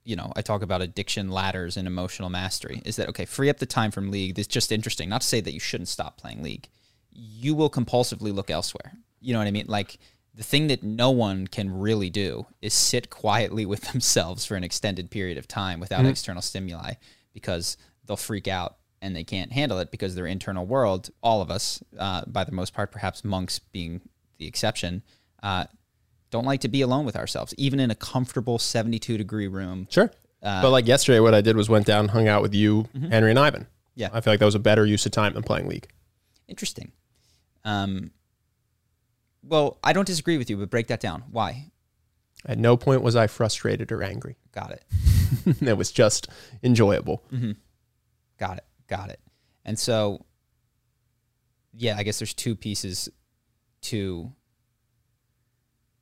you 0.10 0.16
know, 0.16 0.34
I 0.36 0.42
talk 0.42 0.64
about 0.64 0.82
addiction 0.82 1.30
ladders 1.30 1.78
and 1.78 1.88
emotional 1.88 2.32
mastery. 2.32 2.82
Is 2.84 2.96
that 2.96 3.10
okay? 3.10 3.26
Free 3.26 3.48
up 3.48 3.60
the 3.60 3.68
time 3.68 3.92
from 3.92 4.10
league. 4.10 4.34
This 4.34 4.46
is 4.46 4.48
just 4.48 4.72
interesting. 4.72 5.08
Not 5.08 5.22
to 5.22 5.28
say 5.28 5.40
that 5.40 5.54
you 5.54 5.60
shouldn't 5.60 5.88
stop 5.88 6.18
playing 6.18 6.42
league. 6.42 6.68
You 7.12 7.54
will 7.54 7.70
compulsively 7.70 8.34
look 8.34 8.50
elsewhere. 8.50 8.94
You 9.22 9.34
know 9.34 9.40
what 9.40 9.48
I 9.48 9.52
mean? 9.52 9.68
Like 9.68 10.00
the 10.34 10.42
thing 10.42 10.66
that 10.68 10.82
no 10.82 11.12
one 11.12 11.46
can 11.46 11.72
really 11.72 12.10
do 12.10 12.48
is 12.60 12.74
sit 12.74 13.12
quietly 13.12 13.68
with 13.68 13.82
themselves 13.92 14.48
for 14.48 14.56
an 14.56 14.64
extended 14.64 15.12
period 15.12 15.38
of 15.38 15.48
time 15.48 15.80
without 15.80 16.06
external 16.08 16.42
stimuli 16.42 16.94
because 17.32 17.78
they'll 18.06 18.18
freak 18.18 18.48
out 18.48 18.78
and 19.04 19.16
they 19.16 19.24
can't 19.24 19.54
handle 19.54 19.78
it 19.78 19.92
because 19.92 20.16
their 20.16 20.26
internal 20.26 20.66
world, 20.66 21.12
all 21.22 21.44
of 21.44 21.52
us, 21.52 21.84
uh, 22.00 22.24
by 22.26 22.44
the 22.44 22.52
most 22.52 22.74
part, 22.74 22.92
perhaps 22.92 23.24
monks 23.24 23.60
being 23.60 24.02
the 24.40 24.48
exception, 24.48 25.04
uh, 25.44 25.66
don't 26.32 26.46
like 26.46 26.62
to 26.62 26.68
be 26.68 26.82
alone 26.82 27.06
with 27.06 27.16
ourselves, 27.16 27.54
even 27.58 27.80
in 27.80 27.92
a 27.92 27.96
comfortable 27.96 28.60
72 28.60 29.18
degree 29.18 29.48
room. 29.48 29.88
Sure. 29.90 30.12
but 30.42 30.70
like 30.70 30.88
yesterday, 30.88 31.20
what 31.20 31.34
I 31.34 31.42
did 31.42 31.56
was 31.56 31.70
went 31.70 31.86
down, 31.86 32.10
hung 32.10 32.28
out 32.28 32.42
with 32.42 32.54
you, 32.54 32.88
Henry, 33.10 33.30
and 33.30 33.40
Ivan. 33.40 33.68
Yeah. 33.96 34.10
I 34.14 34.22
feel 34.22 34.34
like 34.34 34.40
that 34.40 34.46
was 34.46 34.56
a 34.56 34.60
better 34.60 34.86
use 34.86 35.06
of 35.06 35.12
time 35.12 35.34
than 35.34 35.44
playing 35.44 35.68
League. 35.68 35.88
Interesting. 36.48 36.92
Um, 37.66 38.12
well, 39.44 39.78
I 39.84 39.94
don't 39.94 40.06
disagree 40.06 40.38
with 40.38 40.50
you, 40.50 40.58
but 40.58 40.70
break 40.70 40.88
that 40.88 41.00
down. 41.00 41.24
Why? 41.32 41.72
At 42.46 42.58
no 42.58 42.78
point 42.78 43.02
was 43.02 43.16
I 43.16 43.28
frustrated 43.28 43.92
or 43.92 44.02
angry. 44.02 44.38
Got 44.54 44.72
it. 44.72 45.62
it 45.62 45.78
was 45.78 45.92
just 45.92 46.30
enjoyable. 46.64 47.24
Mm-hmm. 47.34 47.52
Got 48.38 48.58
it. 48.58 48.66
Got 48.88 49.10
it. 49.10 49.20
And 49.66 49.78
so, 49.78 50.26
yeah, 51.74 51.98
I 51.98 52.04
guess 52.04 52.20
there's 52.20 52.34
two 52.34 52.56
pieces 52.56 53.10
to 53.82 54.32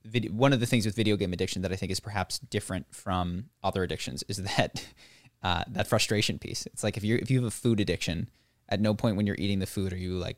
video. 0.08 0.32
One 0.32 0.54
of 0.54 0.60
the 0.60 0.66
things 0.66 0.86
with 0.86 0.96
video 0.96 1.16
game 1.16 1.34
addiction 1.34 1.62
that 1.62 1.72
I 1.72 1.76
think 1.76 1.92
is 1.92 2.00
perhaps 2.00 2.40
different 2.40 2.94
from 2.94 3.50
other 3.64 3.84
addictions 3.84 4.24
is 4.28 4.38
that 4.38 4.86
uh, 5.44 5.64
that 5.70 5.88
frustration 5.88 6.40
piece. 6.40 6.66
It's 6.68 6.84
like 6.84 6.98
if 6.98 7.04
you 7.04 7.18
if 7.18 7.30
you 7.30 7.40
have 7.40 7.48
a 7.48 7.52
food 7.52 7.80
addiction, 7.80 8.30
at 8.70 8.82
no 8.82 8.94
point 8.94 9.18
when 9.18 9.28
you're 9.28 9.38
eating 9.40 9.60
the 9.60 9.66
food 9.66 9.94
are 9.94 9.98
you 9.98 10.18
like 10.18 10.38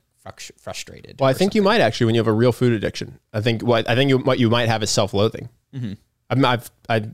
frustrated. 0.58 1.20
Well, 1.20 1.30
I 1.30 1.34
think 1.34 1.56
you 1.56 1.62
might 1.62 1.82
actually 1.82 2.06
when 2.06 2.16
you 2.16 2.20
have 2.20 2.28
a 2.28 2.34
real 2.34 2.52
food 2.52 2.74
addiction. 2.74 3.20
I 3.34 3.42
think 3.42 3.64
what 3.64 3.90
I 3.90 3.96
think 3.96 4.10
you, 4.10 4.20
what 4.20 4.40
you 4.40 4.50
might 4.50 4.70
have 4.70 4.84
is 4.84 4.90
self-loathing. 4.90 5.50
I've, 6.30 6.44
I've 6.44 6.72
I 6.90 7.10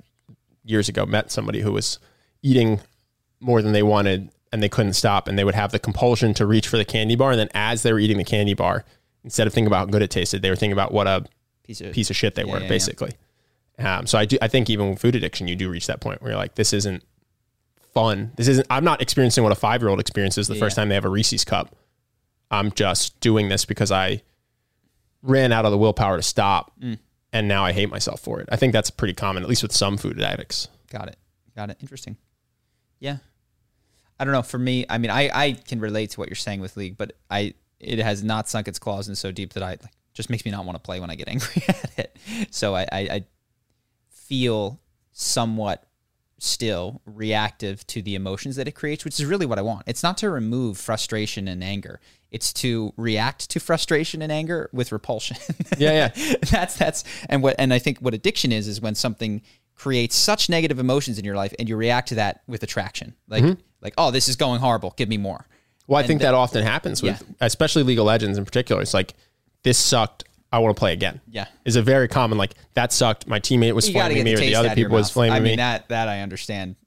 years 0.63 0.89
ago 0.89 1.05
met 1.05 1.31
somebody 1.31 1.61
who 1.61 1.71
was 1.71 1.99
eating 2.41 2.81
more 3.39 3.61
than 3.61 3.71
they 3.71 3.83
wanted 3.83 4.31
and 4.51 4.63
they 4.63 4.69
couldn't 4.69 4.93
stop, 4.93 5.27
and 5.27 5.37
they 5.37 5.43
would 5.43 5.55
have 5.55 5.71
the 5.71 5.79
compulsion 5.79 6.33
to 6.35 6.45
reach 6.45 6.67
for 6.67 6.77
the 6.77 6.85
candy 6.85 7.15
bar, 7.15 7.31
and 7.31 7.39
then 7.39 7.49
as 7.53 7.83
they 7.83 7.91
were 7.91 7.99
eating 7.99 8.17
the 8.17 8.23
candy 8.23 8.53
bar, 8.53 8.85
instead 9.23 9.47
of 9.47 9.53
thinking 9.53 9.67
about 9.67 9.79
how 9.79 9.85
good 9.85 10.01
it 10.01 10.09
tasted, 10.09 10.41
they 10.41 10.49
were 10.49 10.55
thinking 10.55 10.71
about 10.71 10.93
what 10.93 11.07
a 11.07 11.25
piece 11.65 11.81
of 11.81 11.93
piece 11.93 12.09
of 12.09 12.15
shit 12.15 12.35
they 12.35 12.43
Yeah, 12.43 12.51
were, 12.51 12.57
yeah, 12.59 12.63
yeah. 12.63 12.69
basically. 12.69 13.11
Um, 13.77 14.07
so 14.07 14.17
I 14.17 14.25
do. 14.25 14.37
I 14.41 14.47
think 14.47 14.69
even 14.69 14.91
with 14.91 14.99
food 14.99 15.15
addiction, 15.15 15.47
you 15.47 15.55
do 15.55 15.69
reach 15.69 15.87
that 15.87 15.99
point 15.99 16.21
where 16.21 16.31
you're 16.31 16.37
like, 16.37 16.55
this 16.55 16.71
isn't 16.73 17.03
fun. 17.93 18.31
This 18.35 18.47
isn't. 18.47 18.67
I'm 18.69 18.83
not 18.83 19.01
experiencing 19.01 19.43
what 19.43 19.51
a 19.51 19.55
five 19.55 19.81
year 19.81 19.89
old 19.89 19.99
experiences 19.99 20.47
the 20.47 20.55
first 20.55 20.75
time 20.75 20.89
they 20.89 20.95
have 20.95 21.05
a 21.05 21.09
Reese's 21.09 21.43
cup. 21.43 21.75
I'm 22.51 22.71
just 22.71 23.19
doing 23.19 23.49
this 23.49 23.65
because 23.65 23.91
I 23.91 24.21
ran 25.21 25.51
out 25.51 25.65
of 25.65 25.71
the 25.71 25.77
willpower 25.77 26.17
to 26.17 26.23
stop, 26.23 26.71
Mm. 26.79 26.99
and 27.33 27.47
now 27.47 27.65
I 27.65 27.71
hate 27.73 27.89
myself 27.89 28.19
for 28.21 28.39
it. 28.39 28.47
I 28.51 28.55
think 28.55 28.71
that's 28.73 28.89
pretty 28.91 29.13
common, 29.15 29.43
at 29.43 29.49
least 29.49 29.63
with 29.63 29.71
some 29.73 29.97
food 29.97 30.21
addicts. 30.21 30.67
Got 30.91 31.07
it. 31.09 31.17
Got 31.55 31.71
it. 31.71 31.77
Interesting. 31.81 32.17
Yeah. 32.99 33.17
I 34.19 34.23
don't 34.23 34.31
know. 34.33 34.43
For 34.43 34.57
me, 34.59 34.85
I 34.87 34.97
mean, 34.99 35.11
I, 35.11 35.29
I 35.33 35.51
can 35.53 35.79
relate 35.81 36.11
to 36.11 36.19
what 36.19 36.29
you're 36.29 36.35
saying 36.35 36.61
with 36.61 36.77
League, 36.77 36.97
but 36.97 37.13
I 37.29 37.55
it 37.81 37.99
has 37.99 38.23
not 38.23 38.47
sunk 38.47 38.67
its 38.69 38.79
claws 38.79 39.09
in 39.09 39.15
so 39.15 39.31
deep 39.31 39.53
that 39.53 39.63
I 39.63 39.71
like 39.71 39.81
just 40.15 40.29
makes 40.31 40.43
me 40.45 40.49
not 40.51 40.65
want 40.65 40.75
to 40.75 40.81
play 40.81 40.99
when 40.99 41.11
I 41.11 41.15
get 41.15 41.27
angry 41.27 41.61
at 41.67 41.91
it. 41.99 42.17
So 42.49 42.75
I, 42.75 42.81
I, 42.91 42.99
I 42.99 43.23
feel 44.09 44.79
somewhat 45.11 45.83
still 46.37 47.01
reactive 47.05 47.85
to 47.87 48.01
the 48.01 48.15
emotions 48.15 48.55
that 48.57 48.67
it 48.67 48.73
creates, 48.73 49.05
which 49.05 49.19
is 49.19 49.25
really 49.25 49.45
what 49.45 49.57
I 49.57 49.61
want. 49.61 49.83
It's 49.87 50.03
not 50.03 50.17
to 50.19 50.29
remove 50.29 50.77
frustration 50.77 51.47
and 51.47 51.63
anger. 51.63 51.99
It's 52.31 52.51
to 52.53 52.91
react 52.97 53.49
to 53.51 53.59
frustration 53.59 54.21
and 54.21 54.31
anger 54.31 54.69
with 54.73 54.91
repulsion. 54.91 55.37
Yeah, 55.77 56.09
yeah. 56.15 56.35
that's 56.51 56.75
that's 56.77 57.03
and 57.29 57.41
what 57.43 57.55
and 57.59 57.73
I 57.73 57.79
think 57.79 57.99
what 57.99 58.13
addiction 58.13 58.51
is 58.51 58.67
is 58.67 58.79
when 58.81 58.95
something 58.95 59.41
creates 59.75 60.15
such 60.15 60.49
negative 60.49 60.79
emotions 60.79 61.17
in 61.19 61.25
your 61.25 61.35
life 61.35 61.53
and 61.59 61.67
you 61.67 61.75
react 61.75 62.09
to 62.09 62.15
that 62.15 62.41
with 62.47 62.63
attraction. 62.63 63.13
Like 63.27 63.43
Mm-hmm. 63.43 63.61
like 63.81 63.93
oh 63.97 64.11
this 64.11 64.27
is 64.27 64.35
going 64.35 64.59
horrible, 64.59 64.93
give 64.97 65.09
me 65.09 65.17
more. 65.17 65.45
Well, 65.87 65.97
I 65.97 66.01
And 66.01 66.07
think 66.07 66.19
the- 66.19 66.25
that 66.27 66.33
often 66.33 66.63
happens 66.63 67.01
with, 67.03 67.21
Yeah. 67.21 67.35
especially 67.41 67.83
League 67.83 67.99
of 67.99 68.05
Legends 68.05 68.37
in 68.37 68.45
particular. 68.45 68.81
It's 68.81 68.93
like 68.93 69.13
this 69.65 69.77
sucked. 69.77 70.23
I 70.51 70.59
want 70.59 70.73
to 70.73 70.79
play 70.79 70.93
again. 70.93 71.19
Yeah. 71.29 71.47
is 71.65 71.75
a 71.75 71.81
very 71.81 72.07
common 72.07 72.37
like 72.37 72.53
that 72.75 72.93
sucked. 72.93 73.27
My 73.27 73.41
teammate 73.41 73.73
was 73.73 73.89
You 73.89 73.93
flaming 73.95 74.23
me, 74.23 74.35
the 74.35 74.41
or 74.41 74.45
the 74.45 74.55
other 74.55 74.73
people 74.73 74.95
was 74.95 75.09
flaming 75.09 75.33
me. 75.33 75.37
I 75.37 75.41
mean 75.41 75.51
me. 75.51 75.55
that 75.57 75.89
that 75.89 76.07
I 76.07 76.21
understand. 76.21 76.77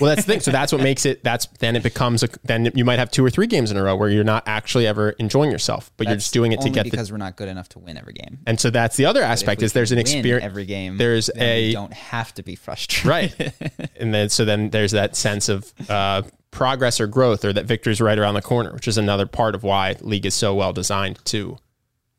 Well, 0.00 0.08
that's 0.08 0.26
the 0.26 0.32
thing. 0.32 0.40
So 0.40 0.50
that's 0.50 0.72
what 0.72 0.82
makes 0.82 1.06
it. 1.06 1.22
That's 1.22 1.46
then 1.60 1.76
it 1.76 1.84
becomes 1.84 2.24
a. 2.24 2.28
Then 2.42 2.72
you 2.74 2.84
might 2.84 2.98
have 2.98 3.12
two 3.12 3.24
or 3.24 3.30
three 3.30 3.46
games 3.46 3.70
in 3.70 3.76
a 3.76 3.82
row 3.82 3.94
where 3.94 4.08
you're 4.08 4.24
not 4.24 4.42
actually 4.46 4.88
ever 4.88 5.10
enjoying 5.10 5.52
yourself, 5.52 5.92
but 5.96 6.08
you're 6.08 6.16
just 6.16 6.32
doing 6.32 6.50
it 6.50 6.60
to 6.62 6.70
get 6.70 6.82
the. 6.82 6.90
because 6.90 7.12
we're 7.12 7.18
not 7.18 7.36
good 7.36 7.48
enough 7.48 7.68
to 7.70 7.78
win 7.78 7.96
every 7.96 8.14
game. 8.14 8.38
And 8.44 8.58
so 8.58 8.70
that's 8.70 8.96
the 8.96 9.04
other 9.04 9.22
aspect 9.22 9.62
is 9.62 9.72
there's 9.72 9.92
an 9.92 9.98
experience 9.98 10.44
every 10.44 10.64
game. 10.64 10.96
There's 10.96 11.30
a 11.36 11.72
don't 11.72 11.92
have 11.92 12.34
to 12.34 12.42
be 12.42 12.56
frustrated. 12.56 13.06
right, 13.06 13.90
and 13.96 14.12
then 14.12 14.30
so 14.30 14.44
then 14.44 14.70
there's 14.70 14.92
that 14.92 15.14
sense 15.14 15.48
of 15.48 15.72
uh, 15.88 16.22
progress 16.50 17.00
or 17.00 17.06
growth, 17.06 17.44
or 17.44 17.52
that 17.52 17.66
victory's 17.66 18.00
right 18.00 18.18
around 18.18 18.34
the 18.34 18.42
corner, 18.42 18.72
which 18.72 18.88
is 18.88 18.98
another 18.98 19.26
part 19.26 19.54
of 19.54 19.62
why 19.62 19.96
League 20.00 20.26
is 20.26 20.34
so 20.34 20.56
well 20.56 20.72
designed 20.72 21.24
to 21.26 21.56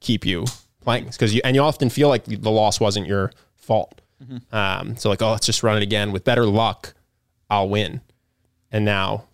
keep 0.03 0.25
you 0.25 0.45
playing, 0.81 1.05
because 1.05 1.33
you 1.33 1.41
and 1.43 1.55
you 1.55 1.61
often 1.63 1.89
feel 1.89 2.09
like 2.09 2.25
the 2.25 2.51
loss 2.51 2.79
wasn't 2.79 3.07
your 3.07 3.31
fault. 3.55 4.01
Mm-hmm. 4.23 4.55
Um, 4.55 4.95
so 4.97 5.09
like, 5.09 5.21
oh, 5.21 5.31
let's 5.31 5.45
just 5.45 5.63
run 5.63 5.77
it 5.77 5.83
again. 5.83 6.11
With 6.11 6.23
better 6.23 6.45
luck, 6.45 6.93
I'll 7.49 7.67
win. 7.69 8.01
And 8.71 8.85
now 8.85 9.25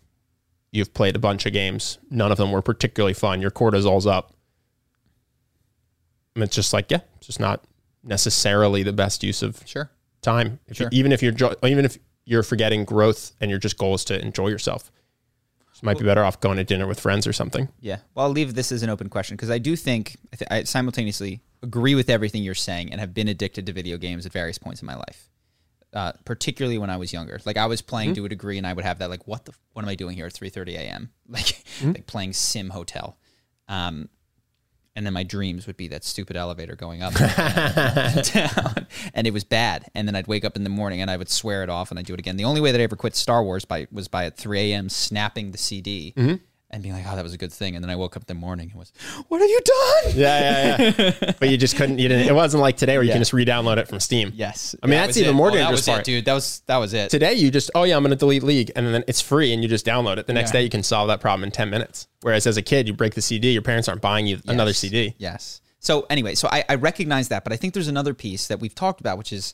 you've 0.72 0.94
played 0.94 1.16
a 1.16 1.20
bunch 1.20 1.46
of 1.46 1.54
games. 1.54 1.98
None 2.10 2.32
of 2.32 2.38
them 2.38 2.52
were 2.52 2.62
particularly 2.62 3.14
fun. 3.14 3.42
Your 3.42 3.52
cortisol's 3.52 4.08
up. 4.08 4.34
And 6.36 6.44
it's 6.44 6.56
just 6.56 6.74
like, 6.74 6.92
yeah, 6.92 7.02
it's 7.18 7.28
just 7.28 7.40
not 7.40 7.64
necessarily 8.04 8.84
the 8.84 8.94
best 8.94 9.24
use 9.24 9.42
of 9.44 9.62
Sure. 9.66 9.90
time. 10.22 10.60
If 10.68 10.78
Sure. 10.78 10.90
you, 10.92 11.00
even 11.00 11.12
if 11.12 11.22
you're 11.22 11.32
jo- 11.32 11.56
even 11.64 11.86
if 11.86 11.98
you're 12.26 12.44
forgetting 12.44 12.86
growth 12.86 13.34
and 13.42 13.50
your 13.50 13.60
just 13.60 13.78
goal 13.78 13.96
is 13.96 14.06
to 14.06 14.22
enjoy 14.22 14.48
yourself, 14.50 14.92
you 15.82 15.86
might 15.86 15.98
be 15.98 16.06
better 16.06 16.24
off 16.24 16.40
going 16.40 16.58
to 16.58 16.64
dinner 16.64 16.88
with 16.88 17.00
friends 17.00 17.26
or 17.28 17.34
something. 17.34 17.70
Yeah. 17.80 18.00
Well, 18.14 18.26
I'll 18.26 18.32
leave 18.32 18.54
this 18.54 18.72
as 18.72 18.84
an 18.84 18.90
open 18.90 19.10
question 19.10 19.36
because 19.36 19.50
I 19.50 19.58
do 19.58 19.76
think 19.76 20.18
I, 20.34 20.36
th- 20.36 20.52
I 20.52 20.64
simultaneously 20.64 21.42
agree 21.64 21.96
with 21.96 22.10
everything 22.10 22.44
you're 22.44 22.56
saying 22.56 22.92
and 22.92 23.00
have 23.00 23.14
been 23.14 23.28
addicted 23.28 23.66
to 23.66 23.74
video 23.74 23.98
games 23.98 24.26
at 24.26 24.32
various 24.32 24.58
points 24.58 24.82
in 24.82 24.86
my 24.86 24.96
life. 24.96 25.30
Uh, 25.92 26.12
particularly 26.24 26.78
when 26.78 26.92
I 26.92 26.98
was 26.98 27.12
younger, 27.12 27.40
like 27.46 27.58
I 27.58 27.66
was 27.66 27.82
playing 27.82 28.14
to 28.14 28.24
a 28.26 28.30
degree, 28.30 28.60
and 28.60 28.68
I 28.68 28.74
would 28.74 28.86
have 28.86 29.00
that 29.00 29.10
like, 29.10 29.28
what 29.28 29.46
the, 29.46 29.54
what 29.74 29.82
am 29.82 29.90
I 29.90 29.96
doing 29.96 30.16
here 30.16 30.28
at 30.28 30.34
3:30 30.34 30.76
a.m. 30.76 31.10
Like, 31.28 31.64
like 31.84 32.06
playing 32.06 32.34
Sim 32.34 32.70
Hotel, 32.70 33.18
um, 33.68 34.08
and 35.00 35.06
then 35.06 35.14
my 35.14 35.24
dreams 35.24 35.66
would 35.66 35.78
be 35.78 35.88
that 35.88 36.04
stupid 36.04 36.36
elevator 36.36 36.76
going 36.76 37.02
up 37.02 37.14
and 37.22 38.34
down, 38.34 38.86
and 39.14 39.26
it 39.26 39.32
was 39.32 39.46
bad. 39.46 39.90
And 39.96 40.06
then 40.06 40.14
I'd 40.14 40.28
wake 40.28 40.44
up 40.44 40.58
in 40.58 40.66
the 40.66 40.70
morning 40.70 41.00
and 41.00 41.10
I 41.10 41.16
would 41.16 41.30
swear 41.30 41.64
it 41.64 41.70
off, 41.70 41.90
and 41.90 41.98
I'd 41.98 42.06
do 42.06 42.14
it 42.14 42.20
again. 42.20 42.36
The 42.36 42.44
only 42.44 42.60
way 42.60 42.74
that 42.74 42.82
I 42.82 42.84
ever 42.84 42.98
quit 42.98 43.16
Star 43.16 43.42
Wars 43.42 43.64
by 43.64 43.88
was 43.94 44.10
by 44.10 44.26
at 44.26 44.36
3 44.36 44.60
a.m. 44.60 44.90
snapping 44.90 45.52
the 45.52 45.58
CD 45.58 46.14
mm-hmm. 46.18 46.36
And 46.72 46.84
being 46.84 46.94
like, 46.94 47.06
"Oh, 47.08 47.16
that 47.16 47.24
was 47.24 47.34
a 47.34 47.38
good 47.38 47.52
thing," 47.52 47.76
and 47.76 47.84
then 47.84 47.90
I 47.90 47.96
woke 47.96 48.16
up 48.16 48.26
the 48.28 48.34
morning 48.34 48.70
and 48.70 48.78
was, 48.80 48.92
"What 49.28 49.42
have 49.42 49.50
you 49.50 49.60
done?" 49.64 50.14
Yeah, 50.16 50.78
yeah, 50.78 50.94
yeah. 51.22 51.32
but 51.40 51.50
you 51.50 51.58
just 51.58 51.76
couldn't. 51.78 52.00
You 52.00 52.08
didn't. 52.08 52.28
It 52.28 52.36
wasn't 52.36 52.62
like 52.62 52.78
today 52.78 52.96
where 52.98 53.04
you 53.04 53.10
Yeah. 53.10 53.16
can 53.16 53.22
just 53.22 53.34
re-download 53.34 53.78
it 53.78 53.88
from 53.88 54.00
Steam. 54.00 54.32
Yes, 54.36 54.76
I 54.84 54.88
mean, 54.88 54.98
That 55.00 55.08
that's 55.08 55.18
even 55.18 55.32
it. 55.32 55.34
more 55.34 55.50
that 55.52 55.58
dangerous 55.58 55.88
was 55.88 55.98
it, 56.00 56.04
dude. 56.06 56.26
That 56.26 56.34
was 56.34 56.62
that 56.68 56.78
was 56.78 56.94
it. 56.94 57.10
Today 57.10 57.34
you 57.34 57.50
just 57.52 57.72
oh 57.76 57.84
yeah 57.84 57.96
I'm 57.96 58.04
going 58.04 58.12
to 58.12 58.16
delete 58.16 58.44
League 58.44 58.72
and 58.76 58.86
then 58.94 59.04
it's 59.08 59.22
free 59.22 59.54
and 59.54 59.64
you 59.64 59.70
just 59.70 59.86
download 59.86 60.18
it. 60.18 60.28
The 60.28 60.34
next 60.34 60.50
Yeah. 60.50 60.60
day 60.60 60.64
you 60.64 60.70
can 60.70 60.84
solve 60.84 61.08
that 61.08 61.22
problem 61.22 61.44
in 61.44 61.52
ten 61.52 61.70
minutes. 61.70 62.08
Whereas 62.22 62.46
as 62.46 62.58
a 62.58 62.62
kid 62.62 62.88
you 62.88 62.94
break 62.94 63.14
the 63.16 63.22
CD, 63.22 63.52
your 63.52 63.62
parents 63.62 63.88
aren't 63.88 64.02
buying 64.02 64.28
you 64.28 64.40
another 64.48 64.74
CD. 64.74 65.16
Yes. 65.18 65.62
So 65.80 66.06
anyway, 66.10 66.36
so 66.36 66.50
I, 66.52 66.66
I 66.68 66.76
recognize 66.76 67.30
that, 67.30 67.44
but 67.46 67.54
I 67.54 67.56
think 67.56 67.74
there's 67.74 67.88
another 67.88 68.14
piece 68.14 68.48
that 68.48 68.60
we've 68.60 68.76
talked 68.76 69.00
about, 69.00 69.18
which 69.18 69.32
is 69.32 69.54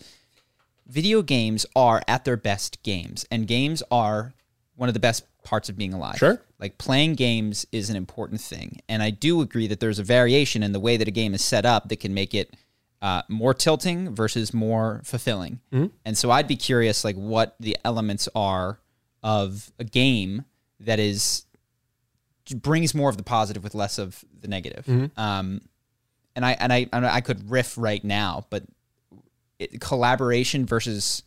video 0.88 1.22
games 1.22 1.66
are 1.76 2.02
at 2.08 2.26
their 2.26 2.38
best 2.38 2.82
games, 2.84 3.26
and 3.32 3.48
games 3.48 3.82
are 3.92 4.34
one 4.76 4.90
of 4.90 4.94
the 4.94 5.00
best 5.00 5.24
parts 5.44 5.70
of 5.70 5.78
being 5.78 5.94
alive. 5.94 6.18
Sure. 6.18 6.42
Like 6.60 6.78
playing 6.78 7.16
games 7.16 7.66
is 7.72 7.90
an 7.90 7.96
important 7.98 8.40
thing, 8.42 8.80
and 8.88 9.04
I 9.04 9.10
do 9.10 9.42
agree 9.42 9.68
that 9.68 9.80
there's 9.80 10.00
a 10.00 10.04
variation 10.04 10.64
in 10.64 10.72
the 10.72 10.80
way 10.80 10.96
that 10.98 11.08
a 11.08 11.12
game 11.12 11.34
is 11.34 11.44
set 11.44 11.66
up 11.66 11.90
that 11.90 11.98
can 12.00 12.14
make 12.14 12.34
it 12.34 12.56
uh, 13.02 13.22
more 13.28 13.54
tilting 13.54 14.16
versus 14.16 14.54
more 14.54 15.02
fulfilling. 15.04 15.60
And 16.06 16.18
so 16.18 16.32
I'd 16.32 16.48
be 16.48 16.56
curious, 16.56 17.04
like 17.04 17.18
what 17.18 17.56
the 17.60 17.78
elements 17.84 18.30
are 18.34 18.80
of 19.22 19.72
a 19.80 19.84
game 19.84 20.46
that 20.80 21.00
is 21.00 21.46
brings 22.62 22.94
more 22.96 23.10
of 23.10 23.18
the 23.18 23.24
positive 23.24 23.64
with 23.64 23.76
less 23.76 23.98
of 23.98 24.24
the 24.40 24.48
negative. 24.48 24.88
Um, 25.18 25.62
and 26.36 26.46
I 26.46 26.54
and 26.54 26.72
I 26.72 26.88
I 26.94 27.22
could 27.22 27.50
riff 27.52 27.78
right 27.78 28.04
now, 28.04 28.46
but 28.50 28.64
it, 29.60 29.82
collaboration 29.82 30.66
versus 30.66 31.24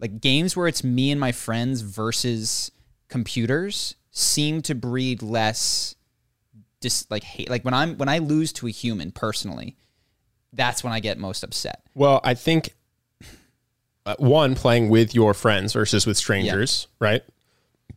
like 0.00 0.20
games 0.20 0.56
where 0.56 0.66
it's 0.66 0.82
me 0.82 1.10
and 1.10 1.20
my 1.20 1.30
friends 1.32 1.82
versus 1.82 2.70
computers 3.08 3.94
seem 4.12 4.62
to 4.62 4.74
breed 4.74 5.22
less 5.22 5.96
just 6.80 7.10
like 7.10 7.24
hate. 7.24 7.50
Like 7.50 7.64
when 7.64 7.74
I'm 7.74 7.96
when 7.96 8.08
I 8.08 8.18
lose 8.18 8.52
to 8.54 8.66
a 8.66 8.70
human 8.70 9.10
personally, 9.10 9.76
that's 10.52 10.84
when 10.84 10.92
I 10.92 11.00
get 11.00 11.18
most 11.18 11.42
upset. 11.42 11.82
Well, 11.94 12.20
I 12.22 12.34
think 12.34 12.74
uh, 14.04 14.14
one 14.18 14.54
playing 14.54 14.90
with 14.90 15.14
your 15.14 15.34
friends 15.34 15.72
versus 15.72 16.06
with 16.06 16.16
strangers, 16.16 16.86
right? 17.00 17.22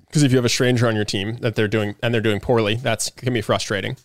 Because 0.07 0.23
if 0.23 0.31
you 0.31 0.37
have 0.37 0.45
a 0.45 0.49
stranger 0.49 0.87
on 0.87 0.95
your 0.95 1.05
team 1.05 1.37
that 1.37 1.55
they're 1.55 1.67
doing 1.67 1.95
and 2.01 2.13
they're 2.13 2.21
doing 2.21 2.39
poorly, 2.39 2.75
that's 2.75 3.09
can 3.09 3.33
be 3.33 3.41
frustrating. 3.41 3.97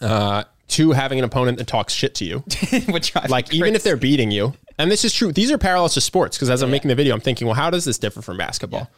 Uh, 0.00 0.44
two, 0.68 0.92
having 0.92 1.18
an 1.18 1.24
opponent 1.24 1.58
that 1.58 1.66
talks 1.66 1.92
shit 1.92 2.14
to 2.16 2.24
you, 2.24 2.38
Which 2.88 3.14
like 3.28 3.52
even 3.52 3.74
if 3.74 3.82
they're 3.82 3.96
beating 3.96 4.30
you, 4.30 4.54
and 4.78 4.90
this 4.90 5.04
is 5.04 5.12
true. 5.12 5.32
These 5.32 5.50
are 5.50 5.58
parallels 5.58 5.94
to 5.94 6.00
sports 6.00 6.38
because 6.38 6.48
as 6.48 6.62
I'm 6.62 6.70
making 6.70 6.88
the 6.88 6.94
video, 6.94 7.14
I'm 7.14 7.20
thinking, 7.20 7.46
well, 7.46 7.56
how 7.56 7.68
does 7.68 7.84
this 7.84 7.98
differ 7.98 8.22
from 8.22 8.38
basketball? 8.38 8.88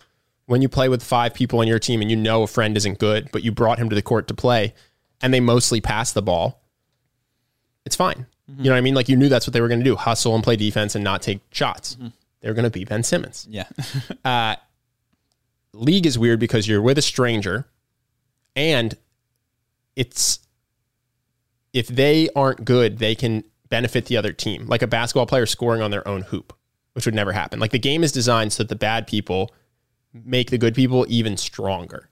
When 0.51 0.63
you 0.63 0.69
play 0.69 0.89
with 0.89 1.01
five 1.01 1.33
people 1.33 1.61
on 1.61 1.69
your 1.69 1.79
team 1.79 2.01
and 2.01 2.11
you 2.11 2.17
know 2.17 2.43
a 2.43 2.47
friend 2.49 2.77
isn't 2.77 2.99
good, 2.99 3.31
but 3.31 3.45
you 3.45 3.53
brought 3.53 3.79
him 3.79 3.89
to 3.89 3.95
the 3.95 4.03
court 4.03 4.27
to 4.29 4.35
play, 4.35 4.75
and 5.21 5.33
they 5.33 5.39
mostly 5.39 5.81
pass 5.81 6.13
the 6.13 6.23
ball, 6.23 6.65
it's 7.85 7.95
fine. 7.95 8.27
You 8.59 8.65
know 8.65 8.71
what 8.73 8.79
I 8.79 8.81
mean? 8.81 8.95
Like 8.95 9.09
you 9.09 9.17
knew 9.17 9.29
that's 9.29 9.47
what 9.47 9.55
they 9.55 9.61
were 9.61 9.69
going 9.69 9.79
to 9.79 9.85
do: 9.85 9.95
hustle 9.95 10.35
and 10.35 10.43
play 10.43 10.57
defense 10.57 10.97
and 10.97 11.05
not 11.05 11.23
take 11.23 11.41
shots. 11.53 11.95
Mm-hmm. 11.95 12.09
They 12.41 12.49
were 12.49 12.55
going 12.55 12.65
to 12.65 12.71
be 12.71 12.85
Ben 12.85 13.05
Simmons. 13.05 13.47
yeah, 13.49 13.69
uh, 14.25 14.57
League 15.73 16.05
is 16.05 16.19
weird 16.19 16.41
because 16.41 16.67
you're 16.67 16.83
with 16.83 16.99
a 16.99 17.03
stranger, 17.03 17.69
and 18.57 18.97
it's 19.95 20.41
if 21.73 21.87
they 21.87 22.29
aren't 22.35 22.65
good, 22.65 22.99
they 22.99 23.15
can 23.15 23.45
benefit 23.69 24.07
the 24.07 24.17
other 24.17 24.33
team. 24.33 24.67
Like 24.67 24.83
a 24.83 24.89
basketball 24.89 25.27
player 25.27 25.47
scoring 25.47 25.81
on 25.81 25.93
their 25.93 26.07
own 26.09 26.23
hoop, 26.23 26.53
which 26.95 27.07
would 27.07 27.15
never 27.15 27.31
happen. 27.33 27.61
Like 27.61 27.71
the 27.71 27.79
game 27.79 28.03
is 28.03 28.11
designed 28.11 28.53
so 28.53 28.65
that 28.65 28.69
the 28.69 28.75
bad 28.75 29.07
people 29.07 29.55
make 30.13 30.51
the 30.51 30.59
good 30.59 30.75
people 30.75 31.07
even 31.09 31.37
stronger. 31.37 32.09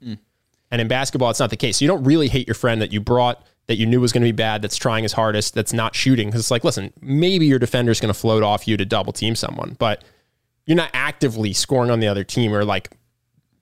And 0.70 0.80
in 0.80 0.88
basketball, 0.88 1.30
it's 1.30 1.40
not 1.40 1.50
the 1.50 1.56
case. 1.56 1.78
So 1.78 1.84
you 1.84 1.88
don't 1.88 2.04
really 2.04 2.28
hate 2.28 2.46
your 2.46 2.54
friend 2.54 2.82
that 2.82 2.92
you 2.92 3.00
brought 3.00 3.44
that 3.68 3.76
you 3.76 3.86
knew 3.86 4.00
was 4.00 4.12
going 4.12 4.22
to 4.22 4.28
be 4.28 4.32
bad, 4.32 4.62
that's 4.62 4.76
trying 4.76 5.02
his 5.02 5.12
hardest, 5.12 5.54
that's 5.54 5.74
not 5.74 5.94
shooting. 5.94 6.28
Because 6.28 6.40
it's 6.40 6.50
like, 6.50 6.64
listen, 6.64 6.92
maybe 7.02 7.46
your 7.46 7.58
defender's 7.58 8.00
going 8.00 8.12
to 8.12 8.18
float 8.18 8.42
off 8.42 8.66
you 8.66 8.78
to 8.78 8.84
double 8.84 9.12
team 9.12 9.34
someone, 9.34 9.76
but 9.78 10.04
you're 10.64 10.76
not 10.76 10.90
actively 10.94 11.52
scoring 11.52 11.90
on 11.90 12.00
the 12.00 12.08
other 12.08 12.24
team 12.24 12.54
or 12.54 12.64
like 12.64 12.90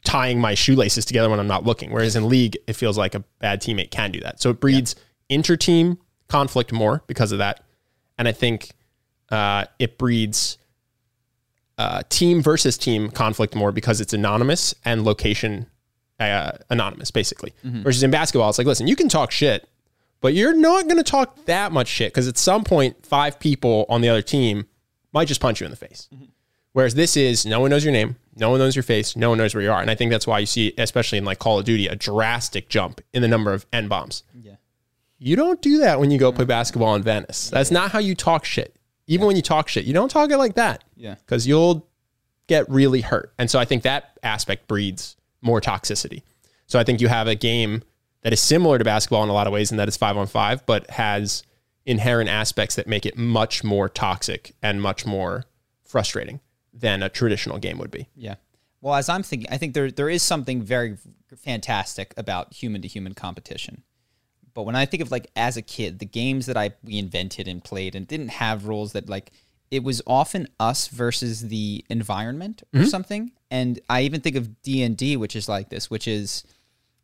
tying 0.05 0.41
my 0.41 0.55
shoelaces 0.55 1.05
together 1.05 1.29
when 1.29 1.41
I'm 1.41 1.49
not 1.49 1.65
looking. 1.65 1.91
Whereas 1.91 2.15
in 2.15 2.29
league, 2.29 2.57
it 2.69 2.75
feels 2.75 2.97
like 2.97 3.17
a 3.17 3.21
bad 3.41 3.61
teammate 3.61 3.91
can 3.91 4.13
do 4.13 4.21
that. 4.21 4.41
So 4.41 4.51
it 4.51 4.61
breeds 4.61 4.95
inter-team 5.29 5.99
conflict 6.29 6.73
more 6.73 7.03
because 7.09 7.33
of 7.33 7.39
that. 7.39 7.65
And 8.17 8.29
I 8.29 8.33
think 8.33 8.71
uh, 9.31 9.65
it 9.81 9.99
breeds 9.99 10.59
uh, 11.79 12.03
team 12.09 12.43
versus 12.43 12.79
team 12.79 13.11
conflict 13.11 13.55
more 13.55 13.71
because 13.73 14.01
it's 14.01 14.13
anonymous 14.13 14.75
and 14.85 15.05
location 15.05 15.67
uh, 16.19 16.53
anonymous, 16.71 17.11
basically. 17.11 17.53
Versus 17.63 18.03
in 18.03 18.11
basketball, 18.11 18.49
it's 18.49 18.59
like, 18.59 18.67
listen, 18.67 18.87
you 18.87 18.97
can 18.97 19.09
talk 19.09 19.31
shit, 19.31 19.69
but 20.23 20.33
you're 20.33 20.55
not 20.57 20.85
going 20.85 20.97
to 20.97 21.03
talk 21.03 21.45
that 21.45 21.73
much 21.73 21.89
shit 21.89 22.13
because 22.13 22.27
at 22.27 22.39
some 22.39 22.65
point, 22.65 23.05
five 23.05 23.39
people 23.39 23.85
on 23.91 24.01
the 24.01 24.09
other 24.09 24.23
team 24.23 24.67
might 25.13 25.29
just 25.29 25.41
punch 25.41 25.61
you 25.61 25.67
in 25.67 25.71
the 25.71 25.77
face. 25.77 26.09
Whereas 26.73 26.95
this 26.95 27.17
is 27.17 27.47
no 27.47 27.61
one 27.61 27.71
knows 27.71 27.85
your 27.85 27.93
name, 27.93 28.17
no 28.35 28.51
one 28.51 28.59
knows 28.59 28.77
your 28.77 28.83
face, 28.83 29.17
no 29.17 29.31
one 29.31 29.39
knows 29.39 29.55
where 29.55 29.63
you 29.65 29.71
are. 29.73 29.81
And 29.81 29.91
I 29.91 29.95
think 29.95 30.11
that's 30.11 30.27
why 30.27 30.39
you 30.39 30.47
see, 30.47 30.75
especially 30.77 31.17
in 31.19 31.25
like 31.25 31.39
Call 31.39 31.59
of 31.59 31.65
Duty, 31.65 31.87
a 31.87 31.97
drastic 31.97 32.69
jump 32.69 33.01
in 33.15 33.23
the 33.23 33.29
number 33.29 33.53
of 33.55 33.65
N 33.73 33.89
bombs. 33.89 34.23
yeah, 34.39 34.57
You 35.19 35.37
don't 35.37 35.61
do 35.63 35.79
that 35.79 36.01
when 36.01 36.11
you 36.11 36.19
go 36.19 36.33
play 36.33 36.45
basketball 36.45 36.95
in 36.95 37.03
Venice. 37.03 37.49
That's 37.51 37.71
not 37.71 37.93
how 37.93 37.99
you 37.99 38.15
talk 38.15 38.45
shit. 38.45 38.76
Even 39.07 39.27
when 39.27 39.37
you 39.37 39.43
talk 39.43 39.69
shit, 39.69 39.85
you 39.85 39.93
don't 39.93 40.11
talk 40.11 40.31
it 40.31 40.39
like 40.39 40.55
that 40.55 40.85
yeah. 40.97 41.15
because 41.15 41.47
you'll 41.47 41.87
get 42.47 42.69
really 42.69 43.01
hurt. 43.01 43.33
And 43.39 43.51
so 43.51 43.59
I 43.59 43.65
think 43.65 43.83
that 43.83 44.19
aspect 44.23 44.67
breeds 44.69 45.17
more 45.43 45.61
toxicity. 45.61 46.23
So 46.67 46.79
I 46.79 46.85
think 46.85 47.01
you 47.01 47.09
have 47.09 47.29
a 47.29 47.35
game 47.35 47.83
that 48.23 48.33
is 48.33 48.43
similar 48.43 48.79
to 48.79 48.85
basketball 48.85 49.23
in 49.23 49.29
a 49.29 49.33
lot 49.33 49.47
of 49.47 49.53
ways, 49.53 49.71
and 49.71 49.79
that 49.79 49.89
is 49.89 49.97
five 49.97 50.17
on 50.17 50.27
five, 50.27 50.67
but 50.67 50.91
has 50.91 51.45
inherent 51.85 52.29
aspects 52.29 52.75
that 52.75 52.89
make 52.89 53.07
it 53.07 53.17
much 53.17 53.63
more 53.63 53.89
toxic 53.89 54.55
and 54.63 54.83
much 54.83 55.07
more 55.07 55.45
frustrating 55.85 56.41
than 56.73 57.03
a 57.03 57.09
traditional 57.09 57.59
game 57.59 57.79
would 57.79 57.91
be. 57.91 58.09
Yeah. 58.17 58.35
Well, 58.81 58.95
as 58.95 59.09
I'm 59.09 59.23
thinking, 59.23 59.49
I 59.51 59.57
think 59.57 59.75
there 59.75 59.91
there 59.91 60.11
is 60.11 60.23
something 60.23 60.63
very 60.63 60.99
fantastic 61.37 62.13
about 62.17 62.53
human 62.53 62.83
to 62.83 62.89
human 62.89 63.15
competition. 63.15 63.83
But 64.57 64.63
when 64.63 64.75
I 64.75 64.87
think 64.87 65.03
of 65.03 65.11
like 65.11 65.31
as 65.37 65.59
a 65.59 65.63
kid, 65.63 65.99
the 65.99 66.07
games 66.07 66.47
that 66.47 66.57
I 66.57 66.71
we 66.83 66.99
invented 66.99 67.47
and 67.47 67.63
played 67.63 67.95
and 67.95 68.09
didn't 68.09 68.31
have 68.31 68.67
rules 68.67 68.95
that 68.95 69.07
like 69.07 69.31
it 69.71 69.85
was 69.85 70.01
often 70.07 70.49
us 70.59 70.89
versus 70.89 71.49
the 71.49 71.85
environment 71.91 72.63
or 72.73 72.81
mm-hmm. 72.81 72.89
something. 72.89 73.33
And 73.51 73.79
I 73.91 74.01
even 74.03 74.23
think 74.23 74.35
of 74.35 74.63
D 74.63 74.83
and 74.83 74.97
D, 74.97 75.15
which 75.19 75.37
is 75.37 75.47
like 75.47 75.69
this, 75.69 75.91
which 75.91 76.09
is 76.09 76.43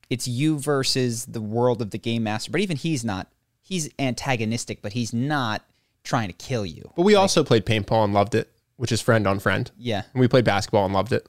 it's 0.08 0.26
you 0.26 0.58
versus 0.58 1.26
the 1.26 1.42
world 1.42 1.82
of 1.82 1.90
the 1.90 1.98
game 1.98 2.22
master. 2.22 2.50
But 2.50 2.62
even 2.62 2.78
he's 2.78 3.04
not. 3.04 3.28
He's 3.60 3.90
antagonistic, 3.98 4.80
but 4.80 4.94
he's 4.94 5.12
not 5.12 5.62
trying 6.04 6.28
to 6.28 6.34
kill 6.34 6.64
you. 6.64 6.90
But 6.96 7.02
we 7.02 7.14
also 7.14 7.44
played 7.44 7.66
paintball 7.66 8.02
and 8.02 8.14
loved 8.14 8.34
it, 8.34 8.50
which 8.76 8.92
is 8.92 9.02
friend 9.02 9.26
on 9.26 9.38
friend. 9.40 9.70
Yeah, 9.76 10.04
And 10.14 10.20
we 10.20 10.26
played 10.26 10.46
basketball 10.46 10.86
and 10.86 10.94
loved 10.94 11.12
it. 11.12 11.28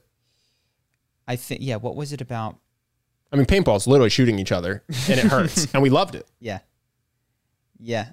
I 1.28 1.36
think. 1.36 1.60
Yeah, 1.62 1.76
what 1.76 1.96
was 1.96 2.14
it 2.14 2.22
about? 2.22 2.56
I 3.32 3.36
mean, 3.36 3.46
paintball's 3.46 3.86
literally 3.86 4.10
shooting 4.10 4.38
each 4.38 4.52
other 4.52 4.84
and 5.08 5.18
it 5.18 5.26
hurts, 5.26 5.66
and 5.74 5.82
we 5.82 5.90
loved 5.90 6.14
it. 6.14 6.26
Yeah. 6.40 6.60
Yeah. 7.80 8.10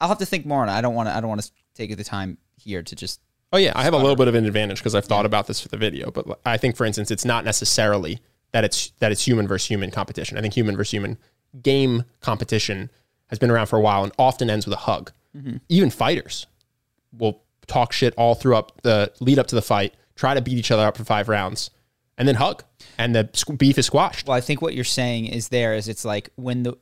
I'll 0.00 0.08
have 0.08 0.18
to 0.18 0.26
think 0.26 0.46
more 0.46 0.62
on 0.62 0.68
it. 0.68 0.72
I 0.72 0.80
don't 0.80 0.94
want 0.94 1.08
to 1.08 1.16
I 1.16 1.20
don't 1.20 1.28
want 1.28 1.42
to 1.42 1.50
take 1.74 1.96
the 1.96 2.04
time 2.04 2.38
here 2.56 2.82
to 2.82 2.96
just 2.96 3.20
Oh 3.52 3.58
yeah, 3.58 3.72
I 3.74 3.82
have 3.82 3.92
a 3.92 3.98
little 3.98 4.16
bit 4.16 4.28
of 4.28 4.34
an 4.34 4.46
advantage 4.46 4.78
because 4.78 4.94
I've 4.94 5.04
thought 5.04 5.26
about 5.26 5.46
this 5.46 5.60
for 5.60 5.68
the 5.68 5.76
video. 5.76 6.10
But 6.10 6.40
I 6.46 6.56
think, 6.56 6.74
for 6.74 6.86
instance, 6.86 7.10
it's 7.10 7.24
not 7.24 7.44
necessarily 7.44 8.20
that 8.52 8.64
it's 8.64 8.92
that 9.00 9.12
it's 9.12 9.26
human 9.26 9.46
versus 9.46 9.68
human 9.68 9.90
competition. 9.90 10.38
I 10.38 10.40
think 10.40 10.54
human 10.54 10.74
versus 10.76 10.92
human 10.92 11.18
game 11.60 12.04
competition 12.20 12.90
has 13.26 13.38
been 13.38 13.50
around 13.50 13.66
for 13.66 13.78
a 13.78 13.82
while 13.82 14.04
and 14.04 14.12
often 14.18 14.48
ends 14.48 14.66
with 14.66 14.72
a 14.72 14.78
hug. 14.78 15.12
Mm-hmm. 15.36 15.58
Even 15.68 15.90
fighters 15.90 16.46
will 17.12 17.42
talk 17.66 17.92
shit 17.92 18.14
all 18.16 18.34
throughout 18.34 18.82
the 18.82 19.12
lead 19.20 19.38
up 19.38 19.46
to 19.48 19.54
the 19.54 19.62
fight, 19.62 19.94
try 20.16 20.32
to 20.32 20.40
beat 20.40 20.56
each 20.56 20.70
other 20.70 20.86
up 20.86 20.96
for 20.96 21.04
five 21.04 21.28
rounds, 21.28 21.70
and 22.18 22.28
then 22.28 22.36
hug, 22.36 22.64
and 22.98 23.14
the 23.14 23.28
beef 23.56 23.78
is 23.78 23.86
squashed. 23.86 24.26
Well, 24.26 24.36
I 24.36 24.40
think 24.40 24.62
what 24.62 24.74
you're 24.74 24.84
saying 24.84 25.26
is 25.26 25.48
there 25.48 25.74
is 25.74 25.88
it's 25.88 26.04
like 26.04 26.30
when 26.36 26.62
the 26.62 26.76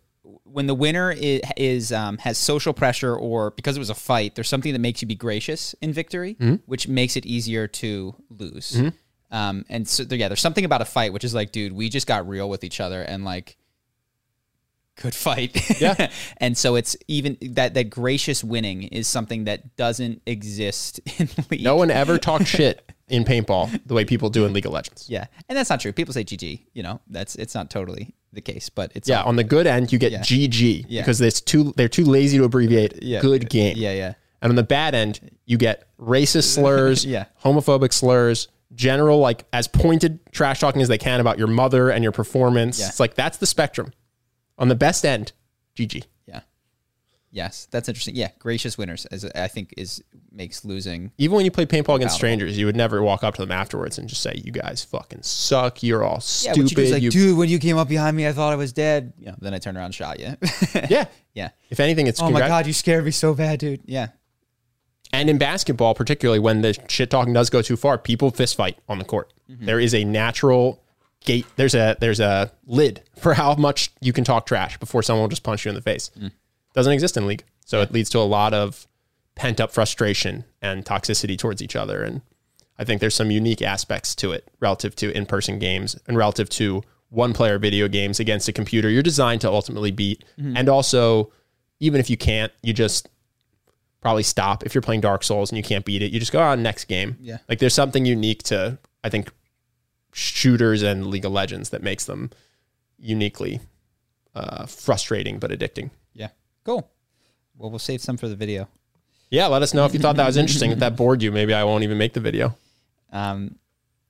when 0.44 0.66
the 0.66 0.74
winner 0.74 1.12
is, 1.12 1.40
is 1.57 1.93
um, 1.93 2.19
has 2.19 2.36
social 2.36 2.73
pressure 2.73 3.15
or 3.15 3.52
because 3.52 3.77
it 3.77 3.78
was 3.78 3.90
a 3.90 3.94
fight, 3.94 4.35
there's 4.35 4.48
something 4.48 4.73
that 4.73 4.81
makes 4.81 5.01
you 5.01 5.09
be 5.09 5.15
gracious 5.15 5.74
in 5.81 5.93
victory, 5.93 6.36
which 6.66 6.89
makes 6.89 7.16
it 7.16 7.24
easier 7.24 7.69
to 7.69 8.15
lose. 8.31 8.81
Um, 9.31 9.65
and 9.69 9.86
so 9.86 10.05
yeah, 10.11 10.28
there's 10.28 10.40
something 10.40 10.65
about 10.65 10.82
a 10.82 10.85
fight 10.85 11.12
which 11.12 11.24
is 11.24 11.35
like, 11.35 11.52
dude, 11.52 11.73
we 11.73 11.89
just 11.89 12.07
got 12.07 12.28
real 12.28 12.48
with 12.48 12.65
each 12.65 12.81
other 12.81 13.02
and 13.02 13.24
like 13.24 13.57
good 15.01 15.15
fight. 15.15 15.81
Yeah. 15.81 16.11
and 16.39 16.57
so 16.57 16.74
it's 16.74 16.97
even 17.09 17.39
that 17.40 17.74
that 17.74 17.90
gracious 17.90 18.43
winning 18.44 18.85
is 18.85 19.07
something 19.07 19.44
that 19.44 19.77
doesn't 19.77 20.23
exist 20.27 21.01
in 21.19 21.28
league. 21.51 21.62
No 21.62 21.77
one 21.77 21.90
ever 21.90 22.19
talks 22.19 22.47
shit 22.47 22.82
in 23.11 23.24
paintball 23.24 23.81
the 23.87 23.95
way 23.95 24.05
people 24.05 24.31
do 24.31 24.45
in 24.47 24.53
League 24.53 24.66
of 24.66 24.73
Legends. 24.73 25.07
Yeah, 25.09 25.27
and 25.49 25.59
that's 25.59 25.69
not 25.70 25.81
true. 25.81 25.93
People 25.93 26.15
say 26.15 26.24
GG. 26.24 26.66
You 26.73 26.82
know, 26.82 27.01
that's 27.09 27.35
it's 27.37 27.55
not 27.55 27.70
totally 27.70 28.15
the 28.32 28.41
case, 28.41 28.69
but 28.69 28.93
it's 28.95 29.09
Yeah, 29.09 29.23
on 29.23 29.37
the 29.37 29.45
good 29.45 29.66
end, 29.66 29.93
you 29.93 29.99
get 29.99 30.12
Yeah. 30.12 30.20
GG 30.20 30.87
Yeah. 30.89 31.03
because 31.03 31.20
it's 31.20 31.41
too 31.41 31.73
they're 31.77 31.89
too 31.89 32.05
lazy 32.05 32.39
to 32.39 32.45
abbreviate 32.45 33.03
Yeah. 33.03 33.20
good 33.20 33.51
game. 33.51 33.77
yeah, 33.77 33.93
yeah, 33.93 34.15
And 34.41 34.51
on 34.51 34.57
the 34.57 34.62
bad 34.62 34.95
end, 34.95 35.20
you 35.47 35.59
get 35.59 35.89
racist 35.99 36.55
slurs, 36.55 37.05
Yeah. 37.16 37.24
homophobic 37.45 37.93
slurs, 37.93 38.49
general 38.74 39.19
like 39.19 39.45
as 39.53 39.66
pointed 39.66 40.20
trash 40.32 40.61
talking 40.61 40.81
as 40.81 40.87
they 40.89 40.97
can 40.99 41.19
about 41.20 41.39
your 41.39 41.49
mother 41.49 41.91
and 41.91 42.03
your 42.05 42.12
performance. 42.12 42.78
Yeah. 42.78 42.89
It's 42.89 43.01
like 43.01 43.15
that's 43.16 43.39
the 43.39 43.47
spectrum. 43.47 43.93
On 44.59 44.69
the 44.69 44.77
best 44.77 45.05
end, 45.05 45.32
GG. 45.77 46.05
Yes, 47.32 47.69
that's 47.70 47.89
interesting. 47.89 48.16
Yeah, 48.16 48.31
gracious 48.40 48.77
winners 48.77 49.07
as 49.07 49.24
I 49.36 49.47
think 49.47 49.73
is 49.77 50.02
makes 50.32 50.65
losing. 50.65 51.12
Even 51.16 51.36
when 51.36 51.44
you 51.44 51.52
play 51.52 51.65
paintball 51.65 51.94
against 51.94 52.15
Palatable. 52.15 52.16
strangers, 52.16 52.59
you 52.59 52.66
would 52.66 52.74
never 52.74 53.02
walk 53.05 53.23
up 53.23 53.36
to 53.36 53.43
them 53.43 53.52
afterwards 53.52 53.98
and 53.98 54.09
just 54.09 54.20
say, 54.20 54.40
"You 54.44 54.51
guys 54.51 54.82
fucking 54.82 55.23
suck. 55.23 55.82
You're 55.82 56.02
all 56.02 56.15
Yeah, 56.43 56.52
stupid." 56.52 56.78
you 56.78 56.93
like, 56.93 57.02
You- 57.02 57.11
dude, 57.11 57.39
when 57.39 57.48
you 57.48 57.61
came 57.61 57.78
up 57.78 57.89
behind 57.89 58.16
me, 58.16 58.27
I 58.27 58.32
thought 58.32 58.52
I 58.52 58.57
was 58.57 58.73
dead. 58.73 59.12
Yeah, 59.20 59.36
then 59.40 59.55
I 59.55 59.59
turned 59.59 59.77
around 59.77 59.86
and 59.86 59.94
shot 59.94 60.19
you. 60.19 60.35
yeah. 60.89 61.05
yeah. 61.35 61.51
If 61.70 61.78
anything, 61.78 62.09
it's 62.09 62.20
Oh 62.20 62.31
my 62.31 62.40
god, 62.40 62.66
you 62.66 62.73
scared 62.73 63.05
me 63.05 63.12
so 63.12 63.32
bad, 63.35 63.61
dude. 63.61 63.82
Yeah. 63.85 64.09
And 65.12 65.28
in 65.28 65.39
basketball, 65.39 65.94
particularly 65.94 66.39
when 66.39 66.62
the 66.62 66.77
shit 66.89 67.11
talking 67.11 67.32
does 67.32 67.51
go 67.51 67.62
too 67.62 67.77
far, 67.77 67.98
people 67.98 68.31
fist 68.31 68.57
fight 68.57 68.78
on 68.89 68.98
the 68.98 69.05
court. 69.05 69.32
Mm-hmm. 69.51 69.66
There 69.66 69.81
is 69.81 69.93
a 69.94 70.05
natural 70.05 70.82
gate. 71.24 71.47
There's 71.57 71.74
a 71.74 71.97
there's 72.01 72.20
a 72.20 72.52
lid 72.66 73.02
for 73.19 73.35
how 73.35 73.55
much 73.55 73.90
you 74.01 74.12
can 74.12 74.24
talk 74.24 74.47
trash 74.47 74.78
before 74.78 75.02
someone 75.02 75.23
will 75.23 75.28
just 75.28 75.43
punch 75.43 75.65
you 75.65 75.69
in 75.69 75.74
the 75.74 75.82
face. 75.82 76.11
Mm. 76.19 76.31
Doesn't 76.73 76.93
exist 76.93 77.17
in 77.17 77.27
league, 77.27 77.45
so 77.65 77.81
it 77.83 77.93
leads 77.93 78.11
to 78.11 78.19
a 78.19 78.21
lot 78.29 78.55
of 78.55 78.87
pent 79.35 79.61
up 79.61 79.73
frustration 79.73 80.45
and 80.63 80.85
toxicity 80.85 81.37
towards 81.39 81.63
each 81.63 81.75
other. 81.77 82.03
And 82.03 82.21
I 82.79 82.85
think 82.85 83.01
there's 83.01 83.15
some 83.15 83.31
unique 83.31 83.63
aspects 83.63 84.15
to 84.17 84.33
it 84.33 84.49
relative 84.61 84.95
to 84.97 85.11
in 85.17 85.27
person 85.27 85.59
games 85.59 85.99
and 86.07 86.17
relative 86.17 86.49
to 86.51 86.83
one 87.09 87.33
player 87.33 87.59
video 87.59 87.89
games 87.89 88.21
against 88.21 88.49
a 88.49 88.53
computer. 88.53 88.89
You're 88.89 89.03
designed 89.03 89.41
to 89.41 89.51
ultimately 89.51 89.91
beat, 89.91 90.25
Mm-hmm. 90.39 90.57
and 90.57 90.69
also 90.69 91.33
even 91.81 91.99
if 92.01 92.09
you 92.11 92.17
can't, 92.17 92.53
you 92.63 92.73
just 92.73 93.09
probably 94.01 94.23
stop 94.23 94.65
if 94.65 94.75
you're 94.75 94.83
playing 94.83 95.01
Dark 95.01 95.25
Souls 95.25 95.51
and 95.51 95.57
you 95.57 95.63
can't 95.65 95.85
beat 95.85 96.03
it. 96.03 96.13
You 96.13 96.21
just 96.21 96.33
go 96.33 96.41
on 96.41 96.63
next 96.63 96.85
game. 96.85 97.17
Yeah. 97.21 97.39
Like 97.49 97.59
there's 97.59 97.75
something 97.75 98.05
unique 98.07 98.43
to 98.45 98.79
I 99.03 99.09
think 99.09 99.31
shooters 100.13 100.83
and 100.83 101.07
League 101.07 101.25
of 101.25 101.33
Legends 101.33 101.71
that 101.71 101.83
makes 101.83 102.05
them 102.05 102.31
uniquely 102.99 103.61
uh, 104.35 104.67
frustrating 104.67 105.39
but 105.39 105.51
addicting. 105.51 105.91
Cool. 106.65 106.89
Well, 107.57 107.70
we'll 107.70 107.78
save 107.78 108.01
some 108.01 108.16
for 108.16 108.28
the 108.28 108.37
video. 108.37 108.69
Yeah, 109.31 109.47
let 109.47 109.62
us 109.62 109.74
know 109.74 109.85
if 109.85 109.95
you 109.95 110.01
thought 110.01 110.16
that 110.16 110.27
was 110.27 110.37
interesting. 110.37 110.70
if 110.73 110.81
that 110.81 110.97
bored 110.97 111.23
you, 111.23 111.31
maybe 111.31 111.55
I 111.55 111.62
won't 111.65 111.85
even 111.85 111.99
make 111.99 112.15
the 112.15 112.20
video. 112.20 112.57
Um, 113.12 113.57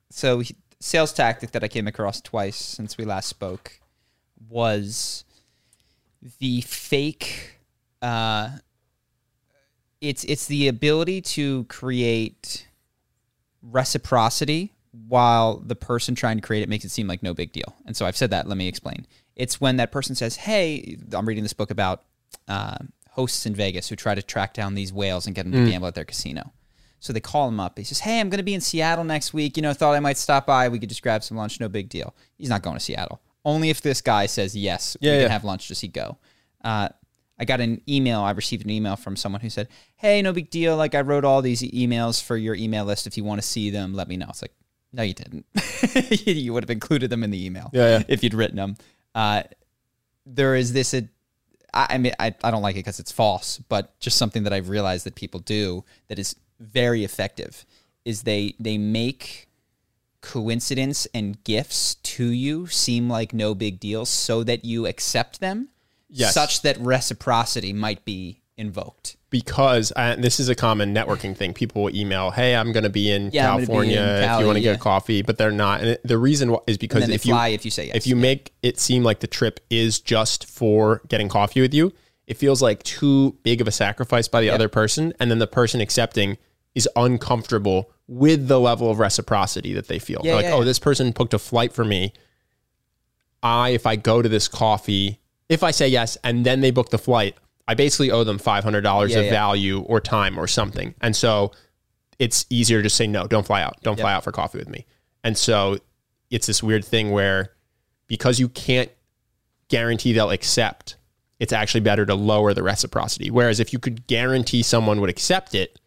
so 0.09 0.39
he- 0.39 0.55
sales 0.79 1.13
tactic 1.13 1.51
that 1.51 1.63
I 1.63 1.67
came 1.67 1.87
across 1.87 2.21
twice 2.21 2.55
since 2.57 2.97
we 2.97 3.05
last 3.05 3.27
spoke 3.27 3.79
was 4.49 5.23
the 6.39 6.61
fake. 6.61 7.59
Uh, 8.01 8.49
it's 10.01 10.23
it's 10.23 10.47
the 10.47 10.67
ability 10.67 11.21
to 11.21 11.65
create 11.65 12.67
reciprocity 13.61 14.73
while 15.07 15.57
the 15.57 15.75
person 15.75 16.15
trying 16.15 16.37
to 16.37 16.41
create 16.41 16.63
it 16.63 16.69
makes 16.69 16.83
it 16.83 16.89
seem 16.89 17.07
like 17.07 17.21
no 17.21 17.33
big 17.33 17.51
deal. 17.51 17.75
And 17.85 17.95
so 17.95 18.05
I've 18.05 18.17
said 18.17 18.31
that. 18.31 18.47
Let 18.47 18.57
me 18.57 18.67
explain. 18.67 19.05
It's 19.35 19.61
when 19.61 19.77
that 19.77 19.91
person 19.91 20.15
says, 20.15 20.35
"Hey, 20.35 20.97
I'm 21.13 21.27
reading 21.27 21.43
this 21.43 21.53
book 21.53 21.69
about 21.71 22.03
uh, 22.47 22.77
hosts 23.11 23.45
in 23.45 23.53
Vegas 23.55 23.89
who 23.89 23.95
try 23.95 24.15
to 24.15 24.21
track 24.21 24.53
down 24.53 24.75
these 24.75 24.91
whales 24.93 25.25
and 25.25 25.35
get 25.35 25.43
them 25.43 25.51
to 25.53 25.69
gamble 25.69 25.87
at 25.87 25.95
their 25.95 26.05
casino." 26.05 26.51
So 26.99 27.13
they 27.13 27.19
call 27.19 27.47
him 27.47 27.59
up. 27.59 27.77
He 27.77 27.83
says, 27.83 27.99
"Hey, 27.99 28.19
I'm 28.19 28.29
going 28.29 28.37
to 28.37 28.43
be 28.43 28.53
in 28.53 28.61
Seattle 28.61 29.03
next 29.03 29.33
week. 29.33 29.57
You 29.57 29.63
know, 29.63 29.73
thought 29.73 29.95
I 29.95 29.99
might 29.99 30.17
stop 30.17 30.45
by. 30.45 30.69
We 30.69 30.77
could 30.79 30.89
just 30.89 31.01
grab 31.01 31.23
some 31.23 31.37
lunch. 31.37 31.59
No 31.59 31.67
big 31.69 31.89
deal." 31.89 32.13
He's 32.37 32.49
not 32.49 32.61
going 32.61 32.75
to 32.77 32.79
Seattle. 32.83 33.21
Only 33.43 33.69
if 33.71 33.81
this 33.81 34.01
guy 34.01 34.27
says 34.27 34.55
yes, 34.55 34.95
Yeah, 35.01 35.11
we 35.11 35.17
yeah. 35.17 35.23
can 35.23 35.31
have 35.31 35.43
lunch. 35.43 35.67
Does 35.67 35.79
he 35.81 35.87
go? 35.87 36.17
Uh, 36.63 36.89
I 37.39 37.45
got 37.45 37.59
an 37.59 37.81
email. 37.89 38.21
I 38.21 38.29
received 38.31 38.63
an 38.65 38.69
email 38.69 38.95
from 38.95 39.15
someone 39.15 39.41
who 39.41 39.49
said, 39.49 39.67
"Hey, 39.95 40.21
no 40.21 40.31
big 40.31 40.51
deal. 40.51 40.77
Like 40.77 40.93
I 40.93 41.01
wrote 41.01 41.25
all 41.25 41.41
these 41.41 41.61
emails 41.63 42.21
for 42.23 42.37
your 42.37 42.53
email 42.53 42.85
list. 42.85 43.07
If 43.07 43.17
you 43.17 43.23
want 43.23 43.41
to 43.41 43.47
see 43.47 43.71
them, 43.71 43.95
let 43.95 44.07
me 44.07 44.15
know." 44.15 44.27
It's 44.29 44.43
like, 44.43 44.53
no, 44.93 45.01
you 45.01 45.15
didn't. 45.15 45.45
you 46.27 46.53
would 46.53 46.63
have 46.63 46.69
included 46.69 47.09
them 47.09 47.23
in 47.23 47.31
the 47.31 47.43
email 47.45 47.71
Yeah, 47.73 48.03
if 48.07 48.23
you'd 48.23 48.33
written 48.35 48.57
them. 48.57 48.75
Uh, 49.15 49.41
there 50.27 50.53
is 50.55 50.71
this. 50.73 50.93
Uh, 50.93 51.01
I, 51.73 51.87
I 51.91 51.97
mean, 51.97 52.13
I, 52.19 52.33
I 52.43 52.51
don't 52.51 52.61
like 52.61 52.75
it 52.75 52.79
because 52.79 52.99
it's 52.99 53.11
false, 53.11 53.57
but 53.57 53.97
just 53.99 54.17
something 54.17 54.43
that 54.43 54.53
I've 54.53 54.69
realized 54.69 55.05
that 55.05 55.15
people 55.15 55.39
do 55.39 55.83
that 56.07 56.19
is 56.19 56.35
very 56.59 57.03
effective 57.03 57.65
is 58.05 58.23
they 58.23 58.55
they 58.59 58.77
make 58.77 59.47
coincidence 60.21 61.07
and 61.13 61.43
gifts 61.43 61.95
to 61.95 62.25
you 62.25 62.67
seem 62.67 63.09
like 63.09 63.33
no 63.33 63.55
big 63.55 63.79
deal 63.79 64.05
so 64.05 64.43
that 64.43 64.63
you 64.63 64.85
accept 64.85 65.39
them 65.39 65.69
Yes. 66.13 66.33
such 66.33 66.61
that 66.63 66.77
reciprocity 66.79 67.71
might 67.73 68.03
be 68.03 68.41
invoked. 68.57 69.15
Because 69.31 69.91
uh, 69.95 70.15
this 70.19 70.39
is 70.39 70.49
a 70.49 70.55
common 70.55 70.93
networking 70.93 71.35
thing. 71.35 71.53
People 71.53 71.83
will 71.83 71.95
email, 71.95 72.29
"Hey, 72.29 72.55
I'm 72.55 72.71
going 72.71 72.83
to 72.83 72.89
be 72.89 73.09
in 73.09 73.31
Yeah, 73.31 73.51
I'm 73.51 73.61
be 73.61 73.65
California 73.65 73.99
in 73.99 74.07
if 74.07 74.39
you 74.39 74.45
want 74.45 74.57
to 74.57 74.61
yeah. 74.61 74.73
get 74.73 74.79
coffee," 74.79 75.23
but 75.23 75.39
they're 75.39 75.51
not. 75.51 75.81
And 75.81 75.97
the 76.03 76.19
reason 76.19 76.55
is 76.67 76.77
because 76.77 77.09
if 77.09 77.25
you 77.25 77.35
if 77.35 77.65
you 77.65 77.71
say 77.71 77.87
yes. 77.87 77.95
if 77.95 78.05
you 78.05 78.15
make 78.15 78.53
it 78.61 78.79
seem 78.79 79.03
like 79.03 79.21
the 79.21 79.27
trip 79.27 79.59
is 79.71 79.99
just 79.99 80.45
for 80.45 81.01
getting 81.07 81.29
coffee 81.29 81.61
with 81.61 81.73
you, 81.73 81.91
it 82.27 82.35
feels 82.35 82.61
like 82.61 82.83
too 82.83 83.37
big 83.41 83.61
of 83.61 83.67
a 83.67 83.71
sacrifice 83.71 84.27
by 84.27 84.41
the 84.41 84.51
other 84.51 84.69
person, 84.69 85.13
and 85.19 85.31
then 85.31 85.39
the 85.39 85.47
person 85.47 85.81
accepting 85.81 86.37
is 86.75 86.87
uncomfortable 86.95 87.89
with 88.07 88.47
the 88.47 88.59
level 88.59 88.91
of 88.91 88.99
reciprocity 88.99 89.73
that 89.73 89.87
they 89.87 89.97
feel. 89.97 90.21
Yeah, 90.23 90.35
like, 90.35 90.45
yeah, 90.45 90.53
"Oh, 90.53 90.59
yeah. 90.59 90.65
this 90.65 90.79
person 90.79 91.11
booked 91.11 91.33
a 91.33 91.39
flight 91.39 91.73
for 91.73 91.85
me. 91.85 92.13
I, 93.41 93.69
if 93.69 93.87
I 93.87 93.95
go 93.95 94.21
to 94.21 94.29
this 94.29 94.47
coffee, 94.47 95.19
if 95.49 95.63
I 95.63 95.71
say 95.71 95.87
yes 95.87 96.17
and 96.23 96.45
then 96.45 96.61
they 96.61 96.69
book 96.69 96.89
the 96.89 96.99
flight, 96.99 97.35
I 97.71 97.73
basically 97.73 98.11
owe 98.11 98.25
them 98.25 98.37
five 98.37 98.65
hundred 98.65 98.81
dollars 98.81 99.11
Yeah, 99.11 99.19
of 99.19 99.25
yeah. 99.25 99.31
value 99.31 99.79
or 99.83 100.01
time 100.01 100.37
or 100.37 100.45
something. 100.45 100.93
And 100.99 101.15
so 101.15 101.53
it's 102.19 102.45
easier 102.49 102.79
to 102.79 102.83
just 102.83 102.97
say 102.97 103.07
no, 103.07 103.27
don't 103.27 103.45
fly 103.45 103.61
out. 103.61 103.81
Don't 103.81 103.97
fly 103.97 104.11
out 104.11 104.25
for 104.25 104.33
coffee 104.33 104.57
with 104.57 104.67
me. 104.67 104.85
And 105.23 105.37
so 105.37 105.77
it's 106.29 106.47
this 106.47 106.61
weird 106.61 106.83
thing 106.83 107.11
where 107.11 107.53
because 108.07 108.41
you 108.41 108.49
can't 108.49 108.91
guarantee 109.69 110.11
they'll 110.11 110.31
accept, 110.31 110.97
it's 111.39 111.53
actually 111.53 111.79
better 111.79 112.05
to 112.05 112.13
lower 112.13 112.53
the 112.53 112.61
reciprocity. 112.61 113.31
Whereas 113.31 113.61
if 113.61 113.71
you 113.71 113.79
could 113.79 114.05
guarantee 114.05 114.63
someone 114.63 114.99
would 114.99 115.09
accept 115.09 115.55
it, 115.55 115.79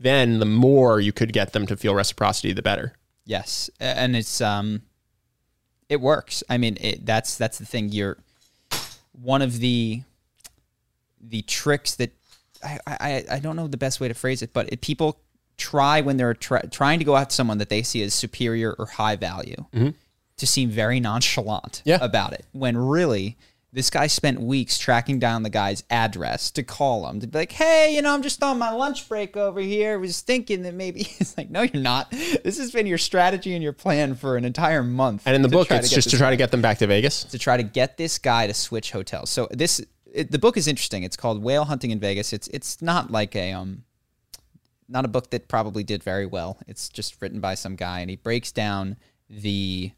then 0.00 0.38
the 0.38 0.46
more 0.46 0.98
you 0.98 1.12
could 1.12 1.34
get 1.34 1.52
them 1.52 1.66
to 1.66 1.76
feel 1.76 1.94
reciprocity, 1.94 2.54
the 2.54 2.62
better. 2.62 2.94
Yes, 3.26 3.68
and 3.78 4.16
it's 4.16 4.40
um, 4.40 4.80
it 5.90 6.00
works. 6.00 6.42
I 6.48 6.56
mean, 6.56 6.78
it, 6.80 7.04
that's 7.04 7.36
that's 7.36 7.58
the 7.58 7.66
thing. 7.66 7.90
You're 7.90 8.16
one 9.12 9.42
of 9.42 9.58
the 9.60 10.02
the 11.20 11.42
tricks 11.42 11.94
that 11.96 12.12
I 12.64 12.78
I, 12.86 13.24
I 13.32 13.38
don't 13.38 13.56
know 13.56 13.66
the 13.68 13.76
best 13.76 14.00
way 14.00 14.08
to 14.08 14.14
phrase 14.14 14.42
it, 14.42 14.52
but 14.52 14.72
it, 14.72 14.80
people 14.80 15.20
try 15.56 16.00
when 16.00 16.16
they're 16.16 16.34
try, 16.34 16.60
trying 16.62 16.98
to 17.00 17.04
go 17.04 17.16
after 17.16 17.34
someone 17.34 17.58
that 17.58 17.68
they 17.68 17.82
see 17.82 18.02
as 18.02 18.14
superior 18.14 18.74
or 18.78 18.86
high 18.86 19.16
value 19.16 19.56
mm-hmm. 19.74 19.90
to 20.36 20.46
seem 20.46 20.70
very 20.70 21.00
nonchalant 21.00 21.82
Yeah. 21.84 21.98
about 22.00 22.32
it. 22.32 22.46
When 22.52 22.76
really. 22.76 23.36
This 23.70 23.90
guy 23.90 24.06
spent 24.06 24.40
weeks 24.40 24.78
tracking 24.78 25.18
down 25.18 25.42
the 25.42 25.50
guy's 25.50 25.84
address 25.90 26.50
to 26.52 26.62
call 26.62 27.06
him 27.06 27.20
to 27.20 27.26
be 27.26 27.36
like, 27.36 27.52
"Hey, 27.52 27.94
you 27.94 28.00
know, 28.00 28.14
I'm 28.14 28.22
just 28.22 28.42
on 28.42 28.58
my 28.58 28.70
lunch 28.70 29.06
break 29.06 29.36
over 29.36 29.60
here. 29.60 29.98
Was 29.98 30.22
thinking 30.22 30.62
that 30.62 30.72
maybe." 30.72 31.00
It's 31.20 31.36
like, 31.36 31.50
"No, 31.50 31.60
you're 31.60 31.82
not. 31.82 32.10
This 32.10 32.56
has 32.56 32.72
been 32.72 32.86
your 32.86 32.96
strategy 32.96 33.52
and 33.52 33.62
your 33.62 33.74
plan 33.74 34.14
for 34.14 34.38
an 34.38 34.46
entire 34.46 34.82
month." 34.82 35.24
And 35.26 35.36
in 35.36 35.42
the 35.42 35.50
book, 35.50 35.70
it's 35.70 35.90
just 35.90 36.08
to 36.10 36.16
try 36.16 36.28
guy- 36.28 36.30
to 36.30 36.36
get 36.38 36.50
them 36.50 36.62
back 36.62 36.78
to 36.78 36.86
Vegas. 36.86 37.24
to 37.24 37.38
try 37.38 37.58
to 37.58 37.62
get 37.62 37.98
this 37.98 38.16
guy 38.18 38.46
to 38.46 38.54
switch 38.54 38.90
hotels. 38.90 39.28
So 39.28 39.48
this 39.50 39.84
it, 40.12 40.30
the 40.30 40.38
book 40.38 40.56
is 40.56 40.66
interesting. 40.66 41.02
It's 41.02 41.16
called 41.16 41.42
Whale 41.42 41.64
Hunting 41.64 41.90
in 41.90 42.00
Vegas. 42.00 42.32
It's 42.32 42.48
it's 42.48 42.80
not 42.82 43.10
like 43.10 43.34
a 43.36 43.52
um 43.52 43.84
not 44.88 45.04
a 45.04 45.08
book 45.08 45.30
that 45.30 45.48
probably 45.48 45.84
did 45.84 46.02
very 46.02 46.24
well. 46.26 46.58
It's 46.66 46.88
just 46.88 47.20
written 47.20 47.40
by 47.40 47.54
some 47.54 47.76
guy 47.76 48.00
and 48.00 48.08
he 48.10 48.16
breaks 48.16 48.50
down 48.52 48.96
the 49.28 49.92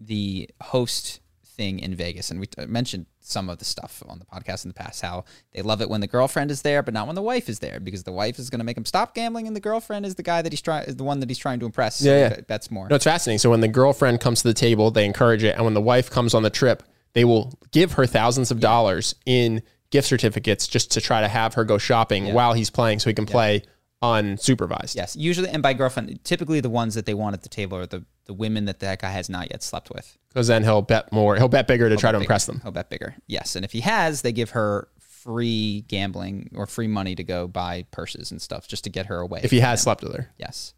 the 0.00 0.48
host 0.62 1.20
thing 1.44 1.78
in 1.78 1.94
Vegas 1.94 2.30
and 2.30 2.40
we 2.40 2.46
t- 2.46 2.64
mentioned 2.66 3.06
some 3.20 3.50
of 3.50 3.58
the 3.58 3.64
stuff 3.66 4.02
on 4.08 4.18
the 4.18 4.24
podcast 4.24 4.64
in 4.64 4.70
the 4.70 4.74
past 4.74 5.02
how 5.02 5.24
they 5.52 5.60
love 5.60 5.82
it 5.82 5.90
when 5.90 6.00
the 6.00 6.06
girlfriend 6.06 6.50
is 6.50 6.62
there 6.62 6.82
but 6.82 6.94
not 6.94 7.06
when 7.06 7.14
the 7.14 7.20
wife 7.22 7.48
is 7.50 7.58
there 7.58 7.78
because 7.78 8.02
the 8.04 8.12
wife 8.12 8.38
is 8.38 8.48
going 8.48 8.60
to 8.60 8.64
make 8.64 8.78
him 8.78 8.84
stop 8.86 9.14
gambling 9.14 9.46
and 9.46 9.54
the 9.54 9.60
girlfriend 9.60 10.06
is 10.06 10.14
the 10.14 10.22
guy 10.22 10.40
that 10.40 10.52
he's 10.52 10.62
trying 10.62 10.84
is 10.86 10.96
the 10.96 11.04
one 11.04 11.20
that 11.20 11.28
he's 11.28 11.38
trying 11.38 11.60
to 11.60 11.66
impress. 11.66 11.96
So 11.96 12.08
Yeah, 12.08 12.18
yeah. 12.18 12.28
that- 12.30 12.48
that's 12.48 12.70
more. 12.70 12.88
No, 12.88 12.96
it's 12.96 13.04
fascinating. 13.04 13.38
So 13.38 13.50
when 13.50 13.60
the 13.60 13.68
girlfriend 13.68 14.20
comes 14.20 14.40
to 14.42 14.48
the 14.48 14.54
table, 14.54 14.90
they 14.90 15.04
encourage 15.04 15.42
it, 15.44 15.54
and 15.54 15.64
when 15.64 15.74
the 15.74 15.82
wife 15.82 16.08
comes 16.10 16.32
on 16.32 16.42
the 16.42 16.50
trip, 16.50 16.82
they 17.12 17.24
will 17.24 17.58
give 17.70 17.92
her 17.92 18.06
thousands 18.06 18.50
of 18.50 18.60
dollars 18.60 19.14
in 19.26 19.62
gift 19.90 20.08
certificates 20.08 20.68
just 20.68 20.92
to 20.92 21.00
try 21.00 21.20
to 21.20 21.28
have 21.28 21.54
her 21.54 21.64
go 21.64 21.78
shopping 21.78 22.32
while 22.32 22.52
he's 22.52 22.70
playing, 22.70 23.00
so 23.00 23.10
he 23.10 23.14
can 23.14 23.26
play 23.26 23.62
unsupervised. 24.02 24.94
Yes, 24.94 25.16
usually, 25.16 25.48
and 25.48 25.62
by 25.62 25.74
girlfriend, 25.74 26.22
typically 26.24 26.60
the 26.60 26.70
ones 26.70 26.94
that 26.94 27.06
they 27.06 27.14
want 27.14 27.34
at 27.34 27.42
the 27.42 27.48
table 27.48 27.76
are 27.78 27.86
the, 27.86 28.04
the 28.24 28.34
women 28.34 28.64
that 28.66 28.80
that 28.80 29.00
guy 29.00 29.10
has 29.10 29.28
not 29.28 29.50
yet 29.50 29.62
slept 29.62 29.90
with. 29.90 30.16
Because 30.28 30.46
then 30.46 30.62
he'll 30.62 30.82
bet 30.82 31.12
more. 31.12 31.36
He'll 31.36 31.48
bet 31.48 31.66
bigger 31.66 31.88
to 31.88 31.96
try 31.96 32.12
to 32.12 32.18
Bet 32.18 32.22
impress 32.22 32.46
them. 32.46 32.60
He'll 32.62 32.72
bet 32.72 32.88
bigger. 32.88 33.14
Yes, 33.26 33.56
and 33.56 33.64
if 33.64 33.72
he 33.72 33.80
has, 33.80 34.22
they 34.22 34.32
give 34.32 34.50
her 34.50 34.88
free 34.98 35.82
gambling 35.88 36.50
or 36.54 36.66
free 36.66 36.86
money 36.86 37.14
to 37.14 37.24
go 37.24 37.46
buy 37.46 37.84
purses 37.90 38.30
and 38.30 38.40
stuff 38.40 38.66
just 38.66 38.84
to 38.84 38.90
get 38.90 39.06
her 39.06 39.18
away. 39.18 39.40
If 39.42 39.50
he 39.50 39.58
from 39.58 39.66
has 39.66 39.82
slept 39.82 40.02
with 40.02 40.14
her. 40.14 40.30
yes, 40.38 40.72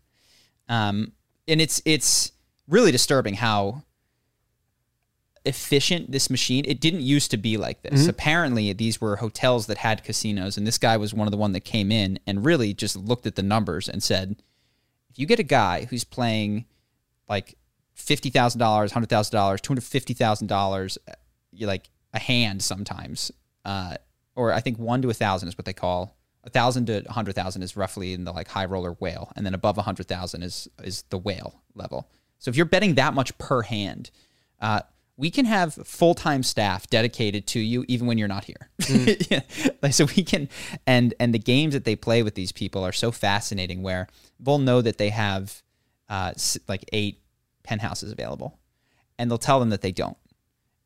um, 0.68 1.12
and 1.46 1.60
it's 1.60 1.80
it's 1.84 2.32
really 2.66 2.90
disturbing 2.90 3.34
how 3.34 3.82
efficient 5.44 6.12
this 6.12 6.30
machine. 6.30 6.64
It 6.66 6.80
didn't 6.80 7.00
used 7.00 7.30
to 7.32 7.36
be 7.36 7.56
like 7.56 7.82
this. 7.82 8.06
Apparently, 8.08 8.72
these 8.72 9.00
were 9.00 9.16
hotels 9.16 9.66
that 9.66 9.78
had 9.78 10.04
casinos, 10.04 10.56
and 10.56 10.66
this 10.66 10.78
guy 10.78 10.96
was 10.96 11.12
one 11.12 11.26
of 11.26 11.32
the 11.32 11.36
one 11.36 11.52
that 11.52 11.60
came 11.60 11.90
in 11.90 12.18
and 12.26 12.44
really 12.44 12.72
just 12.74 12.96
looked 12.96 13.26
at 13.26 13.34
the 13.34 13.42
numbers 13.42 13.88
and 13.88 14.02
said, 14.02 14.36
if 15.10 15.18
you 15.18 15.26
get 15.26 15.38
a 15.38 15.44
guy 15.44 15.86
who's 15.90 16.04
playing 16.04 16.64
like 17.28 17.56
fifty 17.94 18.30
thousand 18.30 18.58
dollars, 18.58 18.92
hundred 18.92 19.08
thousand 19.08 19.32
dollars, 19.32 19.60
two 19.60 19.70
hundred 19.70 19.84
fifty 19.84 20.14
thousand 20.14 20.46
dollars 20.46 20.98
you 21.52 21.66
like 21.66 21.90
a 22.14 22.18
hand 22.18 22.62
sometimes, 22.62 23.30
uh, 23.64 23.96
or 24.34 24.52
I 24.52 24.60
think 24.60 24.78
one 24.78 25.02
to 25.02 25.10
a 25.10 25.14
thousand 25.14 25.48
is 25.48 25.58
what 25.58 25.64
they 25.64 25.72
call 25.72 26.16
a 26.44 26.50
thousand 26.50 26.86
to 26.86 27.04
a 27.06 27.12
hundred 27.12 27.34
thousand 27.34 27.62
is 27.62 27.76
roughly 27.76 28.14
in 28.14 28.24
the 28.24 28.32
like 28.32 28.48
high 28.48 28.64
roller 28.64 28.92
whale, 28.92 29.32
and 29.36 29.44
then 29.44 29.54
above 29.54 29.78
a 29.78 29.82
hundred 29.82 30.08
thousand 30.08 30.42
is 30.42 30.68
is 30.82 31.02
the 31.10 31.18
whale 31.18 31.62
level. 31.74 32.08
So 32.38 32.48
if 32.48 32.56
you're 32.56 32.66
betting 32.66 32.94
that 32.94 33.14
much 33.14 33.36
per 33.38 33.62
hand, 33.62 34.10
uh, 34.60 34.80
we 35.16 35.30
can 35.30 35.44
have 35.44 35.74
full 35.74 36.14
time 36.14 36.42
staff 36.42 36.88
dedicated 36.88 37.46
to 37.48 37.60
you 37.60 37.84
even 37.88 38.06
when 38.06 38.18
you're 38.18 38.28
not 38.28 38.44
here. 38.44 38.70
Yeah. 39.30 39.40
Like, 39.82 39.94
so 39.94 40.06
we 40.16 40.22
can, 40.22 40.48
and 40.86 41.14
and 41.18 41.34
the 41.34 41.38
games 41.38 41.74
that 41.74 41.84
they 41.84 41.96
play 41.96 42.22
with 42.22 42.34
these 42.34 42.52
people 42.52 42.84
are 42.84 42.92
so 42.92 43.10
fascinating. 43.10 43.82
Where 43.82 44.08
they'll 44.38 44.58
know 44.58 44.80
that 44.82 44.98
they 44.98 45.10
have 45.10 45.62
uh, 46.08 46.32
like 46.68 46.84
eight 46.92 47.20
penthouses 47.62 48.12
available, 48.12 48.58
and 49.18 49.30
they'll 49.30 49.38
tell 49.38 49.60
them 49.60 49.70
that 49.70 49.80
they 49.80 49.92
don't, 49.92 50.16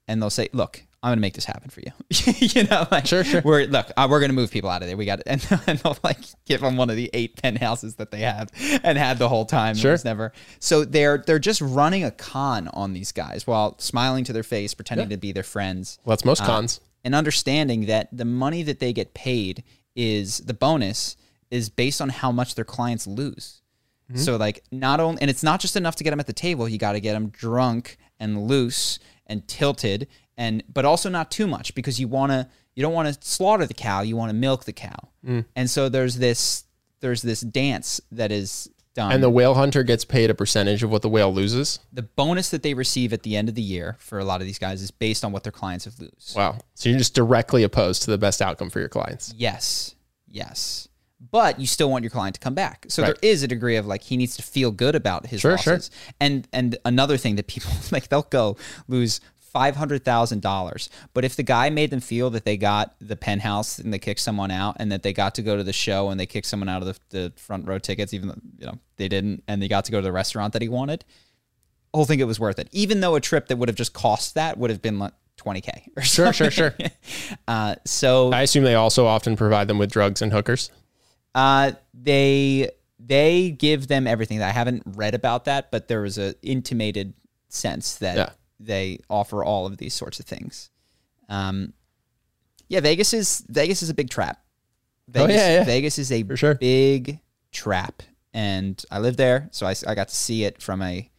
and 0.09 0.21
they'll 0.21 0.31
say, 0.31 0.49
"Look, 0.53 0.85
I'm 1.11 1.17
to 1.17 1.21
make 1.21 1.35
this 1.35 1.45
happen 1.45 1.71
for 1.71 1.81
you." 1.81 1.93
you 2.39 2.65
know, 2.65 2.87
like 2.91 3.07
Sure, 3.07 3.25
sure. 3.25 3.43
We're 3.45 3.65
look, 3.67 3.91
uh, 3.97 4.07
we're 4.11 4.21
to 4.27 4.33
move 4.33 4.51
people 4.51 4.71
out 4.71 4.83
of 4.83 4.89
there. 4.89 4.97
We 4.97 5.05
got, 5.07 5.21
and, 5.27 5.45
and 5.67 5.79
they'll 5.79 5.99
like 6.03 6.19
give 6.45 6.61
them 6.61 6.77
one 6.77 6.91
of 6.91 6.97
the 6.97 7.11
eight 7.13 7.41
penthouses 7.41 7.97
that 7.97 8.11
they 8.11 8.21
have 8.21 8.49
and 8.83 8.99
had 8.99 9.19
the 9.19 9.29
whole 9.29 9.45
time. 9.47 9.75
Sure. 9.75 9.93
It 9.93 9.95
was 9.95 10.05
never. 10.05 10.33
So 10.59 10.85
they're 10.85 11.19
they're 11.19 11.39
just 11.39 11.61
running 11.61 12.05
a 12.05 12.11
con 12.11 12.69
on 12.69 12.93
these 12.93 13.13
guys 13.13 13.47
while 13.47 13.79
smiling 13.79 14.25
to 14.25 14.33
their 14.33 14.43
face, 14.43 14.75
pretending 14.75 15.09
to 15.11 15.17
be 15.17 15.33
their 15.33 15.43
friends 15.43 15.99
Well, 16.05 16.13
that's 16.17 16.25
most 16.25 16.43
cons. 16.45 16.81
and 17.05 17.15
understanding 17.15 17.87
that 17.87 18.09
the 18.13 18.25
money 18.25 18.63
that 18.65 18.81
they 18.81 18.93
get 18.93 19.15
paid 19.15 19.63
is 19.95 20.39
the 20.39 20.55
bonus 20.55 21.17
is 21.51 21.69
based 21.69 22.01
on 22.01 22.09
how 22.09 22.33
much 22.33 22.55
their 22.55 22.65
clients 22.65 23.07
lose. 23.07 23.63
So 24.15 24.37
like 24.37 24.63
not 24.71 25.01
only 25.01 25.21
and 25.21 25.29
it's 25.29 25.43
not 25.43 25.59
just 25.59 25.75
enough 25.75 25.97
to 25.97 26.05
get 26.05 26.11
them 26.11 26.21
at 26.21 26.29
the 26.29 26.33
table, 26.33 26.69
you 26.69 26.79
got 26.79 26.93
to 26.93 27.01
get 27.01 27.15
them 27.15 27.29
drunk 27.31 27.97
and 28.21 28.47
loose 28.47 29.01
and 29.27 29.47
tilted 29.49 30.07
and 30.37 30.63
but 30.73 30.85
also 30.85 31.09
not 31.09 31.31
too 31.31 31.47
much 31.47 31.75
because 31.75 31.99
you 32.01 32.09
want 32.09 32.33
to 32.33 32.49
you 32.75 32.83
don't 32.83 32.93
want 32.95 33.09
to 33.13 33.27
slaughter 33.27 33.67
the 33.67 33.75
cow, 33.75 34.03
you 34.03 34.17
want 34.17 34.29
to 34.31 34.35
milk 34.35 34.65
the 34.65 34.73
cow. 34.73 35.09
Mm. 35.27 35.45
And 35.57 35.71
so 35.71 35.89
there's 35.89 36.17
this 36.17 36.65
there's 37.01 37.23
this 37.23 37.41
dance 37.41 38.01
that 38.13 38.31
is 38.33 38.69
done. 38.95 39.13
and 39.13 39.23
the 39.23 39.31
whale 39.31 39.55
hunter 39.55 39.83
gets 39.83 40.05
paid 40.05 40.31
a 40.31 40.35
percentage 40.35 40.83
of 40.83 40.91
what 40.91 41.03
the 41.03 41.09
whale 41.09 41.33
loses. 41.33 41.79
the 41.93 42.03
bonus 42.03 42.49
that 42.51 42.63
they 42.63 42.73
receive 42.75 43.13
at 43.13 43.23
the 43.23 43.37
end 43.37 43.49
of 43.49 43.55
the 43.55 43.63
year 43.63 43.97
for 43.99 44.19
a 44.19 44.25
lot 44.25 44.41
of 44.41 44.47
these 44.47 44.59
guys 44.59 44.81
is 44.83 44.91
based 44.91 45.25
on 45.25 45.33
what 45.33 45.43
their 45.43 45.53
clients 45.53 45.85
have 45.85 45.99
lose. 46.01 46.33
Wow. 46.37 46.59
So 46.75 46.89
you're 46.89 46.99
just 46.99 47.15
directly 47.15 47.63
opposed 47.63 48.03
to 48.03 48.11
the 48.11 48.19
best 48.19 48.41
outcome 48.41 48.71
for 48.71 48.81
your 48.81 48.89
clients. 48.89 49.33
Yes. 49.37 49.95
Yes. 50.27 50.89
But 51.31 51.59
you 51.59 51.67
still 51.67 51.91
want 51.91 52.05
your 52.05 52.11
client 52.11 52.35
to 52.35 52.41
come 52.41 52.55
back. 52.55 52.87
So 52.89 53.03
Right. 53.03 53.09
there 53.21 53.31
is 53.31 53.43
a 53.43 53.49
degree 53.49 53.77
of 53.77 53.87
like 53.87 54.03
he 54.03 54.17
needs 54.17 54.37
to 54.37 54.43
feel 54.43 54.71
good 54.71 54.95
about 54.95 55.27
his 55.27 55.41
Sure, 55.41 55.57
sure. 55.59 55.75
losses. 55.75 55.91
And 56.21 56.47
and 56.53 56.77
another 56.85 57.17
thing 57.17 57.37
that 57.37 57.47
people 57.47 57.71
like 57.91 58.09
they'll 58.09 58.23
go 58.23 58.57
lose 58.89 59.21
five 59.57 59.77
hundred 59.77 60.05
thousand 60.05 60.43
dollars. 60.43 60.91
But 61.15 61.25
if 61.25 61.37
the 61.37 61.43
guy 61.43 61.71
made 61.71 61.91
them 61.91 62.01
feel 62.01 62.29
that 62.31 62.45
they 62.45 62.57
got 62.57 62.95
the 63.01 63.17
penthouse 63.17 63.79
and 63.79 63.93
they 63.93 63.99
kicked 63.99 64.21
someone 64.21 64.51
out 64.51 64.77
and 64.79 64.93
that 64.93 65.03
they 65.03 65.13
got 65.13 65.35
to 65.37 65.43
go 65.43 65.57
to 65.57 65.65
the 65.65 65.73
show 65.73 66.11
and 66.11 66.21
they 66.21 66.27
kicked 66.27 66.47
someone 66.47 66.69
out 66.69 66.83
of 66.83 66.89
the, 66.89 66.99
the 67.11 67.33
front 67.37 67.67
row 67.67 67.79
tickets, 67.79 68.13
even 68.13 68.29
though 68.29 68.41
you 68.59 68.67
know 68.67 68.79
they 68.97 69.09
didn't, 69.09 69.43
and 69.49 69.63
they 69.63 69.69
got 69.69 69.85
to 69.87 69.93
go 69.93 69.99
to 69.99 70.05
the 70.05 70.13
restaurant 70.13 70.53
that 70.53 70.63
he 70.63 70.69
wanted, 70.69 71.05
whole 71.95 72.05
think 72.05 72.21
it 72.21 72.25
was 72.25 72.39
worth 72.39 72.59
it. 72.59 72.69
Even 72.73 73.01
though 73.01 73.15
a 73.15 73.21
trip 73.21 73.49
that 73.49 73.57
would 73.57 73.69
have 73.69 73.77
just 73.77 73.93
cost 73.95 74.35
that 74.35 74.59
would 74.59 74.71
have 74.71 74.83
been 74.83 74.99
like 74.99 75.13
twenty 75.39 75.61
K 75.63 75.91
or 75.97 76.03
Sure, 76.03 76.33
something. 76.33 76.51
sure, 76.51 76.75
sure. 76.79 76.89
Uh 77.49 77.77
so 77.87 78.33
I 78.33 78.43
assume 78.43 78.65
they 78.65 78.75
also 78.75 79.07
often 79.07 79.37
provide 79.37 79.69
them 79.69 79.79
with 79.79 79.91
drugs 79.91 80.21
and 80.23 80.33
hookers. 80.33 80.71
Uh, 81.35 81.73
they 81.95 82.71
they 82.99 83.51
give 83.51 83.89
them 83.89 84.07
everything. 84.07 84.43
I 84.43 84.51
haven't 84.51 84.83
read 84.87 85.15
about 85.15 85.45
that, 85.45 85.71
but 85.71 85.87
there 85.89 86.01
was 86.01 86.19
a 86.19 86.35
intimated 86.43 87.13
sense 87.49 87.97
that 87.97 88.17
Yeah. 88.17 88.31
They 88.61 89.01
offer 89.11 89.45
all 89.45 89.67
of 89.67 89.77
these 89.79 89.95
sorts 89.95 90.21
of 90.21 90.27
things. 90.27 90.71
Um, 91.29 91.73
yeah, 92.69 92.81
Vegas 92.81 93.13
is 93.13 93.45
Vegas 93.49 93.83
is 93.83 93.91
a 93.91 93.95
big 93.95 94.11
trap. 94.11 94.43
Oh, 95.09 95.13
Vegas, 95.27 95.37
yeah, 95.37 95.53
yeah. 95.59 95.65
Vegas 95.65 95.99
is 95.99 96.11
a 96.13 96.23
For 96.25 96.37
sure. 96.37 96.55
big 96.57 97.21
trap, 97.53 98.03
and 98.35 98.83
I 98.91 98.99
live 98.99 99.17
there, 99.17 99.49
so 99.53 99.67
I, 99.67 99.75
I 99.87 99.95
got 99.95 100.09
to 100.09 100.17
see 100.17 100.45
it 100.45 100.61
from 100.61 100.83
a 100.83 101.11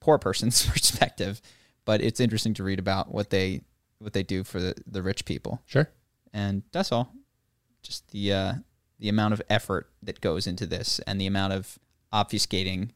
poor 0.00 0.18
person's 0.18 0.64
perspective. 0.70 1.40
But 1.84 2.00
it's 2.00 2.20
interesting 2.20 2.54
to 2.54 2.64
read 2.64 2.78
about 2.78 3.12
what 3.12 3.30
they 3.30 3.62
what 3.98 4.12
they 4.12 4.22
do 4.22 4.44
for 4.44 4.60
the, 4.60 4.74
the 4.86 5.02
rich 5.02 5.24
people 5.24 5.62
Sure. 5.66 5.88
and 6.32 6.62
that's 6.72 6.92
all. 6.92 7.12
Just 7.82 8.10
the 8.10 8.32
uh, 8.32 8.52
the 8.98 9.08
amount 9.08 9.34
of 9.34 9.42
effort 9.50 9.90
that 10.02 10.20
goes 10.20 10.46
into 10.46 10.66
this 10.66 10.98
and 11.06 11.20
the 11.20 11.26
amount 11.26 11.52
of 11.54 11.78
obfuscating 12.12 12.90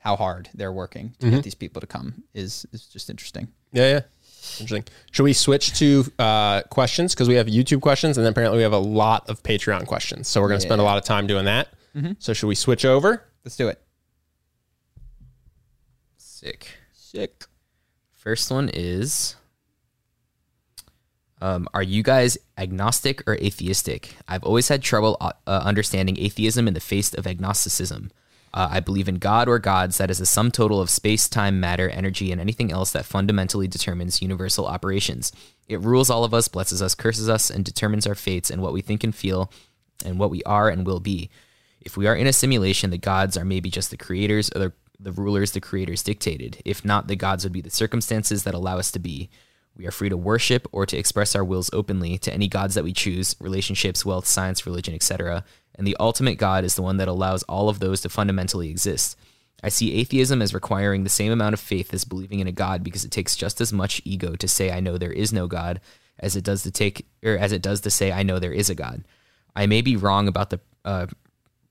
how 0.00 0.16
hard 0.16 0.48
they're 0.54 0.72
working 0.72 1.14
to 1.20 1.30
get 1.30 1.44
these 1.44 1.54
people 1.54 1.80
to 1.80 1.86
come 1.86 2.24
is 2.34 2.66
is 2.72 2.86
just 2.86 3.08
interesting. 3.08 3.48
Yeah, 3.72 3.88
yeah. 3.88 4.00
Interesting. 4.58 4.84
Should 5.12 5.22
we 5.24 5.32
switch 5.34 5.78
to 5.78 6.04
uh, 6.18 6.62
questions 6.62 7.14
because 7.14 7.28
we 7.28 7.34
have 7.34 7.46
YouTube 7.46 7.82
questions 7.82 8.16
and 8.16 8.24
then 8.24 8.32
apparently 8.32 8.56
we 8.56 8.62
have 8.62 8.72
a 8.72 8.78
lot 8.78 9.28
of 9.28 9.42
Patreon 9.42 9.86
questions. 9.86 10.26
So 10.28 10.40
we're 10.40 10.48
going 10.48 10.60
to 10.60 10.66
spend 10.66 10.80
a 10.80 10.84
lot 10.84 10.96
of 10.98 11.04
time 11.04 11.26
doing 11.26 11.44
that. 11.44 11.68
So 12.18 12.32
should 12.32 12.46
we 12.46 12.54
switch 12.54 12.84
over? 12.84 13.22
Let's 13.44 13.56
do 13.56 13.68
it. 13.68 13.80
Sick. 16.16 16.78
Sick. 16.92 17.44
First 18.12 18.50
one 18.50 18.70
is 18.72 19.34
um, 21.42 21.68
Are 21.74 21.82
you 21.82 22.02
guys 22.02 22.38
agnostic 22.56 23.26
or 23.28 23.34
atheistic? 23.34 24.14
I've 24.28 24.44
always 24.44 24.68
had 24.68 24.82
trouble 24.82 25.16
uh, 25.20 25.32
uh, 25.46 25.62
understanding 25.64 26.18
atheism 26.18 26.68
in 26.68 26.74
the 26.74 26.80
face 26.80 27.12
of 27.12 27.26
agnosticism. 27.26 28.10
Uh, 28.52 28.68
I 28.70 28.80
believe 28.80 29.08
in 29.08 29.16
God 29.16 29.48
or 29.48 29.58
gods 29.58 29.98
that 29.98 30.10
is 30.10 30.20
a 30.20 30.26
sum 30.26 30.50
total 30.50 30.80
of 30.80 30.90
space, 30.90 31.28
time, 31.28 31.60
matter, 31.60 31.88
energy, 31.88 32.32
and 32.32 32.40
anything 32.40 32.72
else 32.72 32.90
that 32.92 33.04
fundamentally 33.04 33.68
determines 33.68 34.20
universal 34.20 34.66
operations. 34.66 35.32
It 35.68 35.80
rules 35.80 36.10
all 36.10 36.24
of 36.24 36.34
us, 36.34 36.48
blesses 36.48 36.82
us, 36.82 36.96
curses 36.96 37.28
us, 37.28 37.48
and 37.48 37.64
determines 37.64 38.06
our 38.06 38.16
fates 38.16 38.50
and 38.50 38.60
what 38.60 38.72
we 38.72 38.80
think 38.80 39.04
and 39.04 39.14
feel 39.14 39.52
and 40.04 40.18
what 40.18 40.30
we 40.30 40.42
are 40.42 40.68
and 40.68 40.84
will 40.84 41.00
be. 41.00 41.30
If 41.80 41.96
we 41.96 42.06
are 42.06 42.16
in 42.16 42.26
a 42.26 42.32
simulation, 42.32 42.90
the 42.90 42.98
gods 42.98 43.36
are 43.36 43.44
maybe 43.44 43.70
just 43.70 43.90
the 43.90 43.96
creators 43.96 44.50
or 44.54 44.58
the, 44.58 44.72
the 44.98 45.12
rulers 45.12 45.52
the 45.52 45.60
creators 45.60 46.02
dictated. 46.02 46.60
If 46.64 46.84
not, 46.84 47.06
the 47.06 47.16
gods 47.16 47.44
would 47.44 47.52
be 47.52 47.60
the 47.60 47.70
circumstances 47.70 48.42
that 48.44 48.54
allow 48.54 48.78
us 48.78 48.90
to 48.92 48.98
be. 48.98 49.30
We 49.76 49.86
are 49.86 49.92
free 49.92 50.08
to 50.08 50.16
worship 50.16 50.68
or 50.72 50.84
to 50.86 50.96
express 50.96 51.36
our 51.36 51.44
wills 51.44 51.70
openly 51.72 52.18
to 52.18 52.32
any 52.34 52.48
gods 52.48 52.74
that 52.74 52.84
we 52.84 52.92
choose 52.92 53.36
relationships, 53.40 54.04
wealth, 54.04 54.26
science, 54.26 54.66
religion, 54.66 54.94
etc. 54.94 55.44
And 55.74 55.86
the 55.86 55.96
ultimate 55.98 56.36
God 56.36 56.64
is 56.64 56.74
the 56.74 56.82
one 56.82 56.98
that 56.98 57.08
allows 57.08 57.42
all 57.44 57.68
of 57.68 57.78
those 57.78 58.00
to 58.02 58.08
fundamentally 58.08 58.70
exist. 58.70 59.16
I 59.62 59.68
see 59.68 59.94
atheism 59.94 60.40
as 60.40 60.54
requiring 60.54 61.04
the 61.04 61.10
same 61.10 61.32
amount 61.32 61.54
of 61.54 61.60
faith 61.60 61.92
as 61.92 62.04
believing 62.04 62.40
in 62.40 62.46
a 62.46 62.52
God 62.52 62.82
because 62.82 63.04
it 63.04 63.10
takes 63.10 63.36
just 63.36 63.60
as 63.60 63.72
much 63.72 64.00
ego 64.04 64.34
to 64.36 64.48
say 64.48 64.70
I 64.70 64.80
know 64.80 64.96
there 64.96 65.12
is 65.12 65.32
no 65.32 65.46
God 65.46 65.80
as 66.18 66.36
it 66.36 66.44
does 66.44 66.62
to 66.62 66.70
take 66.70 67.06
or 67.24 67.36
as 67.36 67.52
it 67.52 67.62
does 67.62 67.80
to 67.82 67.90
say 67.90 68.12
I 68.12 68.22
know 68.22 68.38
there 68.38 68.52
is 68.52 68.70
a 68.70 68.74
God. 68.74 69.04
I 69.54 69.66
may 69.66 69.82
be 69.82 69.96
wrong 69.96 70.28
about 70.28 70.50
the 70.50 70.60
uh, 70.84 71.06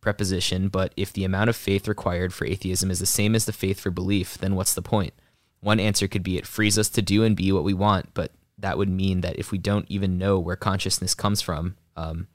preposition, 0.02 0.70
but 0.70 0.94
if 0.96 1.14
the 1.14 1.24
amount 1.24 1.50
of 1.50 1.56
faith 1.56 1.88
required 1.88 2.34
for 2.34 2.46
atheism 2.46 2.92
is 2.92 3.00
the 3.00 3.06
same 3.06 3.36
as 3.36 3.46
the 3.46 3.54
faith 3.54 3.80
for 3.80 3.92
belief, 3.92 4.38
then 4.38 4.56
what's 4.56 4.74
the 4.74 4.82
point? 4.82 5.14
One 5.62 5.80
answer 5.80 6.08
could 6.08 6.24
be 6.24 6.38
it 6.38 6.48
frees 6.48 6.78
us 6.78 6.90
to 6.90 7.02
do 7.02 7.24
and 7.24 7.36
be 7.36 7.52
what 7.52 7.64
we 7.64 7.74
want, 7.74 8.14
but 8.14 8.32
that 8.58 8.78
would 8.78 8.90
mean 8.90 9.22
that 9.22 9.38
if 9.38 9.52
we 9.52 9.58
don't 9.58 9.86
even 9.90 10.18
know 10.18 10.40
where 10.40 10.56
consciousness 10.56 11.14
comes 11.14 11.42
from, 11.42 11.76
um, 11.96 12.28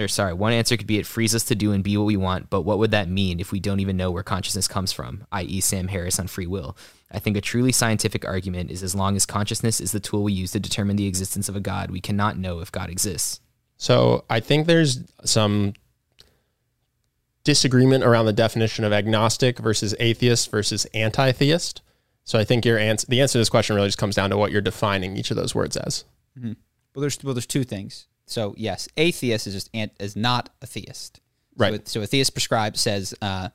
or 0.00 0.08
sorry, 0.08 0.32
one 0.32 0.52
answer 0.52 0.76
could 0.76 0.86
be 0.86 0.98
it 0.98 1.06
frees 1.06 1.34
us 1.34 1.44
to 1.44 1.54
do 1.54 1.72
and 1.72 1.84
be 1.84 1.96
what 1.96 2.04
we 2.04 2.16
want, 2.16 2.50
but 2.50 2.62
what 2.62 2.78
would 2.78 2.90
that 2.90 3.08
mean 3.08 3.40
if 3.40 3.52
we 3.52 3.60
don't 3.60 3.80
even 3.80 3.96
know 3.96 4.10
where 4.10 4.22
consciousness 4.22 4.68
comes 4.68 4.92
from, 4.92 5.26
i.e., 5.32 5.60
Sam 5.60 5.88
Harris 5.88 6.18
on 6.18 6.26
free 6.26 6.46
will? 6.46 6.76
I 7.10 7.18
think 7.18 7.36
a 7.36 7.40
truly 7.40 7.72
scientific 7.72 8.24
argument 8.24 8.70
is 8.70 8.82
as 8.82 8.94
long 8.94 9.16
as 9.16 9.26
consciousness 9.26 9.80
is 9.80 9.92
the 9.92 10.00
tool 10.00 10.22
we 10.22 10.32
use 10.32 10.52
to 10.52 10.60
determine 10.60 10.96
the 10.96 11.06
existence 11.06 11.48
of 11.48 11.56
a 11.56 11.60
God, 11.60 11.90
we 11.90 12.00
cannot 12.00 12.38
know 12.38 12.60
if 12.60 12.70
God 12.70 12.90
exists. 12.90 13.40
So 13.76 14.24
I 14.28 14.40
think 14.40 14.66
there's 14.66 15.00
some 15.24 15.74
disagreement 17.44 18.04
around 18.04 18.26
the 18.26 18.32
definition 18.32 18.84
of 18.84 18.92
agnostic 18.92 19.58
versus 19.58 19.94
atheist 19.98 20.50
versus 20.50 20.84
anti-theist. 20.94 21.82
So 22.24 22.38
I 22.38 22.44
think 22.44 22.64
your 22.64 22.78
answer, 22.78 23.06
the 23.08 23.20
answer 23.20 23.32
to 23.32 23.38
this 23.38 23.48
question 23.48 23.74
really 23.74 23.88
just 23.88 23.98
comes 23.98 24.14
down 24.14 24.30
to 24.30 24.36
what 24.36 24.52
you're 24.52 24.60
defining 24.60 25.16
each 25.16 25.30
of 25.30 25.36
those 25.36 25.54
words 25.54 25.76
as. 25.76 26.04
Mm-hmm. 26.38 26.52
Well, 26.94 27.00
there's 27.00 27.22
well, 27.24 27.34
there's 27.34 27.46
two 27.46 27.64
things. 27.64 28.06
So 28.30 28.54
yes, 28.56 28.88
atheist 28.96 29.46
is 29.48 29.54
just 29.54 29.70
ant, 29.74 29.92
is 29.98 30.14
not 30.14 30.50
a 30.62 30.66
theist. 30.66 31.20
Right. 31.56 31.86
So, 31.88 32.00
so 32.00 32.04
a 32.04 32.06
theist 32.06 32.32
prescribed 32.32 32.76
says 32.76 33.12
uh, 33.20 33.48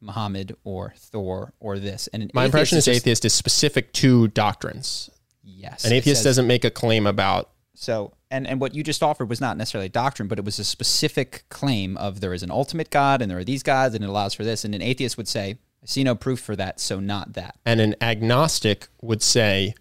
Muhammad 0.00 0.56
or 0.64 0.94
Thor 0.96 1.52
or 1.60 1.78
this, 1.78 2.06
and 2.08 2.22
an 2.22 2.30
My 2.34 2.44
impression 2.46 2.78
is 2.78 2.86
just- 2.86 2.96
atheist 3.00 3.24
is 3.24 3.34
specific 3.34 3.92
to 3.94 4.28
doctrines. 4.28 5.10
Yes, 5.42 5.84
An 5.84 5.92
atheist 5.92 6.20
says- 6.20 6.24
doesn't 6.24 6.46
make 6.46 6.64
a 6.64 6.70
claim 6.70 7.06
about 7.06 7.50
So, 7.74 8.14
and 8.30 8.46
and 8.46 8.60
what 8.60 8.74
you 8.74 8.82
just 8.82 9.02
offered 9.02 9.28
was 9.28 9.40
not 9.40 9.56
necessarily 9.58 9.88
doctrine, 9.90 10.28
but 10.28 10.38
it 10.38 10.44
was 10.44 10.58
a 10.58 10.64
specific 10.64 11.44
claim 11.50 11.96
of 11.98 12.20
there 12.20 12.32
is 12.32 12.42
an 12.42 12.50
ultimate 12.50 12.88
God 12.88 13.20
and 13.20 13.30
there 13.30 13.38
are 13.38 13.44
these 13.44 13.62
gods 13.62 13.94
and 13.94 14.02
it 14.02 14.06
allows 14.08 14.32
for 14.32 14.44
this. 14.44 14.64
And 14.64 14.74
an 14.74 14.80
atheist 14.82 15.16
would 15.18 15.28
say, 15.28 15.58
I 15.82 15.86
see 15.86 16.04
no 16.04 16.14
proof 16.14 16.40
for 16.40 16.56
that, 16.56 16.80
so 16.80 17.00
not 17.00 17.34
that. 17.34 17.56
and 17.66 17.80
an 17.80 17.94
agnostic 18.00 18.88
would 19.02 19.22
say, 19.22 19.74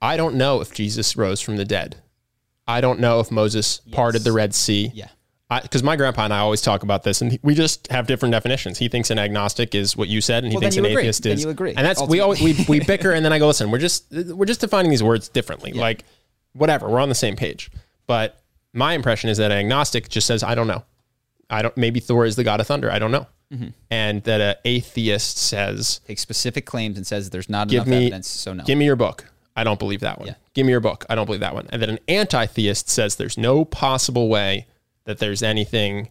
I 0.00 0.16
don't 0.16 0.36
know 0.36 0.60
if 0.62 0.72
Jesus 0.72 1.16
rose 1.16 1.40
from 1.42 1.56
the 1.56 1.64
dead. 1.66 1.96
I 2.66 2.80
don't 2.80 3.00
know 3.00 3.20
if 3.20 3.30
Moses 3.30 3.80
parted 3.90 4.22
the 4.22 4.32
Red 4.32 4.54
Sea. 4.54 4.90
Yeah. 4.94 5.08
because 5.62 5.82
my 5.82 5.96
grandpa 5.96 6.24
and 6.24 6.32
I 6.32 6.38
always 6.38 6.62
talk 6.62 6.82
about 6.82 7.02
this, 7.02 7.20
and 7.20 7.38
we 7.42 7.54
just 7.54 7.88
have 7.90 8.06
different 8.06 8.32
definitions. 8.32 8.78
He 8.78 8.88
thinks 8.88 9.10
an 9.10 9.18
agnostic 9.18 9.74
is 9.74 9.96
what 9.96 10.08
you 10.08 10.20
said, 10.20 10.44
and 10.44 10.52
he 10.52 10.56
Well, 10.56 10.60
thinks 10.62 10.76
an 10.76 10.84
agree. 10.86 11.02
atheist 11.02 11.22
Then 11.24 11.32
is. 11.32 11.44
you 11.44 11.50
agree, 11.50 11.74
And 11.76 11.84
that's 11.86 12.02
we 12.02 12.20
always 12.20 12.40
we, 12.40 12.56
we 12.68 12.80
bicker, 12.86 13.10
and 13.12 13.24
then 13.24 13.32
I 13.32 13.38
go, 13.38 13.46
listen, 13.48 13.70
we're 13.70 13.78
just 13.78 14.06
we're 14.10 14.46
just 14.46 14.60
defining 14.60 14.90
these 14.90 15.02
words 15.02 15.28
differently. 15.28 15.72
Like 15.72 16.04
whatever, 16.54 16.88
we're 16.88 17.00
on 17.00 17.08
the 17.08 17.14
same 17.14 17.36
page. 17.36 17.70
But 18.06 18.40
my 18.72 18.94
impression 18.94 19.28
is 19.28 19.38
that 19.38 19.50
an 19.50 19.58
agnostic 19.58 20.08
just 20.08 20.26
says, 20.26 20.42
I 20.42 20.54
don't 20.54 20.66
know. 20.68 20.84
I 21.50 21.60
don't. 21.62 21.76
Maybe 21.76 22.00
Thor 22.00 22.24
is 22.24 22.36
the 22.36 22.44
god 22.44 22.60
of 22.60 22.66
thunder. 22.66 22.90
I 22.90 22.98
don't 22.98 23.10
know. 23.12 23.26
Mm-hmm. 23.52 23.68
And 23.90 24.22
that 24.24 24.40
an 24.40 24.54
atheist 24.64 25.36
says, 25.36 26.00
Takes 26.06 26.22
specific 26.22 26.64
claims 26.64 26.96
and 26.96 27.06
says 27.06 27.28
there's 27.28 27.50
not 27.50 27.68
give 27.68 27.82
enough 27.82 27.88
me 27.88 27.96
evidence, 28.06 28.28
so 28.28 28.54
no. 28.54 28.64
give 28.64 28.78
me 28.78 28.86
your 28.86 28.96
book. 28.96 29.26
I 29.56 29.64
don't 29.64 29.78
believe 29.78 30.00
that 30.00 30.18
one. 30.18 30.28
Yeah. 30.28 30.34
Give 30.54 30.66
me 30.66 30.72
your 30.72 30.80
book. 30.80 31.04
I 31.10 31.14
don't 31.14 31.26
believe 31.26 31.40
that 31.40 31.54
one. 31.54 31.66
And 31.70 31.82
then 31.82 31.90
an 31.90 31.98
anti-theist 32.08 32.88
says 32.88 33.16
there's 33.16 33.36
no 33.36 33.64
possible 33.64 34.28
way 34.28 34.66
that 35.04 35.18
there's 35.18 35.42
anything 35.42 36.10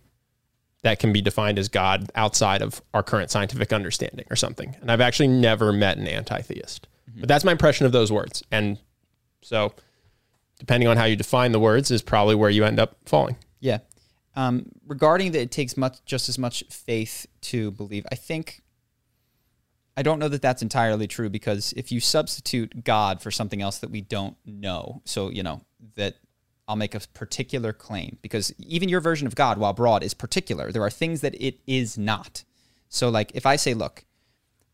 that 0.83 0.99
can 0.99 1.13
be 1.13 1.21
defined 1.21 1.59
as 1.59 1.67
God 1.69 2.11
outside 2.15 2.61
of 2.61 2.81
our 2.93 3.03
current 3.03 3.31
scientific 3.31 3.71
understanding 3.71 4.25
or 4.29 4.35
something. 4.35 4.75
And 4.81 4.91
I've 4.91 5.01
actually 5.01 5.27
never 5.27 5.71
met 5.71 5.97
an 5.97 6.07
anti-theist. 6.07 6.87
But 7.15 7.27
that's 7.27 7.43
my 7.43 7.51
impression 7.51 7.85
of 7.85 7.91
those 7.91 8.11
words. 8.11 8.43
And 8.51 8.79
so 9.41 9.73
depending 10.59 10.87
on 10.87 10.97
how 10.97 11.05
you 11.05 11.15
define 11.15 11.51
the 11.51 11.59
words 11.59 11.91
is 11.91 12.01
probably 12.01 12.35
where 12.35 12.49
you 12.49 12.63
end 12.63 12.79
up 12.79 12.95
falling. 13.05 13.35
Yeah. 13.59 13.79
Um, 14.35 14.67
regarding 14.87 15.31
that, 15.33 15.41
it 15.41 15.51
takes 15.51 15.75
much 15.75 16.03
just 16.05 16.29
as 16.29 16.37
much 16.37 16.63
faith 16.69 17.25
to 17.41 17.71
believe. 17.71 18.05
I 18.11 18.15
think. 18.15 18.61
I 19.97 20.03
don't 20.03 20.19
know 20.19 20.29
that 20.29 20.41
that's 20.41 20.61
entirely 20.61 21.07
true 21.07 21.29
because 21.29 21.73
if 21.75 21.91
you 21.91 21.99
substitute 21.99 22.83
God 22.83 23.21
for 23.21 23.29
something 23.29 23.61
else 23.61 23.79
that 23.79 23.91
we 23.91 24.01
don't 24.01 24.37
know, 24.45 25.01
so 25.05 25.29
you 25.29 25.43
know 25.43 25.61
that 25.95 26.15
I'll 26.67 26.77
make 26.77 26.95
a 26.95 27.01
particular 27.13 27.73
claim 27.73 28.17
because 28.21 28.53
even 28.59 28.87
your 28.87 29.01
version 29.01 29.27
of 29.27 29.35
God, 29.35 29.57
while 29.57 29.73
broad, 29.73 30.03
is 30.03 30.13
particular. 30.13 30.71
There 30.71 30.83
are 30.83 30.89
things 30.89 31.21
that 31.21 31.35
it 31.35 31.59
is 31.67 31.97
not. 31.97 32.43
So, 32.87 33.09
like 33.09 33.31
if 33.33 33.45
I 33.45 33.57
say, 33.57 33.73
"Look, 33.73 34.05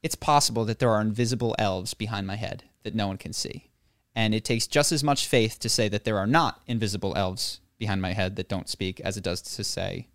it's 0.03 0.15
possible 0.15 0.65
that 0.65 0.77
there 0.79 0.91
are 0.91 1.01
invisible 1.01 1.55
elves 1.57 1.95
behind 1.95 2.27
my 2.27 2.35
head 2.35 2.65
that 2.83 2.93
no 2.93 3.07
one 3.07 3.17
can 3.17 3.33
see," 3.33 3.69
and 4.15 4.35
it 4.35 4.45
takes 4.45 4.67
just 4.67 4.91
as 4.91 5.03
much 5.03 5.25
faith 5.25 5.57
to 5.59 5.69
say 5.69 5.89
that 5.89 6.03
there 6.03 6.19
are 6.19 6.27
not 6.27 6.61
invisible 6.67 7.15
elves 7.15 7.59
behind 7.79 8.01
my 8.01 8.13
head 8.13 8.35
that 8.35 8.49
don't 8.49 8.69
speak 8.69 8.99
as 8.99 9.17
it 9.17 9.23
does 9.23 9.41
to 9.41 9.63
say 9.63 10.07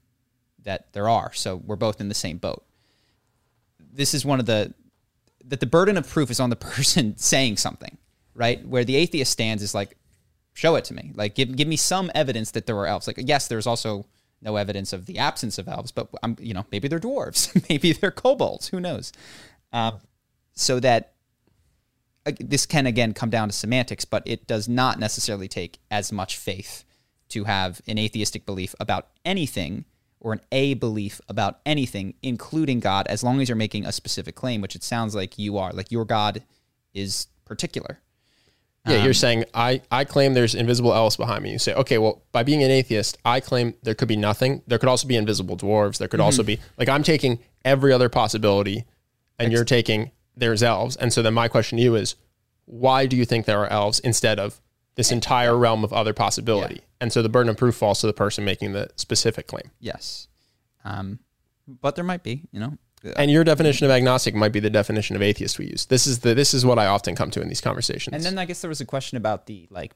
that 0.60 0.92
there 0.92 1.08
are. 1.08 1.32
So 1.32 1.56
we're 1.56 1.76
both 1.76 2.00
in 2.00 2.08
the 2.08 2.14
same 2.14 2.38
boat. 2.38 2.64
This 3.80 4.14
is 4.14 4.24
one 4.24 4.38
of 4.38 4.46
the 4.46 4.74
that 5.46 5.60
the 5.60 5.66
burden 5.66 5.96
of 5.96 6.08
proof 6.08 6.30
is 6.30 6.40
on 6.40 6.50
the 6.50 6.56
person 6.76 7.16
saying 7.16 7.56
something, 7.56 7.96
right? 8.34 8.66
Where 8.66 8.84
the 8.84 8.96
atheist 8.96 9.32
stands 9.32 9.62
is 9.62 9.74
like, 9.74 9.96
show 10.54 10.76
it 10.76 10.84
to 10.86 10.94
me. 10.94 11.12
Like 11.14 11.34
give 11.34 11.54
give 11.56 11.68
me 11.68 11.76
some 11.76 12.10
evidence 12.14 12.50
that 12.52 12.66
there 12.66 12.76
are 12.76 12.86
elves. 12.86 13.06
Like 13.06 13.18
yes, 13.18 13.48
there's 13.48 13.66
also 13.66 14.06
no 14.40 14.56
evidence 14.56 14.92
of 14.92 15.06
the 15.06 15.18
absence 15.18 15.58
of 15.58 15.68
elves, 15.68 15.92
but 15.92 16.08
I'm 16.22 16.36
you 16.40 16.54
know 16.54 16.66
maybe 16.70 16.88
they're 16.88 17.00
dwarves, 17.00 17.52
maybe 17.68 17.92
they're 17.92 18.10
kobolds, 18.10 18.68
who 18.68 18.80
knows? 18.80 19.12
Um, 19.72 19.98
so 20.54 20.80
that 20.80 21.14
uh, 22.26 22.32
this 22.38 22.66
can 22.66 22.86
again 22.86 23.14
come 23.14 23.30
down 23.30 23.48
to 23.48 23.54
semantics, 23.54 24.04
but 24.04 24.22
it 24.26 24.46
does 24.46 24.68
not 24.68 24.98
necessarily 24.98 25.48
take 25.48 25.78
as 25.90 26.12
much 26.12 26.36
faith 26.36 26.84
to 27.30 27.44
have 27.44 27.80
an 27.86 27.98
atheistic 27.98 28.44
belief 28.44 28.74
about 28.78 29.08
anything 29.24 29.86
or 30.22 30.32
an 30.32 30.40
a 30.52 30.74
belief 30.74 31.20
about 31.28 31.60
anything, 31.66 32.14
including 32.22 32.80
God, 32.80 33.06
as 33.08 33.22
long 33.22 33.40
as 33.40 33.48
you're 33.48 33.56
making 33.56 33.84
a 33.84 33.92
specific 33.92 34.34
claim, 34.34 34.60
which 34.62 34.74
it 34.76 34.82
sounds 34.84 35.14
like 35.14 35.38
you 35.38 35.58
are. 35.58 35.72
Like 35.72 35.90
your 35.90 36.04
God 36.04 36.42
is 36.94 37.26
particular. 37.44 37.98
Yeah, 38.86 38.96
Um, 38.98 39.04
you're 39.04 39.14
saying 39.14 39.44
I, 39.52 39.82
I 39.90 40.04
claim 40.04 40.34
there's 40.34 40.54
invisible 40.54 40.92
elves 40.94 41.16
behind 41.16 41.42
me. 41.44 41.52
You 41.52 41.58
say, 41.58 41.74
okay, 41.74 41.98
well, 41.98 42.22
by 42.32 42.42
being 42.42 42.62
an 42.62 42.70
atheist, 42.70 43.18
I 43.24 43.40
claim 43.40 43.74
there 43.82 43.94
could 43.94 44.08
be 44.08 44.16
nothing. 44.16 44.62
There 44.66 44.78
could 44.78 44.88
also 44.88 45.06
be 45.06 45.16
invisible 45.16 45.56
dwarves. 45.56 45.98
There 45.98 46.08
could 46.08 46.18
Mm-hmm. 46.20 46.24
also 46.24 46.42
be 46.42 46.58
like 46.78 46.88
I'm 46.88 47.02
taking 47.02 47.38
every 47.64 47.92
other 47.92 48.08
possibility, 48.08 48.84
and 49.38 49.52
you're 49.52 49.64
taking 49.64 50.10
there's 50.36 50.62
elves. 50.62 50.96
And 50.96 51.12
so 51.12 51.20
then 51.22 51.34
my 51.34 51.48
question 51.48 51.78
to 51.78 51.84
you 51.84 51.94
is, 51.94 52.14
why 52.64 53.06
do 53.06 53.16
you 53.16 53.24
think 53.24 53.44
there 53.44 53.58
are 53.60 53.68
elves 53.68 53.98
instead 54.00 54.38
of 54.38 54.60
this 54.94 55.10
entire 55.10 55.56
realm 55.56 55.84
of 55.84 55.92
other 55.92 56.12
possibility? 56.12 56.82
And 57.00 57.12
so 57.12 57.22
the 57.22 57.28
burden 57.28 57.50
of 57.50 57.56
proof 57.56 57.74
falls 57.74 58.00
to 58.00 58.06
the 58.06 58.12
person 58.12 58.44
making 58.44 58.72
the 58.72 58.88
specific 58.96 59.46
claim. 59.46 59.70
Yes. 59.80 60.28
Um, 60.84 61.18
but 61.66 61.94
there 61.96 62.04
might 62.04 62.22
be, 62.22 62.42
you 62.52 62.60
know. 62.60 62.78
And 63.16 63.30
your 63.30 63.42
definition 63.42 63.84
of 63.84 63.90
agnostic 63.90 64.34
might 64.34 64.52
be 64.52 64.60
the 64.60 64.70
definition 64.70 65.16
of 65.16 65.22
atheist 65.22 65.58
we 65.58 65.66
use. 65.66 65.86
This 65.86 66.06
is 66.06 66.20
the 66.20 66.34
this 66.34 66.54
is 66.54 66.64
what 66.64 66.78
I 66.78 66.86
often 66.86 67.16
come 67.16 67.30
to 67.32 67.42
in 67.42 67.48
these 67.48 67.60
conversations. 67.60 68.14
And 68.14 68.24
then 68.24 68.38
I 68.38 68.44
guess 68.44 68.60
there 68.60 68.68
was 68.68 68.80
a 68.80 68.84
question 68.84 69.16
about 69.16 69.46
the 69.46 69.66
like. 69.70 69.92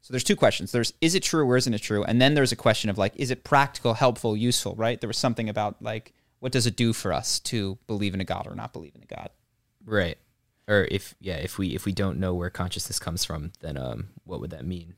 So 0.00 0.12
there's 0.12 0.24
two 0.24 0.36
questions. 0.36 0.72
There's 0.72 0.94
is 1.02 1.14
it 1.14 1.22
true 1.22 1.46
or 1.46 1.56
isn't 1.56 1.74
it 1.74 1.82
true? 1.82 2.04
And 2.04 2.22
then 2.22 2.34
there's 2.34 2.52
a 2.52 2.56
question 2.56 2.88
of 2.88 2.96
like, 2.96 3.14
is 3.16 3.30
it 3.30 3.44
practical, 3.44 3.94
helpful, 3.94 4.36
useful? 4.36 4.74
Right? 4.76 4.98
There 4.98 5.08
was 5.08 5.18
something 5.18 5.50
about 5.50 5.82
like, 5.82 6.14
what 6.38 6.52
does 6.52 6.66
it 6.66 6.76
do 6.76 6.94
for 6.94 7.12
us 7.12 7.38
to 7.40 7.76
believe 7.86 8.14
in 8.14 8.20
a 8.20 8.24
god 8.24 8.46
or 8.46 8.54
not 8.54 8.72
believe 8.72 8.94
in 8.94 9.02
a 9.02 9.06
god? 9.06 9.28
Right. 9.84 10.16
Or 10.68 10.86
if 10.90 11.14
yeah, 11.18 11.36
if 11.36 11.58
we 11.58 11.74
if 11.74 11.86
we 11.86 11.92
don't 11.92 12.18
know 12.18 12.34
where 12.34 12.50
consciousness 12.50 12.98
comes 12.98 13.24
from, 13.24 13.52
then 13.60 13.76
um, 13.76 14.10
what 14.24 14.40
would 14.40 14.50
that 14.50 14.66
mean? 14.66 14.94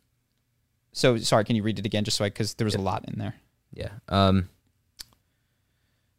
So 0.93 1.17
sorry, 1.19 1.45
can 1.45 1.55
you 1.57 1.63
read 1.63 1.79
it 1.79 1.87
again, 1.87 2.05
just 2.05 2.17
so 2.17 2.25
I 2.25 2.29
because 2.29 2.55
there 2.55 2.65
was 2.65 2.75
a 2.75 2.81
lot 2.81 3.05
in 3.09 3.19
there. 3.19 3.35
Yeah. 3.73 3.91
Um. 4.09 4.49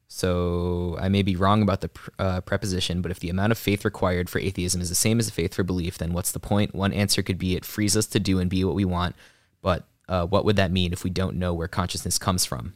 So 0.07 0.97
I 0.99 1.07
may 1.07 1.21
be 1.21 1.35
wrong 1.35 1.61
about 1.61 1.81
the 1.81 1.89
pr- 1.89 2.09
uh, 2.19 2.41
preposition, 2.41 3.01
but 3.01 3.11
if 3.11 3.19
the 3.19 3.29
amount 3.29 3.51
of 3.51 3.57
faith 3.57 3.85
required 3.85 4.29
for 4.29 4.39
atheism 4.39 4.81
is 4.81 4.89
the 4.89 4.95
same 4.95 5.19
as 5.19 5.25
the 5.25 5.31
faith 5.31 5.53
for 5.53 5.63
belief, 5.63 5.97
then 5.97 6.11
what's 6.13 6.33
the 6.33 6.39
point? 6.39 6.75
One 6.75 6.91
answer 6.91 7.21
could 7.21 7.37
be 7.37 7.55
it 7.55 7.63
frees 7.63 7.95
us 7.95 8.07
to 8.07 8.19
do 8.19 8.39
and 8.39 8.49
be 8.49 8.63
what 8.63 8.75
we 8.75 8.83
want, 8.83 9.15
but 9.61 9.85
uh, 10.09 10.25
what 10.25 10.43
would 10.43 10.57
that 10.57 10.71
mean 10.71 10.91
if 10.91 11.03
we 11.03 11.09
don't 11.09 11.37
know 11.37 11.53
where 11.53 11.69
consciousness 11.69 12.17
comes 12.17 12.45
from? 12.45 12.73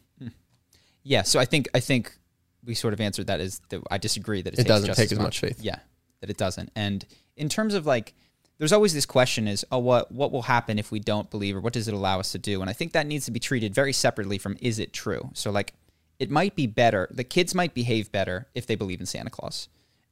Yeah. 1.04 1.22
So 1.22 1.40
I 1.40 1.46
think 1.46 1.68
I 1.74 1.80
think 1.80 2.18
we 2.64 2.74
sort 2.74 2.94
of 2.94 3.00
answered 3.02 3.28
that 3.28 3.40
as 3.40 3.62
that 3.70 3.82
I 3.92 3.98
disagree 3.98 4.42
that 4.42 4.54
it, 4.54 4.60
It 4.60 4.64
takes 4.64 4.68
doesn't 4.68 4.88
just 4.88 5.00
take 5.00 5.12
as 5.12 5.20
much 5.20 5.40
faith. 5.40 5.62
Yeah, 5.62 5.80
that 6.26 6.32
it 6.32 6.38
doesn't. 6.38 6.72
And 6.76 7.06
in 7.38 7.50
terms 7.50 7.74
of 7.74 7.86
like, 7.86 8.14
there's 8.58 8.74
always 8.74 8.94
this 8.94 9.06
question: 9.06 9.48
is 9.48 9.66
oh, 9.72 9.78
what 9.80 10.12
what 10.12 10.32
will 10.32 10.44
happen 10.44 10.80
if 10.80 10.92
we 10.92 11.00
don't 11.00 11.30
believe, 11.30 11.56
or 11.56 11.60
what 11.60 11.74
does 11.74 11.88
it 11.88 11.94
allow 11.94 12.20
us 12.20 12.32
to 12.32 12.40
do? 12.40 12.62
And 12.62 12.70
I 12.70 12.74
think 12.74 12.94
that 12.94 13.06
needs 13.06 13.26
to 13.26 13.32
be 13.32 13.40
treated 13.40 13.76
very 13.76 13.94
separately 13.94 14.38
from 14.38 14.58
is 14.62 14.80
it 14.80 14.94
true. 14.94 15.30
So 15.34 15.52
like, 15.52 15.74
it 16.20 16.32
might 16.32 16.56
be 16.56 16.66
better. 16.66 17.08
The 17.12 17.24
kids 17.24 17.54
might 17.54 17.74
behave 17.74 18.12
better 18.12 18.48
if 18.56 18.66
they 18.66 18.76
believe 18.76 19.00
in 19.00 19.06
Santa 19.06 19.30
Claus, 19.30 19.68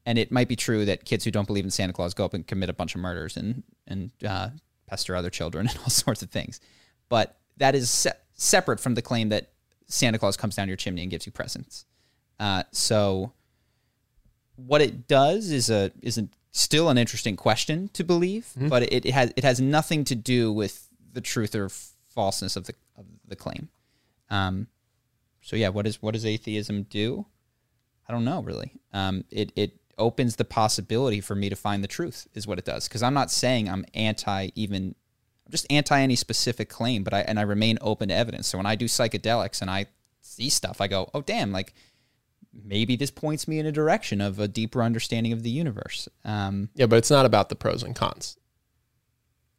and 0.06 0.20
it 0.20 0.32
might 0.32 0.48
be 0.48 0.56
true 0.56 0.86
that 0.86 1.06
kids 1.06 1.24
who 1.24 1.32
don't 1.32 1.48
believe 1.48 1.64
in 1.64 1.72
Santa 1.72 1.94
Claus 1.94 2.14
go 2.14 2.26
up 2.26 2.34
and 2.34 2.46
commit 2.46 2.70
a 2.70 2.74
bunch 2.74 2.96
of 2.96 3.02
murders 3.02 3.38
and 3.38 3.64
and 3.88 4.12
uh, 4.28 4.50
pester 4.88 5.16
other 5.16 5.30
children 5.30 5.68
and 5.70 5.78
all 5.80 5.90
sorts 5.90 6.22
of 6.22 6.30
things. 6.30 6.60
But 7.10 7.38
that 7.58 7.76
is 7.76 7.90
se- 7.90 8.20
separate 8.36 8.80
from 8.80 8.96
the 8.96 9.02
claim 9.02 9.30
that 9.30 9.50
Santa 9.88 10.20
Claus 10.20 10.38
comes 10.38 10.56
down 10.56 10.68
your 10.68 10.78
chimney 10.78 11.02
and 11.02 11.12
gives 11.12 11.26
you 11.26 11.32
presents. 11.32 11.86
Uh, 12.40 12.64
so, 12.72 13.32
what 14.56 14.82
it 14.82 15.08
does 15.08 15.52
is 15.52 15.70
a 15.70 15.92
is 16.02 16.18
a, 16.18 16.28
still 16.52 16.90
an 16.90 16.98
interesting 16.98 17.36
question 17.36 17.90
to 17.94 18.04
believe, 18.04 18.52
but 18.70 18.84
it, 18.84 19.06
it 19.06 19.14
has 19.14 19.34
it 19.36 19.44
has 19.44 19.60
nothing 19.60 20.04
to 20.06 20.16
do 20.16 20.52
with 20.52 20.88
the 21.12 21.22
truth 21.22 21.56
or 21.56 21.70
falseness 22.10 22.56
of 22.56 22.66
the 22.66 22.74
of 22.98 23.06
the 23.28 23.36
claim. 23.36 23.70
Um, 24.30 24.68
so 25.42 25.56
yeah, 25.56 25.70
what 25.70 25.88
is 25.88 26.02
what 26.02 26.14
does 26.14 26.26
atheism 26.26 26.84
do? 26.84 27.26
I 28.08 28.14
don't 28.14 28.26
know 28.26 28.42
really. 28.42 28.74
Um, 28.94 29.26
it 29.32 29.52
it 29.56 29.80
opens 29.98 30.36
the 30.36 30.46
possibility 30.46 31.22
for 31.22 31.36
me 31.36 31.50
to 31.50 31.56
find 31.56 31.84
the 31.84 31.88
truth 31.88 32.28
is 32.34 32.48
what 32.48 32.58
it 32.58 32.66
does 32.66 32.88
because 32.88 33.04
I'm 33.04 33.14
not 33.14 33.30
saying 33.30 33.70
I'm 33.70 33.86
anti 33.94 34.50
even 34.56 34.96
I'm 35.46 35.52
just 35.52 35.68
anti 35.70 36.00
any 36.00 36.16
specific 36.16 36.70
claim, 36.70 37.04
but 37.04 37.14
I 37.14 37.22
and 37.22 37.40
I 37.40 37.44
remain 37.44 37.78
open 37.82 38.10
to 38.10 38.16
evidence. 38.16 38.48
So 38.48 38.58
when 38.58 38.66
I 38.66 38.76
do 38.76 38.86
psychedelics 38.86 39.62
and 39.62 39.70
I 39.70 39.88
see 40.22 40.50
stuff, 40.50 40.82
I 40.82 40.88
go, 40.88 41.10
oh 41.14 41.22
damn, 41.22 41.52
like 41.52 41.74
maybe 42.54 42.96
this 42.96 43.12
points 43.12 43.48
me 43.48 43.60
in 43.60 43.66
a 43.66 43.72
direction 43.72 44.22
of 44.22 44.40
a 44.40 44.48
deeper 44.48 44.84
understanding 44.84 45.34
of 45.34 45.44
the 45.44 45.50
universe. 45.50 46.08
Um, 46.24 46.70
Yeah, 46.76 46.86
but 46.86 46.98
it's 46.98 47.12
not 47.12 47.26
about 47.26 47.50
the 47.50 47.56
pros 47.56 47.84
and 47.84 47.96
cons. 47.96 48.38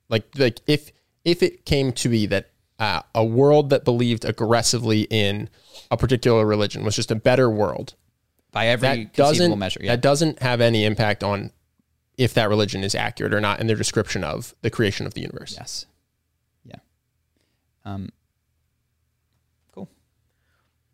Like 0.08 0.26
like 0.36 0.60
if 0.66 0.92
if 1.24 1.42
it 1.42 1.64
came 1.64 1.92
to 1.92 2.08
be 2.08 2.26
that 2.26 2.50
uh, 2.78 3.02
a 3.14 3.24
world 3.24 3.70
that 3.70 3.84
believed 3.84 4.24
aggressively 4.24 5.02
in 5.10 5.48
a 5.90 5.96
particular 5.96 6.44
religion 6.44 6.84
was 6.84 6.96
just 6.96 7.10
a 7.10 7.14
better 7.14 7.48
world, 7.48 7.94
by 8.52 8.66
every 8.68 8.88
that 8.88 9.14
doesn't 9.14 9.58
measure, 9.58 9.80
yeah. 9.82 9.92
that 9.92 10.02
doesn't 10.02 10.40
have 10.40 10.60
any 10.60 10.84
impact 10.84 11.24
on 11.24 11.52
if 12.16 12.34
that 12.34 12.48
religion 12.48 12.84
is 12.84 12.94
accurate 12.94 13.34
or 13.34 13.40
not 13.40 13.60
in 13.60 13.66
their 13.66 13.76
description 13.76 14.22
of 14.22 14.54
the 14.62 14.70
creation 14.70 15.06
of 15.06 15.14
the 15.14 15.20
universe. 15.20 15.54
yes, 15.56 15.86
yeah. 16.64 16.76
Um. 17.84 18.10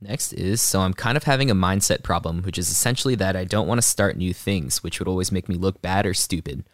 Next 0.01 0.33
is 0.33 0.63
so 0.63 0.81
I'm 0.81 0.95
kind 0.95 1.17
of 1.17 1.25
having 1.25 1.51
a 1.51 1.55
mindset 1.55 2.03
problem, 2.03 2.43
which 2.43 2.59
is 2.59 2.71
essentially 2.71 3.15
that 3.17 3.37
I 3.37 3.45
don't 3.45 3.69
want 3.69 3.79
to 3.79 3.87
start 3.87 4.17
new 4.17 4.33
things, 4.33 4.83
which 4.83 4.99
would 4.99 5.09
always 5.09 5.31
make 5.31 5.49
me 5.49 5.57
look 5.57 5.83
bad 5.83 6.07
or 6.07 6.15
stupid. 6.15 6.65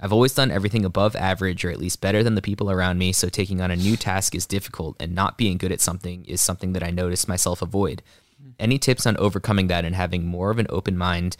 I've 0.00 0.12
always 0.12 0.34
done 0.34 0.50
everything 0.50 0.84
above 0.84 1.14
average 1.14 1.64
or 1.64 1.70
at 1.70 1.78
least 1.78 2.00
better 2.00 2.24
than 2.24 2.34
the 2.34 2.42
people 2.42 2.72
around 2.72 2.98
me, 2.98 3.12
so 3.12 3.28
taking 3.28 3.60
on 3.60 3.70
a 3.70 3.76
new 3.76 3.96
task 3.96 4.34
is 4.34 4.46
difficult, 4.46 4.96
and 5.00 5.14
not 5.14 5.38
being 5.38 5.58
good 5.58 5.70
at 5.70 5.80
something 5.80 6.24
is 6.24 6.40
something 6.40 6.72
that 6.72 6.82
I 6.82 6.90
notice 6.90 7.28
myself 7.28 7.62
avoid. 7.62 8.02
Any 8.58 8.78
tips 8.78 9.06
on 9.06 9.16
overcoming 9.18 9.68
that 9.68 9.84
and 9.84 9.94
having 9.94 10.26
more 10.26 10.50
of 10.50 10.58
an 10.58 10.66
open 10.68 10.98
mind 10.98 11.36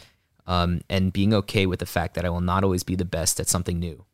um, 0.46 0.82
and 0.88 1.12
being 1.12 1.34
okay 1.34 1.66
with 1.66 1.80
the 1.80 1.86
fact 1.86 2.14
that 2.14 2.24
I 2.24 2.30
will 2.30 2.40
not 2.40 2.62
always 2.62 2.84
be 2.84 2.94
the 2.94 3.04
best 3.04 3.40
at 3.40 3.48
something 3.48 3.80
new? 3.80 4.04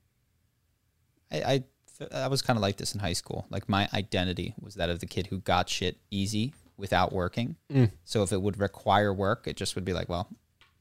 I, 1.31 1.43
I 1.43 1.65
I 2.13 2.29
was 2.29 2.43
kind 2.43 2.57
of 2.57 2.63
like 2.63 2.77
this 2.77 2.95
in 2.95 3.01
high 3.01 3.13
school. 3.13 3.47
Like 3.51 3.69
my 3.69 3.89
identity 3.93 4.55
was 4.59 4.77
that 4.77 4.89
of 4.89 5.01
the 5.01 5.07
kid 5.07 5.27
who 5.27 5.41
got 5.41 5.69
shit 5.69 5.99
easy 6.11 6.55
without 6.79 7.13
working. 7.13 7.57
So 8.05 8.23
if 8.23 8.33
it 8.33 8.41
would 8.41 8.59
require 8.59 9.13
work, 9.13 9.47
it 9.47 9.57
just 9.57 9.75
would 9.75 9.85
be 9.85 9.93
like, 9.93 10.09
well, 10.09 10.29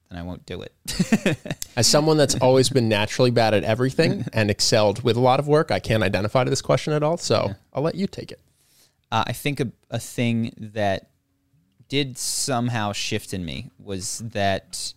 then 0.09 0.17
I 0.17 0.21
won't 0.21 0.45
do 0.45 0.61
it. 0.61 1.37
As 1.75 1.85
someone 1.87 2.15
that's 2.15 2.35
always 2.35 2.69
been 2.69 2.87
naturally 2.87 3.31
bad 3.31 3.53
at 3.53 3.63
everything 3.65 4.25
and 4.33 4.49
excelled 4.49 5.03
with 5.03 5.17
a 5.17 5.19
lot 5.19 5.39
of 5.39 5.47
work, 5.47 5.69
I 5.71 5.79
can't 5.79 6.03
identify 6.03 6.43
to 6.45 6.49
this 6.49 6.61
question 6.61 6.93
at 6.93 7.03
all. 7.03 7.17
So 7.17 7.55
I'll 7.73 7.83
let 7.83 7.95
you 7.95 8.07
take 8.07 8.31
it. 8.31 8.39
uh, 9.11 9.25
I 9.27 9.33
think 9.33 9.59
a, 9.59 9.71
a 9.89 9.99
thing 9.99 10.53
that 10.57 11.09
did 11.89 12.17
somehow 12.17 12.93
shift 12.93 13.33
in 13.33 13.43
me 13.43 13.71
was 13.79 14.19
that 14.19 14.93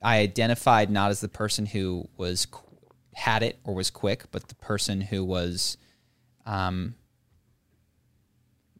I 0.00 0.18
identified 0.18 0.90
not 0.90 1.10
as 1.10 1.20
the 1.20 1.28
person 1.28 1.66
who 1.66 2.08
was 2.16 2.46
qu- 2.46 2.66
had 3.14 3.42
it 3.42 3.58
or 3.64 3.74
was 3.74 3.90
quick, 3.90 4.24
but 4.32 4.48
the 4.48 4.54
person 4.56 5.00
who 5.00 5.24
was, 5.24 5.76
um, 6.46 6.94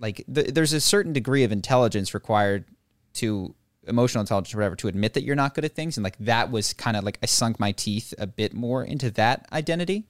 like 0.02 0.24
th- 0.32 0.48
there's 0.48 0.74
a 0.74 0.80
certain 0.80 1.14
degree 1.14 1.44
of 1.44 1.52
intelligence 1.52 2.12
required 2.12 2.66
to 3.14 3.54
emotional 3.86 4.20
intelligence 4.20 4.54
or 4.54 4.58
whatever 4.58 4.76
to 4.76 4.88
admit 4.88 5.14
that 5.14 5.22
you're 5.24 5.36
not 5.36 5.54
good 5.54 5.64
at 5.64 5.72
things, 5.74 5.96
and 5.96 6.04
like 6.04 6.18
that 6.18 6.50
was 6.50 6.74
kind 6.74 6.96
of 6.96 7.04
like 7.04 7.18
I 7.22 7.26
sunk 7.26 7.58
my 7.58 7.72
teeth 7.72 8.12
a 8.18 8.26
bit 8.26 8.52
more 8.52 8.84
into 8.84 9.10
that 9.12 9.46
identity. 9.52 10.04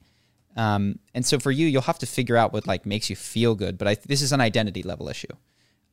Um, 0.55 0.99
and 1.13 1.25
so 1.25 1.39
for 1.39 1.51
you, 1.51 1.65
you'll 1.67 1.83
have 1.83 1.99
to 1.99 2.05
figure 2.05 2.37
out 2.37 2.53
what 2.53 2.67
like 2.67 2.85
makes 2.85 3.09
you 3.09 3.15
feel 3.15 3.55
good. 3.55 3.77
But 3.77 3.87
I, 3.87 3.95
this 4.05 4.21
is 4.21 4.31
an 4.31 4.41
identity 4.41 4.83
level 4.83 5.09
issue. 5.09 5.33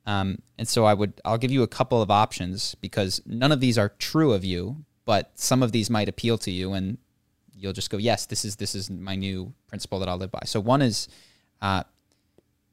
Um, 0.06 0.39
and 0.59 0.66
so 0.66 0.85
I 0.85 0.94
would, 0.94 1.20
I'll 1.24 1.39
give 1.39 1.51
you 1.51 1.62
a 1.62 1.68
couple 1.68 2.02
of 2.02 2.10
options 2.10 2.74
because 2.77 3.22
none 3.27 3.52
of 3.52 3.60
these 3.60 3.78
are 3.78 3.90
true 3.98 4.32
of 4.32 4.44
you, 4.44 4.85
but 5.05 5.31
some 5.35 5.62
of 5.62 5.72
these 5.72 5.90
might 5.90 6.09
appeal 6.09 6.39
to 6.39 6.51
you, 6.51 6.72
and 6.72 6.98
you'll 7.55 7.72
just 7.72 7.90
go, 7.90 7.97
yes, 7.97 8.27
this 8.27 8.44
is 8.44 8.56
this 8.56 8.74
is 8.74 8.90
my 8.90 9.14
new 9.14 9.52
principle 9.68 9.98
that 10.01 10.09
I'll 10.09 10.16
live 10.16 10.31
by. 10.31 10.43
So 10.44 10.60
one 10.60 10.82
is, 10.82 11.09
uh, 11.60 11.85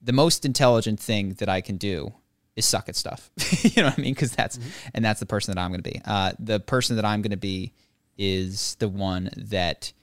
the 0.02 0.14
most 0.14 0.46
intelligent 0.46 1.00
thing 1.00 1.34
that 1.36 1.50
I 1.50 1.62
can 1.62 1.78
do 1.78 2.14
is 2.56 2.66
suck 2.66 2.90
at 2.90 2.96
stuff. 2.96 3.30
you 3.64 3.82
know 3.82 3.90
what 3.90 4.00
I 4.00 4.02
mean? 4.02 4.14
Because 4.14 4.32
that's 4.32 4.60
and 4.94 5.04
that's 5.04 5.20
the 5.20 5.26
person 5.26 5.54
that 5.54 5.62
I'm 5.62 5.72
going 5.72 5.84
to 5.84 5.90
be. 5.90 6.02
Uh, 6.06 6.34
the 6.40 6.60
person 6.60 6.96
that 6.96 7.06
I'm 7.06 7.22
going 7.22 7.32
to 7.32 7.38
be 7.38 7.74
is 8.18 8.76
the 8.80 8.90
one 8.90 9.30
that 9.38 9.94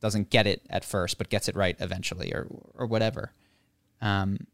doesn't 0.00 0.30
get 0.30 0.46
it 0.46 0.62
at 0.70 0.84
first, 0.84 1.18
but 1.18 1.28
gets 1.28 1.48
it 1.48 1.56
right 1.56 1.76
eventually, 1.80 2.32
or 2.32 2.46
or 2.74 2.86
whatever. 2.86 3.32
Um, 4.00 4.46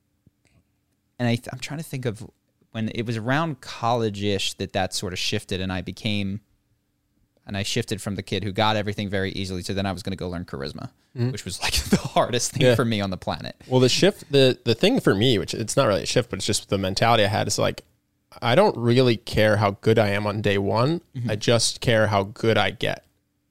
and 1.18 1.28
I, 1.28 1.38
I'm 1.52 1.58
trying 1.58 1.78
to 1.78 1.84
think 1.84 2.06
of 2.06 2.28
when 2.72 2.90
it 2.94 3.04
was 3.04 3.16
around 3.16 3.60
college-ish 3.60 4.54
that 4.54 4.72
that 4.72 4.94
sort 4.94 5.12
of 5.12 5.18
shifted, 5.18 5.60
and 5.60 5.70
I 5.72 5.82
became, 5.82 6.40
and 7.46 7.56
I 7.56 7.62
shifted 7.62 8.00
from 8.00 8.14
the 8.14 8.22
kid 8.22 8.44
who 8.44 8.52
got 8.52 8.76
everything 8.76 9.08
very 9.08 9.32
easily 9.32 9.62
to 9.64 9.74
then 9.74 9.86
I 9.86 9.92
was 9.92 10.02
going 10.02 10.12
to 10.12 10.16
go 10.16 10.28
learn 10.28 10.44
charisma, 10.44 10.90
mm-hmm. 11.16 11.30
which 11.30 11.44
was 11.44 11.60
like 11.62 11.74
the 11.90 11.96
hardest 11.96 12.52
thing 12.52 12.62
Yeah. 12.62 12.74
for 12.74 12.84
me 12.84 13.00
on 13.00 13.10
the 13.10 13.16
planet. 13.16 13.56
Well, 13.66 13.80
the 13.80 13.88
shift, 13.88 14.30
the 14.30 14.58
the 14.64 14.74
thing 14.74 15.00
for 15.00 15.14
me, 15.14 15.38
which 15.38 15.54
it's 15.54 15.76
not 15.76 15.88
really 15.88 16.02
a 16.02 16.06
shift, 16.06 16.30
but 16.30 16.38
it's 16.38 16.46
just 16.46 16.68
the 16.68 16.78
mentality 16.78 17.24
I 17.24 17.28
had 17.28 17.46
is 17.48 17.58
like, 17.58 17.84
I 18.40 18.54
don't 18.54 18.76
really 18.76 19.16
care 19.16 19.56
how 19.58 19.72
good 19.80 19.98
I 19.98 20.08
am 20.08 20.26
on 20.26 20.40
day 20.40 20.58
one. 20.58 21.00
Mm-hmm. 21.16 21.30
I 21.30 21.36
just 21.36 21.80
care 21.80 22.06
how 22.06 22.24
good 22.24 22.56
I 22.56 22.70
get. 22.70 23.04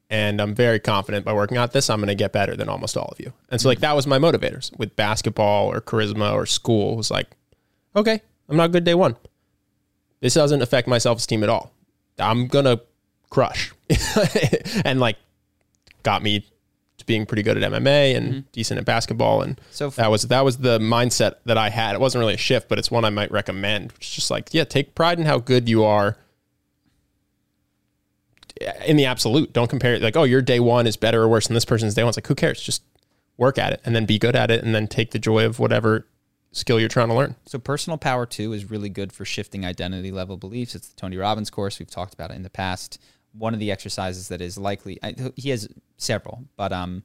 And 0.09 0.41
I'm 0.41 0.53
very 0.53 0.79
confident 0.79 1.23
by 1.23 1.31
working 1.33 1.57
out 1.57 1.71
this, 1.71 1.89
I'm 1.89 1.99
going 1.99 2.09
to 2.09 2.15
get 2.15 2.33
better 2.33 2.55
than 2.57 2.67
almost 2.67 2.97
all 2.97 3.07
of 3.13 3.19
you. 3.19 3.31
And 3.49 3.61
so, 3.61 3.69
like, 3.69 3.77
mm-hmm. 3.77 3.83
that 3.83 3.95
was 3.95 4.05
my 4.07 4.19
motivators 4.19 4.77
with 4.77 4.95
basketball 4.97 5.71
or 5.71 5.79
charisma 5.79 6.33
or 6.33 6.45
school. 6.45 6.97
was 6.97 7.09
like, 7.09 7.27
okay, 7.95 8.21
I'm 8.49 8.57
not 8.57 8.71
good 8.73 8.83
day 8.83 8.93
one. 8.95 9.15
This 10.19 10.33
doesn't 10.33 10.61
affect 10.61 10.87
my 10.87 10.97
self 10.97 11.19
esteem 11.19 11.43
at 11.43 11.49
all. 11.49 11.71
I'm 12.19 12.47
going 12.47 12.65
to 12.65 12.81
crush. 13.29 13.71
and 14.85 14.99
like, 14.99 15.17
got 16.03 16.23
me 16.23 16.45
to 16.97 17.05
being 17.05 17.25
pretty 17.25 17.43
good 17.43 17.61
at 17.61 17.71
MMA 17.71 18.15
and 18.15 18.29
mm-hmm. 18.29 18.39
decent 18.51 18.79
at 18.79 18.85
basketball. 18.85 19.41
And 19.41 19.59
So 19.71 19.87
f- 19.87 19.95
that 19.95 20.11
was 20.11 20.23
that 20.23 20.45
was 20.45 20.57
the 20.57 20.79
mindset 20.79 21.35
that 21.45 21.57
I 21.57 21.69
had. 21.69 21.95
It 21.95 22.01
wasn't 22.01 22.21
really 22.21 22.35
a 22.35 22.37
shift, 22.37 22.69
but 22.69 22.79
it's 22.79 22.91
one 22.91 23.05
I 23.05 23.09
might 23.09 23.31
recommend. 23.31 23.93
It's 23.97 24.13
just 24.13 24.31
like, 24.31 24.53
yeah, 24.53 24.63
take 24.63 24.95
pride 24.95 25.19
in 25.19 25.25
how 25.25 25.39
good 25.39 25.67
you 25.67 25.83
are 25.83 26.17
in 28.85 28.97
the 28.97 29.05
absolute. 29.05 29.53
Don't 29.53 29.69
compare 29.69 29.95
it 29.95 30.01
like, 30.01 30.15
oh, 30.15 30.23
your 30.23 30.41
day 30.41 30.59
one 30.59 30.87
is 30.87 30.97
better 30.97 31.23
or 31.23 31.27
worse 31.27 31.47
than 31.47 31.53
this 31.53 31.65
person's 31.65 31.93
day 31.93 32.03
one. 32.03 32.09
It's 32.09 32.17
like, 32.17 32.27
who 32.27 32.35
cares? 32.35 32.61
Just 32.61 32.83
work 33.37 33.57
at 33.57 33.73
it 33.73 33.81
and 33.85 33.95
then 33.95 34.05
be 34.05 34.19
good 34.19 34.35
at 34.35 34.51
it 34.51 34.63
and 34.63 34.75
then 34.75 34.87
take 34.87 35.11
the 35.11 35.19
joy 35.19 35.45
of 35.45 35.59
whatever 35.59 36.05
skill 36.51 36.79
you're 36.79 36.89
trying 36.89 37.07
to 37.07 37.15
learn. 37.15 37.35
So 37.45 37.57
personal 37.59 37.97
power 37.97 38.25
too 38.25 38.53
is 38.53 38.69
really 38.69 38.89
good 38.89 39.13
for 39.13 39.25
shifting 39.25 39.65
identity 39.65 40.11
level 40.11 40.37
beliefs. 40.37 40.75
It's 40.75 40.89
the 40.89 40.95
Tony 40.95 41.17
Robbins 41.17 41.49
course. 41.49 41.79
We've 41.79 41.89
talked 41.89 42.13
about 42.13 42.31
it 42.31 42.35
in 42.35 42.43
the 42.43 42.49
past. 42.49 42.99
One 43.33 43.53
of 43.53 43.59
the 43.59 43.71
exercises 43.71 44.27
that 44.27 44.41
is 44.41 44.57
likely, 44.57 44.99
I, 45.01 45.15
he 45.35 45.49
has 45.51 45.67
several, 45.97 46.45
but 46.57 46.73
um, 46.73 47.03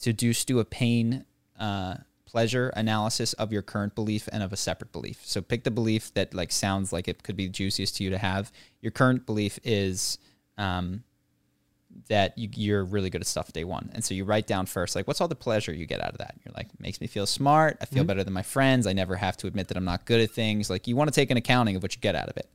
to 0.00 0.12
do 0.12 0.32
do 0.32 0.58
a 0.58 0.64
pain 0.64 1.24
uh, 1.58 1.96
pleasure 2.26 2.70
analysis 2.76 3.32
of 3.34 3.50
your 3.52 3.62
current 3.62 3.94
belief 3.94 4.28
and 4.30 4.42
of 4.42 4.52
a 4.52 4.56
separate 4.56 4.92
belief. 4.92 5.20
So 5.24 5.40
pick 5.40 5.64
the 5.64 5.70
belief 5.70 6.12
that 6.14 6.34
like 6.34 6.52
sounds 6.52 6.92
like 6.92 7.08
it 7.08 7.22
could 7.22 7.36
be 7.36 7.48
juiciest 7.48 7.96
to 7.96 8.04
you 8.04 8.10
to 8.10 8.18
have. 8.18 8.52
Your 8.82 8.92
current 8.92 9.24
belief 9.24 9.58
is 9.64 10.18
um, 10.58 11.04
that 12.08 12.36
you, 12.36 12.50
you're 12.54 12.84
really 12.84 13.08
good 13.08 13.22
at 13.22 13.26
stuff 13.26 13.52
day 13.52 13.64
one. 13.64 13.90
And 13.94 14.04
so 14.04 14.12
you 14.12 14.24
write 14.24 14.46
down 14.46 14.66
first, 14.66 14.94
like, 14.94 15.06
what's 15.08 15.20
all 15.22 15.28
the 15.28 15.34
pleasure 15.34 15.72
you 15.72 15.86
get 15.86 16.02
out 16.02 16.12
of 16.12 16.18
that? 16.18 16.34
You're 16.44 16.52
like, 16.54 16.68
makes 16.78 17.00
me 17.00 17.06
feel 17.06 17.26
smart. 17.26 17.78
I 17.80 17.86
feel 17.86 18.04
better 18.04 18.22
than 18.22 18.34
my 18.34 18.42
friends. 18.42 18.86
I 18.86 18.92
never 18.92 19.16
have 19.16 19.36
to 19.38 19.46
admit 19.46 19.68
that 19.68 19.76
I'm 19.78 19.86
not 19.86 20.04
good 20.04 20.20
at 20.20 20.30
things. 20.30 20.68
Like, 20.68 20.86
you 20.86 20.96
want 20.96 21.08
to 21.08 21.14
take 21.14 21.30
an 21.30 21.38
accounting 21.38 21.76
of 21.76 21.82
what 21.82 21.94
you 21.94 22.00
get 22.00 22.14
out 22.14 22.28
of 22.28 22.36
it. 22.36 22.50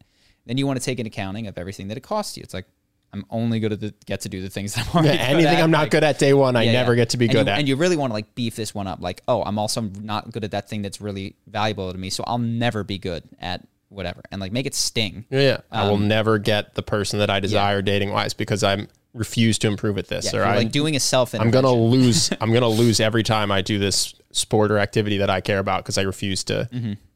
Then 0.46 0.58
you 0.58 0.68
want 0.68 0.80
to 0.80 0.86
take 0.86 1.00
an 1.00 1.08
accounting 1.08 1.48
of 1.48 1.58
everything 1.58 1.88
that 1.88 1.98
it 1.98 2.04
costs 2.04 2.38
you. 2.38 2.44
It's 2.44 2.54
like, 2.54 2.68
I'm 3.14 3.26
only 3.30 3.60
good 3.60 3.72
at 3.74 3.80
the, 3.80 3.94
get 4.08 4.22
to 4.22 4.30
do 4.30 4.42
the 4.42 4.50
things 4.50 4.74
that 4.76 4.88
I'm 4.88 4.96
already 5.06 5.18
good 5.18 5.24
Anything. 5.24 5.62
I'm 5.62 5.72
not 5.72 5.82
Like, 5.84 5.92
good 5.92 6.04
at 6.04 6.18
day 6.20 6.34
one, 6.34 6.56
I 6.56 6.64
yeah, 6.64 6.72
never 6.74 6.94
yeah. 6.94 6.98
get 7.04 7.10
to 7.12 7.18
be 7.18 7.26
And 7.26 7.32
good 7.34 7.46
you, 7.48 7.52
at. 7.54 7.60
And 7.60 7.68
you 7.68 7.76
really 7.76 7.96
want 7.96 8.10
to 8.10 8.14
like 8.16 8.34
beef 8.36 8.56
this 8.56 8.74
one 8.74 8.88
up. 8.88 9.00
Like, 9.02 9.22
oh, 9.28 9.44
I'm 9.44 9.60
also 9.60 9.82
not 10.02 10.32
good 10.32 10.44
at 10.44 10.52
that 10.52 10.68
thing 10.68 10.82
that's 10.82 11.00
really 11.00 11.36
valuable 11.48 11.92
to 11.92 11.98
me. 11.98 12.10
So 12.10 12.24
I'll 12.26 12.40
never 12.40 12.84
be 12.84 12.98
good 12.98 13.24
at 13.40 13.66
whatever. 13.90 14.22
And 14.32 14.42
like 14.42 14.52
make 14.52 14.66
it 14.66 14.74
sting. 14.76 15.26
yeah, 15.30 15.40
yeah. 15.40 15.58
I 15.72 15.88
will 15.88 15.96
Um, 15.96 16.08
never 16.08 16.40
get 16.40 16.74
the 16.76 16.82
person 16.84 17.20
that 17.20 17.30
I 17.30 17.40
desire 17.40 17.82
dating 17.84 18.10
wise 18.12 18.34
because 18.34 18.64
I'm 18.64 18.88
refuse 19.14 19.60
to 19.60 19.68
improve 19.68 20.00
at 20.00 20.08
this 20.08 20.26
Yeah, 20.26 20.40
or 20.40 20.44
you're 20.44 20.48
I 20.48 20.56
like 20.56 20.72
doing 20.72 20.96
a 20.96 21.00
self 21.00 21.36
I'm 21.36 21.52
gonna 21.52 21.72
lose. 21.72 22.32
I'm 22.42 22.52
gonna 22.52 22.68
lose 22.84 23.00
every 23.00 23.22
time 23.22 23.52
I 23.52 23.62
do 23.62 23.78
this 23.78 24.16
sport 24.32 24.72
or 24.72 24.80
activity 24.80 25.18
that 25.20 25.30
I 25.30 25.40
care 25.42 25.60
about 25.60 25.84
because 25.84 26.00
I 26.00 26.02
refuse 26.02 26.44
to 26.46 26.68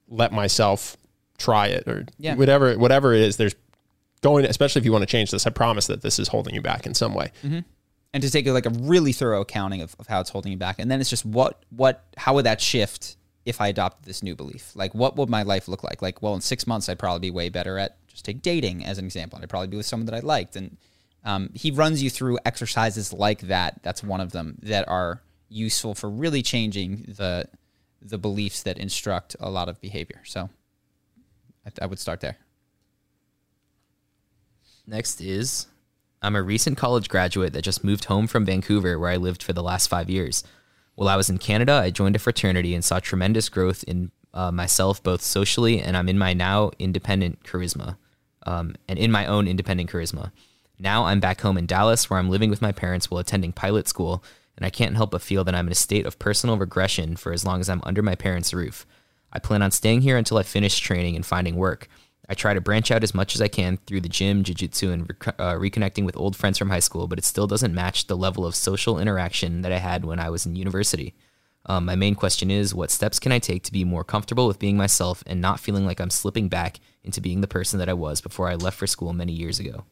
let 0.07 0.32
myself 0.32 0.95
try 1.40 1.68
it 1.68 1.88
or 1.88 2.02
Mm-hmm. 2.02 2.10
Yeah. 2.24 2.36
whatever 2.36 2.78
whatever 2.78 3.15
it 3.15 3.22
is. 3.22 3.38
There's 3.38 3.56
going, 4.22 4.45
especially 4.45 4.80
if 4.80 4.85
you 4.85 4.91
want 4.91 5.03
to 5.03 5.07
change 5.07 5.31
this. 5.31 5.45
I 5.48 5.49
promise 5.49 5.88
that 5.88 6.02
this 6.02 6.19
is 6.19 6.27
holding 6.27 6.56
you 6.56 6.61
back 6.61 6.85
in 6.85 6.94
some 6.94 7.14
way. 7.14 7.31
and 8.14 8.23
to 8.23 8.31
take 8.31 8.48
like 8.48 8.65
a 8.65 8.72
really 8.72 9.11
thorough 9.11 9.41
accounting 9.41 9.81
of, 9.81 9.95
of 9.99 10.07
how 10.07 10.19
it's 10.19 10.30
holding 10.30 10.52
you 10.52 10.57
back. 10.57 10.80
And 10.80 10.89
then 10.89 10.99
it's 10.99 11.10
just 11.10 11.26
what 11.26 11.64
what 11.69 12.06
how 12.18 12.35
would 12.35 12.45
that 12.45 12.61
shift 12.61 13.18
if 13.45 13.61
i 13.61 13.68
adopted 13.68 14.06
this 14.06 14.23
new 14.23 14.35
belief? 14.35 14.76
Like 14.76 14.94
what 14.95 15.15
would 15.18 15.30
my 15.30 15.44
life 15.44 15.68
look 15.68 15.84
like? 15.84 16.02
Like 16.02 16.22
well 16.22 16.34
in 16.34 16.41
six 16.41 16.65
months 16.65 16.89
i'd 16.89 16.99
probably 16.99 17.19
be 17.19 17.31
way 17.31 17.49
better 17.49 17.77
at 17.77 17.98
just 18.07 18.26
take 18.26 18.41
dating 18.41 18.85
as 18.85 18.98
an 18.98 19.06
example. 19.06 19.39
I'd 19.41 19.49
probably 19.49 19.68
be 19.68 19.77
with 19.77 19.85
someone 19.85 20.07
that 20.07 20.15
i 20.15 20.19
liked. 20.19 20.56
And 20.56 20.77
um, 21.23 21.49
he 21.53 21.72
runs 21.72 22.02
you 22.02 22.10
through 22.10 22.39
exercises 22.45 23.14
like 23.14 23.41
that. 23.41 23.81
That's 23.84 24.02
one 24.03 24.22
of 24.22 24.31
them 24.31 24.57
that 24.64 24.88
are 24.88 25.22
useful 25.49 25.94
for 25.94 26.10
really 26.10 26.41
changing 26.41 27.14
the 27.18 27.48
the 28.02 28.18
beliefs 28.18 28.64
that 28.64 28.77
instruct 28.77 29.35
a 29.39 29.49
lot 29.49 29.69
of 29.69 29.81
behavior. 29.81 30.22
So 30.26 30.49
i, 31.65 31.84
I 31.84 31.85
would 31.85 31.99
start 31.99 32.22
there 32.22 32.38
Next 34.88 35.19
is 35.19 35.68
I'm 36.22 36.38
a 36.38 36.41
recent 36.41 36.77
college 36.77 37.09
graduate 37.09 37.51
that 37.53 37.64
just 37.64 37.84
moved 37.84 38.05
home 38.05 38.26
from 38.26 38.45
Vancouver, 38.45 38.97
where 38.97 39.09
I 39.09 39.18
lived 39.18 39.43
for 39.43 39.51
the 39.51 39.61
last 39.61 39.88
five 39.88 40.09
years. 40.09 40.45
While 40.95 41.09
I 41.09 41.18
was 41.18 41.30
in 41.30 41.38
Canada, 41.38 41.73
I 41.73 41.91
joined 41.91 42.15
a 42.15 42.19
fraternity 42.19 42.73
and 42.73 42.84
saw 42.84 42.99
tremendous 42.99 43.49
growth 43.49 43.84
in 43.84 44.11
uh, 44.34 44.51
myself, 44.51 45.03
both 45.03 45.22
socially 45.22 45.81
and 45.81 45.97
I'm 45.97 46.07
in 46.07 46.18
my 46.18 46.34
now 46.34 46.72
independent 46.80 47.43
charisma, 47.43 47.97
um, 48.45 48.76
and 48.88 48.97
in 48.97 49.11
my 49.11 49.26
own 49.26 49.47
independent 49.47 49.91
charisma. 49.91 50.31
Now 50.80 51.05
I'm 51.05 51.19
back 51.19 51.41
home 51.41 51.57
in 51.57 51.65
Dallas, 51.65 52.09
where 52.09 52.18
I'm 52.18 52.30
living 52.30 52.49
with 52.49 52.61
my 52.61 52.72
parents 52.72 53.11
while 53.11 53.19
attending 53.19 53.51
pilot 53.51 53.89
school, 53.89 54.23
and 54.55 54.65
I 54.65 54.69
can't 54.69 54.95
help 54.95 55.11
but 55.11 55.22
feel 55.22 55.43
that 55.43 55.53
I'm 55.53 55.68
in 55.68 55.72
a 55.72 55.76
state 55.76 56.05
of 56.05 56.18
personal 56.18 56.57
regression 56.57 57.18
for 57.18 57.34
as 57.34 57.45
long 57.45 57.59
as 57.59 57.68
I'm 57.68 57.81
under 57.84 58.01
my 58.01 58.15
parents' 58.15 58.53
roof. 58.53 58.85
I 59.34 59.39
plan 59.39 59.61
on 59.61 59.72
staying 59.72 60.01
here 60.01 60.18
until 60.18 60.38
I 60.38 60.43
finish 60.43 60.80
training 60.80 61.15
and 61.15 61.26
finding 61.26 61.57
work. 61.57 61.89
I 62.29 62.33
try 62.33 62.53
to 62.53 62.61
branch 62.61 62.91
out 62.91 63.03
as 63.03 63.15
much 63.15 63.35
as 63.35 63.41
I 63.41 63.47
can 63.47 63.77
through 63.77 64.01
the 64.01 64.09
gym, 64.09 64.43
jiu-jitsu, 64.43 64.91
and 64.91 65.09
rec- 65.09 65.39
uh, 65.39 65.53
reconnecting 65.53 66.05
with 66.05 66.17
old 66.17 66.35
friends 66.35 66.57
from 66.57 66.69
high 66.69 66.81
school, 66.81 67.07
but 67.07 67.17
it 67.17 67.25
still 67.25 67.47
doesn't 67.47 67.73
match 67.73 68.07
the 68.07 68.17
level 68.17 68.45
of 68.45 68.55
social 68.55 68.99
interaction 68.99 69.61
that 69.61 69.71
I 69.71 69.77
had 69.77 70.03
when 70.03 70.19
I 70.19 70.29
was 70.29 70.45
in 70.45 70.55
university. 70.55 71.15
Um, 71.65 71.85
my 71.85 71.95
main 71.95 72.15
question 72.15 72.49
is 72.51 72.75
what 72.75 72.91
steps 72.91 73.19
can 73.19 73.31
I 73.31 73.39
take 73.39 73.63
to 73.63 73.71
be 73.71 73.83
more 73.83 74.03
comfortable 74.03 74.47
with 74.47 74.59
being 74.59 74.77
myself 74.77 75.23
and 75.25 75.41
not 75.41 75.59
feeling 75.59 75.85
like 75.85 75.99
I'm 75.99 76.09
slipping 76.09 76.47
back 76.47 76.79
into 77.03 77.21
being 77.21 77.41
the 77.41 77.47
person 77.47 77.79
that 77.79 77.89
I 77.89 77.93
was 77.93 78.21
before 78.21 78.49
I 78.49 78.55
left 78.55 78.77
for 78.77 78.87
school 78.87 79.13
many 79.13 79.33
years 79.33 79.59
ago? 79.59 79.85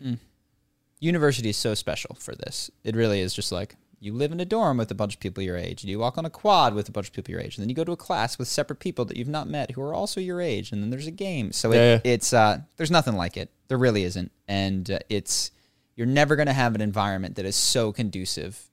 university 1.00 1.50
is 1.50 1.58
so 1.58 1.74
special 1.74 2.16
for 2.20 2.36
this. 2.36 2.72
It 2.84 2.96
really 2.96 3.20
is 3.20 3.34
just 3.34 3.52
like 3.52 3.76
you 4.06 4.14
live 4.14 4.32
in 4.32 4.40
a 4.40 4.46
dorm 4.46 4.78
with 4.78 4.92
a 4.92 4.96
bunch 4.96 5.16
of 5.16 5.20
people 5.20 5.44
your 5.44 5.58
age, 5.58 5.84
and 5.84 5.90
you 5.90 6.00
walk 6.00 6.18
on 6.18 6.26
a 6.26 6.30
quad 6.30 6.74
with 6.76 6.88
a 6.88 6.92
bunch 6.92 7.08
of 7.08 7.14
people 7.14 7.32
your 7.32 7.42
age, 7.42 7.58
and 7.58 7.64
then 7.64 7.70
you 7.70 7.76
go 7.76 7.84
to 7.84 7.92
a 7.92 7.98
class 7.98 8.38
with 8.38 8.48
separate 8.48 8.80
people 8.80 9.04
that 9.06 9.18
you've 9.18 9.28
not 9.28 9.48
met 9.48 9.72
who 9.72 9.82
are 9.82 9.94
also 9.94 10.22
your 10.22 10.40
age, 10.40 10.72
and 10.72 10.82
then 10.82 10.90
there's 10.92 11.08
a 11.08 11.12
game. 11.12 11.52
So 11.52 11.72
it, 11.72 11.78
Yeah, 11.78 12.00
it's 12.04 12.32
uh, 12.32 12.60
there's 12.78 12.92
nothing 12.92 13.16
like 13.16 13.36
it. 13.36 13.50
There 13.68 13.78
really 13.78 14.04
isn't, 14.04 14.32
and 14.48 14.90
uh, 14.90 15.00
it's 15.10 15.52
you're 15.96 16.08
never 16.08 16.36
going 16.36 16.48
to 16.48 16.54
have 16.54 16.76
an 16.76 16.82
environment 16.82 17.36
that 17.36 17.46
is 17.46 17.56
so 17.56 17.92
conducive 17.92 18.70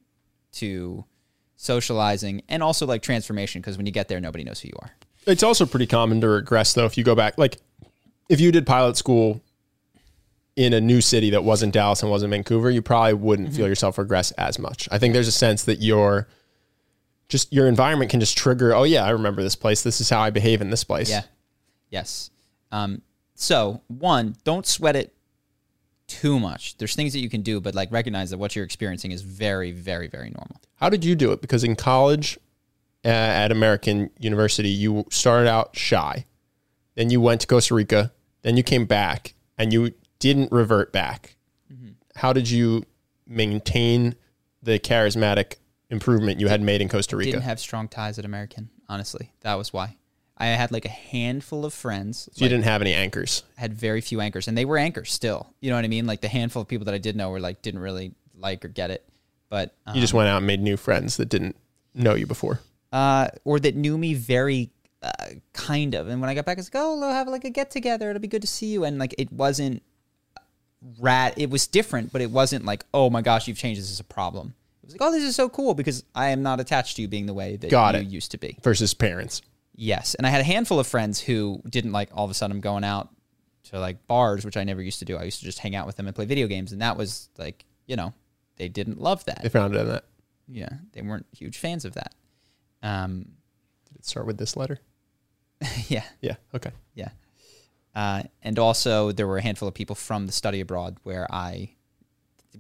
to 0.53 1.05
socializing, 1.57 2.43
and 2.49 2.63
also 2.63 2.87
like 2.87 3.03
transformation 3.03 3.61
because 3.61 3.77
when 3.77 3.87
you 3.87 3.93
get 3.93 4.09
there, 4.09 4.21
nobody 4.21 4.45
knows 4.45 4.61
who 4.61 4.69
you 4.69 4.77
are. 4.81 4.93
It's 5.27 5.43
also 5.43 5.67
pretty 5.67 5.87
common 5.87 6.21
to 6.21 6.29
regress 6.29 6.75
though 6.75 6.87
if 6.87 6.99
you 6.99 7.05
go 7.05 7.15
back 7.15 7.39
like 7.39 7.59
if 8.29 8.41
you 8.41 8.53
did 8.53 8.67
pilot 8.67 8.97
school 8.97 9.41
in 10.57 10.73
a 10.73 10.81
new 10.81 11.01
city 11.01 11.31
that 11.31 11.45
wasn't 11.45 11.73
Dallas 11.73 12.03
and 12.03 12.11
wasn't 12.11 12.31
Vancouver, 12.31 12.71
you 12.71 12.83
probably 12.83 13.15
wouldn't 13.15 13.49
Mm-hmm. 13.49 13.57
feel 13.57 13.69
yourself 13.69 13.97
regress 13.99 14.31
as 14.33 14.59
much. 14.59 14.89
I 14.91 14.99
think 14.99 15.15
there's 15.15 15.29
a 15.29 15.33
sense 15.33 15.65
that 15.65 15.81
your 15.81 16.29
just 17.29 17.51
your 17.53 17.67
environment 17.67 18.11
can 18.11 18.21
just 18.21 18.37
trigger, 18.37 18.75
oh 18.75 18.83
yeah, 18.83 19.05
I 19.05 19.11
remember 19.11 19.43
this 19.43 19.57
place. 19.57 19.83
This 19.83 20.01
is 20.01 20.11
how 20.11 20.21
I 20.21 20.29
behave 20.31 20.61
in 20.61 20.69
this 20.71 20.85
place. 20.85 21.09
Yeah. 21.09 21.23
Yes. 21.89 22.31
Um, 22.71 23.01
so 23.35 23.81
one, 23.89 24.37
don't 24.45 24.67
sweat 24.67 24.97
it 24.97 25.15
too 26.07 26.39
much. 26.39 26.77
There's 26.77 26.95
things 26.95 27.15
that 27.15 27.21
you 27.21 27.31
can 27.31 27.41
do, 27.41 27.59
but 27.61 27.75
like 27.75 27.91
recognize 27.91 28.31
that 28.31 28.39
what 28.39 28.55
you're 28.55 28.65
experiencing 28.67 29.13
is 29.13 29.23
very, 29.23 29.73
very, 29.73 30.09
very 30.09 30.29
normal. 30.31 30.61
How 30.77 30.91
did 30.91 31.05
you 31.05 31.15
do 31.15 31.33
it? 31.33 31.41
Because 31.41 31.65
in 31.65 31.75
college 31.77 32.39
uh, 33.05 33.09
at 33.09 33.51
American 33.51 34.11
University, 34.19 34.69
you 34.69 35.07
started 35.11 35.49
out 35.49 35.75
shy. 35.77 36.27
Then 36.95 37.09
you 37.09 37.21
went 37.23 37.41
to 37.43 37.47
Costa 37.47 37.75
Rica. 37.75 38.13
Then 38.43 38.59
you 38.59 38.63
came 38.63 38.85
back 38.85 39.33
and 39.57 39.73
you 39.73 39.95
didn't 40.23 40.53
revert 40.53 40.93
back. 40.93 41.37
How 42.15 42.33
did 42.33 42.49
you 42.51 42.85
maintain 43.27 44.15
the 44.63 44.79
charismatic 44.79 45.57
improvement 45.91 46.41
you 46.41 46.49
had 46.49 46.61
made 46.63 46.81
in 46.81 46.89
Costa 46.89 47.17
Rica? 47.17 47.33
Didn't 47.33 47.43
have 47.45 47.59
strong 47.61 47.89
ties 47.89 48.19
at 48.19 48.25
American, 48.25 48.71
honestly. 48.89 49.33
That 49.41 49.55
was 49.55 49.73
why. 49.73 49.97
I 50.37 50.47
had 50.47 50.73
like 50.73 50.85
a 50.85 50.89
handful 50.91 51.65
of 51.65 51.73
friends. 51.75 52.29
so 52.33 52.45
you 52.45 52.49
didn't 52.49 52.65
have 52.65 52.81
any 52.83 52.93
anchors. 52.95 53.43
had 53.57 53.75
very 53.75 54.01
few 54.01 54.21
anchors, 54.21 54.49
and 54.49 54.57
they 54.59 54.65
were 54.65 54.77
anchors 54.79 55.13
still. 55.13 55.53
You 55.61 55.71
know 55.71 55.77
what 55.77 55.85
I 55.85 55.89
mean? 55.89 56.07
Like 56.07 56.21
the 56.21 56.29
handful 56.29 56.63
of 56.63 56.69
people 56.69 56.85
that 56.87 56.95
I 56.95 56.99
did 56.99 57.17
know 57.17 57.31
were 57.31 57.41
like 57.41 57.63
didn't 57.63 57.81
really 57.81 58.13
like 58.37 58.65
or 58.65 58.69
get 58.69 58.91
it, 58.91 59.09
but 59.49 59.75
um, 59.87 59.95
You 59.95 60.01
just 60.01 60.15
went 60.15 60.29
out 60.29 60.39
and 60.39 60.47
made 60.47 60.61
new 60.61 60.77
friends 60.77 61.17
that 61.19 61.29
didn't 61.29 61.57
know 61.95 62.15
you 62.15 62.27
before. 62.27 62.61
uh, 62.93 63.29
or 63.45 63.61
that 63.61 63.77
knew 63.77 63.97
me 63.97 64.15
very 64.15 64.71
uh, 65.03 65.11
kind 65.53 65.95
of. 65.95 66.09
And 66.09 66.21
when 66.21 66.29
I 66.31 66.35
got 66.35 66.45
back, 66.45 66.59
I 66.59 66.61
was 66.61 66.73
like, 66.75 66.83
"Oh, 66.83 66.99
we'll 66.99 67.11
have 67.11 67.29
like 67.29 67.45
a 67.45 67.51
get 67.51 67.71
together. 67.71 68.11
It'll 68.11 68.21
be 68.21 68.29
good 68.29 68.43
to 68.43 68.49
see 68.49 68.67
you." 68.67 68.85
And 68.85 68.99
like 68.99 69.15
it 69.19 69.31
wasn't 69.33 69.83
rat. 70.99 71.35
It 71.37 71.51
was 71.51 71.67
different, 71.67 72.13
but 72.13 72.21
it 72.23 72.31
wasn't 72.31 72.65
like, 72.65 72.85
"Oh 72.93 73.11
my 73.11 73.23
gosh, 73.23 73.49
you've 73.49 73.59
changed. 73.59 73.81
This 73.81 73.91
is 73.91 74.01
a 74.01 74.05
problem." 74.05 74.55
It 74.83 74.87
was 74.87 74.95
like, 74.95 75.03
"Oh, 75.03 75.13
this 75.13 75.23
is 75.23 75.37
so 75.37 75.49
cool 75.49 75.75
because 75.75 76.05
I 76.15 76.31
am 76.31 76.43
not 76.43 76.61
attached 76.61 76.97
to 76.97 77.03
you 77.03 77.09
being 77.09 77.27
the 77.27 77.35
way 77.35 77.57
that 77.57 77.71
Got 77.71 77.95
you 77.95 78.01
it. 78.01 78.07
used 78.09 78.31
to 78.33 78.39
be." 78.39 78.59
versus 78.63 78.95
parents. 78.95 79.43
Yes, 79.75 80.15
and 80.15 80.27
I 80.27 80.31
had 80.31 80.41
a 80.41 80.45
handful 80.45 80.79
of 80.79 80.87
friends 80.87 81.21
who 81.21 81.63
didn't 81.69 81.93
like 81.93 82.11
all 82.13 82.25
of 82.25 82.31
a 82.31 82.35
sudden 82.35 82.57
I'm 82.57 82.61
going 82.61 82.85
out 82.85 83.09
to 83.65 83.79
like 83.79 84.07
bars, 84.07 84.45
which 84.45 84.57
I 84.57 84.65
never 84.65 84.83
used 84.83 84.99
to 84.99 85.05
do. 85.05 85.17
I 85.17 85.23
used 85.25 85.39
to 85.39 85.45
just 85.47 85.61
hang 85.61 85.75
out 85.75 85.87
with 85.87 85.97
them 85.97 86.07
and 86.07 86.15
play 86.15 86.27
video 86.27 86.47
games, 86.47 86.73
and 86.73 86.83
that 86.83 86.97
was 86.97 87.29
like, 87.39 87.65
you 87.87 87.97
know, 87.97 88.13
they 88.57 88.69
didn't 88.69 89.01
love 89.01 89.25
that. 89.27 89.43
They 89.43 89.49
found 89.49 89.75
it 89.75 89.79
in 89.81 89.89
that. 89.89 90.05
Yeah, 90.49 90.69
they 90.93 91.01
weren't 91.03 91.27
huge 91.33 91.57
fans 91.59 91.85
of 91.85 91.95
that. 91.95 92.15
Um, 92.83 93.21
Did 93.89 93.97
it 94.01 94.05
start 94.05 94.27
with 94.27 94.37
this 94.37 94.57
letter? 94.57 94.79
yeah, 95.89 96.05
Yeah. 96.21 96.35
Okay. 96.55 96.73
yeah. 96.95 97.11
Uh, 97.95 98.23
and 98.43 98.59
also, 98.59 99.13
there 99.13 99.27
were 99.27 99.39
a 99.39 99.43
handful 99.43 99.69
of 99.69 99.75
people 99.75 99.95
from 99.95 100.27
the 100.27 100.33
study 100.33 100.61
abroad 100.61 100.97
where 101.03 101.27
I 101.33 101.71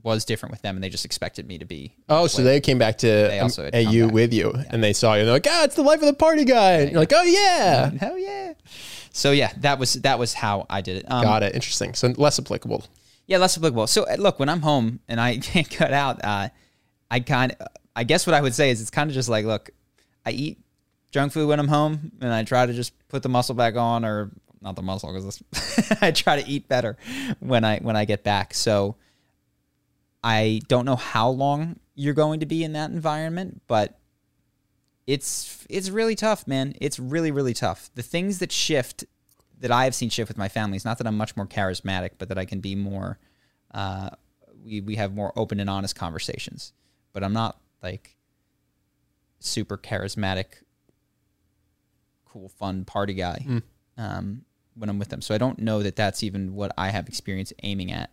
was 0.03 0.25
different 0.25 0.51
with 0.51 0.63
them, 0.63 0.77
and 0.77 0.83
they 0.83 0.89
just 0.89 1.05
expected 1.05 1.47
me 1.47 1.59
to 1.59 1.65
be. 1.65 1.95
Oh, 2.09 2.27
so 2.27 2.43
they 2.43 2.61
came 2.61 2.79
back 2.79 2.99
to 2.99 3.43
um, 3.43 3.51
AU 3.73 4.09
with 4.09 4.33
you 4.33 4.55
and 4.71 4.83
they 4.83 4.93
saw 4.93 5.15
you 5.15 5.21
and 5.21 5.29
they're 5.29 5.37
like, 5.37 5.47
ah, 5.49 5.65
it's 5.65 5.75
the 5.75 5.83
life 5.83 6.01
of 6.01 6.07
the 6.07 6.15
party 6.15 6.45
guy. 6.45 6.73
And 6.81 6.93
you're 6.93 7.01
like, 7.01 7.13
oh, 7.15 7.23
yeah. 7.23 7.91
Hell 8.01 8.19
yeah! 8.19 8.55
So 9.13 9.31
yeah, 9.31 9.53
that 9.59 9.79
was 9.79 9.95
that 9.95 10.19
was 10.19 10.35
how 10.35 10.67
I 10.71 10.81
did 10.81 10.97
it. 10.97 11.11
Um, 11.11 11.23
Got 11.23 11.43
it. 11.43 11.55
Interesting. 11.55 11.95
So 11.95 12.09
less 12.17 12.39
applicable. 12.39 12.85
Yeah, 13.27 13.39
less 13.39 13.57
applicable. 13.57 13.87
So 13.87 14.05
uh, 14.05 14.17
look, 14.19 14.39
when 14.39 14.49
I'm 14.49 14.61
home 14.63 15.01
and 15.09 15.21
I 15.21 15.37
can't 15.39 15.69
cut 15.71 15.93
out, 15.93 16.25
uh, 16.25 16.49
I 17.11 17.21
kind 17.21 17.55
I 17.95 18.05
guess 18.05 18.27
what 18.27 18.35
I 18.35 18.41
would 18.41 18.55
say 18.55 18.71
is 18.71 18.81
it's 18.81 18.91
kind 18.91 19.11
of 19.11 19.15
just 19.15 19.29
like, 19.29 19.45
look, 19.45 19.71
I 20.25 20.31
eat 20.31 20.59
junk 21.11 21.33
food 21.33 21.47
when 21.47 21.61
I'm 21.61 21.69
home, 21.69 22.13
and 22.21 22.33
I 22.33 22.43
try 22.45 22.65
to 22.65 22.73
just 22.73 22.95
put 23.09 23.23
the 23.23 23.29
muscle 23.29 23.55
back 23.55 23.77
on, 23.77 24.05
or 24.05 24.31
not 24.63 24.77
the 24.77 24.83
muscle, 24.83 25.13
because 25.13 25.43
I 26.01 26.11
try 26.13 26.41
to 26.41 26.49
eat 26.49 26.69
better 26.69 26.97
when 27.41 27.65
I 27.65 27.79
when 27.79 27.97
I 27.97 28.05
get 28.05 28.23
back. 28.25 28.55
So 28.55 28.97
I 30.23 30.61
don't 30.69 30.85
know 30.85 30.97
how 30.97 31.29
long 31.29 31.79
you're 31.95 32.15
going 32.15 32.41
to 32.41 32.47
be 32.47 32.65
in 32.65 32.73
that 32.73 32.91
environment, 32.91 33.63
but 33.67 33.99
it's 35.07 35.67
it's 35.69 35.91
really 35.91 36.15
tough, 36.15 36.47
man. 36.47 36.75
It's 36.81 36.99
really 36.99 37.31
really 37.31 37.55
tough. 37.55 37.91
The 37.95 38.03
things 38.03 38.39
that 38.39 38.53
shift 38.53 39.05
that 39.59 39.71
I 39.71 39.85
have 39.85 39.95
seen 39.95 40.11
shift 40.11 40.29
with 40.29 40.39
my 40.39 40.49
family 40.49 40.77
is 40.77 40.85
not 40.85 40.99
that 40.99 41.07
I'm 41.07 41.17
much 41.17 41.37
more 41.37 41.47
charismatic, 41.47 42.11
but 42.19 42.29
that 42.29 42.39
I 42.39 42.45
can 42.45 42.61
be 42.61 42.75
more. 42.75 43.19
Uh, 43.73 44.11
we 44.65 44.81
we 44.81 44.97
have 44.97 45.15
more 45.15 45.33
open 45.37 45.61
and 45.61 45.69
honest 45.69 45.97
conversations, 45.97 46.73
but 47.13 47.25
I'm 47.25 47.33
not 47.33 47.61
like 47.83 48.17
super 49.41 49.77
charismatic, 49.77 50.47
cool, 52.25 52.49
fun 52.49 52.85
party 52.85 53.15
guy 53.15 53.45
um, 53.97 54.43
when 54.75 54.89
I'm 54.89 54.99
with 54.99 55.09
them. 55.09 55.21
So 55.21 55.35
I 55.35 55.39
don't 55.39 55.59
know 55.59 55.83
that 55.83 55.97
that's 55.97 56.23
even 56.23 56.55
what 56.55 56.73
I 56.77 56.91
have 56.91 57.09
experience 57.09 57.53
aiming 57.63 57.93
at. 57.93 58.11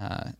Uh, 0.00 0.30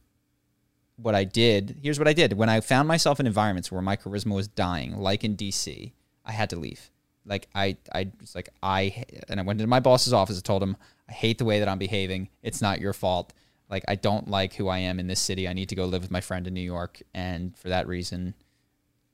what 0.97 1.15
I 1.15 1.25
did 1.25 1.79
here's 1.83 1.99
what 1.99 2.09
I 2.09 2.13
did 2.13 2.33
when 2.33 2.49
I 2.49 2.61
found 2.61 2.89
myself 2.89 3.21
in 3.21 3.27
environments 3.27 3.71
where 3.71 3.83
my 3.83 3.97
charisma 3.97 4.35
was 4.35 4.49
dying, 4.49 4.97
like 4.97 5.25
in 5.25 5.37
DC, 5.37 5.93
I 6.25 6.33
had 6.33 6.51
to 6.51 6.57
leave. 6.57 6.91
Like 7.25 7.49
I, 7.55 7.77
I 7.95 8.11
was 8.21 8.35
like 8.35 8.49
I, 8.63 9.05
and 9.29 9.39
I 9.39 9.43
went 9.43 9.61
into 9.61 9.69
my 9.69 9.81
boss's 9.81 10.13
office 10.13 10.37
and 10.37 10.45
told 10.45 10.63
him 10.63 10.77
I 11.09 11.13
hate 11.13 11.39
the 11.39 11.45
way 11.45 11.61
that 11.61 11.69
I'm 11.69 11.79
behaving. 11.79 12.29
It's 12.43 12.61
not 12.61 12.81
your 12.81 12.93
fault. 12.93 13.33
Like 13.71 13.85
I 13.87 13.95
don't 13.95 14.29
like 14.29 14.55
who 14.55 14.69
I 14.69 14.79
am 14.79 14.99
in 14.99 15.07
this 15.07 15.21
city. 15.21 15.47
I 15.47 15.53
need 15.53 15.69
to 15.69 15.75
go 15.75 15.85
live 15.85 16.03
with 16.03 16.11
my 16.11 16.21
friend 16.21 16.47
in 16.47 16.55
New 16.55 16.63
York, 16.63 17.03
and 17.15 17.57
for 17.57 17.69
that 17.69 17.87
reason, 17.87 18.35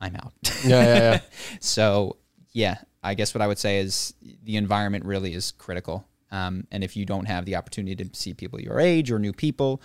I'm 0.01 0.15
out. 0.17 0.33
Yeah, 0.65 0.83
yeah, 0.83 0.95
yeah. 0.95 1.21
So 1.61 2.17
yeah, 2.53 2.79
I 3.05 3.15
guess 3.15 3.35
what 3.35 3.43
I 3.43 3.47
would 3.47 3.59
say 3.59 3.79
is 3.79 4.15
the 4.43 4.57
environment 4.57 5.05
really 5.05 5.35
is 5.35 5.53
critical. 5.53 6.07
Um, 6.33 6.67
and 6.73 6.83
if 6.83 6.97
you 6.97 7.05
don't 7.05 7.27
have 7.27 7.45
the 7.45 7.55
opportunity 7.55 8.03
to 8.03 8.19
see 8.19 8.35
people 8.35 8.61
your 8.61 8.81
age 8.81 9.11
or 9.11 9.19
new 9.19 9.33
people, 9.33 9.81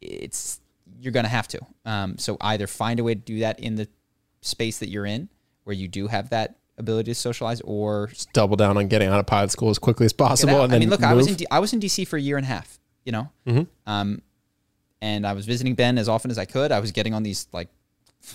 it's 0.00 0.60
you're 0.98 1.12
gonna 1.12 1.28
have 1.28 1.48
to. 1.48 1.60
Um, 1.84 2.16
so 2.16 2.36
either 2.40 2.66
find 2.66 3.00
a 3.00 3.04
way 3.04 3.14
to 3.14 3.20
do 3.20 3.40
that 3.40 3.60
in 3.60 3.74
the 3.74 3.88
space 4.40 4.78
that 4.78 4.88
you're 4.88 5.04
in, 5.04 5.28
where 5.64 5.74
you 5.74 5.88
do 5.88 6.06
have 6.06 6.30
that 6.30 6.56
ability 6.78 7.10
to 7.10 7.14
socialize, 7.14 7.60
or 7.62 8.06
Just 8.06 8.32
double 8.32 8.56
down 8.56 8.78
on 8.78 8.88
getting 8.88 9.08
out 9.08 9.18
of 9.18 9.26
pilot 9.26 9.50
school 9.50 9.68
as 9.68 9.78
quickly 9.78 10.06
as 10.06 10.12
possible. 10.12 10.62
And 10.62 10.72
then 10.72 10.78
I 10.78 10.80
mean, 10.80 10.90
look, 10.90 11.02
I 11.02 11.14
was 11.14 11.26
in 11.26 11.32
move. 11.32 11.38
D- 11.38 11.46
I 11.50 11.58
was 11.58 11.72
in 11.72 11.80
DC 11.80 12.06
for 12.06 12.16
a 12.16 12.20
year 12.20 12.36
and 12.36 12.44
a 12.44 12.48
half. 12.48 12.78
You 13.04 13.12
know, 13.12 13.28
um, 13.86 14.22
and 15.02 15.26
I 15.26 15.32
was 15.32 15.44
visiting 15.44 15.74
Ben 15.74 15.98
as 15.98 16.08
often 16.08 16.30
as 16.30 16.38
I 16.38 16.44
could. 16.44 16.70
I 16.70 16.80
was 16.80 16.92
getting 16.92 17.14
on 17.14 17.24
these 17.24 17.48
like 17.52 17.68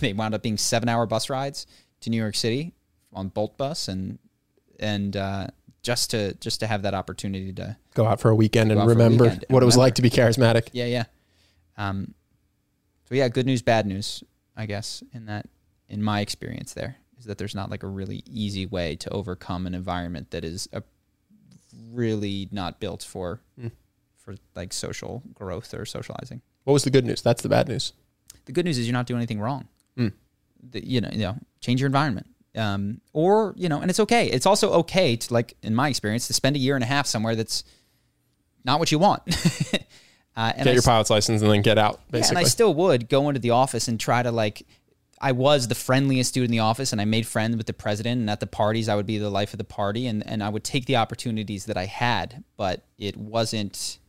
they 0.01 0.11
wound 0.13 0.35
up 0.35 0.43
being 0.43 0.57
seven 0.57 0.89
hour 0.89 1.05
bus 1.05 1.29
rides 1.29 1.65
to 2.01 2.09
New 2.09 2.17
York 2.17 2.35
City 2.35 2.73
on 3.15 3.29
Bolt 3.29 3.57
bus 3.57 3.87
and 3.87 4.19
and 4.79 5.15
uh, 5.17 5.47
just 5.81 6.11
to 6.11 6.33
just 6.35 6.59
to 6.59 6.67
have 6.67 6.81
that 6.83 6.93
opportunity 6.93 7.51
to 7.53 7.77
go 7.93 8.05
out 8.05 8.19
for 8.19 8.29
a 8.29 8.35
weekend 8.35 8.71
and 8.71 8.79
out 8.79 8.85
for 8.85 8.91
a 8.91 8.93
remember 8.95 9.23
weekend 9.23 9.43
and 9.47 9.53
what 9.53 9.63
it 9.63 9.65
was 9.65 9.75
remember. 9.75 9.85
like 9.87 9.95
to 9.95 10.01
be 10.01 10.09
charismatic. 10.09 10.67
yeah 10.73 10.85
yeah 10.85 11.03
um 11.77 12.13
so 13.09 13.15
yeah 13.15 13.27
good 13.29 13.45
news 13.45 13.61
bad 13.61 13.85
news 13.87 14.23
I 14.57 14.65
guess 14.65 15.01
in 15.13 15.25
that 15.25 15.47
in 15.89 16.03
my 16.03 16.19
experience 16.21 16.73
there 16.73 16.97
is 17.17 17.25
that 17.25 17.37
there's 17.37 17.55
not 17.55 17.69
like 17.71 17.83
a 17.83 17.87
really 17.87 18.23
easy 18.29 18.65
way 18.65 18.95
to 18.97 19.09
overcome 19.11 19.65
an 19.67 19.73
environment 19.75 20.31
that 20.31 20.43
is 20.43 20.67
a 20.73 20.83
really 21.93 22.47
not 22.51 22.79
built 22.79 23.03
for 23.03 23.41
for 24.17 24.35
like 24.55 24.73
social 24.73 25.21
growth 25.33 25.73
or 25.73 25.85
socializing 25.85 26.41
What 26.63 26.73
was 26.73 26.83
the 26.83 26.89
good 26.89 27.05
news? 27.05 27.21
That's 27.21 27.41
the 27.43 27.49
bad 27.49 27.67
news. 27.67 27.93
the 28.45 28.51
good 28.51 28.65
news 28.65 28.77
is 28.77 28.87
you're 28.87 28.93
not 28.93 29.05
doing 29.05 29.19
anything 29.19 29.39
wrong. 29.39 29.67
Mm. 29.97 30.13
The- 30.71 30.85
you 30.85 30.99
know, 31.01 31.09
you 31.11 31.19
know, 31.19 31.37
change 31.61 31.79
your 31.79 31.85
environment. 31.87 32.27
Um, 32.55 33.01
or 33.13 33.53
you 33.57 33.69
know, 33.69 33.81
and 33.81 33.89
it's 33.89 33.99
okay. 33.99 34.27
It's 34.27 34.45
also 34.45 34.71
okay 34.73 35.15
to 35.15 35.33
like, 35.33 35.55
in 35.61 35.75
my 35.75 35.89
experience, 35.89 36.27
to 36.27 36.33
spend 36.33 36.55
a 36.55 36.59
year 36.59 36.75
and 36.75 36.83
a 36.83 36.87
half 36.87 37.05
somewhere 37.05 37.35
that's 37.35 37.63
not 38.63 38.79
what 38.79 38.91
you 38.91 38.99
want. 38.99 39.21
uh, 40.35 40.53
and 40.55 40.63
Get 40.63 40.67
I 40.67 40.71
your 40.71 40.81
pilot's 40.81 41.09
license 41.09 41.41
and 41.41 41.51
then 41.51 41.61
get 41.61 41.77
out, 41.77 41.99
yeah, 42.11 42.27
and. 42.29 42.37
I 42.37 42.43
still 42.43 42.73
would 42.73 43.09
go 43.09 43.29
into 43.29 43.39
the 43.39 43.51
office 43.51 43.87
and 43.87 43.99
try 43.99 44.23
to 44.23 44.31
like. 44.31 44.65
I 45.21 45.31
was 45.31 45.69
the 45.69 45.75
friendliest 45.75 46.33
dude 46.33 46.43
in 46.43 46.51
the 46.51 46.59
office, 46.59 46.91
and 46.91 46.99
I 46.99 47.05
made 47.05 47.25
friends 47.25 47.55
with 47.55 47.67
the 47.67 47.73
president. 47.73 48.19
And 48.19 48.29
at 48.29 48.41
the 48.41 48.47
parties, 48.47 48.89
I 48.89 48.95
would 48.95 49.05
be 49.05 49.17
the 49.17 49.29
life 49.29 49.53
of 49.53 49.57
the 49.57 49.63
party, 49.63 50.07
and 50.07 50.25
and 50.27 50.43
I 50.43 50.49
would 50.49 50.63
take 50.63 50.85
the 50.85 50.97
opportunities 50.97 51.65
that 51.65 51.77
I 51.77 51.85
had. 51.85 52.43
But 52.57 52.85
it 52.97 53.17
wasn't. 53.17 53.99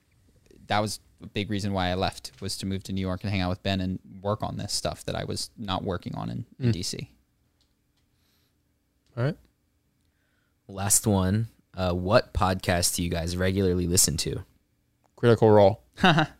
That 0.66 0.80
was 0.80 0.98
a 1.22 1.26
big 1.28 1.50
reason 1.50 1.72
why 1.72 1.88
I 1.88 1.94
left 1.94 2.32
was 2.40 2.56
to 2.58 2.66
move 2.66 2.82
to 2.84 2.92
New 2.92 3.00
York 3.00 3.22
and 3.22 3.30
hang 3.30 3.40
out 3.40 3.50
with 3.50 3.62
Ben 3.62 3.80
and 3.80 3.98
work 4.20 4.42
on 4.42 4.56
this 4.56 4.72
stuff 4.72 5.04
that 5.04 5.14
I 5.14 5.24
was 5.24 5.50
not 5.56 5.84
working 5.84 6.14
on 6.14 6.28
in, 6.28 6.44
in 6.58 6.72
DC. 6.72 7.08
All 9.16 9.24
right. 9.24 9.36
Last 10.68 11.06
one. 11.06 11.48
Uh, 11.74 11.92
what 11.92 12.32
podcast 12.34 12.96
do 12.96 13.02
you 13.02 13.10
guys 13.10 13.36
regularly 13.36 13.86
listen 13.86 14.16
to? 14.18 14.44
Critical 15.16 15.50
role. 15.50 15.82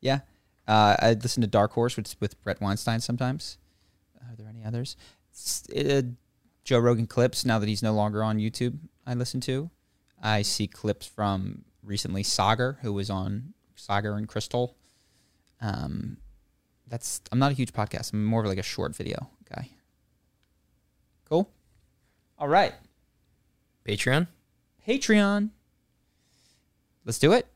Yeah, 0.00 0.20
uh, 0.66 0.96
I 0.98 1.12
listen 1.12 1.42
to 1.42 1.46
Dark 1.46 1.72
Horse, 1.72 1.96
which 1.96 2.08
is 2.10 2.16
with 2.20 2.42
Bret 2.42 2.60
Weinstein 2.60 3.00
sometimes. 3.00 3.58
Are 4.22 4.34
there 4.36 4.48
any 4.48 4.64
others? 4.64 4.96
Uh, 5.76 6.02
Joe 6.64 6.78
Rogan 6.78 7.06
clips. 7.06 7.44
Now 7.44 7.58
that 7.58 7.68
he's 7.68 7.82
no 7.82 7.92
longer 7.92 8.24
on 8.24 8.38
YouTube, 8.38 8.78
I 9.06 9.14
listen 9.14 9.40
to. 9.42 9.70
I 10.22 10.42
see 10.42 10.66
clips 10.66 11.06
from 11.06 11.64
recently 11.82 12.22
Saagar, 12.22 12.78
who 12.80 12.92
was 12.92 13.10
on 13.10 13.54
Saagar 13.76 14.16
and 14.16 14.28
Krystal. 14.28 14.74
Um, 15.60 16.16
that's 16.86 17.20
I'm 17.30 17.38
not 17.38 17.52
a 17.52 17.54
huge 17.54 17.72
podcast. 17.72 18.12
I'm 18.12 18.24
more 18.24 18.42
of 18.42 18.48
like 18.48 18.58
a 18.58 18.62
short 18.62 18.96
video 18.96 19.28
guy. 19.54 19.68
Cool. 21.28 21.50
All 22.40 22.48
right. 22.48 22.72
Patreon. 23.86 24.26
Patreon. 24.88 25.50
Let's 27.04 27.18
do 27.18 27.32
it. 27.32 27.46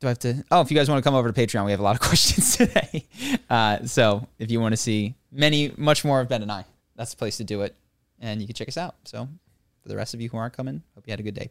Do 0.00 0.06
I 0.06 0.10
have 0.10 0.18
to? 0.20 0.44
Oh, 0.50 0.60
if 0.60 0.70
you 0.70 0.76
guys 0.76 0.88
want 0.90 1.02
to 1.02 1.08
come 1.08 1.14
over 1.14 1.32
to 1.32 1.40
Patreon, 1.40 1.64
we 1.64 1.70
have 1.70 1.80
a 1.80 1.82
lot 1.82 1.96
of 1.96 2.00
questions 2.06 2.56
today. 2.56 3.06
Uh, 3.48 3.84
so 3.86 4.28
if 4.38 4.50
you 4.50 4.60
want 4.60 4.72
to 4.72 4.76
see 4.76 5.14
many, 5.32 5.72
much 5.78 6.04
more 6.04 6.20
of 6.20 6.28
Ben 6.28 6.42
and 6.42 6.52
I, 6.52 6.66
that's 6.94 7.12
the 7.12 7.16
place 7.16 7.38
to 7.38 7.44
do 7.44 7.62
it. 7.62 7.74
And 8.20 8.40
you 8.40 8.46
can 8.46 8.54
check 8.54 8.68
us 8.68 8.76
out. 8.76 8.96
So 9.04 9.26
for 9.82 9.88
the 9.88 9.96
rest 9.96 10.12
of 10.12 10.20
you 10.20 10.28
who 10.28 10.36
aren't 10.36 10.52
coming, 10.52 10.82
hope 10.94 11.06
you 11.06 11.12
had 11.12 11.20
a 11.20 11.22
good 11.22 11.34
day. 11.34 11.50